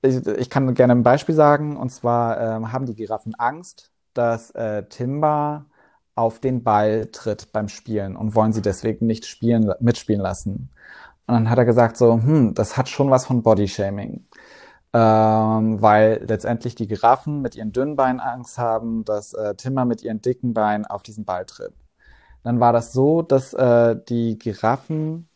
ich, 0.00 0.24
ich, 0.26 0.50
kann 0.50 0.74
gerne 0.74 0.92
ein 0.92 1.02
Beispiel 1.02 1.34
sagen. 1.34 1.76
Und 1.76 1.90
zwar 1.90 2.40
ähm, 2.40 2.72
haben 2.72 2.86
die 2.86 2.94
Giraffen 2.94 3.34
Angst, 3.34 3.90
dass 4.14 4.50
äh, 4.52 4.84
Timba 4.84 5.66
auf 6.14 6.40
den 6.40 6.62
Ball 6.62 7.06
tritt 7.06 7.52
beim 7.52 7.68
Spielen 7.68 8.16
und 8.16 8.34
wollen 8.34 8.52
sie 8.52 8.62
deswegen 8.62 9.06
nicht 9.06 9.26
spielen, 9.26 9.72
mitspielen 9.80 10.20
lassen. 10.20 10.70
Und 11.26 11.34
dann 11.34 11.50
hat 11.50 11.58
er 11.58 11.64
gesagt 11.64 11.96
so, 11.96 12.14
hm, 12.14 12.54
das 12.54 12.76
hat 12.76 12.88
schon 12.88 13.10
was 13.10 13.26
von 13.26 13.42
Bodyshaming. 13.42 14.26
Ähm, 14.94 15.80
weil 15.80 16.22
letztendlich 16.28 16.74
die 16.74 16.86
Giraffen 16.86 17.40
mit 17.40 17.56
ihren 17.56 17.72
dünnen 17.72 17.96
Beinen 17.96 18.20
Angst 18.20 18.58
haben, 18.58 19.04
dass 19.04 19.32
äh, 19.32 19.54
Timber 19.54 19.86
mit 19.86 20.02
ihren 20.02 20.20
dicken 20.20 20.52
Beinen 20.52 20.84
auf 20.84 21.02
diesen 21.02 21.24
Ball 21.24 21.46
tritt. 21.46 21.72
Dann 22.42 22.60
war 22.60 22.72
das 22.72 22.92
so, 22.92 23.22
dass 23.22 23.54
äh, 23.54 23.96
die 24.08 24.38
Giraffen 24.38 25.28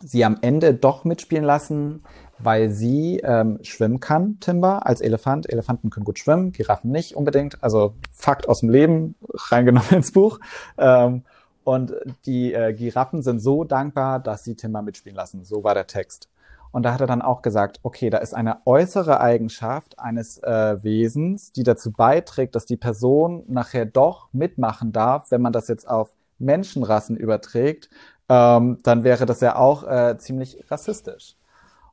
sie 0.00 0.24
am 0.24 0.38
Ende 0.40 0.74
doch 0.74 1.04
mitspielen 1.04 1.44
lassen, 1.44 2.04
weil 2.38 2.70
sie 2.70 3.20
ähm, 3.24 3.58
schwimmen 3.62 4.00
kann, 4.00 4.38
Timber, 4.40 4.86
als 4.86 5.00
Elefant. 5.00 5.50
Elefanten 5.50 5.90
können 5.90 6.04
gut 6.04 6.18
schwimmen, 6.18 6.52
Giraffen 6.52 6.90
nicht 6.90 7.16
unbedingt. 7.16 7.62
Also 7.62 7.94
Fakt 8.12 8.48
aus 8.48 8.60
dem 8.60 8.70
Leben, 8.70 9.16
reingenommen 9.50 9.90
ins 9.90 10.12
Buch. 10.12 10.38
Ähm, 10.78 11.24
und 11.68 11.92
die 12.24 12.54
äh, 12.54 12.72
Giraffen 12.72 13.20
sind 13.20 13.40
so 13.40 13.62
dankbar, 13.62 14.20
dass 14.20 14.42
sie 14.42 14.54
Timber 14.54 14.80
mitspielen 14.80 15.14
lassen. 15.14 15.44
So 15.44 15.64
war 15.64 15.74
der 15.74 15.86
Text. 15.86 16.30
Und 16.70 16.82
da 16.82 16.94
hat 16.94 17.02
er 17.02 17.06
dann 17.06 17.20
auch 17.20 17.42
gesagt, 17.42 17.80
okay, 17.82 18.08
da 18.08 18.16
ist 18.16 18.32
eine 18.32 18.66
äußere 18.66 19.20
Eigenschaft 19.20 19.98
eines 19.98 20.38
äh, 20.42 20.82
Wesens, 20.82 21.52
die 21.52 21.64
dazu 21.64 21.92
beiträgt, 21.92 22.54
dass 22.54 22.64
die 22.64 22.78
Person 22.78 23.44
nachher 23.48 23.84
doch 23.84 24.30
mitmachen 24.32 24.92
darf, 24.92 25.30
wenn 25.30 25.42
man 25.42 25.52
das 25.52 25.68
jetzt 25.68 25.86
auf 25.86 26.14
Menschenrassen 26.38 27.18
überträgt, 27.18 27.90
ähm, 28.30 28.78
dann 28.82 29.04
wäre 29.04 29.26
das 29.26 29.42
ja 29.42 29.56
auch 29.56 29.84
äh, 29.84 30.16
ziemlich 30.16 30.64
rassistisch. 30.70 31.36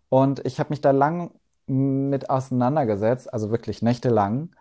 Und 0.08 0.46
ich 0.46 0.58
habe 0.62 0.70
mich 0.70 0.80
da 0.80 0.92
lang 0.92 1.32
mit 1.68 2.30
auseinandergesetzt, 2.30 3.34
also 3.34 3.52
wirklich 3.52 3.82
nächtelang, 3.82 4.52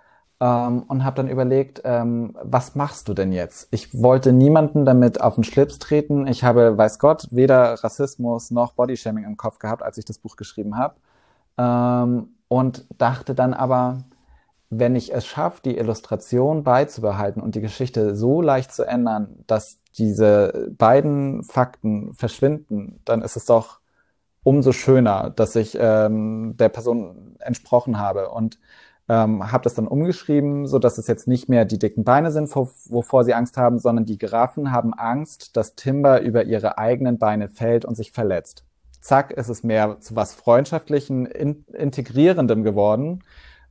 ähm, 0.40 0.82
und 0.82 1.04
habe 1.04 1.16
dann 1.16 1.28
überlegt, 1.28 1.82
ähm, 1.84 2.36
was 2.42 2.74
machst 2.74 3.08
du 3.08 3.14
denn 3.14 3.32
jetzt? 3.32 3.68
Ich 3.70 4.00
wollte 4.00 4.32
niemanden 4.32 4.84
damit 4.84 5.20
auf 5.20 5.36
den 5.36 5.44
Schlips 5.44 5.78
treten. 5.78 6.26
Ich 6.26 6.44
habe, 6.44 6.76
weiß 6.76 6.98
Gott, 6.98 7.28
weder 7.30 7.74
Rassismus 7.84 8.50
noch 8.50 8.72
Bodyshaming 8.72 9.24
im 9.24 9.36
Kopf 9.36 9.58
gehabt, 9.58 9.82
als 9.82 9.98
ich 9.98 10.04
das 10.04 10.18
Buch 10.18 10.36
geschrieben 10.36 10.76
habe. 10.76 10.96
Ähm, 11.58 12.28
und 12.48 12.86
dachte 12.98 13.34
dann 13.34 13.54
aber, 13.54 14.04
wenn 14.70 14.96
ich 14.96 15.12
es 15.12 15.26
schaffe, 15.26 15.60
die 15.64 15.78
Illustration 15.78 16.64
beizubehalten 16.64 17.42
und 17.42 17.54
die 17.54 17.60
Geschichte 17.60 18.14
so 18.16 18.42
leicht 18.42 18.72
zu 18.72 18.84
ändern, 18.84 19.44
dass 19.46 19.78
diese 19.98 20.70
beiden 20.76 21.44
Fakten 21.44 22.14
verschwinden, 22.14 23.00
dann 23.04 23.22
ist 23.22 23.36
es 23.36 23.46
doch 23.46 23.80
umso 24.42 24.72
schöner, 24.72 25.30
dass 25.30 25.56
ich 25.56 25.76
ähm, 25.80 26.56
der 26.58 26.68
Person 26.68 27.36
entsprochen 27.40 27.98
habe 27.98 28.30
und 28.30 28.58
ähm, 29.08 29.52
habe 29.52 29.64
das 29.64 29.74
dann 29.74 29.86
umgeschrieben, 29.86 30.66
so 30.66 30.78
dass 30.78 30.98
es 30.98 31.06
jetzt 31.06 31.28
nicht 31.28 31.48
mehr 31.48 31.64
die 31.64 31.78
dicken 31.78 32.04
Beine 32.04 32.30
sind, 32.30 32.54
wovor 32.54 33.24
sie 33.24 33.34
Angst 33.34 33.56
haben, 33.56 33.78
sondern 33.78 34.06
die 34.06 34.18
Giraffen 34.18 34.72
haben 34.72 34.94
Angst, 34.94 35.56
dass 35.56 35.74
Timber 35.74 36.22
über 36.22 36.44
ihre 36.44 36.78
eigenen 36.78 37.18
Beine 37.18 37.48
fällt 37.48 37.84
und 37.84 37.96
sich 37.96 38.12
verletzt. 38.12 38.64
Zack, 39.00 39.32
ist 39.32 39.50
es 39.50 39.62
mehr 39.62 40.00
zu 40.00 40.16
was 40.16 40.34
freundschaftlichen, 40.34 41.26
in, 41.26 41.66
integrierendem 41.74 42.62
geworden. 42.62 43.22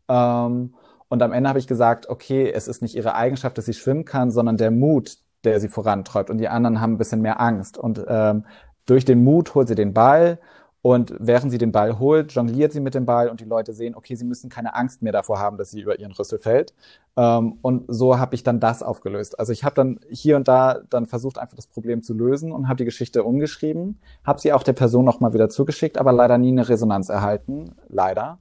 Ähm, 0.08 0.76
und 1.10 1.24
am 1.24 1.32
Ende 1.32 1.50
habe 1.50 1.60
ich 1.60 1.68
gesagt, 1.68 2.10
okay, 2.10 2.52
es 2.52 2.68
ist 2.68 2.84
nicht 2.84 2.96
ihre 2.96 3.16
Eigenschaft, 3.16 3.58
dass 3.58 3.66
sie 3.66 3.74
schwimmen 3.74 4.06
kann, 4.06 4.30
sondern 4.30 4.58
der 4.58 4.70
Mut, 4.70 5.18
der 5.44 5.60
sie 5.60 5.70
vorantreibt. 5.70 6.30
Und 6.30 6.38
die 6.38 6.50
anderen 6.50 6.82
haben 6.82 6.94
ein 6.94 6.98
bisschen 6.98 7.22
mehr 7.22 7.40
Angst. 7.40 7.78
Und 7.78 8.04
ähm, 8.08 8.46
durch 8.86 9.06
den 9.06 9.24
Mut 9.24 9.56
holt 9.56 9.68
sie 9.68 9.76
den 9.76 9.94
Ball 9.94 10.40
und 10.84 11.16
während 11.18 11.50
sie 11.50 11.58
den 11.58 11.72
Ball 11.72 11.98
holt, 11.98 12.34
jongliert 12.34 12.74
sie 12.74 12.82
mit 12.82 12.94
dem 12.94 13.06
Ball 13.06 13.30
und 13.30 13.40
die 13.40 13.46
Leute 13.46 13.72
sehen, 13.72 13.96
okay, 13.96 14.16
sie 14.16 14.26
müssen 14.26 14.50
keine 14.50 14.76
Angst 14.76 15.02
mehr 15.02 15.14
davor 15.14 15.40
haben, 15.40 15.56
dass 15.56 15.72
sie 15.72 15.80
über 15.80 15.98
ihren 15.98 16.12
Rüssel 16.12 16.40
fällt. 16.40 16.74
Ähm, 17.16 17.58
und 17.62 17.86
so 17.88 18.20
habe 18.20 18.36
ich 18.36 18.44
dann 18.44 18.60
das 18.60 18.84
aufgelöst. 18.84 19.40
Also 19.40 19.54
ich 19.54 19.64
habe 19.64 19.76
dann 19.76 20.02
hier 20.10 20.36
und 20.36 20.50
da 20.50 20.82
dann 20.90 21.06
versucht, 21.06 21.38
einfach 21.38 21.56
das 21.56 21.68
Problem 21.68 22.04
zu 22.04 22.14
lösen 22.14 22.52
und 22.52 22.68
habe 22.68 22.76
die 22.76 22.84
Geschichte 22.84 23.24
umgeschrieben, 23.24 23.98
habe 24.26 24.42
sie 24.42 24.52
auch 24.52 24.62
der 24.62 24.74
Person 24.74 25.06
nochmal 25.06 25.34
wieder 25.34 25.48
zugeschickt, 25.48 25.98
aber 25.98 26.12
leider 26.12 26.38
nie 26.38 26.52
eine 26.52 26.68
Resonanz 26.68 27.08
erhalten, 27.08 27.76
leider. 27.88 28.40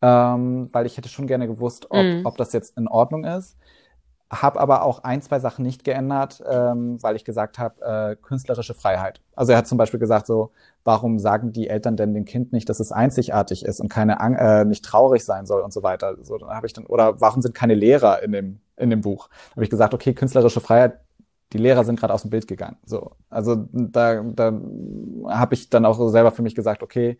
Ähm, 0.00 0.68
weil 0.70 0.86
ich 0.86 0.96
hätte 0.96 1.08
schon 1.08 1.26
gerne 1.26 1.48
gewusst, 1.48 1.86
ob, 1.90 2.04
mm. 2.04 2.24
ob 2.24 2.36
das 2.36 2.52
jetzt 2.52 2.78
in 2.78 2.86
Ordnung 2.86 3.24
ist. 3.24 3.56
Habe 4.30 4.60
aber 4.60 4.84
auch 4.84 5.02
ein, 5.02 5.22
zwei 5.22 5.40
Sachen 5.40 5.64
nicht 5.64 5.82
geändert, 5.82 6.40
ähm, 6.48 7.02
weil 7.02 7.16
ich 7.16 7.24
gesagt 7.24 7.58
habe, 7.58 7.82
äh, 7.82 8.16
künstlerische 8.16 8.74
Freiheit. 8.74 9.20
Also 9.34 9.50
er 9.52 9.58
hat 9.58 9.66
zum 9.66 9.76
Beispiel 9.76 9.98
gesagt 9.98 10.28
so, 10.28 10.52
warum 10.84 11.18
sagen 11.18 11.52
die 11.52 11.68
Eltern 11.68 11.96
denn 11.96 12.14
dem 12.14 12.24
Kind 12.24 12.52
nicht, 12.52 12.68
dass 12.68 12.78
es 12.78 12.92
einzigartig 12.92 13.64
ist 13.64 13.80
und 13.80 13.88
keine 13.88 14.18
äh, 14.20 14.64
nicht 14.64 14.84
traurig 14.84 15.24
sein 15.24 15.46
soll 15.46 15.62
und 15.62 15.72
so 15.72 15.82
weiter. 15.82 16.16
So 16.22 16.38
dann 16.38 16.50
habe 16.50 16.66
ich 16.66 16.72
dann 16.72 16.86
oder 16.86 17.20
warum 17.20 17.42
sind 17.42 17.54
keine 17.56 17.74
Lehrer 17.74 18.22
in 18.22 18.32
dem 18.32 18.60
in 18.76 18.90
dem 18.90 19.00
Buch? 19.00 19.28
Habe 19.52 19.64
ich 19.64 19.70
gesagt, 19.70 19.94
okay, 19.94 20.14
künstlerische 20.14 20.60
Freiheit. 20.60 21.00
Die 21.52 21.58
Lehrer 21.58 21.82
sind 21.84 21.98
gerade 21.98 22.14
aus 22.14 22.22
dem 22.22 22.30
Bild 22.30 22.46
gegangen. 22.46 22.76
So, 22.86 23.10
also 23.28 23.66
da 23.72 24.22
da 24.22 24.52
habe 25.26 25.54
ich 25.54 25.70
dann 25.70 25.84
auch 25.84 26.08
selber 26.08 26.30
für 26.30 26.42
mich 26.42 26.54
gesagt, 26.54 26.84
okay, 26.84 27.18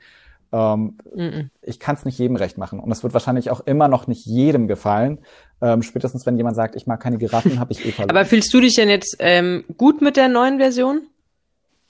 ähm, 0.52 0.98
mm 1.14 1.20
-mm. 1.20 1.48
Ich 1.62 1.78
kann 1.78 1.94
es 1.94 2.04
nicht 2.04 2.18
jedem 2.18 2.36
recht 2.36 2.58
machen. 2.58 2.80
Und 2.80 2.90
es 2.90 3.02
wird 3.02 3.12
wahrscheinlich 3.12 3.50
auch 3.50 3.60
immer 3.60 3.88
noch 3.88 4.06
nicht 4.06 4.26
jedem 4.26 4.68
gefallen. 4.68 5.18
Ähm, 5.62 5.82
spätestens 5.82 6.26
wenn 6.26 6.36
jemand 6.36 6.56
sagt, 6.56 6.76
ich 6.76 6.86
mag 6.86 7.00
keine 7.00 7.18
Giraffen, 7.18 7.60
habe 7.60 7.72
ich 7.72 7.84
eh 7.84 7.92
verloren. 7.92 8.16
Aber 8.16 8.24
fühlst 8.24 8.52
du 8.52 8.60
dich 8.60 8.74
denn 8.74 8.88
jetzt 8.88 9.16
ähm, 9.20 9.64
gut 9.76 10.02
mit 10.02 10.16
der 10.16 10.28
neuen 10.28 10.58
Version? 10.58 11.02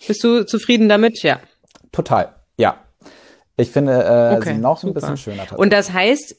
Bist 0.06 0.24
du 0.24 0.44
zufrieden 0.44 0.88
damit? 0.88 1.22
Ja. 1.22 1.40
Total, 1.92 2.34
ja. 2.56 2.76
Ich 3.56 3.70
finde 3.70 3.92
äh, 3.92 4.36
okay, 4.36 4.54
sie 4.54 4.60
noch 4.60 4.78
super. 4.78 4.90
ein 4.90 4.94
bisschen 4.94 5.16
schöner. 5.16 5.58
Und 5.58 5.72
das 5.72 5.92
heißt, 5.92 6.36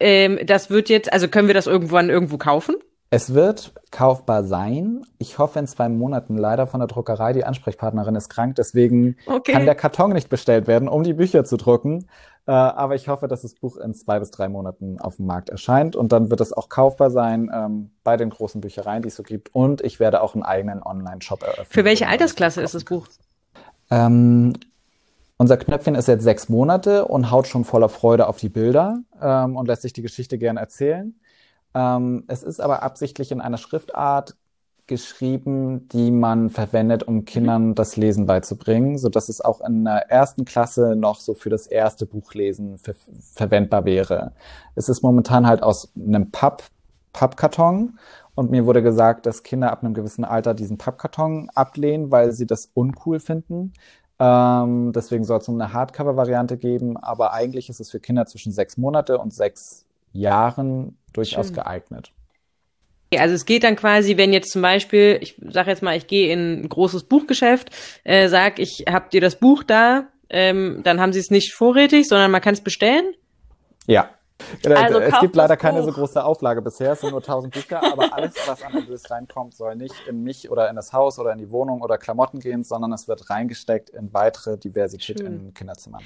ähm, 0.00 0.38
das 0.44 0.70
wird 0.70 0.88
jetzt, 0.88 1.12
also 1.12 1.28
können 1.28 1.46
wir 1.48 1.54
das 1.54 1.66
irgendwann 1.66 2.10
irgendwo 2.10 2.38
kaufen? 2.38 2.76
Es 3.16 3.32
wird 3.32 3.72
kaufbar 3.92 4.44
sein. 4.44 5.00
Ich 5.16 5.38
hoffe 5.38 5.58
in 5.58 5.66
zwei 5.66 5.88
Monaten 5.88 6.36
leider 6.36 6.66
von 6.66 6.80
der 6.80 6.86
Druckerei. 6.86 7.32
Die 7.32 7.46
Ansprechpartnerin 7.46 8.14
ist 8.14 8.28
krank, 8.28 8.56
deswegen 8.56 9.16
okay. 9.24 9.52
kann 9.52 9.64
der 9.64 9.74
Karton 9.74 10.12
nicht 10.12 10.28
bestellt 10.28 10.66
werden, 10.66 10.86
um 10.86 11.02
die 11.02 11.14
Bücher 11.14 11.42
zu 11.46 11.56
drucken. 11.56 12.08
Äh, 12.46 12.50
aber 12.50 12.94
ich 12.94 13.08
hoffe, 13.08 13.26
dass 13.26 13.40
das 13.40 13.54
Buch 13.54 13.78
in 13.78 13.94
zwei 13.94 14.18
bis 14.18 14.32
drei 14.32 14.50
Monaten 14.50 15.00
auf 15.00 15.16
dem 15.16 15.24
Markt 15.24 15.48
erscheint 15.48 15.96
und 15.96 16.12
dann 16.12 16.28
wird 16.28 16.42
es 16.42 16.52
auch 16.52 16.68
kaufbar 16.68 17.10
sein 17.10 17.50
ähm, 17.50 17.90
bei 18.04 18.18
den 18.18 18.28
großen 18.28 18.60
Büchereien, 18.60 19.00
die 19.00 19.08
es 19.08 19.16
so 19.16 19.22
gibt. 19.22 19.54
Und 19.54 19.80
ich 19.80 19.98
werde 19.98 20.20
auch 20.20 20.34
einen 20.34 20.42
eigenen 20.42 20.82
Online-Shop 20.82 21.42
eröffnen. 21.42 21.68
Für 21.70 21.86
welche 21.86 22.08
Altersklasse 22.08 22.60
ist 22.60 22.74
das 22.74 22.84
Buch? 22.84 23.06
Ähm, 23.90 24.52
unser 25.38 25.56
Knöpfchen 25.56 25.94
ist 25.94 26.06
jetzt 26.06 26.22
sechs 26.22 26.50
Monate 26.50 27.06
und 27.06 27.30
haut 27.30 27.46
schon 27.46 27.64
voller 27.64 27.88
Freude 27.88 28.26
auf 28.26 28.36
die 28.36 28.50
Bilder 28.50 28.98
ähm, 29.22 29.56
und 29.56 29.68
lässt 29.68 29.80
sich 29.80 29.94
die 29.94 30.02
Geschichte 30.02 30.36
gern 30.36 30.58
erzählen. 30.58 31.18
Ähm, 31.76 32.24
es 32.26 32.42
ist 32.42 32.60
aber 32.60 32.82
absichtlich 32.82 33.30
in 33.30 33.42
einer 33.42 33.58
Schriftart 33.58 34.34
geschrieben, 34.86 35.88
die 35.88 36.10
man 36.10 36.48
verwendet, 36.48 37.02
um 37.02 37.24
Kindern 37.24 37.74
das 37.74 37.96
Lesen 37.96 38.24
beizubringen, 38.24 38.98
so 38.98 39.08
dass 39.10 39.28
es 39.28 39.40
auch 39.42 39.60
in 39.60 39.84
der 39.84 40.10
ersten 40.10 40.44
Klasse 40.46 40.96
noch 40.96 41.20
so 41.20 41.34
für 41.34 41.50
das 41.50 41.66
erste 41.66 42.06
Buchlesen 42.06 42.78
ver 42.78 42.94
verwendbar 43.34 43.84
wäre. 43.84 44.32
Es 44.74 44.88
ist 44.88 45.02
momentan 45.02 45.46
halt 45.46 45.62
aus 45.62 45.92
einem 45.96 46.30
Papp 46.30 46.62
Pappkarton 47.12 47.98
und 48.34 48.50
mir 48.50 48.66
wurde 48.66 48.82
gesagt, 48.82 49.26
dass 49.26 49.42
Kinder 49.42 49.72
ab 49.72 49.82
einem 49.82 49.94
gewissen 49.94 50.24
Alter 50.24 50.54
diesen 50.54 50.78
Pappkarton 50.78 51.50
ablehnen, 51.54 52.10
weil 52.10 52.32
sie 52.32 52.46
das 52.46 52.70
uncool 52.74 53.20
finden. 53.20 53.72
Ähm, 54.18 54.92
deswegen 54.94 55.24
soll 55.24 55.38
es 55.38 55.48
eine 55.48 55.72
Hardcover-Variante 55.72 56.56
geben, 56.58 56.96
aber 56.96 57.32
eigentlich 57.32 57.68
ist 57.68 57.80
es 57.80 57.90
für 57.90 58.00
Kinder 58.00 58.26
zwischen 58.26 58.52
sechs 58.52 58.76
Monate 58.76 59.18
und 59.18 59.34
sechs 59.34 59.86
Jahren 60.12 60.96
durchaus 61.16 61.46
Schön. 61.46 61.56
geeignet. 61.56 62.12
Also 63.14 63.34
es 63.34 63.46
geht 63.46 63.62
dann 63.62 63.76
quasi, 63.76 64.16
wenn 64.16 64.32
jetzt 64.32 64.50
zum 64.50 64.62
Beispiel, 64.62 65.18
ich 65.20 65.40
sage 65.48 65.70
jetzt 65.70 65.82
mal, 65.82 65.96
ich 65.96 66.06
gehe 66.06 66.32
in 66.32 66.62
ein 66.62 66.68
großes 66.68 67.04
Buchgeschäft, 67.04 67.70
äh, 68.04 68.28
sag, 68.28 68.58
ich 68.58 68.84
habt 68.90 69.14
ihr 69.14 69.20
das 69.20 69.36
Buch 69.36 69.62
da, 69.62 70.08
ähm, 70.28 70.80
dann 70.82 71.00
haben 71.00 71.12
sie 71.12 71.20
es 71.20 71.30
nicht 71.30 71.54
vorrätig, 71.54 72.08
sondern 72.08 72.30
man 72.30 72.40
kann 72.40 72.54
es 72.54 72.60
bestellen. 72.60 73.14
Ja. 73.86 74.10
Äh, 74.64 74.74
also 74.74 74.98
es 74.98 75.18
gibt 75.20 75.36
leider 75.36 75.56
keine 75.56 75.82
so 75.82 75.92
große 75.92 76.22
Auflage 76.22 76.62
bisher, 76.62 76.92
es 76.92 77.00
sind 77.00 77.10
nur 77.10 77.20
1000 77.20 77.54
Bücher, 77.54 77.82
aber 77.82 78.12
alles, 78.12 78.34
was 78.46 78.62
an 78.62 78.74
Erlös 78.74 79.10
reinkommt, 79.10 79.54
soll 79.54 79.76
nicht 79.76 79.94
in 80.08 80.22
mich 80.22 80.50
oder 80.50 80.68
in 80.68 80.76
das 80.76 80.92
Haus 80.92 81.18
oder 81.18 81.32
in 81.32 81.38
die 81.38 81.50
Wohnung 81.50 81.82
oder 81.82 81.98
Klamotten 81.98 82.40
gehen, 82.40 82.64
sondern 82.64 82.92
es 82.92 83.08
wird 83.08 83.30
reingesteckt 83.30 83.90
in 83.90 84.12
weitere 84.12 84.58
Diversität 84.58 85.20
Schön. 85.20 85.26
in 85.26 85.54
Kinderzimmern. 85.54 86.02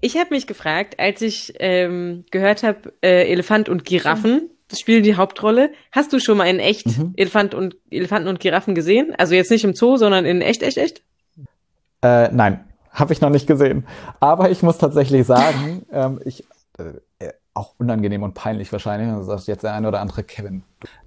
Ich 0.00 0.16
habe 0.16 0.30
mich 0.30 0.46
gefragt, 0.46 0.98
als 0.98 1.22
ich 1.22 1.54
ähm, 1.58 2.24
gehört 2.30 2.62
habe, 2.62 2.92
äh, 3.02 3.30
Elefant 3.30 3.68
und 3.68 3.84
Giraffen, 3.84 4.50
das 4.68 4.80
spielen 4.80 5.02
die 5.02 5.16
Hauptrolle. 5.16 5.70
Hast 5.92 6.12
du 6.12 6.20
schon 6.20 6.36
mal 6.36 6.44
in 6.44 6.60
echt 6.60 6.86
mhm. 6.86 7.14
Elefant 7.16 7.54
und, 7.54 7.76
Elefanten 7.90 8.28
und 8.28 8.38
Giraffen 8.38 8.74
gesehen? 8.74 9.14
Also 9.16 9.34
jetzt 9.34 9.50
nicht 9.50 9.64
im 9.64 9.74
Zoo, 9.74 9.96
sondern 9.96 10.24
in 10.24 10.40
echt, 10.40 10.62
echt, 10.62 10.76
echt? 10.76 11.02
Äh, 12.02 12.28
nein, 12.32 12.64
habe 12.92 13.12
ich 13.12 13.20
noch 13.20 13.30
nicht 13.30 13.46
gesehen. 13.46 13.86
Aber 14.20 14.50
ich 14.50 14.62
muss 14.62 14.78
tatsächlich 14.78 15.26
sagen, 15.26 15.86
ähm, 15.90 16.20
ich 16.24 16.44
äh, 16.78 17.28
auch 17.58 17.74
unangenehm 17.78 18.22
und 18.22 18.34
peinlich 18.34 18.72
wahrscheinlich. 18.72 19.08
Das 19.08 19.26
sagt 19.26 19.46
jetzt 19.48 19.64
der 19.64 19.74
eine 19.74 19.88
oder 19.88 20.00
andere 20.00 20.22
Kevin. 20.22 20.62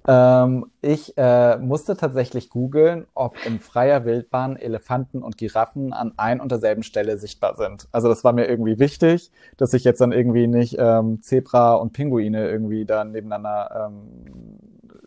Ähm, 0.06 0.66
ich 0.82 1.16
äh, 1.16 1.56
musste 1.56 1.96
tatsächlich 1.96 2.50
googeln, 2.50 3.06
ob 3.14 3.36
in 3.46 3.58
freier 3.58 4.04
Wildbahn 4.04 4.56
Elefanten 4.56 5.22
und 5.22 5.38
Giraffen 5.38 5.92
an 5.92 6.12
ein 6.18 6.40
und 6.40 6.52
derselben 6.52 6.82
Stelle 6.82 7.16
sichtbar 7.16 7.56
sind. 7.56 7.88
Also 7.90 8.08
das 8.08 8.22
war 8.22 8.32
mir 8.32 8.46
irgendwie 8.46 8.78
wichtig, 8.78 9.30
dass 9.56 9.72
ich 9.72 9.84
jetzt 9.84 10.00
dann 10.00 10.12
irgendwie 10.12 10.46
nicht 10.46 10.76
ähm, 10.78 11.22
Zebra 11.22 11.74
und 11.74 11.92
Pinguine 11.94 12.48
irgendwie 12.48 12.84
da 12.84 13.04
nebeneinander 13.04 13.88
ähm, 13.90 14.58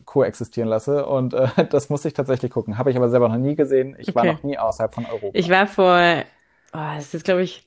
koexistieren 0.05 0.69
lasse. 0.69 1.05
Und 1.05 1.33
äh, 1.33 1.47
das 1.69 1.89
musste 1.89 2.07
ich 2.07 2.15
tatsächlich 2.15 2.51
gucken. 2.51 2.77
Habe 2.77 2.89
ich 2.89 2.97
aber 2.97 3.09
selber 3.09 3.29
noch 3.29 3.37
nie 3.37 3.55
gesehen. 3.55 3.95
Ich 3.99 4.09
okay. 4.09 4.15
war 4.15 4.25
noch 4.25 4.43
nie 4.43 4.57
außerhalb 4.57 4.93
von 4.93 5.05
Europa. 5.05 5.29
Ich 5.33 5.49
war 5.49 5.67
vor, 5.67 5.99
oh, 6.73 6.95
das 6.95 7.13
ist 7.13 7.23
glaube 7.23 7.43
ich, 7.43 7.64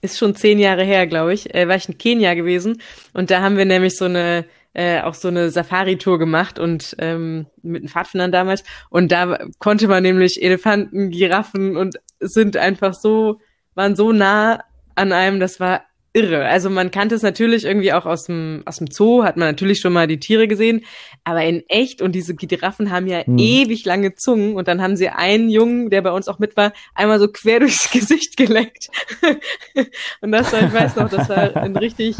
ist 0.00 0.18
schon 0.18 0.34
zehn 0.34 0.58
Jahre 0.58 0.84
her, 0.84 1.06
glaube 1.06 1.34
ich, 1.34 1.54
äh, 1.54 1.68
war 1.68 1.76
ich 1.76 1.88
in 1.88 1.98
Kenia 1.98 2.34
gewesen. 2.34 2.80
Und 3.12 3.30
da 3.30 3.42
haben 3.42 3.56
wir 3.56 3.64
nämlich 3.64 3.96
so 3.96 4.06
eine 4.06 4.46
äh, 4.72 5.00
auch 5.00 5.14
so 5.14 5.28
eine 5.28 5.50
Safari-Tour 5.50 6.18
gemacht 6.18 6.58
und 6.58 6.94
ähm, 6.98 7.46
mit 7.62 7.82
den 7.82 7.88
Pfadfindern 7.88 8.32
damals. 8.32 8.62
Und 8.88 9.10
da 9.12 9.38
konnte 9.58 9.88
man 9.88 10.02
nämlich 10.02 10.42
Elefanten, 10.42 11.10
Giraffen 11.10 11.76
und 11.76 11.96
sind 12.20 12.56
einfach 12.56 12.94
so, 12.94 13.40
waren 13.74 13.96
so 13.96 14.12
nah 14.12 14.62
an 14.94 15.12
einem, 15.12 15.40
das 15.40 15.58
war 15.60 15.82
irre. 16.12 16.44
Also 16.46 16.70
man 16.70 16.90
kannte 16.90 17.14
es 17.14 17.22
natürlich 17.22 17.64
irgendwie 17.64 17.92
auch 17.92 18.04
aus 18.04 18.24
dem, 18.24 18.62
aus 18.64 18.78
dem 18.78 18.88
Zoo, 18.90 19.22
hat 19.22 19.36
man 19.36 19.48
natürlich 19.48 19.80
schon 19.80 19.92
mal 19.92 20.06
die 20.06 20.18
Tiere 20.18 20.48
gesehen, 20.48 20.84
aber 21.24 21.44
in 21.44 21.62
echt 21.68 22.02
und 22.02 22.12
diese 22.12 22.34
Giraffen 22.34 22.90
haben 22.90 23.06
ja 23.06 23.24
hm. 23.24 23.38
ewig 23.38 23.84
lange 23.84 24.14
Zungen 24.14 24.56
und 24.56 24.66
dann 24.66 24.82
haben 24.82 24.96
sie 24.96 25.08
einen 25.08 25.50
Jungen, 25.50 25.90
der 25.90 26.02
bei 26.02 26.10
uns 26.10 26.26
auch 26.28 26.38
mit 26.38 26.56
war, 26.56 26.72
einmal 26.94 27.20
so 27.20 27.28
quer 27.28 27.60
durchs 27.60 27.90
Gesicht 27.90 28.36
geleckt. 28.36 28.88
und 30.20 30.32
das 30.32 30.52
war, 30.52 30.62
ich 30.62 30.72
weiß 30.72 30.96
noch, 30.96 31.08
das 31.08 31.28
war 31.28 31.56
ein 31.56 31.76
richtig 31.76 32.16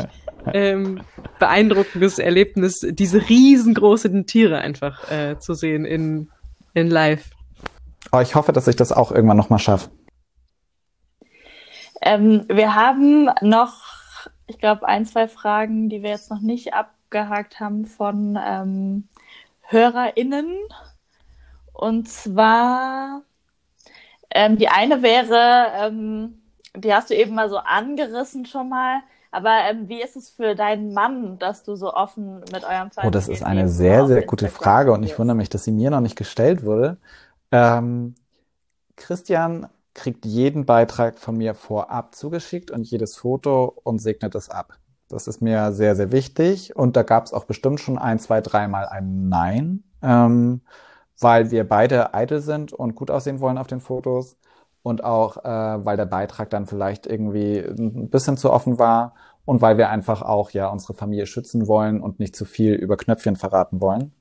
ähm, 0.53 1.01
beeindruckendes 1.38 2.18
Erlebnis, 2.18 2.86
diese 2.88 3.28
riesengroßen 3.28 4.26
Tiere 4.26 4.59
einfach 4.59 5.11
äh, 5.11 5.38
zu 5.38 5.55
sehen 5.55 5.84
in, 5.84 6.28
in 6.74 6.88
live. 6.88 7.24
Oh, 8.12 8.20
ich 8.20 8.34
hoffe, 8.34 8.53
dass 8.53 8.66
ich 8.66 8.76
das 8.76 8.93
auch 8.93 9.12
irgendwann 9.12 9.36
nochmal 9.36 9.59
schaffe. 9.59 9.91
Ähm, 12.03 12.44
wir 12.48 12.74
haben 12.74 13.30
noch, 13.42 13.74
ich 14.46 14.59
glaube, 14.59 14.86
ein, 14.86 15.07
zwei 15.07 15.28
Fragen, 15.28 15.88
die 15.88 16.03
wir 16.03 16.11
jetzt 16.11 16.30
noch 16.30 16.40
nicht 16.40 16.74
abgehakt 16.74 17.61
haben 17.61 17.84
von 17.84 18.38
ähm, 18.42 19.09
HörerInnen. 19.62 20.57
Und 21.72 22.09
zwar, 22.09 23.22
ähm, 24.30 24.57
die 24.59 24.68
eine 24.68 25.03
wäre, 25.03 25.66
ähm, 25.78 26.42
die 26.76 26.92
hast 26.94 27.11
du 27.11 27.14
eben 27.14 27.34
mal 27.34 27.48
so 27.48 27.59
angerissen 27.59 28.46
schon 28.46 28.68
mal. 28.68 29.01
Aber 29.32 29.61
ähm, 29.70 29.88
wie 29.88 30.03
ist 30.03 30.16
es 30.16 30.28
für 30.28 30.55
deinen 30.55 30.92
Mann, 30.92 31.38
dass 31.38 31.62
du 31.62 31.76
so 31.76 31.94
offen 31.94 32.40
mit 32.53 32.64
eurem 32.64 32.90
Vater 32.90 33.07
Oh, 33.07 33.11
das 33.11 33.28
ist 33.28 33.44
eine 33.44 33.68
sehr, 33.68 34.07
sehr 34.07 34.22
gute 34.22 34.48
Frage 34.48 34.92
und 34.92 35.05
ich 35.05 35.18
wundere 35.18 35.36
mich, 35.36 35.48
dass 35.48 35.64
sie 35.64 35.70
mir 35.70 35.90
noch 35.90 36.01
nicht 36.01 36.16
gestellt 36.16 36.64
wurde. 36.64 36.96
Ähm, 37.53 38.16
Christian 38.96 39.68
kriegt 39.95 40.24
jeden 40.24 40.66
Beitrag 40.66 41.18
von 41.18 41.36
mir 41.36 41.55
vorab 41.55 42.14
zugeschickt 42.14 42.70
und 42.70 42.84
jedes 42.84 43.16
Foto 43.16 43.80
und 43.82 43.99
segnet 44.01 44.34
es 44.34 44.49
ab. 44.49 44.78
Das 45.09 45.26
ist 45.26 45.43
mir 45.43 45.72
sehr, 45.72 45.97
sehr 45.97 46.12
wichtig. 46.12 46.76
Und 46.76 46.97
da 46.97 47.03
gab 47.03 47.26
es 47.26 47.32
auch 47.32 47.45
bestimmt 47.45 47.80
schon 47.80 47.99
ein, 47.99 48.18
zwei, 48.18 48.41
dreimal 48.41 48.86
ein 48.86 49.28
Nein, 49.28 49.82
ähm, 50.03 50.62
weil 51.18 51.51
wir 51.51 51.68
beide 51.68 52.14
eitel 52.14 52.41
sind 52.41 52.72
und 52.72 52.95
gut 52.95 53.11
aussehen 53.11 53.41
wollen 53.41 53.59
auf 53.59 53.66
den 53.66 53.80
Fotos. 53.80 54.36
Und 54.82 55.05
auch, 55.05 55.45
äh, 55.45 55.84
weil 55.84 55.97
der 55.99 56.07
Beitrag 56.07 56.49
dann 56.51 56.66
vielleicht 56.66 57.07
irgendwie 57.07 57.59
ein 57.59 58.09
bisschen 58.09 58.38
zu 58.38 58.51
offen 58.51 58.78
war 58.78 59.14
und 59.45 59.61
weil 59.61 59.76
wir 59.76 59.91
einfach 59.91 60.22
auch 60.22 60.53
ja 60.53 60.68
unsere 60.68 60.95
Familie 60.95 61.26
schützen 61.26 61.66
wollen 61.66 62.01
und 62.01 62.18
nicht 62.18 62.34
zu 62.34 62.47
viel 62.47 62.74
über 62.74 62.97
Knöpfchen 62.97 63.36
verraten 63.36 63.80
wollen. 63.82 64.14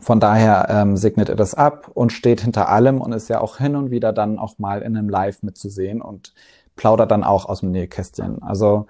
Von 0.00 0.20
daher 0.20 0.66
ähm, 0.68 0.96
segnet 0.96 1.28
er 1.28 1.36
das 1.36 1.54
ab 1.54 1.90
und 1.94 2.12
steht 2.12 2.40
hinter 2.40 2.68
allem 2.68 3.00
und 3.00 3.12
ist 3.12 3.28
ja 3.28 3.40
auch 3.40 3.58
hin 3.58 3.76
und 3.76 3.90
wieder 3.90 4.12
dann 4.12 4.38
auch 4.38 4.58
mal 4.58 4.82
in 4.82 4.96
einem 4.96 5.08
Live 5.08 5.42
mitzusehen 5.42 6.02
und 6.02 6.34
plaudert 6.76 7.10
dann 7.10 7.24
auch 7.24 7.46
aus 7.46 7.60
dem 7.60 7.70
Nähkästchen. 7.70 8.42
Also 8.42 8.86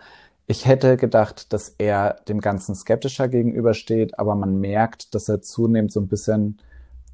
ich 0.46 0.66
hätte 0.66 0.96
gedacht, 0.96 1.52
dass 1.52 1.74
er 1.78 2.16
dem 2.28 2.40
Ganzen 2.40 2.74
skeptischer 2.74 3.28
gegenübersteht, 3.28 4.18
aber 4.18 4.34
man 4.34 4.60
merkt, 4.60 5.14
dass 5.14 5.28
er 5.28 5.40
zunehmend 5.40 5.92
so 5.92 6.00
ein 6.00 6.08
bisschen 6.08 6.58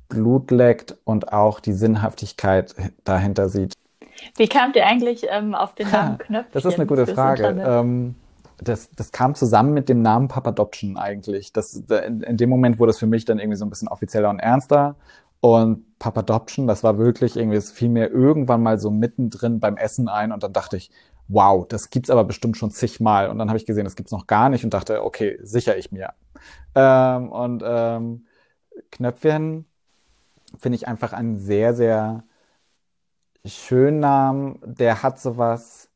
Blut 0.09 0.51
leckt 0.51 0.97
und 1.05 1.33
auch 1.33 1.61
die 1.61 1.73
Sinnhaftigkeit 1.73 2.75
dahinter 3.05 3.49
sieht. 3.49 3.75
Wie 4.37 4.49
kamt 4.49 4.77
ihr 4.77 4.87
eigentlich 4.87 5.27
ähm, 5.31 5.55
auf 5.55 5.75
den 5.75 5.91
Namen 5.91 6.19
Knöpfchen? 6.19 6.47
Das 6.53 6.65
ist 6.65 6.75
eine 6.75 6.87
gute 6.87 7.07
Frage. 7.07 7.47
Ähm, 7.65 8.17
das, 8.63 8.91
das 8.93 9.13
kam 9.13 9.35
zusammen 9.35 9.73
mit 9.73 9.89
dem 9.89 10.03
Namen 10.03 10.29
Papa 10.29 10.51
Adoption 10.51 10.97
eigentlich. 10.97 11.53
Das, 11.53 11.75
in, 11.75 12.23
in 12.23 12.37
dem 12.37 12.51
Moment 12.51 12.79
wurde 12.79 12.91
es 12.91 12.99
für 12.99 13.07
mich 13.07 13.25
dann 13.25 13.39
irgendwie 13.39 13.57
so 13.57 13.65
ein 13.65 13.71
bisschen 13.71 13.89
offizieller 13.89 14.31
und 14.31 14.39
ernster. 14.39 14.97
Und 15.41 15.99
Papa 15.99 16.21
Adoption, 16.21 16.67
das 16.67 16.85
war 16.85 16.99
wirklich 16.99 17.37
irgendwie, 17.37 17.57
es 17.57 17.73
fiel 17.73 17.89
mir 17.89 18.09
irgendwann 18.09 18.63
mal 18.63 18.79
so 18.79 18.91
mittendrin 18.91 19.61
beim 19.61 19.77
Essen 19.77 20.09
ein 20.09 20.33
und 20.33 20.43
dann 20.43 20.53
dachte 20.53 20.77
ich, 20.77 20.91
wow, 21.29 21.67
das 21.67 21.91
gibt's 21.91 22.11
aber 22.11 22.25
bestimmt 22.25 22.57
schon 22.57 22.71
zigmal. 22.71 23.31
Und 23.31 23.39
dann 23.39 23.49
habe 23.49 23.57
ich 23.57 23.67
gesehen, 23.67 23.85
das 23.85 23.97
gibt's 23.97 24.13
noch 24.13 24.27
gar 24.27 24.49
nicht 24.49 24.65
und 24.65 24.75
dachte, 24.75 25.05
okay, 25.05 25.39
sicher 25.43 25.79
ich 25.79 25.93
mir. 25.93 26.13
Ähm, 26.75 27.31
und 27.31 27.63
ähm, 27.65 28.27
Knöpfchen 28.91 29.67
finde 30.59 30.77
ich 30.77 30.89
einfach 30.89 31.13
einen 31.13 31.39
sehr, 31.39 31.75
sehr 31.75 32.25
schönen 33.45 34.01
Namen. 34.01 34.59
Der 34.65 35.03
hat 35.03 35.21
sowas, 35.21 35.90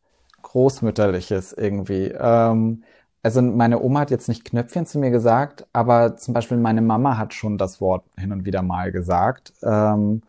Großmütterliches 0.45 1.53
irgendwie. 1.53 2.15
Ähm, 2.17 2.85
also 3.25 3.43
meine 3.43 3.81
Oma 3.83 4.01
hat 4.01 4.11
jetzt 4.11 4.29
nicht 4.29 4.45
Knöpfchen 4.45 4.87
zu 4.87 4.99
mir 4.99 5.11
gesagt, 5.11 5.67
aber 5.73 6.17
zum 6.17 6.35
Beispiel 6.35 6.59
meine 6.59 6.83
Mama 6.83 7.19
hat 7.19 7.35
schon 7.35 7.59
das 7.59 7.81
Wort 7.81 8.05
hin 8.17 8.33
und 8.33 8.45
wieder 8.45 8.63
mal 8.63 8.93
gesagt. 8.93 9.53
Ähm, 9.63 10.23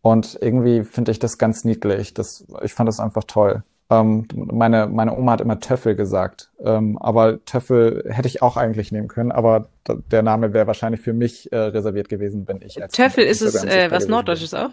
und 0.00 0.38
irgendwie 0.40 0.84
finde 0.84 1.10
ich 1.10 1.18
das 1.18 1.38
ganz 1.38 1.64
niedlich. 1.64 2.14
Das, 2.14 2.46
ich 2.62 2.72
fand 2.72 2.88
das 2.88 3.00
einfach 3.00 3.24
toll. 3.24 3.64
Ähm, 3.90 4.26
meine, 4.34 4.86
meine 4.86 5.16
Oma 5.16 5.32
hat 5.32 5.40
immer 5.40 5.58
Töffel 5.58 5.96
gesagt. 5.96 6.50
Ähm, 6.64 6.96
aber 6.98 7.44
Töffel 7.44 8.04
hätte 8.08 8.28
ich 8.28 8.42
auch 8.42 8.56
eigentlich 8.56 8.92
nehmen 8.92 9.08
können, 9.08 9.32
aber 9.32 9.68
der 9.88 10.22
Name 10.22 10.52
wäre 10.52 10.68
wahrscheinlich 10.68 11.00
für 11.00 11.12
mich 11.12 11.52
äh, 11.52 11.56
reserviert 11.56 12.08
gewesen, 12.08 12.46
wenn 12.46 12.62
ich 12.62 12.80
als 12.80 12.92
Töffel 12.92 13.24
ist 13.24 13.42
es 13.42 13.64
äh, 13.64 13.90
was 13.90 14.06
Norddeutsches 14.06 14.54
auch? 14.54 14.70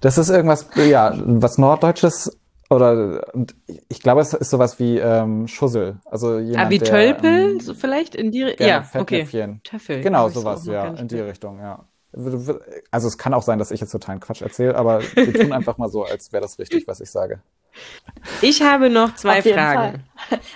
Das 0.00 0.18
ist 0.18 0.28
irgendwas, 0.30 0.68
ja, 0.76 1.14
was 1.24 1.58
Norddeutsches 1.58 2.38
oder 2.70 3.34
und 3.34 3.54
ich 3.88 4.00
glaube, 4.00 4.20
es 4.20 4.32
ist 4.32 4.50
sowas 4.50 4.78
wie 4.78 4.98
ähm, 4.98 5.46
Schussel. 5.48 5.96
Also 6.04 6.38
jemand, 6.38 6.66
ah, 6.66 6.70
wie 6.70 6.78
der, 6.78 6.88
Tölpel 6.88 7.50
ähm, 7.52 7.60
so 7.60 7.74
vielleicht 7.74 8.14
in 8.14 8.30
die 8.30 8.42
Richtung. 8.42 8.66
Ja, 8.66 8.88
okay. 8.94 9.26
Töffel. 9.62 10.00
Genau, 10.00 10.28
sowas, 10.28 10.66
ja, 10.66 10.86
in 10.86 11.08
die 11.08 11.20
Richtung, 11.20 11.58
ja. 11.58 11.84
Also 12.90 13.08
es 13.08 13.18
kann 13.18 13.34
auch 13.34 13.42
sein, 13.42 13.58
dass 13.58 13.70
ich 13.70 13.80
jetzt 13.80 13.90
totalen 13.90 14.20
Quatsch 14.20 14.42
erzähle, 14.42 14.76
aber 14.76 15.02
wir 15.14 15.32
tun 15.32 15.52
einfach 15.52 15.78
mal 15.78 15.88
so, 15.88 16.04
als 16.04 16.32
wäre 16.32 16.42
das 16.42 16.58
richtig, 16.58 16.86
was 16.86 17.00
ich 17.00 17.10
sage. 17.10 17.40
Ich 18.40 18.62
habe 18.62 18.88
noch 18.88 19.16
zwei 19.16 19.42
Fragen. 19.42 20.04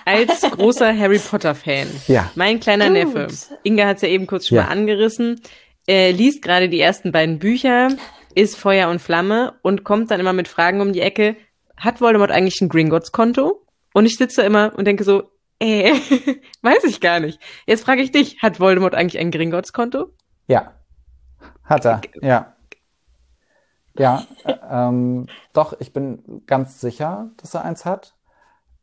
Als 0.05 0.41
großer 0.51 0.97
Harry 0.97 1.19
Potter 1.19 1.53
Fan. 1.53 1.87
Ja. 2.07 2.31
Mein 2.35 2.61
kleiner 2.61 2.87
Gut. 2.87 2.93
Neffe. 2.93 3.27
Inga 3.63 3.87
hat 3.87 3.97
es 3.97 4.03
ja 4.03 4.07
eben 4.07 4.25
kurz 4.25 4.47
schon 4.47 4.55
ja. 4.55 4.63
mal 4.63 4.69
angerissen. 4.69 5.41
Er 5.85 6.13
liest 6.13 6.41
gerade 6.41 6.69
die 6.69 6.79
ersten 6.79 7.11
beiden 7.11 7.39
Bücher, 7.39 7.89
ist 8.35 8.55
Feuer 8.55 8.89
und 8.89 9.01
Flamme 9.01 9.55
und 9.61 9.83
kommt 9.83 10.11
dann 10.11 10.19
immer 10.19 10.33
mit 10.33 10.47
Fragen 10.47 10.81
um 10.81 10.93
die 10.93 11.01
Ecke 11.01 11.35
hat 11.79 12.01
Voldemort 12.01 12.31
eigentlich 12.31 12.61
ein 12.61 12.69
Gringotts-Konto? 12.69 13.65
Und 13.93 14.05
ich 14.05 14.17
sitze 14.17 14.41
da 14.41 14.47
immer 14.47 14.73
und 14.75 14.85
denke 14.85 15.03
so, 15.03 15.23
äh, 15.59 15.93
weiß 16.61 16.83
ich 16.85 17.01
gar 17.01 17.19
nicht. 17.19 17.39
Jetzt 17.65 17.83
frage 17.83 18.01
ich 18.01 18.11
dich, 18.11 18.41
hat 18.41 18.59
Voldemort 18.59 18.95
eigentlich 18.95 19.19
ein 19.19 19.31
Gringotts-Konto? 19.31 20.13
Ja. 20.47 20.73
Hat 21.63 21.85
er, 21.85 22.01
ja. 22.21 22.55
Ja, 23.97 24.25
äh, 24.45 24.55
ähm, 24.69 25.27
doch, 25.53 25.73
ich 25.79 25.91
bin 25.91 26.43
ganz 26.45 26.79
sicher, 26.79 27.31
dass 27.37 27.53
er 27.53 27.65
eins 27.65 27.85
hat. 27.85 28.15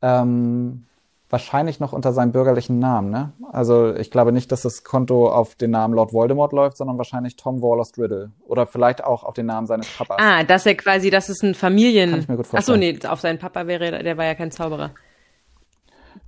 Ähm, 0.02 0.86
wahrscheinlich 1.28 1.81
noch 1.81 1.93
unter 1.93 2.12
seinem 2.12 2.32
bürgerlichen 2.32 2.78
Namen, 2.78 3.11
ne? 3.11 3.32
Also 3.51 3.94
ich 3.94 4.11
glaube 4.11 4.32
nicht, 4.32 4.53
dass 4.53 4.62
das 4.62 4.85
Konto 4.85 5.28
auf 5.28 5.57
den 5.57 5.73
Namen 5.73 5.94
Lord 5.94 6.12
Voldemort 6.12 6.53
läuft, 6.53 6.77
sondern 6.77 6.98
wahrscheinlich 6.98 7.36
Tom 7.36 7.62
Wallace 7.62 7.98
Riddle. 7.98 8.31
Oder 8.47 8.66
vielleicht 8.66 9.03
auch 9.03 9.24
auf 9.24 9.35
den 9.35 9.47
Namen 9.47 9.66
seines 9.66 9.89
Papas. 9.89 10.19
Ah, 10.20 10.44
dass 10.44 10.66
er 10.66 10.77
quasi, 10.77 11.11
das 11.11 11.28
ist 11.28 11.43
ein 11.43 11.55
Familien... 11.55 12.11
Kann 12.11 12.20
ich 12.20 12.28
mir 12.28 12.36
gut 12.36 12.47
vorstellen. 12.47 12.78
Ach 12.78 12.90
so, 12.93 13.07
nee, 13.07 13.09
auf 13.09 13.20
seinen 13.20 13.39
Papa 13.39 13.66
wäre, 13.66 14.03
der 14.03 14.16
war 14.16 14.24
ja 14.24 14.35
kein 14.35 14.53
Zauberer. 14.53 14.93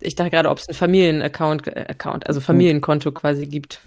Ich 0.00 0.16
dachte 0.16 0.30
gerade, 0.30 0.48
ob 0.48 0.58
es 0.58 0.68
ein 0.68 0.74
Familienaccount, 0.74 1.76
Account, 1.76 2.26
also 2.26 2.40
Familienkonto 2.40 3.12
quasi 3.12 3.46
gibt. 3.46 3.80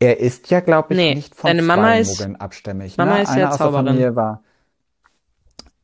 Er 0.00 0.18
ist 0.18 0.50
ja, 0.50 0.60
glaube 0.60 0.92
ich, 0.92 0.96
nee, 0.96 1.14
nicht 1.14 1.34
von 1.34 1.48
deine 1.48 1.62
Mama 1.62 1.94
ist, 1.94 2.28
abstämmig. 2.40 2.96
Mama 2.96 3.14
ne? 3.14 3.22
ist 3.22 3.30
Einer 3.30 3.40
ja 3.40 3.50
Zauberin. 3.52 3.74
aus 3.74 3.84
der 3.84 3.92
Familie 3.92 4.16
war 4.16 4.42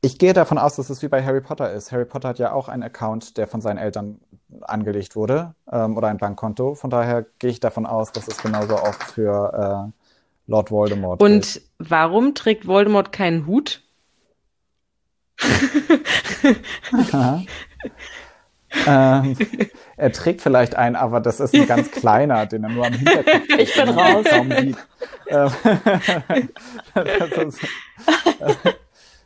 ich 0.03 0.19
gehe 0.19 0.33
davon 0.33 0.59
aus, 0.59 0.77
dass 0.77 0.91
es 0.91 1.03
wie 1.03 1.09
bei 1.09 1.23
Harry 1.25 1.41
Potter 1.41 1.73
ist. 1.73 1.93
Harry 1.93 2.07
Potter 2.07 2.31
hat 2.31 2.39
ja 2.39 2.53
auch 2.53 2.69
einen 2.69 2.83
Account, 2.83 3.37
der 3.37 3.47
von 3.47 3.61
seinen 3.61 3.79
Eltern 3.79 4.21
angelegt 4.63 5.17
wurde 5.17 5.55
ähm, 5.71 5.97
oder 5.97 6.09
ein 6.09 6.19
Bankkonto. 6.19 6.75
Von 6.75 6.91
daher 6.91 7.25
gehe 7.39 7.51
ich 7.51 7.61
davon 7.61 7.87
aus, 7.87 8.13
dass 8.13 8.29
es 8.29 8.39
genauso 8.39 8.77
auch 8.77 8.95
für 8.95 9.89
äh, 9.89 10.51
Lord 10.51 10.71
Voldemort 10.71 11.23
Und 11.23 11.53
gilt. 11.53 11.63
warum 11.79 12.35
trägt 12.35 12.67
Voldemort 12.67 13.13
keinen 13.13 13.47
Hut? 13.47 13.83
ähm, 18.87 19.37
Er 19.97 20.13
trägt 20.13 20.41
vielleicht 20.41 20.77
einen, 20.77 20.97
aber 20.97 21.21
das 21.21 21.41
ist 21.41 21.55
ein 21.55 21.67
ganz 21.67 21.91
kleiner, 21.91 22.47
den 22.47 22.65
er 22.65 22.71
nur 22.71 22.87
am 22.87 22.93
Hinterkopf 22.95 23.47
trägt. 23.49 23.61
Ich 23.61 23.75
bin 23.75 23.89
raus. 23.91 24.25
Sieht. 24.25 24.77
Ähm, 25.29 25.51
das, 26.95 27.33
ist, 27.33 27.59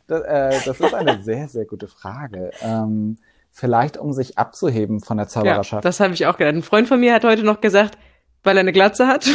das, 0.06 0.20
äh, 0.22 0.60
das 0.64 0.80
ist 0.80 0.94
eine 0.94 1.22
sehr, 1.22 1.48
sehr 1.48 1.64
gute 1.64 1.88
Frage. 1.88 2.50
Ähm, 2.60 3.18
vielleicht 3.56 3.96
um 3.96 4.12
sich 4.12 4.36
abzuheben 4.36 5.00
von 5.00 5.16
der 5.16 5.26
Ja, 5.26 5.30
Zaubererschaft. 5.30 5.84
das 5.84 6.00
habe 6.00 6.12
ich 6.12 6.26
auch 6.26 6.36
gedacht. 6.36 6.54
Ein 6.56 6.62
Freund 6.64 6.88
von 6.88 6.98
mir 7.00 7.14
hat 7.14 7.24
heute 7.24 7.44
noch 7.44 7.60
gesagt, 7.60 7.96
weil 8.42 8.56
er 8.56 8.60
eine 8.60 8.72
Glatze 8.72 9.06
hat, 9.06 9.26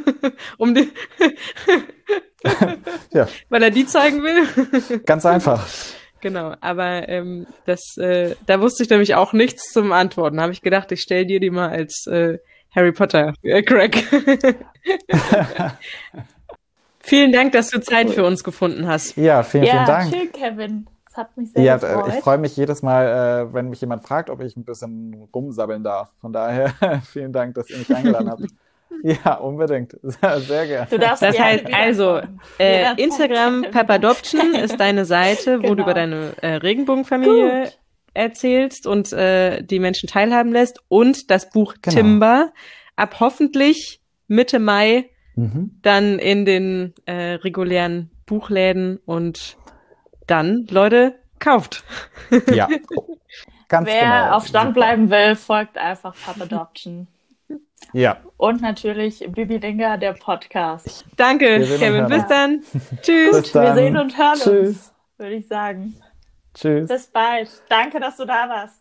um 0.58 0.74
die, 0.74 0.90
ja, 3.12 3.28
weil 3.50 3.62
er 3.62 3.70
die 3.70 3.86
zeigen 3.86 4.22
will. 4.22 5.00
ganz 5.06 5.26
einfach. 5.26 5.66
genau, 6.20 6.54
aber 6.60 7.08
ähm, 7.08 7.46
das, 7.66 7.96
äh, 7.98 8.34
da 8.46 8.60
wusste 8.60 8.82
ich 8.82 8.90
nämlich 8.90 9.14
auch 9.14 9.32
nichts 9.34 9.70
zum 9.72 9.92
Antworten. 9.92 10.40
Habe 10.40 10.52
ich 10.52 10.62
gedacht, 10.62 10.90
ich 10.92 11.02
stell 11.02 11.26
dir 11.26 11.38
die 11.40 11.50
mal 11.50 11.68
als 11.68 12.06
äh, 12.06 12.38
Harry 12.74 12.92
Potter 12.92 13.34
äh, 13.42 13.62
Crack. 13.62 13.96
Vielen 17.00 17.32
Dank, 17.32 17.52
dass 17.52 17.70
du 17.70 17.80
Zeit 17.80 18.10
für 18.10 18.24
uns 18.24 18.44
gefunden 18.44 18.86
hast. 18.86 19.16
Ja, 19.16 19.42
vielen, 19.42 19.64
Ja, 19.64 19.72
vielen 19.72 19.86
Dank. 19.86 20.14
schön, 20.14 20.32
Kevin. 20.32 20.86
Hat 21.18 21.36
mich 21.36 21.52
sehr 21.52 21.62
Ja, 21.62 21.76
gefreut. 21.76 22.06
äh, 22.06 22.16
ich 22.18 22.22
freue 22.24 22.38
mich 22.38 22.56
jedes 22.56 22.80
Mal, 22.82 23.48
äh, 23.48 23.52
wenn 23.52 23.68
mich 23.68 23.80
jemand 23.80 24.02
fragt, 24.04 24.30
ob 24.30 24.40
ich 24.40 24.56
ein 24.56 24.64
bisschen 24.64 25.28
rumsabbeln 25.34 25.82
darf. 25.82 26.10
Von 26.20 26.32
daher, 26.32 26.70
vielen 27.04 27.32
Dank, 27.32 27.54
dass 27.56 27.68
ihr 27.70 27.78
mich 27.78 27.94
eingeladen 27.94 28.30
habt. 28.30 28.42
Ja, 29.02 29.34
unbedingt. 29.34 29.96
Sehr, 30.02 30.40
sehr 30.40 30.66
gerne. 30.66 30.86
Du 30.90 30.98
darfst 30.98 31.22
Das 31.22 31.36
gerne 31.36 31.62
heißt 31.62 31.66
also, 31.74 32.20
äh. 32.58 32.94
Instagram 32.96 33.66
Papadoption 33.70 34.54
ist 34.54 34.80
deine 34.80 35.04
Seite, 35.04 35.58
wo 35.58 35.74
du 35.74 35.74
Genau. 35.74 35.82
über 35.84 35.94
deine 35.94 36.32
äh, 36.40 36.54
Regenbogenfamilie 36.54 37.64
Gut. 37.64 37.78
erzählst 38.14 38.86
und 38.86 39.12
äh, 39.12 39.62
die 39.62 39.78
Menschen 39.78 40.08
teilhaben 40.08 40.52
lässt 40.52 40.80
und 40.88 41.30
das 41.30 41.50
Buch 41.50 41.74
Genau. 41.82 41.96
Timber 41.96 42.52
ab 42.96 43.16
hoffentlich 43.20 44.00
Mitte 44.26 44.58
Mai 44.58 45.10
Mhm. 45.36 45.78
dann 45.82 46.18
in 46.18 46.44
den 46.46 46.94
äh, 47.04 47.34
regulären 47.34 48.10
Buchläden 48.26 48.98
und 49.04 49.57
dann, 50.28 50.66
Leute, 50.70 51.14
kauft. 51.40 51.84
Ja, 52.50 52.68
ganz 53.68 53.88
Wer 53.88 54.00
genau. 54.00 54.36
auf 54.36 54.46
Stand 54.46 54.74
bleiben 54.74 55.10
will, 55.10 55.34
folgt 55.34 55.76
einfach 55.78 56.14
Pub 56.24 56.40
Adoption. 56.40 57.06
Ja, 57.92 58.18
Und 58.36 58.60
natürlich 58.60 59.24
Bibi 59.30 59.58
Dinger, 59.58 59.96
der 59.96 60.12
Podcast. 60.12 61.06
Danke, 61.16 61.60
Kevin. 61.78 62.06
Bis 62.08 62.26
dann. 62.26 62.62
Tschüss. 63.02 63.42
Bis 63.42 63.52
dann. 63.52 63.64
Wir 63.64 63.74
sehen 63.74 63.96
und 63.96 64.18
hören 64.18 64.34
Tschüss. 64.38 64.68
uns, 64.68 64.94
würde 65.16 65.34
ich 65.36 65.48
sagen. 65.48 65.94
tschüss. 66.54 66.88
Bis 66.88 67.06
bald. 67.06 67.48
Danke, 67.68 67.98
dass 68.00 68.16
du 68.18 68.26
da 68.26 68.48
warst. 68.48 68.77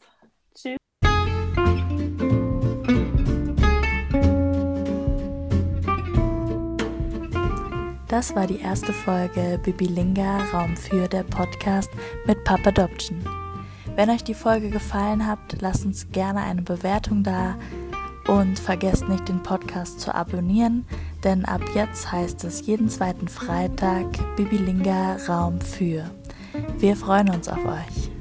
Das 8.07 8.33
war 8.35 8.47
die 8.47 8.61
erste 8.61 8.93
Folge 8.93 9.59
Bibilinga 9.61 10.37
Raum 10.53 10.77
für 10.77 11.09
der 11.09 11.23
Podcast 11.23 11.89
mit 12.25 12.41
Papa 12.45 12.69
Adoption. 12.69 13.19
Wenn 13.97 14.09
euch 14.09 14.23
die 14.23 14.33
Folge 14.33 14.69
gefallen 14.69 15.27
hat, 15.27 15.39
lasst 15.59 15.85
uns 15.85 16.09
gerne 16.11 16.41
eine 16.41 16.61
Bewertung 16.61 17.23
da 17.23 17.57
und 18.27 18.59
vergesst 18.59 19.09
nicht 19.09 19.27
den 19.27 19.43
Podcast 19.43 19.99
zu 19.99 20.15
abonnieren, 20.15 20.85
denn 21.25 21.43
ab 21.43 21.61
jetzt 21.75 22.09
heißt 22.09 22.45
es 22.45 22.65
jeden 22.65 22.87
zweiten 22.87 23.27
Freitag 23.27 24.05
Bibilinga 24.37 25.17
Raum 25.27 25.59
für. 25.59 26.09
Wir 26.77 26.95
freuen 26.95 27.29
uns 27.29 27.49
auf 27.49 27.65
euch. 27.65 28.16